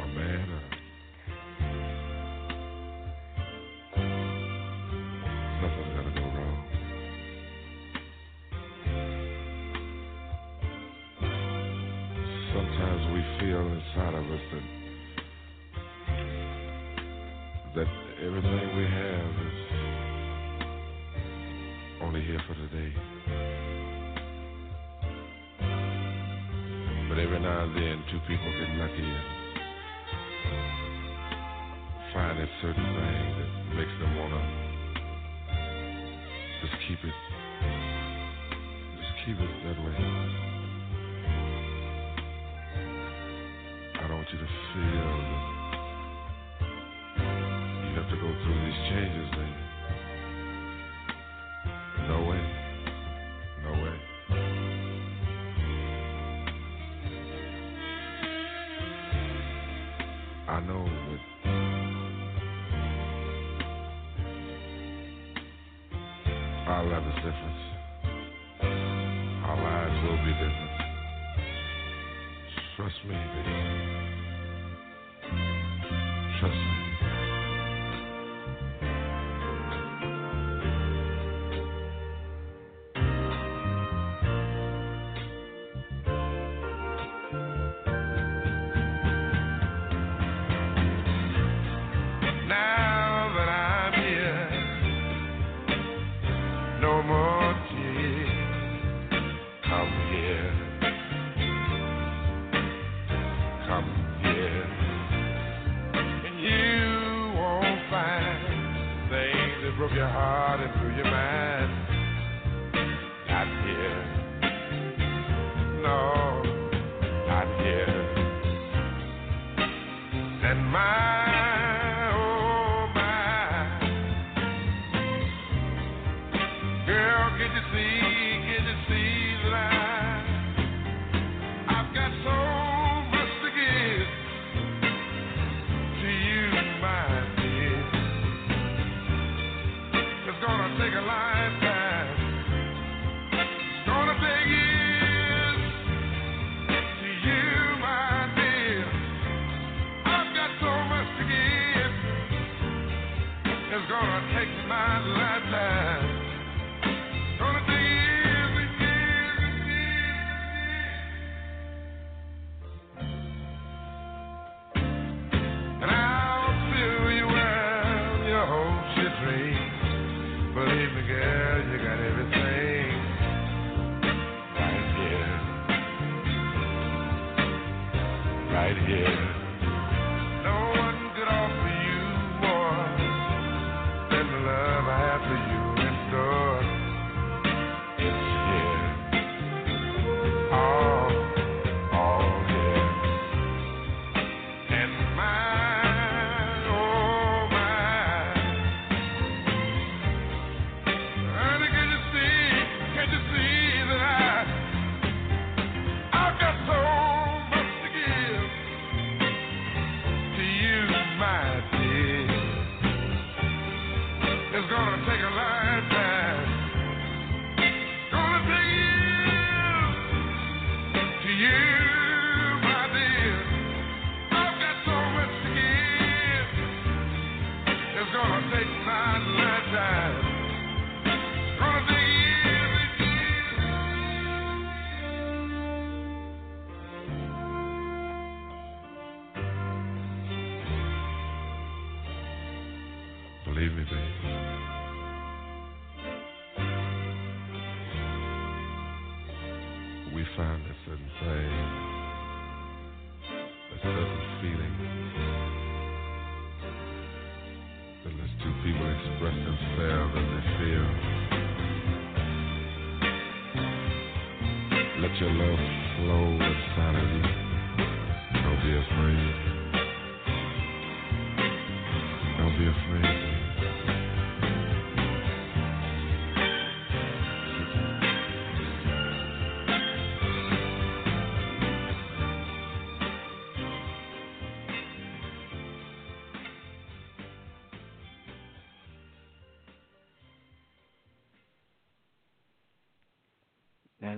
or 0.00 0.06
mad 0.14 0.48
or 0.48 0.62
nothing's 5.62 5.92
gonna 5.96 6.14
go 6.14 6.26
wrong? 6.36 6.58
Sometimes 12.52 13.02
we 13.14 13.20
feel 13.40 13.64
inside 13.66 14.14
of 14.14 14.24
us 14.30 14.44
that 14.52 14.66
that 17.76 17.90
everything 18.26 18.76
we 18.76 18.84
have 18.84 19.34
is 19.46 19.58
only 22.02 22.20
here 22.20 22.42
for 22.46 22.54
today. 22.54 22.92
But 27.12 27.20
every 27.20 27.40
now 27.40 27.64
and 27.64 27.76
then, 27.76 28.02
two 28.10 28.20
people 28.20 28.50
get 28.58 28.70
lucky 28.80 29.04
and 29.04 29.44
find 32.14 32.38
a 32.38 32.48
certain 32.62 32.82
thing 32.82 33.36
that 33.36 33.76
makes 33.76 33.92
them 34.00 34.16
want 34.16 34.32
to 34.32 34.40
just 36.62 36.72
keep 36.88 37.04
it, 37.04 37.16
just 38.96 39.12
keep 39.26 39.36
it 39.36 39.52
that 39.64 39.76
way. 39.84 39.96
I 44.00 44.08
don't 44.08 44.16
want 44.16 44.32
you 44.32 44.38
to 44.38 44.46
feel 44.72 45.12
that 47.12 47.84
you 47.84 47.94
have 48.00 48.08
to 48.08 48.16
go 48.16 48.28
through 48.42 48.60
these 48.64 48.80
changes. 48.88 49.51
Know 60.66 60.86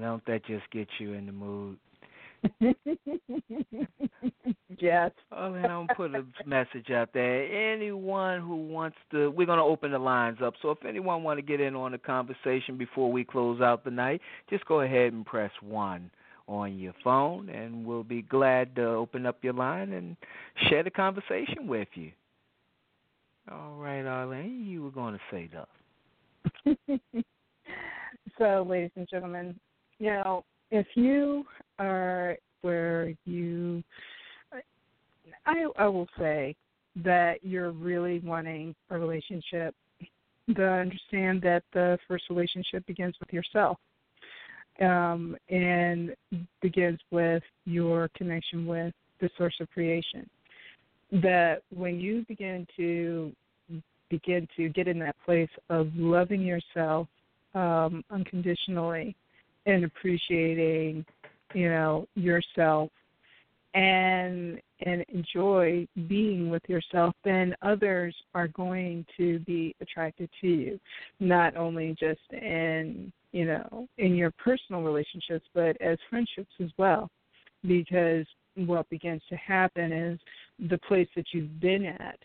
don't 0.05 0.25
that 0.27 0.45
just 0.47 0.71
get 0.71 0.89
you 0.99 1.13
in 1.15 1.27
the 1.27 1.33
mood? 1.33 1.79
yes. 4.79 5.11
Oh, 5.33 5.51
man, 5.51 5.65
I'm 5.65 5.87
gonna 5.87 5.95
put 5.97 6.15
a 6.15 6.25
message 6.47 6.91
out 6.91 7.11
there. 7.15 7.73
Anyone 7.73 8.41
who 8.41 8.57
wants 8.67 8.97
to, 9.13 9.31
we're 9.31 9.47
gonna 9.47 9.65
open 9.65 9.93
the 9.93 9.99
lines 9.99 10.39
up. 10.43 10.55
So 10.61 10.71
if 10.71 10.85
anyone 10.85 11.23
want 11.23 11.39
to 11.39 11.43
get 11.43 11.61
in 11.61 11.75
on 11.75 11.93
the 11.93 11.99
conversation 11.99 12.77
before 12.77 13.11
we 13.11 13.25
close 13.25 13.61
out 13.61 13.85
the 13.85 13.91
night, 13.91 14.21
just 14.51 14.67
go 14.67 14.81
ahead 14.83 15.13
and 15.13 15.25
press 15.25 15.51
one 15.63 16.11
on 16.47 16.79
your 16.79 16.93
phone, 17.03 17.49
and 17.49 17.87
we'll 17.87 18.05
be 18.05 18.23
glad 18.23 18.77
to 18.77 18.87
open 18.87 19.25
up 19.25 19.39
your 19.43 19.55
line 19.55 19.93
and 19.93 20.17
share 20.69 20.83
the 20.83 20.91
conversation 20.91 21.67
with 21.67 21.89
you. 21.95 22.13
All 23.51 23.77
right, 23.77 24.05
Arlene, 24.05 24.67
you 24.67 24.83
were 24.83 24.91
going 24.91 25.15
to 25.15 25.21
say 25.31 25.49
that. 25.53 25.69
so, 28.39 28.67
ladies 28.69 28.91
and 28.97 29.09
gentlemen, 29.09 29.59
know, 30.01 30.45
if 30.71 30.87
you 30.95 31.45
are 31.79 32.37
where 32.63 33.15
you, 33.25 33.83
I, 35.47 35.67
I 35.77 35.87
will 35.87 36.09
say 36.19 36.57
that 37.05 37.37
you're 37.43 37.73
really 37.73 38.21
wanting 38.21 38.75
a 38.91 38.99
relationship, 38.99 39.75
to 40.55 40.63
understand 40.63 41.41
that 41.43 41.63
the 41.73 41.99
first 42.07 42.25
relationship 42.29 42.85
begins 42.87 43.15
with 43.19 43.33
yourself 43.33 43.79
um, 44.81 45.37
and 45.49 46.15
begins 46.61 46.99
with 47.11 47.43
your 47.65 48.11
connection 48.17 48.67
with 48.67 48.93
the 49.21 49.31
source 49.39 49.55
of 49.61 49.71
creation. 49.71 50.29
That 51.13 51.63
when 51.75 51.99
you 51.99 52.25
begin 52.29 52.67
to 52.77 53.33
begin 54.11 54.47
to 54.57 54.69
get 54.69 54.87
in 54.87 54.99
that 54.99 55.17
place 55.25 55.49
of 55.71 55.89
loving 55.95 56.43
yourself 56.43 57.09
um, 57.55 58.05
unconditionally 58.11 59.17
and 59.67 59.85
appreciating, 59.85 61.05
you 61.55 61.69
know, 61.69 62.07
yourself 62.15 62.91
and 63.75 64.61
and 64.81 65.05
enjoy 65.09 65.87
being 66.09 66.51
with 66.51 66.63
yourself, 66.69 67.15
then 67.25 67.55
others 67.63 68.15
are 68.35 68.49
going 68.49 69.05
to 69.17 69.39
be 69.41 69.75
attracted 69.81 70.29
to 70.41 70.47
you, 70.47 70.81
not 71.21 71.57
only 71.57 71.97
just 71.99 72.21
in 72.33 73.13
you 73.33 73.47
know 73.47 73.89
in 73.99 74.15
your 74.15 74.31
personal 74.33 74.83
relationships, 74.83 75.47
but 75.55 75.81
as 75.81 75.99
friendships 76.09 76.53
as 76.63 76.71
well, 76.77 77.11
because 77.67 78.27
what 78.57 78.89
begins 78.89 79.23
to 79.29 79.37
happen 79.37 79.93
is 79.93 80.21
the 80.71 80.79
place 80.79 81.09
that 81.17 81.27
you've 81.33 81.61
been 81.61 81.85
at, 81.87 82.19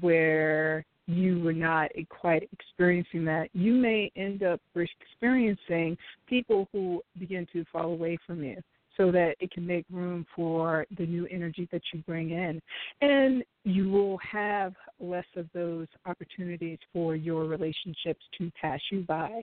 where 0.00 0.84
you 1.06 1.40
were 1.40 1.52
not 1.52 1.90
quite 2.08 2.48
experiencing 2.52 3.24
that, 3.24 3.48
you 3.52 3.74
may 3.74 4.10
end 4.16 4.42
up 4.42 4.60
experiencing 4.74 5.96
people 6.28 6.68
who 6.72 7.02
begin 7.18 7.46
to 7.52 7.64
fall 7.72 7.92
away 7.92 8.18
from 8.26 8.42
you 8.42 8.56
so 8.96 9.10
that 9.10 9.34
it 9.40 9.50
can 9.50 9.66
make 9.66 9.84
room 9.90 10.26
for 10.36 10.86
the 10.98 11.06
new 11.06 11.26
energy 11.30 11.68
that 11.72 11.82
you 11.92 12.02
bring 12.06 12.30
in. 12.30 12.60
And 13.00 13.42
you 13.64 13.90
will 13.90 14.18
have 14.18 14.74
less 15.00 15.24
of 15.36 15.46
those 15.54 15.86
opportunities 16.06 16.78
for 16.92 17.16
your 17.16 17.44
relationships 17.44 18.20
to 18.38 18.50
pass 18.60 18.80
you 18.90 19.00
by. 19.00 19.42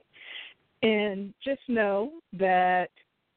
And 0.82 1.34
just 1.44 1.60
know 1.68 2.12
that 2.38 2.88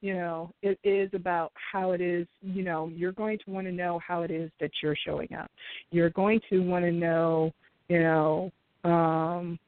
you 0.02 0.14
know 0.14 0.52
it 0.62 0.78
is 0.84 1.10
about 1.14 1.52
how 1.72 1.92
it 1.92 2.02
is 2.02 2.28
you 2.42 2.62
know 2.62 2.90
you're 2.94 3.14
going 3.14 3.40
to 3.46 3.52
want 3.52 3.66
to 3.66 3.72
know 3.72 4.00
how 4.06 4.22
it 4.22 4.32
is 4.32 4.52
that 4.60 4.70
you're 4.82 4.98
showing 5.06 5.34
up 5.34 5.50
you're 5.92 6.10
going 6.10 6.42
to 6.50 6.60
want 6.60 6.84
to 6.84 6.92
know 6.92 7.54
you 7.90 8.00
know 8.00 8.52
um 8.84 9.60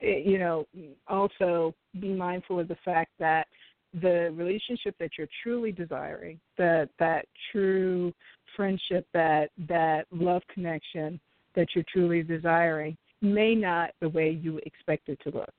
it, 0.00 0.26
you 0.26 0.38
know 0.38 0.66
also 1.08 1.74
be 2.00 2.12
mindful 2.12 2.58
of 2.60 2.68
the 2.68 2.76
fact 2.84 3.10
that 3.18 3.46
the 4.02 4.32
relationship 4.34 4.94
that 4.98 5.10
you're 5.16 5.28
truly 5.42 5.70
desiring 5.70 6.38
that 6.58 6.88
that 6.98 7.26
true 7.52 8.12
friendship 8.56 9.06
that 9.12 9.50
that 9.68 10.06
love 10.10 10.42
connection 10.52 11.20
that 11.54 11.68
you're 11.74 11.84
truly 11.92 12.22
desiring 12.22 12.96
may 13.20 13.54
not 13.54 13.90
the 14.00 14.08
way 14.08 14.30
you 14.30 14.58
expect 14.66 15.08
it 15.08 15.18
to 15.22 15.30
look 15.30 15.54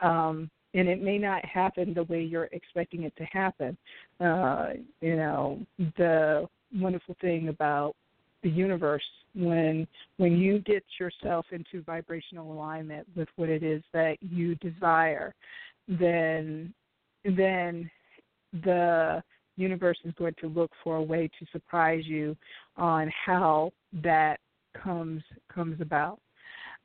um 0.00 0.50
and 0.76 0.88
it 0.88 1.02
may 1.02 1.18
not 1.18 1.44
happen 1.44 1.94
the 1.94 2.04
way 2.04 2.22
you're 2.22 2.50
expecting 2.52 3.04
it 3.04 3.16
to 3.16 3.24
happen. 3.24 3.76
Uh, 4.20 4.74
you 5.00 5.16
know, 5.16 5.58
the 5.96 6.46
wonderful 6.74 7.16
thing 7.20 7.48
about 7.48 7.94
the 8.46 8.52
universe 8.52 9.02
when 9.34 9.88
when 10.18 10.36
you 10.36 10.60
get 10.60 10.84
yourself 11.00 11.46
into 11.50 11.82
vibrational 11.82 12.52
alignment 12.52 13.04
with 13.16 13.28
what 13.34 13.48
it 13.48 13.64
is 13.64 13.82
that 13.92 14.16
you 14.20 14.54
desire, 14.56 15.34
then 15.88 16.72
then 17.24 17.90
the 18.64 19.20
universe 19.56 19.98
is 20.04 20.14
going 20.16 20.34
to 20.40 20.46
look 20.46 20.70
for 20.84 20.96
a 20.96 21.02
way 21.02 21.28
to 21.40 21.46
surprise 21.50 22.04
you 22.06 22.36
on 22.76 23.10
how 23.24 23.72
that 24.04 24.38
comes 24.80 25.22
comes 25.52 25.80
about 25.80 26.20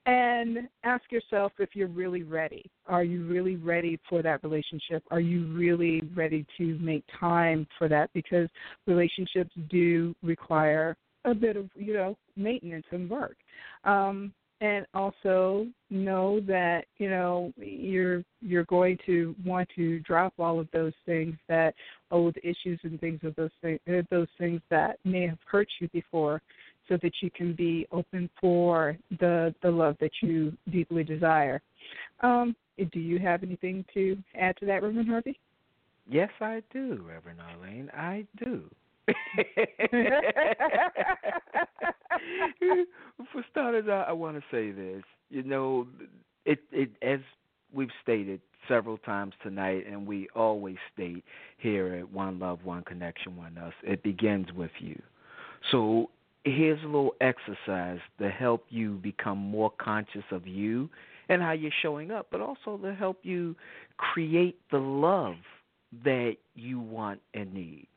and 0.08 0.68
ask 0.84 1.04
yourself 1.12 1.52
if 1.60 1.76
you're 1.76 1.88
really 1.88 2.24
ready. 2.24 2.66
Are 2.88 3.04
you 3.04 3.28
really 3.28 3.56
ready 3.56 4.00
for 4.10 4.24
that 4.24 4.44
relationship? 4.44 5.04
Are 5.12 5.20
you 5.20 5.46
really 5.54 6.02
ready 6.16 6.44
to 6.58 6.80
make 6.80 7.04
time 7.20 7.68
for 7.78 7.88
that? 7.88 8.10
Because 8.16 8.50
relationships 8.88 9.52
do 9.70 10.16
require 10.24 10.98
a 11.26 11.34
bit 11.34 11.58
of, 11.58 11.70
you 11.76 11.94
know, 11.94 12.18
maintenance 12.36 12.86
and 12.92 13.10
work. 13.10 13.38
Um, 13.84 14.34
and 14.62 14.86
also 14.94 15.66
know 15.90 16.40
that 16.42 16.86
you 16.98 17.10
know 17.10 17.52
you're 17.58 18.24
you're 18.42 18.64
going 18.66 18.98
to 19.06 19.36
want 19.44 19.68
to 19.76 20.00
drop 20.02 20.34
all 20.40 20.60
of 20.60 20.68
those 20.72 20.94
things 21.06 21.36
that 21.50 21.74
old 22.12 22.36
issues 22.44 22.80
and 22.84 23.00
things 23.00 23.20
of 23.24 23.36
those 23.36 23.50
things 23.62 23.80
those 24.12 24.28
things 24.38 24.62
that 24.70 25.00
may 25.04 25.28
have 25.28 25.40
hurt 25.50 25.68
you 25.80 25.90
before 25.90 26.42
so 26.88 26.98
that 27.02 27.12
you 27.22 27.32
can 27.32 27.54
be 27.54 27.88
open 27.92 28.30
for 28.40 28.96
the 29.20 29.54
the 29.64 29.70
love 29.70 29.98
that 30.00 30.12
you 30.22 30.56
deeply 30.72 31.04
desire. 31.04 31.62
Um, 32.22 32.56
do 32.94 33.00
you 33.00 33.20
have 33.20 33.44
anything 33.44 33.84
to 33.94 34.18
add 34.40 34.58
to 34.58 34.66
that, 34.68 34.84
Reverend 34.84 35.10
Harvey? 35.10 35.40
Yes, 36.08 36.30
I 36.40 36.62
do, 36.72 37.04
Reverend 37.08 37.40
Arlene. 37.42 37.90
I 37.96 38.26
do. 38.44 38.64
For 43.32 43.44
starters, 43.50 43.86
I, 43.90 44.06
I 44.10 44.12
want 44.12 44.38
to 44.38 44.44
say 44.52 44.72
this. 44.72 45.04
You 45.30 45.44
know, 45.44 45.88
it 46.46 46.60
it 46.72 46.92
as 47.02 47.20
we've 47.74 47.90
stated 48.04 48.42
several 48.68 48.98
times 48.98 49.34
tonight, 49.42 49.86
and 49.90 50.06
we 50.06 50.28
always 50.36 50.78
state 50.94 51.24
here 51.58 51.96
at 51.96 52.12
One 52.12 52.40
Love, 52.40 52.60
One 52.64 52.84
Connection, 52.84 53.36
One 53.36 53.58
Us. 53.58 53.74
It 53.84 54.04
begins 54.04 54.52
with 54.54 54.72
you. 54.80 55.02
So 55.72 56.10
here's 56.44 56.82
a 56.84 56.86
little 56.86 57.16
exercise 57.22 58.00
to 58.20 58.30
help 58.30 58.66
you 58.70 58.96
become 58.96 59.38
more 59.38 59.72
conscious 59.80 60.24
of 60.32 60.48
you 60.48 60.90
and 61.30 61.42
how 61.42 61.52
you're 61.52 61.72
showing 61.82 62.12
up, 62.12 62.28
but 62.32 62.42
also 62.42 62.78
to 62.78 62.94
help 62.94 63.20
you 63.24 63.56
create 63.98 64.60
the 64.72 64.78
love 64.78 65.36
that 66.04 66.36
you 66.56 66.80
want 66.80 67.20
and 67.34 67.54
need. 67.54 67.88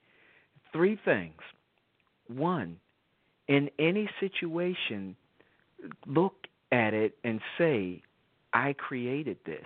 Three 0.75 0.99
things. 1.05 1.41
One, 2.27 2.77
in 3.49 3.71
any 3.79 4.11
situation, 4.19 5.15
look 6.07 6.35
at 6.73 6.93
it 6.93 7.17
and 7.23 7.41
say, 7.57 8.03
I 8.53 8.75
created 8.75 9.39
this. 9.47 9.65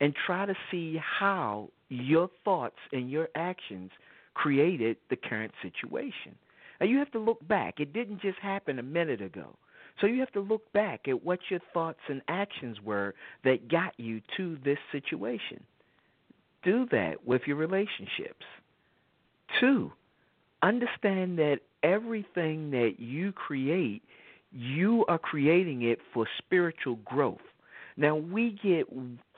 And 0.00 0.14
try 0.26 0.46
to 0.46 0.54
see 0.70 0.98
how 1.02 1.70
your 1.88 2.30
thoughts 2.44 2.78
and 2.92 3.10
your 3.10 3.28
actions 3.34 3.90
created 4.34 4.96
the 5.10 5.16
current 5.16 5.52
situation. 5.60 6.36
Now 6.80 6.86
you 6.86 6.98
have 6.98 7.10
to 7.12 7.18
look 7.18 7.46
back. 7.48 7.80
It 7.80 7.92
didn't 7.92 8.22
just 8.22 8.38
happen 8.38 8.78
a 8.78 8.82
minute 8.82 9.20
ago. 9.20 9.56
So 10.00 10.06
you 10.06 10.20
have 10.20 10.30
to 10.32 10.40
look 10.40 10.72
back 10.72 11.08
at 11.08 11.24
what 11.24 11.40
your 11.50 11.60
thoughts 11.74 11.98
and 12.08 12.22
actions 12.28 12.80
were 12.80 13.14
that 13.44 13.68
got 13.68 13.98
you 13.98 14.22
to 14.36 14.56
this 14.64 14.78
situation. 14.92 15.64
Do 16.62 16.86
that 16.92 17.26
with 17.26 17.42
your 17.46 17.56
relationships. 17.56 18.46
Two, 19.58 19.92
understand 20.62 21.38
that 21.38 21.60
everything 21.82 22.70
that 22.70 22.94
you 22.98 23.32
create, 23.32 24.02
you 24.52 25.04
are 25.08 25.18
creating 25.18 25.82
it 25.82 25.98
for 26.12 26.26
spiritual 26.38 26.96
growth. 27.04 27.38
Now, 27.96 28.14
we 28.14 28.56
get 28.62 28.86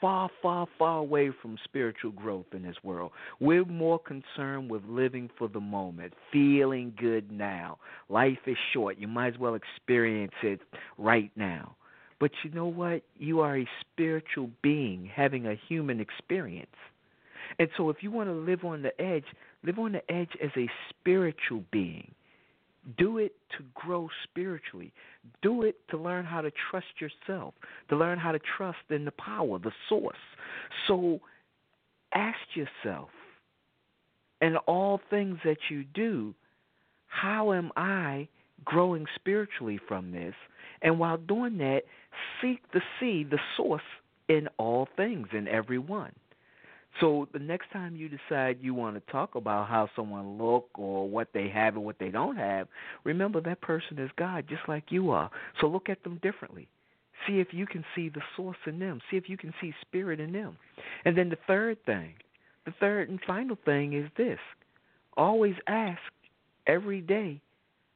far, 0.03 0.29
far, 0.43 0.67
far 0.79 0.99
away 0.99 1.31
from 1.41 1.57
spiritual 1.65 2.11
growth 2.11 2.45
in 2.53 2.63
this 2.63 2.77
world. 2.83 3.13
We're 3.41 3.65
more 3.65 3.99
concerned 3.99 4.71
with 4.71 4.83
living 4.87 5.31
for 5.39 5.49
the 5.49 5.61
moment, 5.61 6.13
feeling 6.31 6.93
good 6.99 7.33
now. 7.33 7.79
Life 8.11 8.39
is 8.47 8.59
short. 8.75 8.99
You 8.99 9.09
might 9.09 9.35
as 9.35 9.41
well 9.41 9.55
experience 9.55 10.35
it 10.43 10.61
right 10.99 11.31
now. 11.37 11.75
But 12.21 12.33
you 12.45 12.51
know 12.51 12.67
what? 12.67 13.03
You 13.17 13.41
are 13.41 13.57
a 13.57 13.69
spiritual 13.81 14.51
being 14.63 15.11
having 15.13 15.47
a 15.47 15.59
human 15.69 15.99
experience. 15.99 16.69
And 17.59 17.69
so 17.79 17.89
if 17.89 18.03
you 18.03 18.11
want 18.11 18.29
to 18.29 18.35
live 18.35 18.65
on 18.65 18.83
the 18.83 19.01
edge, 19.01 19.25
live 19.65 19.79
on 19.79 19.93
the 19.93 20.11
edge 20.11 20.31
as 20.43 20.51
a 20.57 20.69
spiritual 20.89 21.65
being. 21.71 22.13
Do 22.97 23.19
it 23.19 23.35
to 23.59 23.65
grow 23.75 24.09
spiritually. 24.25 24.93
Do 25.43 25.63
it 25.63 25.77
to 25.91 25.99
learn 25.99 26.25
how 26.25 26.41
to 26.41 26.51
trust 26.71 26.87
yourself, 26.99 27.55
to 27.91 27.97
learn 27.97 28.19
how 28.19 28.33
to 28.33 28.41
trust 28.57 28.79
in 28.89 29.05
the 29.05 29.13
power, 29.13 29.59
the 29.59 29.73
source. 29.89 30.17
So 30.87 31.21
ask 32.15 32.39
yourself, 32.55 33.11
in 34.41 34.57
all 34.67 35.01
things 35.11 35.39
that 35.45 35.59
you 35.69 35.85
do, 35.85 36.35
how 37.07 37.53
am 37.53 37.71
I 37.77 38.29
growing 38.65 39.05
spiritually 39.15 39.79
from 39.87 40.13
this? 40.13 40.35
And 40.81 40.99
while 40.99 41.19
doing 41.19 41.59
that, 41.59 41.83
seek 42.41 42.71
to 42.73 42.81
see 42.99 43.25
the 43.25 43.39
source 43.57 43.83
in 44.29 44.49
all 44.57 44.89
things, 44.97 45.29
in 45.33 45.47
everyone. 45.49 46.13
So 47.01 47.27
the 47.33 47.39
next 47.39 47.71
time 47.73 47.97
you 47.97 48.09
decide 48.09 48.59
you 48.61 48.75
want 48.75 48.95
to 48.95 49.13
talk 49.13 49.35
about 49.35 49.69
how 49.69 49.89
someone 49.97 50.39
look 50.39 50.69
or 50.75 51.09
what 51.09 51.29
they 51.33 51.49
have 51.49 51.77
and 51.77 51.85
what 51.85 51.99
they 51.99 52.11
don't 52.11 52.37
have, 52.37 52.69
remember 53.05 53.41
that 53.41 53.63
person 53.63 53.99
is 53.99 54.11
God 54.19 54.45
just 54.49 54.63
like 54.69 54.85
you 54.91 55.11
are. 55.11 55.31
So 55.61 55.67
look 55.67 55.89
at 55.89 56.03
them 56.03 56.19
differently. 56.23 56.69
See 57.27 57.39
if 57.39 57.49
you 57.53 57.67
can 57.67 57.85
see 57.95 58.09
the 58.11 58.21
source 58.37 58.57
in 58.67 58.79
them. 58.79 59.01
See 59.11 59.17
if 59.17 59.29
you 59.29 59.37
can 59.37 59.55
see 59.61 59.73
spirit 59.81 60.21
in 60.21 60.33
them. 60.33 60.57
And 61.05 61.17
then 61.17 61.31
the 61.31 61.39
third 61.47 61.83
thing, 61.85 62.15
the 62.67 62.75
third 62.81 63.09
and 63.09 63.21
final 63.27 63.57
thing 63.65 63.95
is 63.95 64.11
this. 64.17 64.39
Always 65.17 65.55
ask 65.67 66.01
every 66.67 67.01
day, 67.01 67.41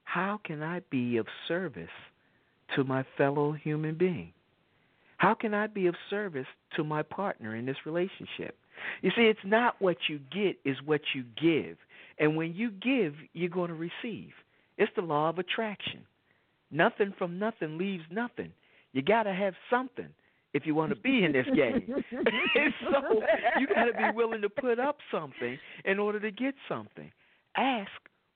how 0.05 0.41
can 0.45 0.63
I 0.63 0.81
be 0.91 1.17
of 1.19 1.27
service 1.49 1.89
to 2.75 2.85
my 2.85 3.05
fellow 3.17 3.53
human 3.53 3.97
being? 3.97 4.33
How 5.19 5.35
can 5.35 5.55
I 5.55 5.67
be 5.67 5.87
of 5.87 5.95
service 6.11 6.47
to 6.77 6.85
my 6.85 7.03
partner 7.03 7.57
in 7.57 7.67
this 7.67 7.77
relationship? 7.87 8.57
You 9.03 9.11
see, 9.17 9.23
it's 9.23 9.39
not 9.45 9.81
what 9.81 9.97
you 10.09 10.21
get, 10.33 10.57
is 10.65 10.77
what 10.85 11.01
you 11.15 11.25
give. 11.41 11.77
And 12.19 12.37
when 12.37 12.55
you 12.55 12.71
give, 12.71 13.15
you're 13.33 13.49
going 13.49 13.69
to 13.69 13.75
receive. 13.75 14.33
It's 14.79 14.93
the 14.97 15.03
law 15.03 15.29
of 15.29 15.39
attraction. 15.39 16.01
Nothing 16.71 17.15
from 17.17 17.39
nothing 17.39 17.79
leaves 17.79 18.05
nothing. 18.11 18.53
You 18.93 19.03
got 19.03 19.25
to 19.25 19.33
have 19.33 19.55
something 19.71 20.09
if 20.53 20.65
you 20.67 20.75
want 20.75 20.91
to 20.91 20.97
be 20.97 21.25
in 21.25 21.33
this 21.33 21.47
game. 21.55 21.83
so 22.11 23.21
you 23.59 23.67
got 23.67 23.85
to 23.85 23.93
be 23.93 24.17
willing 24.17 24.41
to 24.43 24.49
put 24.49 24.79
up 24.79 24.99
something 25.11 25.59
in 25.85 25.99
order 25.99 26.21
to 26.21 26.31
get 26.31 26.55
something. 26.69 27.11
Ask, 27.57 27.91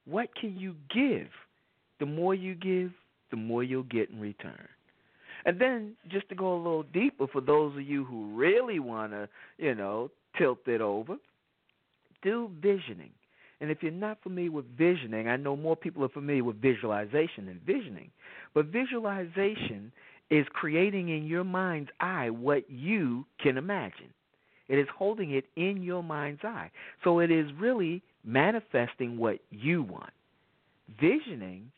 what 0.05 0.29
can 0.35 0.57
you 0.57 0.75
give? 0.93 1.29
The 2.01 2.07
more 2.07 2.35
you 2.35 2.55
give, 2.55 2.93
the 3.31 3.37
more 3.37 3.63
you'll 3.63 3.83
get 3.85 4.11
in 4.11 4.21
return. 4.21 4.69
And 5.45 5.61
then 5.61 5.95
just 6.11 6.29
to 6.29 6.35
go 6.35 6.55
a 6.55 6.59
little 6.59 6.83
deeper 6.83 7.27
for 7.27 7.41
those 7.41 7.75
of 7.75 7.83
you 7.83 8.05
who 8.05 8.35
really 8.35 8.81
want 8.81 9.13
to, 9.13 9.29
you 9.57 9.75
know, 9.75 10.11
tilt 10.39 10.67
it 10.67 10.81
over. 10.81 11.17
Do 12.23 12.51
visioning. 12.61 13.11
And 13.61 13.71
if 13.71 13.83
you're 13.83 13.93
not 13.93 14.23
familiar 14.23 14.53
with 14.53 14.67
visioning, 14.77 15.29
I 15.29 15.37
know 15.37 15.57
more 15.57 15.77
people 15.77 16.05
are 16.05 16.09
familiar 16.09 16.45
with 16.45 16.61
visualization 16.63 17.47
than 17.47 17.61
visioning. 17.67 18.11
But 18.55 18.67
visualization 18.67 19.93
is 20.31 20.47
creating 20.53 21.09
in 21.09 21.27
your 21.27 21.45
mind's 21.45 21.91
eye 22.01 22.31
what 22.31 22.71
you 22.71 23.27
can 23.43 23.57
imagine. 23.57 24.13
It 24.69 24.79
is 24.79 24.87
holding 24.97 25.33
it 25.33 25.47
in 25.57 25.83
your 25.83 26.03
mind's 26.03 26.45
eye. 26.45 26.71
So 27.03 27.21
it 27.21 27.31
is 27.31 27.47
really 27.59 28.03
manifesting 28.25 29.17
what 29.19 29.39
you 29.51 29.83
want. 29.83 30.13
Visioning 31.01 31.71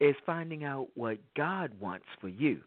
is 0.00 0.16
finding 0.24 0.64
out 0.64 0.88
what 0.94 1.18
God 1.36 1.72
wants 1.80 2.06
for 2.20 2.28
you. 2.28 2.60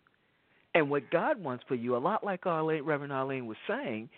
And 0.73 0.89
what 0.89 1.09
God 1.11 1.43
wants 1.43 1.65
for 1.67 1.75
you, 1.75 1.95
a 1.95 1.99
lot 1.99 2.23
like 2.23 2.45
Arlene, 2.45 2.83
Reverend 2.83 3.11
Arlene 3.11 3.45
was 3.45 3.57
saying, 3.67 4.09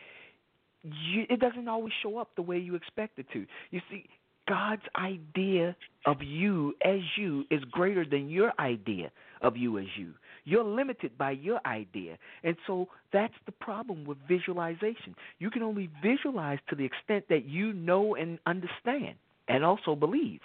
you, 0.83 1.25
it 1.29 1.39
doesn't 1.39 1.67
always 1.67 1.93
show 2.01 2.17
up 2.17 2.29
the 2.35 2.41
way 2.41 2.57
you 2.57 2.75
expect 2.75 3.19
it 3.19 3.25
to. 3.33 3.45
You 3.71 3.81
see, 3.89 4.05
God's 4.47 4.81
idea 4.97 5.75
of 6.05 6.21
you 6.21 6.75
as 6.83 6.99
you 7.17 7.45
is 7.49 7.63
greater 7.71 8.05
than 8.05 8.29
your 8.29 8.51
idea 8.59 9.11
of 9.41 9.55
you 9.55 9.77
as 9.77 9.85
you. 9.97 10.13
You're 10.45 10.63
limited 10.63 11.17
by 11.17 11.31
your 11.31 11.61
idea. 11.65 12.17
And 12.43 12.57
so 12.67 12.87
that's 13.13 13.33
the 13.45 13.53
problem 13.53 14.03
with 14.03 14.17
visualization. 14.27 15.15
You 15.39 15.49
can 15.49 15.63
only 15.63 15.89
visualize 16.01 16.59
to 16.69 16.75
the 16.75 16.83
extent 16.83 17.25
that 17.29 17.45
you 17.45 17.71
know 17.71 18.15
and 18.15 18.39
understand 18.45 19.15
and 19.47 19.63
also 19.63 19.95
believe. 19.95 20.41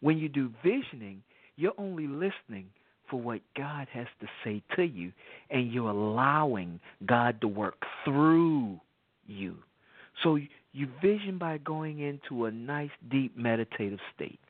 When 0.00 0.18
you 0.18 0.28
do 0.28 0.52
visioning, 0.62 1.22
you're 1.56 1.72
only 1.78 2.06
listening 2.06 2.66
for 3.10 3.20
what 3.20 3.40
God 3.56 3.86
has 3.92 4.06
to 4.20 4.26
say 4.44 4.62
to 4.74 4.82
you, 4.82 5.12
and 5.50 5.72
you're 5.72 5.90
allowing 5.90 6.80
God 7.06 7.40
to 7.40 7.48
work 7.48 7.76
through 8.04 8.80
you. 9.26 9.56
So 10.22 10.38
you 10.72 10.88
vision 11.02 11.38
by 11.38 11.58
going 11.58 12.00
into 12.00 12.44
a 12.46 12.50
nice, 12.50 12.90
deep 13.10 13.36
meditative 13.36 13.98
state. 14.14 14.40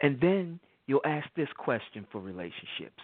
And 0.00 0.20
then 0.20 0.60
you'll 0.86 1.00
ask 1.04 1.28
this 1.36 1.48
question 1.56 2.06
for 2.10 2.20
relationships 2.20 3.02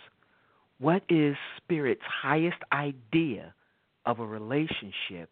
What 0.79 1.03
is 1.09 1.37
Spirit's 1.57 2.03
highest 2.05 2.59
idea 2.73 3.55
of 4.05 4.21
a 4.21 4.27
relationship 4.27 5.31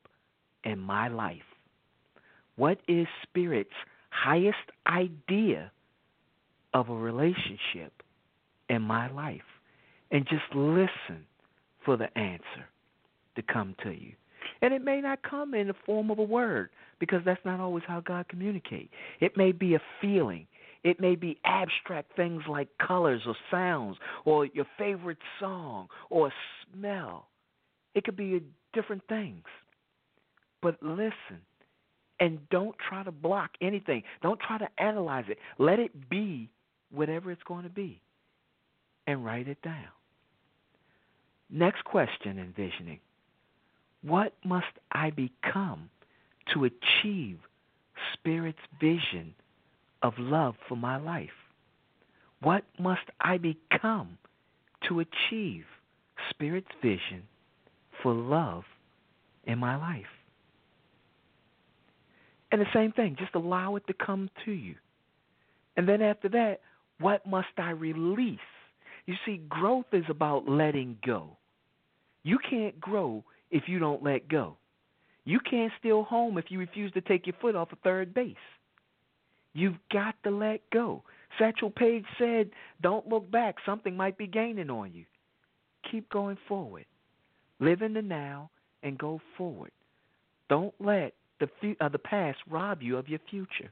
in 0.64 0.78
my 0.78 1.08
life? 1.08 1.42
What 2.56 2.78
is 2.88 3.06
Spirit's 3.22 3.70
highest 4.10 4.56
idea 4.86 5.72
of 6.72 6.88
a 6.88 6.94
relationship 6.94 8.02
in 8.68 8.82
my 8.82 9.10
life? 9.10 9.42
And 10.10 10.26
just 10.26 10.54
listen 10.54 11.26
for 11.84 11.96
the 11.96 12.16
answer 12.16 12.66
to 13.36 13.42
come 13.42 13.74
to 13.82 13.90
you. 13.90 14.12
And 14.64 14.72
it 14.72 14.82
may 14.82 15.02
not 15.02 15.22
come 15.22 15.52
in 15.52 15.66
the 15.66 15.74
form 15.84 16.10
of 16.10 16.18
a 16.18 16.22
word 16.22 16.70
because 16.98 17.20
that's 17.22 17.44
not 17.44 17.60
always 17.60 17.84
how 17.86 18.00
God 18.00 18.28
communicates. 18.28 18.90
It 19.20 19.36
may 19.36 19.52
be 19.52 19.74
a 19.74 19.80
feeling. 20.00 20.46
It 20.82 20.98
may 20.98 21.16
be 21.16 21.38
abstract 21.44 22.16
things 22.16 22.44
like 22.48 22.68
colors 22.78 23.20
or 23.26 23.36
sounds 23.50 23.98
or 24.24 24.46
your 24.46 24.64
favorite 24.78 25.18
song 25.38 25.88
or 26.08 26.32
smell. 26.72 27.28
It 27.94 28.04
could 28.04 28.16
be 28.16 28.42
different 28.72 29.02
things. 29.06 29.44
But 30.62 30.82
listen 30.82 31.42
and 32.18 32.38
don't 32.48 32.74
try 32.88 33.02
to 33.02 33.12
block 33.12 33.50
anything. 33.60 34.02
Don't 34.22 34.40
try 34.40 34.56
to 34.56 34.68
analyze 34.78 35.26
it. 35.28 35.36
Let 35.58 35.78
it 35.78 36.08
be 36.08 36.48
whatever 36.90 37.30
it's 37.30 37.42
going 37.42 37.64
to 37.64 37.68
be 37.68 38.00
and 39.06 39.22
write 39.26 39.46
it 39.46 39.60
down. 39.60 39.92
Next 41.50 41.84
question 41.84 42.38
envisioning 42.38 43.00
what 44.06 44.34
must 44.44 44.66
I 44.92 45.10
become 45.10 45.88
to 46.52 46.64
achieve 46.64 47.38
Spirit's 48.12 48.58
vision 48.80 49.34
of 50.02 50.12
love 50.18 50.54
for 50.68 50.76
my 50.76 50.98
life? 50.98 51.30
What 52.42 52.64
must 52.78 53.08
I 53.20 53.38
become 53.38 54.18
to 54.88 55.00
achieve 55.00 55.64
Spirit's 56.28 56.68
vision 56.82 57.22
for 58.02 58.12
love 58.12 58.64
in 59.44 59.58
my 59.58 59.76
life? 59.76 60.04
And 62.52 62.60
the 62.60 62.66
same 62.74 62.92
thing, 62.92 63.16
just 63.18 63.34
allow 63.34 63.76
it 63.76 63.86
to 63.86 63.94
come 63.94 64.28
to 64.44 64.52
you. 64.52 64.74
And 65.76 65.88
then 65.88 66.02
after 66.02 66.28
that, 66.28 66.60
what 67.00 67.26
must 67.26 67.48
I 67.56 67.70
release? 67.70 68.38
You 69.06 69.14
see, 69.24 69.38
growth 69.48 69.86
is 69.92 70.04
about 70.08 70.46
letting 70.46 70.98
go. 71.04 71.36
You 72.22 72.38
can't 72.48 72.78
grow 72.80 73.24
if 73.54 73.68
you 73.68 73.78
don't 73.78 74.02
let 74.02 74.28
go. 74.28 74.56
You 75.24 75.38
can't 75.48 75.72
steal 75.78 76.02
home 76.02 76.36
if 76.36 76.46
you 76.48 76.58
refuse 76.58 76.92
to 76.92 77.00
take 77.00 77.26
your 77.26 77.36
foot 77.40 77.54
off 77.54 77.72
of 77.72 77.78
third 77.78 78.12
base. 78.12 78.34
You've 79.54 79.78
got 79.92 80.16
to 80.24 80.30
let 80.30 80.68
go. 80.70 81.04
Satchel 81.38 81.70
Paige 81.70 82.04
said, 82.18 82.50
Don't 82.82 83.08
look 83.08 83.30
back. 83.30 83.54
Something 83.64 83.96
might 83.96 84.18
be 84.18 84.26
gaining 84.26 84.70
on 84.70 84.92
you. 84.92 85.04
Keep 85.90 86.10
going 86.10 86.36
forward. 86.48 86.84
Live 87.60 87.80
in 87.80 87.94
the 87.94 88.02
now 88.02 88.50
and 88.82 88.98
go 88.98 89.20
forward. 89.38 89.70
Don't 90.48 90.74
let 90.80 91.14
the, 91.38 91.48
fu- 91.60 91.76
uh, 91.80 91.88
the 91.88 91.98
past 91.98 92.38
rob 92.50 92.82
you 92.82 92.96
of 92.98 93.08
your 93.08 93.20
future. 93.30 93.70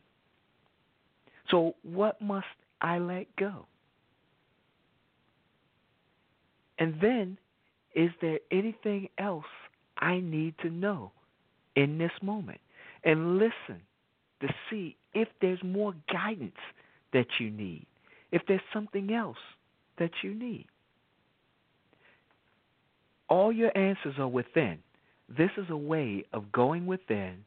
So, 1.51 1.75
what 1.83 2.23
must 2.23 2.47
I 2.81 2.99
let 2.99 3.27
go? 3.37 3.67
And 6.79 6.95
then, 7.01 7.37
is 7.97 8.11
there 8.21 8.39
anything 8.53 9.09
else 9.19 9.45
I 10.03 10.21
need 10.21 10.55
to 10.63 10.69
know 10.69 11.13
in 11.77 11.97
this 11.97 12.11
moment 12.21 12.61
and 13.05 13.39
listen 13.39 13.81
to 14.41 14.49
see 14.69 14.97
if 15.15 15.29
there's 15.41 15.63
more 15.63 15.95
guidance 16.13 16.59
that 17.13 17.27
you 17.39 17.51
need, 17.51 17.87
if 18.33 18.43
there's 18.49 18.61
something 18.73 19.13
else 19.15 19.39
that 19.99 20.11
you 20.23 20.35
need. 20.35 20.67
All 23.29 23.53
your 23.53 23.77
answers 23.79 24.17
are 24.19 24.29
within. 24.29 24.79
this 25.39 25.51
is 25.57 25.67
a 25.71 25.77
way 25.77 26.25
of 26.33 26.53
going 26.53 26.85
within 26.85 27.45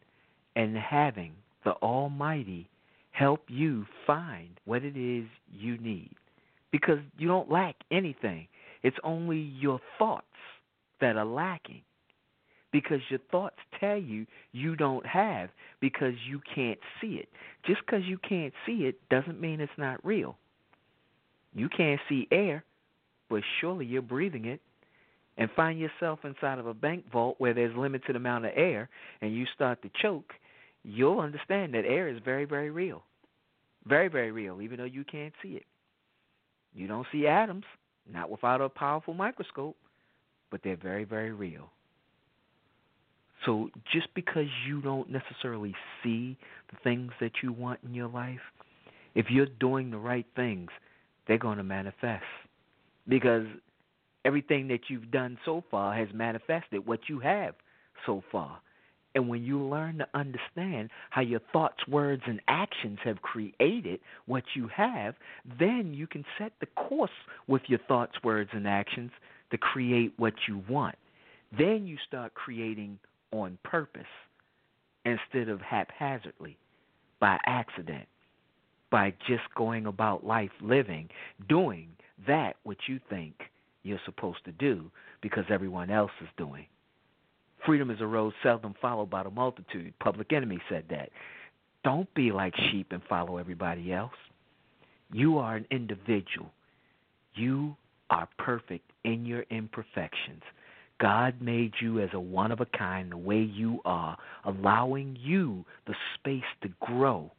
and 0.55 0.75
having 0.75 1.33
the 1.65 1.73
Almighty 1.73 2.69
help 3.11 3.41
you 3.47 3.85
find 4.07 4.49
what 4.65 4.83
it 4.83 4.97
is 4.97 5.25
you 5.51 5.77
need. 5.77 6.11
Because 6.71 6.99
you 7.17 7.27
don't 7.27 7.51
lack 7.51 7.75
anything, 7.91 8.47
it's 8.81 8.97
only 9.03 9.37
your 9.37 9.79
thoughts 9.99 10.25
that 11.01 11.15
are 11.17 11.25
lacking. 11.25 11.81
Because 12.75 12.99
your 13.07 13.21
thoughts 13.31 13.55
tell 13.79 13.95
you 13.95 14.25
you 14.51 14.75
don't 14.75 15.05
have 15.05 15.49
because 15.79 16.11
you 16.27 16.41
can't 16.53 16.77
see 16.99 17.13
it. 17.21 17.29
Just 17.65 17.79
because 17.85 18.03
you 18.03 18.17
can't 18.17 18.53
see 18.65 18.83
it 18.83 18.99
doesn't 19.09 19.39
mean 19.39 19.61
it's 19.61 19.71
not 19.77 20.05
real. 20.05 20.35
You 21.53 21.69
can't 21.69 22.01
see 22.09 22.27
air, 22.31 22.65
but 23.29 23.43
surely 23.61 23.85
you're 23.85 24.01
breathing 24.01 24.43
it 24.43 24.59
and 25.37 25.49
find 25.55 25.79
yourself 25.79 26.19
inside 26.25 26.59
of 26.59 26.67
a 26.67 26.73
bank 26.73 27.09
vault 27.09 27.35
where 27.37 27.53
there's 27.53 27.73
limited 27.77 28.17
amount 28.17 28.43
of 28.43 28.51
air 28.57 28.89
and 29.21 29.33
you 29.33 29.45
start 29.55 29.81
to 29.83 29.89
choke, 30.01 30.33
you'll 30.83 31.21
understand 31.21 31.73
that 31.75 31.85
air 31.85 32.09
is 32.09 32.19
very, 32.25 32.43
very 32.43 32.71
real. 32.71 33.03
Very, 33.87 34.09
very 34.09 34.33
real, 34.33 34.61
even 34.61 34.79
though 34.79 34.83
you 34.83 35.05
can't 35.05 35.33
see 35.41 35.51
it. 35.51 35.63
You 36.73 36.87
don't 36.87 37.07
see 37.09 37.25
atoms, 37.25 37.63
not 38.11 38.29
without 38.29 38.59
a 38.59 38.67
powerful 38.67 39.13
microscope, 39.13 39.77
but 40.51 40.59
they're 40.61 40.75
very, 40.75 41.05
very 41.05 41.31
real. 41.31 41.69
So 43.45 43.69
just 43.93 44.07
because 44.15 44.47
you 44.67 44.81
don't 44.81 45.09
necessarily 45.09 45.75
see 46.03 46.37
the 46.71 46.77
things 46.83 47.11
that 47.21 47.31
you 47.43 47.53
want 47.53 47.79
in 47.83 47.93
your 47.93 48.07
life, 48.07 48.39
if 49.13 49.27
you're 49.29 49.45
doing 49.45 49.91
the 49.91 49.97
right 49.97 50.25
things, 50.35 50.69
they're 51.27 51.37
going 51.37 51.57
to 51.57 51.63
manifest. 51.63 52.23
Because 53.07 53.45
everything 54.25 54.67
that 54.69 54.81
you've 54.89 55.11
done 55.11 55.37
so 55.45 55.63
far 55.69 55.95
has 55.95 56.07
manifested 56.13 56.85
what 56.85 57.01
you 57.07 57.19
have 57.19 57.55
so 58.05 58.23
far. 58.31 58.59
And 59.13 59.29
when 59.29 59.43
you 59.43 59.61
learn 59.61 59.99
to 59.99 60.07
understand 60.13 60.89
how 61.09 61.21
your 61.21 61.39
thoughts, 61.53 61.87
words, 61.87 62.23
and 62.27 62.41
actions 62.49 62.99
have 63.05 63.21
created 63.21 64.01
what 64.25 64.43
you 64.55 64.67
have, 64.75 65.15
then 65.57 65.93
you 65.93 66.05
can 66.05 66.25
set 66.37 66.51
the 66.59 66.65
course 66.65 67.11
with 67.47 67.61
your 67.67 67.79
thoughts, 67.87 68.11
words, 68.23 68.49
and 68.53 68.67
actions 68.67 69.11
to 69.51 69.57
create 69.57 70.11
what 70.17 70.33
you 70.49 70.63
want. 70.67 70.95
Then 71.57 71.87
you 71.87 71.97
start 72.05 72.33
creating 72.33 72.99
on 73.31 73.57
purpose 73.63 74.03
instead 75.05 75.49
of 75.49 75.61
haphazardly, 75.61 76.57
by 77.19 77.37
accident, 77.45 78.07
by 78.89 79.13
just 79.27 79.43
going 79.55 79.85
about 79.85 80.25
life 80.25 80.51
living, 80.61 81.09
doing 81.47 81.89
that 82.27 82.55
which 82.63 82.81
you 82.87 82.99
think 83.09 83.33
you're 83.83 83.99
supposed 84.05 84.43
to 84.45 84.51
do 84.53 84.89
because 85.21 85.45
everyone 85.49 85.89
else 85.89 86.11
is 86.21 86.29
doing. 86.37 86.65
Freedom 87.65 87.89
is 87.89 88.01
a 88.01 88.05
road 88.05 88.33
seldom 88.43 88.75
followed 88.81 89.09
by 89.09 89.23
the 89.23 89.29
multitude. 89.29 89.93
Public 89.99 90.33
Enemy 90.33 90.59
said 90.69 90.85
that. 90.89 91.09
Don't 91.83 92.11
be 92.13 92.31
like 92.31 92.55
sheep 92.71 92.87
and 92.91 93.01
follow 93.07 93.37
everybody 93.37 93.93
else. 93.93 94.13
You 95.11 95.37
are 95.37 95.55
an 95.55 95.67
individual. 95.71 96.51
You 97.35 97.75
are 98.09 98.27
perfect 98.37 98.89
in 99.03 99.25
your 99.25 99.45
imperfections. 99.49 100.41
God 100.99 101.41
made 101.41 101.73
you 101.81 102.01
as 102.01 102.09
a 102.13 102.19
one 102.19 102.51
of 102.51 102.61
a 102.61 102.65
kind 102.65 103.11
the 103.11 103.17
way 103.17 103.41
you 103.41 103.79
are, 103.85 104.17
allowing 104.45 105.17
you 105.19 105.65
the 105.87 105.95
space 106.15 106.43
to 106.61 106.69
grow. 106.79 107.31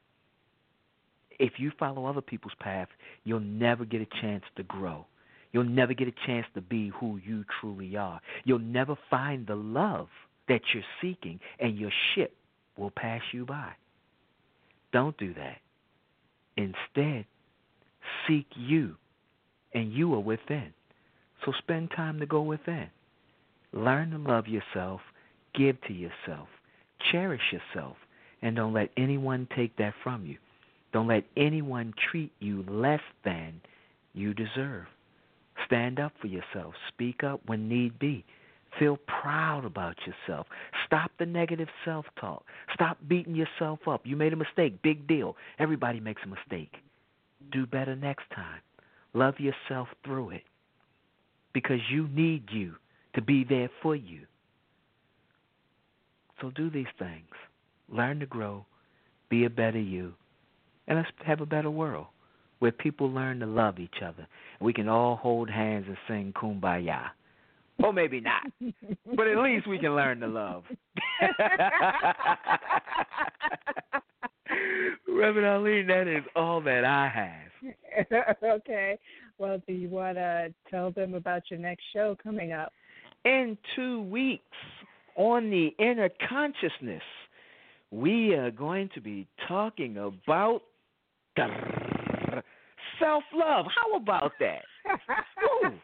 If 1.39 1.55
you 1.59 1.73
follow 1.79 2.07
other 2.07 2.21
people's 2.21 2.55
path, 2.61 2.89
you'll 3.25 3.41
never 3.41 3.85
get 3.85 4.01
a 4.01 4.21
chance 4.21 4.45
to 4.57 4.63
grow. 4.63 5.07
You'll 5.53 5.65
never 5.65 5.95
get 5.95 6.09
a 6.09 6.15
chance 6.27 6.47
to 6.55 6.61
be 6.61 6.91
who 7.01 7.19
you 7.25 7.45
truly 7.61 7.97
are. 7.97 8.21
You'll 8.45 8.59
never 8.59 8.97
find 9.09 9.47
the 9.47 9.55
love 9.55 10.09
that 10.49 10.61
you're 10.75 10.83
seeking, 11.01 11.41
and 11.59 11.79
your 11.79 11.93
ship 12.15 12.37
will 12.77 12.91
pass 12.91 13.23
you 13.33 13.47
by. 13.47 13.73
Don't 14.93 15.17
do 15.19 15.35
that. 15.35 15.59
Instead, 16.57 17.27
seek 18.27 18.47
you, 18.55 18.97
and 19.75 19.93
you 19.93 20.15
are 20.15 20.21
within. 20.21 20.73
So 21.45 21.53
spend 21.59 21.91
time 21.95 22.19
to 22.21 22.27
go 22.27 22.43
within. 22.43 22.89
Learn 23.77 24.11
to 24.13 24.19
love 24.19 24.49
yourself, 24.49 25.03
give 25.55 25.79
to 25.83 25.93
yourself, 25.93 26.49
cherish 27.13 27.53
yourself, 27.53 27.97
and 28.41 28.57
don't 28.57 28.73
let 28.73 28.89
anyone 28.97 29.47
take 29.55 29.77
that 29.77 29.93
from 30.03 30.25
you. 30.25 30.39
Don't 30.95 31.09
let 31.09 31.25
anyone 31.37 31.93
treat 32.11 32.33
you 32.41 32.65
less 32.69 33.03
than 33.23 33.61
you 34.15 34.33
deserve. 34.33 34.87
Stand 35.67 36.01
up 36.01 36.13
for 36.23 36.27
yourself. 36.27 36.73
Speak 36.89 37.23
up 37.23 37.41
when 37.45 37.69
need 37.69 37.99
be. 37.99 38.25
Feel 38.79 38.99
proud 39.07 39.67
about 39.67 39.97
yourself. 40.07 40.47
Stop 40.87 41.11
the 41.19 41.27
negative 41.27 41.69
self 41.85 42.07
talk. 42.19 42.45
Stop 42.73 42.97
beating 43.07 43.35
yourself 43.35 43.81
up. 43.87 44.03
You 44.05 44.17
made 44.17 44.33
a 44.33 44.37
mistake. 44.37 44.81
Big 44.83 45.07
deal. 45.07 45.37
Everybody 45.59 46.01
makes 46.01 46.23
a 46.25 46.29
mistake. 46.29 46.77
Do 47.53 47.67
better 47.67 47.95
next 47.95 48.25
time. 48.35 48.61
Love 49.13 49.35
yourself 49.39 49.89
through 50.03 50.31
it. 50.31 50.43
Because 51.53 51.81
you 51.91 52.09
need 52.09 52.45
you 52.51 52.77
to 53.17 53.23
be 53.23 53.45
there 53.45 53.69
for 53.83 53.97
you. 53.97 54.21
So 56.41 56.51
do 56.51 56.71
these 56.71 56.87
things. 56.99 57.25
Learn 57.89 58.21
to 58.21 58.27
grow. 58.27 58.65
Be 59.29 59.45
a 59.45 59.51
better 59.51 59.81
you. 59.81 60.13
And 60.87 60.99
let's 60.99 61.11
have 61.27 61.41
a 61.41 61.47
better 61.47 61.71
world 61.71 62.07
where 62.59 62.71
people 62.73 63.11
learn 63.11 63.41
to 63.41 63.47
love 63.47 63.79
each 63.79 64.03
other. 64.05 64.27
We 64.61 64.73
can 64.73 64.89
all 64.89 65.17
hold 65.17 65.51
hands 65.51 65.87
and 65.89 65.97
sing 66.07 66.33
kumbaya. 66.37 67.07
Or 67.83 67.93
maybe 67.93 68.21
not. 68.21 68.43
but 69.17 69.27
at 69.27 69.37
least 69.39 69.67
we 69.67 69.79
can 69.79 69.95
learn 69.97 70.21
to 70.21 70.29
love. 70.29 70.63
Reverend 75.09 75.47
Arlene, 75.47 75.87
that 75.89 76.09
is 76.09 76.25
all 76.35 76.63
that 76.63 76.85
I 76.85 77.09
have. 77.09 78.37
okay. 78.43 78.99
Well, 79.39 79.61
do 79.67 79.75
you 79.75 79.89
want 79.89 80.17
to 80.17 80.55
tell 80.71 80.91
them 80.91 81.15
about 81.15 81.43
your 81.51 81.61
next 81.61 81.85
show 81.93 82.17
coming 82.23 82.53
up? 82.53 82.73
In 83.27 83.59
two 83.75 84.03
weeks 84.03 84.45
on 85.17 85.51
the 85.51 85.75
inner 85.81 86.09
consciousness, 86.29 87.03
we 87.91 88.35
are 88.35 88.53
going 88.53 88.89
to 88.95 89.01
be 89.01 89.27
talking 89.49 89.97
about 89.97 90.63
self 93.01 93.25
love. 93.35 93.67
How 93.75 93.97
about 93.97 94.31
that? 94.39 94.63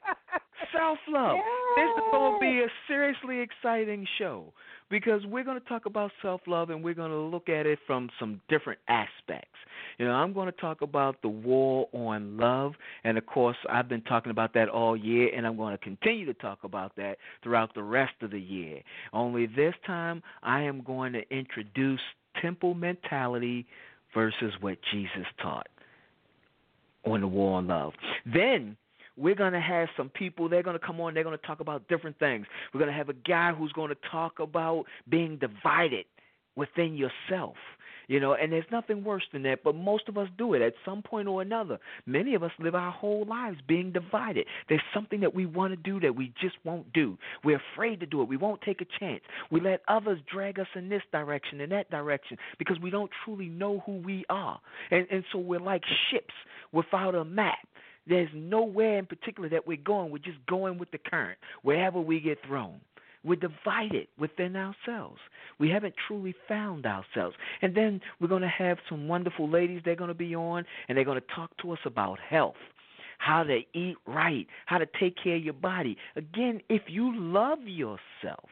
self 0.77 0.99
love. 1.09 1.39
This 1.77 1.89
is 1.97 2.03
going 2.11 2.35
to 2.35 2.41
be 2.41 2.61
a 2.61 2.69
seriously 2.87 3.41
exciting 3.41 4.07
show 4.19 4.53
because 4.91 5.25
we're 5.27 5.45
going 5.45 5.61
to 5.61 5.69
talk 5.69 5.87
about 5.87 6.11
self 6.21 6.41
love 6.47 6.71
and 6.71 6.85
we're 6.85 6.95
going 6.95 7.11
to 7.11 7.17
look 7.17 7.49
at 7.49 7.67
it 7.67 7.79
from 7.87 8.11
some 8.21 8.41
different 8.49 8.79
aspects. 8.89 9.59
You 9.99 10.07
know, 10.07 10.13
I'm 10.13 10.33
going 10.33 10.47
to 10.47 10.61
talk 10.61 10.83
about 10.83 11.21
the 11.23 11.29
war 11.29 11.89
on 11.93 12.37
love, 12.37 12.73
and 13.05 13.19
of 13.19 13.27
course, 13.27 13.57
I've 13.71 13.89
been 13.89 14.03
talking 14.03 14.31
about 14.31 14.55
that 14.55 14.69
all 14.69 14.97
year, 14.97 15.31
and 15.35 15.47
I'm 15.47 15.57
going 15.57 15.77
to 15.77 15.83
continue 15.83 16.27
to 16.27 16.35
talk 16.35 16.65
about 16.65 16.95
that 16.97 17.19
throughout 17.43 17.75
the 17.75 17.83
rest 17.83 18.15
of 18.23 18.31
the 18.31 18.41
year. 18.41 18.81
Only 19.13 19.47
this 19.47 19.75
time, 19.87 20.23
I 20.43 20.63
am 20.63 20.83
going 20.83 21.13
to 21.15 21.23
introduce 21.31 22.01
temple 22.41 22.75
mentality 22.75 23.67
versus 24.15 24.53
what 24.61 24.79
Jesus 24.93 25.27
taught 25.41 25.69
on 27.05 27.21
the 27.21 27.27
war 27.27 27.59
on 27.59 27.67
love. 27.67 27.93
Then 28.25 28.77
we're 29.17 29.35
going 29.35 29.53
to 29.53 29.61
have 29.61 29.89
some 29.97 30.09
people, 30.09 30.49
they're 30.49 30.63
going 30.63 30.79
to 30.79 30.85
come 30.85 31.01
on, 31.01 31.15
they're 31.15 31.25
going 31.25 31.39
to 31.39 31.47
talk 31.47 31.61
about 31.61 31.89
different 31.89 32.19
things. 32.19 32.47
We're 32.73 32.81
going 32.81 32.91
to 32.91 32.97
have 32.97 33.09
a 33.09 33.15
guy 33.15 33.53
who's 33.53 33.73
going 33.73 33.91
to 33.91 33.97
talk 34.11 34.39
about 34.39 34.85
being 35.09 35.39
divided 35.39 36.07
within 36.57 36.97
yourself. 36.97 37.57
You 38.09 38.21
know, 38.21 38.35
and 38.35 38.53
there's 38.53 38.65
nothing 38.71 39.05
worse 39.05 39.23
than 39.33 39.43
that, 39.45 39.63
but 39.65 39.75
most 39.75 40.09
of 40.09 40.19
us 40.19 40.29
do 40.37 40.55
it 40.55 40.61
at 40.63 40.75
some 40.85 41.03
point 41.03 41.29
or 41.29 41.41
another. 41.41 41.79
Many 42.05 42.35
of 42.35 42.43
us 42.43 42.51
live 42.59 42.75
our 42.75 42.91
whole 42.91 43.25
lives 43.25 43.59
being 43.67 43.93
divided. 43.93 44.47
There's 44.69 44.83
something 44.93 45.21
that 45.21 45.35
we 45.35 45.47
want 45.47 45.73
to 45.73 45.77
do 45.77 46.01
that 46.01 46.17
we 46.17 46.33
just 46.41 46.57
won't 46.65 46.93
do. 46.93 47.17
We're 47.45 47.61
afraid 47.75 48.01
to 48.01 48.07
do 48.07 48.21
it. 48.21 48.29
We 48.29 48.37
won't 48.37 48.61
take 48.63 48.81
a 48.81 48.87
chance. 48.99 49.23
We 49.51 49.61
let 49.61 49.81
others 49.89 50.19
drag 50.31 50.59
us 50.59 50.67
in 50.75 50.89
this 50.89 51.03
direction 51.13 51.61
and 51.61 51.73
that 51.73 51.91
direction 51.91 52.39
because 52.59 52.79
we 52.81 52.91
don't 52.91 53.11
truly 53.25 53.49
know 53.49 53.83
who 53.87 53.99
we 53.99 54.25
are. 54.29 54.61
And 54.91 55.07
and 55.11 55.25
so 55.33 55.39
we're 55.39 55.61
like 55.61 55.83
ships 56.11 56.35
without 56.73 57.15
a 57.15 57.25
map. 57.25 57.59
There's 58.07 58.31
nowhere 58.35 58.99
in 58.99 59.07
particular 59.07 59.49
that 59.51 59.67
we're 59.67 59.77
going. 59.77 60.11
We're 60.11 60.19
just 60.19 60.45
going 60.47 60.79
with 60.79 60.91
the 60.91 60.99
current, 60.99 61.39
wherever 61.63 62.01
we 62.01 62.21
get 62.21 62.39
thrown. 62.47 62.81
We're 63.25 63.37
divided 63.37 64.09
within 64.19 64.57
ourselves. 64.57 65.21
We 65.61 65.71
haven't 65.71 65.95
truly 66.09 66.35
found 66.49 66.87
ourselves. 66.87 67.37
And 67.61 67.75
then 67.75 68.01
we're 68.21 68.29
going 68.29 68.43
to 68.43 68.49
have 68.49 68.79
some 68.89 69.07
wonderful 69.07 69.49
ladies 69.49 69.83
they're 69.85 69.95
going 69.95 70.09
to 70.09 70.15
be 70.15 70.35
on, 70.35 70.65
and 70.89 70.99
they're 70.99 71.05
going 71.05 71.21
to 71.21 71.35
talk 71.35 71.57
to 71.59 71.71
us 71.71 71.79
about 71.85 72.19
health, 72.19 72.57
how 73.19 73.45
to 73.45 73.61
eat 73.75 73.97
right, 74.07 74.49
how 74.67 74.79
to 74.79 74.87
take 74.99 75.17
care 75.23 75.37
of 75.37 75.45
your 75.45 75.55
body. 75.55 75.97
Again, 76.17 76.61
if 76.69 76.83
you 76.89 77.17
love 77.17 77.61
yourself, 77.65 78.49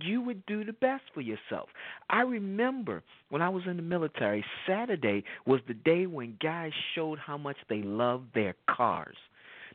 you 0.00 0.20
would 0.22 0.44
do 0.46 0.64
the 0.64 0.72
best 0.72 1.02
for 1.14 1.20
yourself. 1.20 1.68
I 2.08 2.22
remember 2.22 3.02
when 3.30 3.42
I 3.42 3.48
was 3.48 3.64
in 3.66 3.76
the 3.76 3.82
military, 3.82 4.44
Saturday 4.66 5.24
was 5.46 5.60
the 5.66 5.74
day 5.74 6.06
when 6.06 6.36
guys 6.42 6.72
showed 6.94 7.18
how 7.18 7.36
much 7.36 7.56
they 7.68 7.82
loved 7.82 8.34
their 8.34 8.54
cars. 8.68 9.16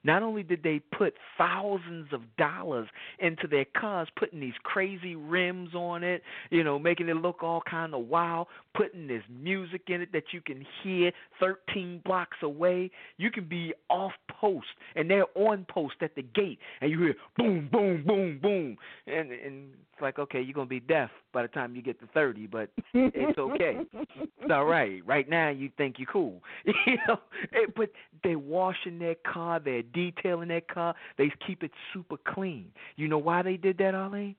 Not 0.06 0.22
only 0.22 0.44
did 0.44 0.62
they 0.64 0.80
put 0.98 1.16
thousands 1.38 2.08
of 2.14 2.22
dollars 2.38 2.88
into 3.20 3.48
their 3.48 3.66
cars, 3.78 4.08
putting 4.16 4.40
these 4.40 4.54
crazy 4.64 5.16
rims 5.16 5.74
on 5.74 6.04
it, 6.04 6.22
you 6.52 6.64
know, 6.64 6.78
making 6.78 7.10
it 7.10 7.16
look 7.16 7.42
all 7.42 7.62
kind 7.70 7.94
of 7.96 8.08
wild, 8.08 8.48
putting 8.76 9.08
this 9.08 9.24
music 9.30 9.82
in 9.88 10.02
it 10.02 10.12
that 10.14 10.26
you 10.32 10.42
can 10.42 10.64
hear 10.84 11.12
13 11.40 12.02
blocks 12.06 12.38
away. 12.44 12.92
You 13.18 13.32
can 13.32 13.46
be 13.46 13.74
off 13.90 14.14
post, 14.30 14.68
and 14.96 15.10
they're 15.10 15.26
on 15.36 15.66
post 15.70 15.96
at 16.02 16.16
the 16.16 16.22
gate, 16.22 16.60
and 16.82 16.92
you 16.92 17.00
hear 17.00 17.16
boom, 17.36 17.68
boom, 17.72 18.04
boom, 18.06 18.40
boom, 18.42 18.78
and 19.08 19.32
and 19.32 19.72
it's 19.96 20.02
like, 20.02 20.20
okay, 20.20 20.42
you're 20.42 20.54
gonna 20.54 20.66
be 20.66 20.82
deaf 20.82 21.10
by 21.32 21.42
the 21.42 21.48
time 21.48 21.74
you 21.74 21.82
get 21.82 21.98
to 22.02 22.08
30, 22.14 22.48
but 22.48 22.70
it's 22.94 23.40
okay. 23.40 23.80
it's 23.94 24.52
all 24.52 24.66
right. 24.66 25.02
Right 25.06 25.30
now, 25.30 25.50
you 25.50 25.70
think 25.78 25.96
you're 26.00 26.10
cool, 26.12 26.44
you 26.66 26.98
know. 27.08 27.18
Eh, 27.54 27.68
but 27.78 27.92
they're 28.22 28.38
washing 28.38 29.00
their 29.00 29.16
car, 29.16 29.62
they're 29.62 29.84
detailing 29.96 30.50
their 30.50 30.62
car, 30.62 30.94
they 31.18 31.32
keep 31.48 31.64
it 31.64 31.72
super 31.94 32.18
clean. 32.18 32.68
You 32.98 33.08
know 33.08 33.18
why 33.18 33.42
they 33.42 33.58
did 33.58 33.80
that, 33.80 33.96
Arlene? 33.96 34.36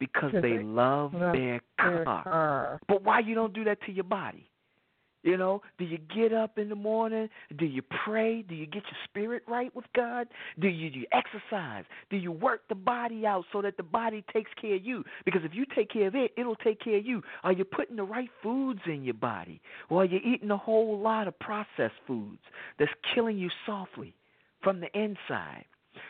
Because 0.00 0.32
they 0.32 0.40
they 0.40 0.58
love 0.62 1.12
love 1.14 1.34
their 1.34 1.60
Their 1.78 2.04
car. 2.04 2.24
car. 2.24 2.80
But 2.88 3.04
why 3.04 3.20
you 3.20 3.34
don't 3.34 3.52
do 3.52 3.62
that 3.64 3.78
to 3.86 3.92
your 3.92 4.04
body? 4.04 4.50
You 5.22 5.36
know, 5.36 5.60
do 5.78 5.84
you 5.84 5.98
get 5.98 6.32
up 6.32 6.56
in 6.56 6.70
the 6.70 6.74
morning? 6.74 7.28
Do 7.58 7.66
you 7.66 7.82
pray? 7.82 8.40
Do 8.40 8.54
you 8.54 8.64
get 8.64 8.82
your 8.84 8.96
spirit 9.04 9.42
right 9.46 9.74
with 9.76 9.84
God? 9.94 10.28
Do 10.58 10.68
you, 10.68 10.90
do 10.90 11.00
you 11.00 11.06
exercise? 11.12 11.84
Do 12.08 12.16
you 12.16 12.32
work 12.32 12.62
the 12.70 12.74
body 12.74 13.26
out 13.26 13.44
so 13.52 13.60
that 13.60 13.76
the 13.76 13.82
body 13.82 14.24
takes 14.32 14.50
care 14.58 14.76
of 14.76 14.84
you? 14.84 15.04
Because 15.26 15.42
if 15.44 15.54
you 15.54 15.66
take 15.74 15.90
care 15.90 16.06
of 16.06 16.14
it, 16.14 16.32
it'll 16.38 16.56
take 16.56 16.80
care 16.80 16.96
of 16.96 17.04
you. 17.04 17.22
Are 17.44 17.52
you 17.52 17.64
putting 17.64 17.96
the 17.96 18.02
right 18.02 18.30
foods 18.42 18.80
in 18.86 19.04
your 19.04 19.14
body? 19.14 19.60
Or 19.90 20.02
are 20.02 20.06
you 20.06 20.20
eating 20.24 20.50
a 20.50 20.56
whole 20.56 20.98
lot 20.98 21.28
of 21.28 21.38
processed 21.38 22.00
foods 22.06 22.40
that's 22.78 22.92
killing 23.14 23.36
you 23.36 23.50
softly 23.66 24.14
from 24.62 24.80
the 24.80 24.88
inside? 24.98 25.64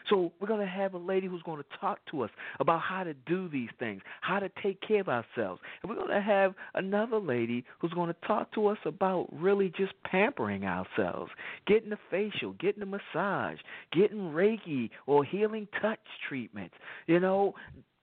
So 0.09 0.32
we're 0.40 0.48
going 0.48 0.60
to 0.60 0.66
have 0.66 0.94
a 0.94 0.98
lady 0.98 1.27
who's 1.27 1.43
going 1.43 1.62
to 1.62 1.78
talk 1.78 1.98
to 2.10 2.22
us 2.22 2.31
about 2.59 2.81
how 2.81 3.05
to 3.05 3.14
do 3.14 3.48
these 3.48 3.70
things, 3.78 4.02
how 4.20 4.39
to 4.39 4.51
take 4.62 4.81
care 4.81 5.01
of 5.01 5.09
ourselves. 5.09 5.60
And 5.82 5.90
we're 5.90 5.97
going 5.97 6.10
to 6.10 6.20
have 6.20 6.55
another 6.74 7.18
lady 7.18 7.64
who's 7.78 7.93
going 7.93 8.09
to 8.09 8.27
talk 8.27 8.52
to 8.55 8.66
us 8.66 8.78
about 8.85 9.28
really 9.32 9.72
just 9.77 9.93
pampering 10.05 10.64
ourselves, 10.64 11.31
getting 11.66 11.93
a 11.93 11.98
facial, 12.10 12.52
getting 12.55 12.82
a 12.82 12.86
massage, 12.86 13.59
getting 13.93 14.32
Reiki 14.32 14.90
or 15.06 15.24
healing 15.24 15.68
touch 15.81 15.98
treatments. 16.28 16.74
You 17.06 17.20
know, 17.20 17.55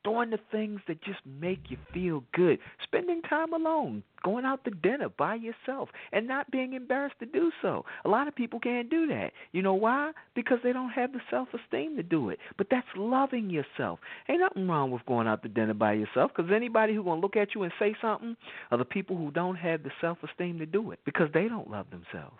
doing 0.07 0.29
the 0.29 0.39
things 0.51 0.79
that 0.87 1.01
just 1.03 1.19
make 1.39 1.59
you 1.69 1.77
feel 1.93 2.23
good, 2.33 2.59
spending 2.81 3.21
time 3.23 3.51
alone, 3.51 4.01
going 4.23 4.45
out 4.45 4.63
to 4.63 4.71
dinner 4.71 5.09
by 5.09 5.35
yourself, 5.35 5.89
and 6.13 6.25
not 6.25 6.49
being 6.49 6.73
embarrassed 6.73 7.19
to 7.19 7.25
do 7.25 7.51
so. 7.61 7.83
A 8.05 8.09
lot 8.09 8.27
of 8.27 8.35
people 8.35 8.57
can't 8.59 8.89
do 8.89 9.05
that. 9.07 9.31
You 9.51 9.61
know 9.61 9.73
why? 9.73 10.11
Because 10.33 10.59
they 10.63 10.71
don't 10.71 10.91
have 10.91 11.11
the 11.11 11.19
self 11.29 11.49
esteem 11.53 11.97
to 11.97 12.03
do 12.03 12.29
it. 12.29 12.39
But 12.57 12.67
that's 12.71 12.87
loving 12.95 13.49
yourself. 13.49 13.99
Ain't 14.29 14.39
nothing 14.39 14.67
wrong 14.67 14.91
with 14.91 15.05
going 15.05 15.27
out 15.27 15.43
to 15.43 15.49
dinner 15.49 15.73
by 15.73 15.93
yourself 15.93 16.31
because 16.35 16.51
anybody 16.55 16.95
who's 16.95 17.03
going 17.03 17.19
to 17.19 17.25
look 17.25 17.35
at 17.35 17.53
you 17.53 17.63
and 17.63 17.73
say 17.77 17.93
something 18.01 18.37
are 18.71 18.77
the 18.77 18.85
people 18.85 19.17
who 19.17 19.29
don't 19.31 19.57
have 19.57 19.83
the 19.83 19.91
self 19.99 20.19
esteem 20.23 20.57
to 20.59 20.65
do 20.65 20.91
it 20.91 20.99
because 21.05 21.27
they 21.33 21.49
don't 21.49 21.69
love 21.69 21.87
themselves. 21.89 22.37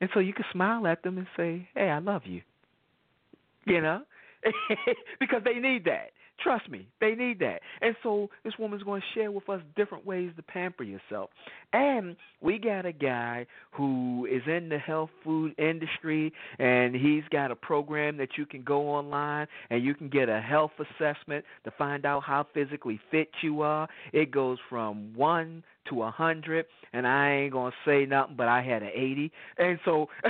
And 0.00 0.08
so 0.14 0.20
you 0.20 0.32
can 0.32 0.46
smile 0.50 0.86
at 0.86 1.02
them 1.02 1.18
and 1.18 1.26
say, 1.36 1.68
hey, 1.74 1.90
I 1.90 1.98
love 1.98 2.22
you. 2.24 2.40
You 3.66 3.82
know? 3.82 4.00
because 5.20 5.42
they 5.44 5.54
need 5.54 5.84
that. 5.84 6.12
Trust 6.42 6.70
me, 6.70 6.86
they 7.00 7.14
need 7.14 7.38
that. 7.40 7.60
And 7.82 7.94
so 8.02 8.30
this 8.44 8.54
woman's 8.58 8.82
going 8.82 9.02
to 9.02 9.18
share 9.18 9.30
with 9.30 9.48
us 9.48 9.60
different 9.76 10.06
ways 10.06 10.30
to 10.36 10.42
pamper 10.42 10.84
yourself. 10.84 11.30
And 11.72 12.16
we 12.40 12.58
got 12.58 12.86
a 12.86 12.92
guy 12.92 13.46
who 13.72 14.26
is 14.30 14.42
in 14.46 14.70
the 14.70 14.78
health 14.78 15.10
food 15.22 15.54
industry, 15.58 16.32
and 16.58 16.94
he's 16.94 17.24
got 17.30 17.50
a 17.50 17.56
program 17.56 18.16
that 18.16 18.30
you 18.38 18.46
can 18.46 18.62
go 18.62 18.88
online 18.88 19.46
and 19.68 19.84
you 19.84 19.94
can 19.94 20.08
get 20.08 20.28
a 20.28 20.40
health 20.40 20.72
assessment 20.78 21.44
to 21.64 21.70
find 21.72 22.06
out 22.06 22.22
how 22.22 22.46
physically 22.54 22.98
fit 23.10 23.28
you 23.42 23.60
are. 23.60 23.86
It 24.12 24.30
goes 24.30 24.58
from 24.68 25.14
one 25.14 25.62
to 25.90 26.02
a 26.02 26.10
hundred, 26.10 26.66
and 26.92 27.06
I 27.06 27.30
ain't 27.32 27.52
gonna 27.52 27.74
say 27.84 28.06
nothing, 28.06 28.36
but 28.36 28.48
I 28.48 28.62
had 28.62 28.82
an 28.82 28.90
eighty, 28.94 29.30
and 29.58 29.78
so, 29.84 30.08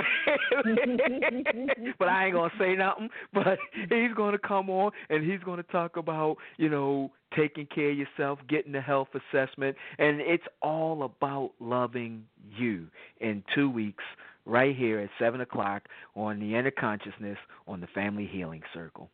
but 1.99 2.07
I 2.07 2.25
ain't 2.25 2.35
gonna 2.35 2.51
say 2.59 2.75
nothing. 2.75 3.09
But 3.33 3.57
he's 3.89 4.13
gonna 4.15 4.37
come 4.37 4.69
on 4.69 4.91
and 5.09 5.29
he's 5.29 5.41
gonna 5.43 5.63
talk 5.63 5.97
about 5.97 6.37
you 6.57 6.69
know 6.69 7.11
taking 7.35 7.65
care 7.65 7.91
of 7.91 7.97
yourself, 7.97 8.39
getting 8.49 8.73
the 8.73 8.81
health 8.81 9.07
assessment, 9.13 9.77
and 9.97 10.19
it's 10.19 10.43
all 10.61 11.03
about 11.03 11.51
loving 11.59 12.25
you. 12.57 12.87
In 13.19 13.43
two 13.55 13.69
weeks, 13.69 14.03
right 14.45 14.75
here 14.75 14.99
at 14.99 15.09
seven 15.19 15.41
o'clock 15.41 15.83
on 16.15 16.39
the 16.39 16.55
Inner 16.55 16.71
Consciousness 16.71 17.37
on 17.67 17.79
the 17.81 17.87
Family 17.87 18.27
Healing 18.31 18.61
Circle. 18.73 19.09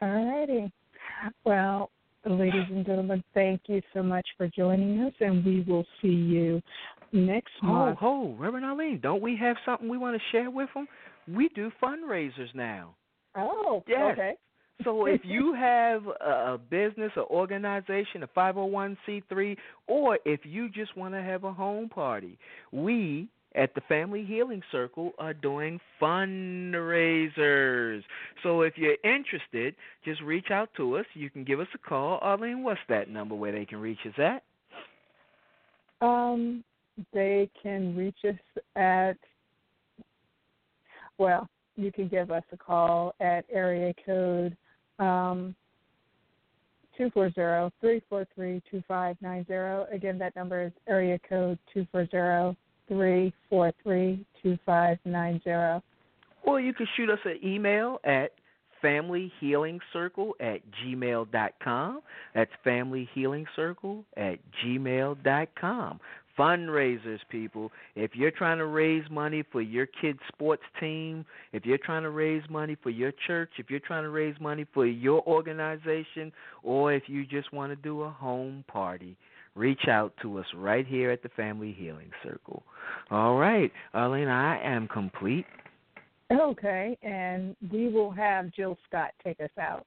All 0.00 0.08
righty. 0.08 0.72
Well, 1.44 1.90
ladies 2.24 2.66
and 2.70 2.84
gentlemen, 2.86 3.22
thank 3.34 3.62
you 3.66 3.80
so 3.92 4.02
much 4.02 4.26
for 4.36 4.48
joining 4.48 5.00
us, 5.00 5.12
and 5.20 5.44
we 5.44 5.62
will 5.62 5.84
see 6.00 6.08
you 6.08 6.62
next 7.12 7.52
month. 7.62 7.74
Oh, 7.74 7.86
month. 7.86 7.98
ho, 7.98 8.36
Reverend 8.38 8.64
Arlene, 8.64 9.00
don't 9.00 9.22
we 9.22 9.36
have 9.36 9.56
something 9.64 9.88
we 9.88 9.98
want 9.98 10.16
to 10.16 10.22
share 10.30 10.50
with 10.50 10.68
them? 10.74 10.86
We 11.28 11.48
do 11.50 11.70
fundraisers 11.82 12.54
now. 12.54 12.94
Oh, 13.36 13.82
Yes. 13.86 14.12
okay. 14.12 14.34
So 14.84 15.06
if 15.06 15.20
you 15.24 15.54
have 15.58 16.06
a 16.06 16.52
a 16.52 16.58
business, 16.58 17.12
an 17.16 17.24
organization, 17.30 18.22
a 18.22 18.28
501c3, 18.28 19.56
or 19.86 20.18
if 20.24 20.40
you 20.44 20.68
just 20.68 20.96
want 20.96 21.14
to 21.14 21.22
have 21.22 21.44
a 21.44 21.52
home 21.52 21.88
party, 21.88 22.38
we 22.72 23.28
at 23.54 23.74
the 23.74 23.80
Family 23.82 24.24
Healing 24.24 24.62
Circle 24.70 25.12
are 25.18 25.34
doing 25.34 25.80
fundraisers. 26.00 28.02
So 28.42 28.62
if 28.62 28.76
you're 28.76 28.96
interested, 29.04 29.74
just 30.04 30.20
reach 30.22 30.50
out 30.50 30.70
to 30.76 30.96
us. 30.96 31.06
You 31.14 31.30
can 31.30 31.44
give 31.44 31.60
us 31.60 31.68
a 31.74 31.78
call. 31.78 32.18
Arlene, 32.22 32.62
what's 32.62 32.80
that 32.88 33.08
number 33.08 33.34
where 33.34 33.52
they 33.52 33.64
can 33.64 33.80
reach 33.80 33.98
us 34.06 34.14
at? 34.18 34.42
Um, 36.06 36.64
they 37.12 37.50
can 37.62 37.96
reach 37.96 38.18
us 38.28 38.34
at, 38.76 39.16
well, 41.18 41.48
you 41.76 41.92
can 41.92 42.08
give 42.08 42.30
us 42.30 42.42
a 42.52 42.56
call 42.56 43.14
at 43.20 43.44
area 43.50 43.94
code 44.04 44.56
um, 44.98 45.54
240-343-2590. 46.98 49.94
Again, 49.94 50.18
that 50.18 50.36
number 50.36 50.62
is 50.62 50.72
area 50.86 51.18
code 51.28 51.58
240-343-2590. 52.90 55.82
Or 56.44 56.60
you 56.60 56.74
can 56.74 56.88
shoot 56.96 57.08
us 57.08 57.20
an 57.24 57.38
email 57.44 58.00
at 58.04 58.32
familyhealingcircle 58.82 60.32
at 60.40 60.60
gmail 60.84 61.30
dot 61.30 61.52
com. 61.62 62.00
That's 62.34 62.50
familyhealingcircle 62.66 64.04
at 64.16 64.38
gmail 64.64 65.22
dot 65.22 65.48
com. 65.60 66.00
Fundraisers, 66.36 67.20
people. 67.28 67.70
If 67.94 68.12
you're 68.14 68.30
trying 68.30 68.56
to 68.58 68.64
raise 68.64 69.04
money 69.10 69.44
for 69.52 69.60
your 69.60 69.86
kid's 69.86 70.18
sports 70.28 70.62
team, 70.80 71.26
if 71.52 71.66
you're 71.66 71.78
trying 71.78 72.04
to 72.04 72.10
raise 72.10 72.42
money 72.50 72.76
for 72.82 72.90
your 72.90 73.12
church, 73.26 73.50
if 73.58 73.70
you're 73.70 73.80
trying 73.80 74.04
to 74.04 74.08
raise 74.08 74.34
money 74.40 74.64
for 74.72 74.86
your 74.86 75.22
organization, 75.28 76.32
or 76.62 76.90
if 76.92 77.02
you 77.06 77.26
just 77.26 77.52
want 77.52 77.70
to 77.70 77.76
do 77.76 78.02
a 78.02 78.10
home 78.10 78.64
party, 78.66 79.14
reach 79.54 79.88
out 79.88 80.12
to 80.22 80.38
us 80.38 80.46
right 80.54 80.86
here 80.86 81.10
at 81.10 81.22
the 81.22 81.28
Family 81.30 81.72
Healing 81.72 82.10
Circle. 82.22 82.62
All 83.10 83.36
right, 83.36 83.70
Arlene, 83.94 84.28
I 84.28 84.60
am 84.62 84.88
complete. 84.88 85.46
Okay, 86.30 86.96
and 87.02 87.54
we 87.70 87.88
will 87.88 88.10
have 88.10 88.50
Jill 88.52 88.78
Scott 88.88 89.10
take 89.22 89.40
us 89.40 89.50
out. 89.58 89.86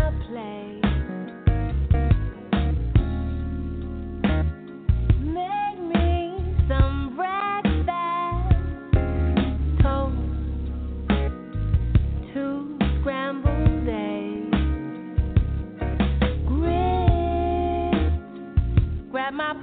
my 19.31 19.60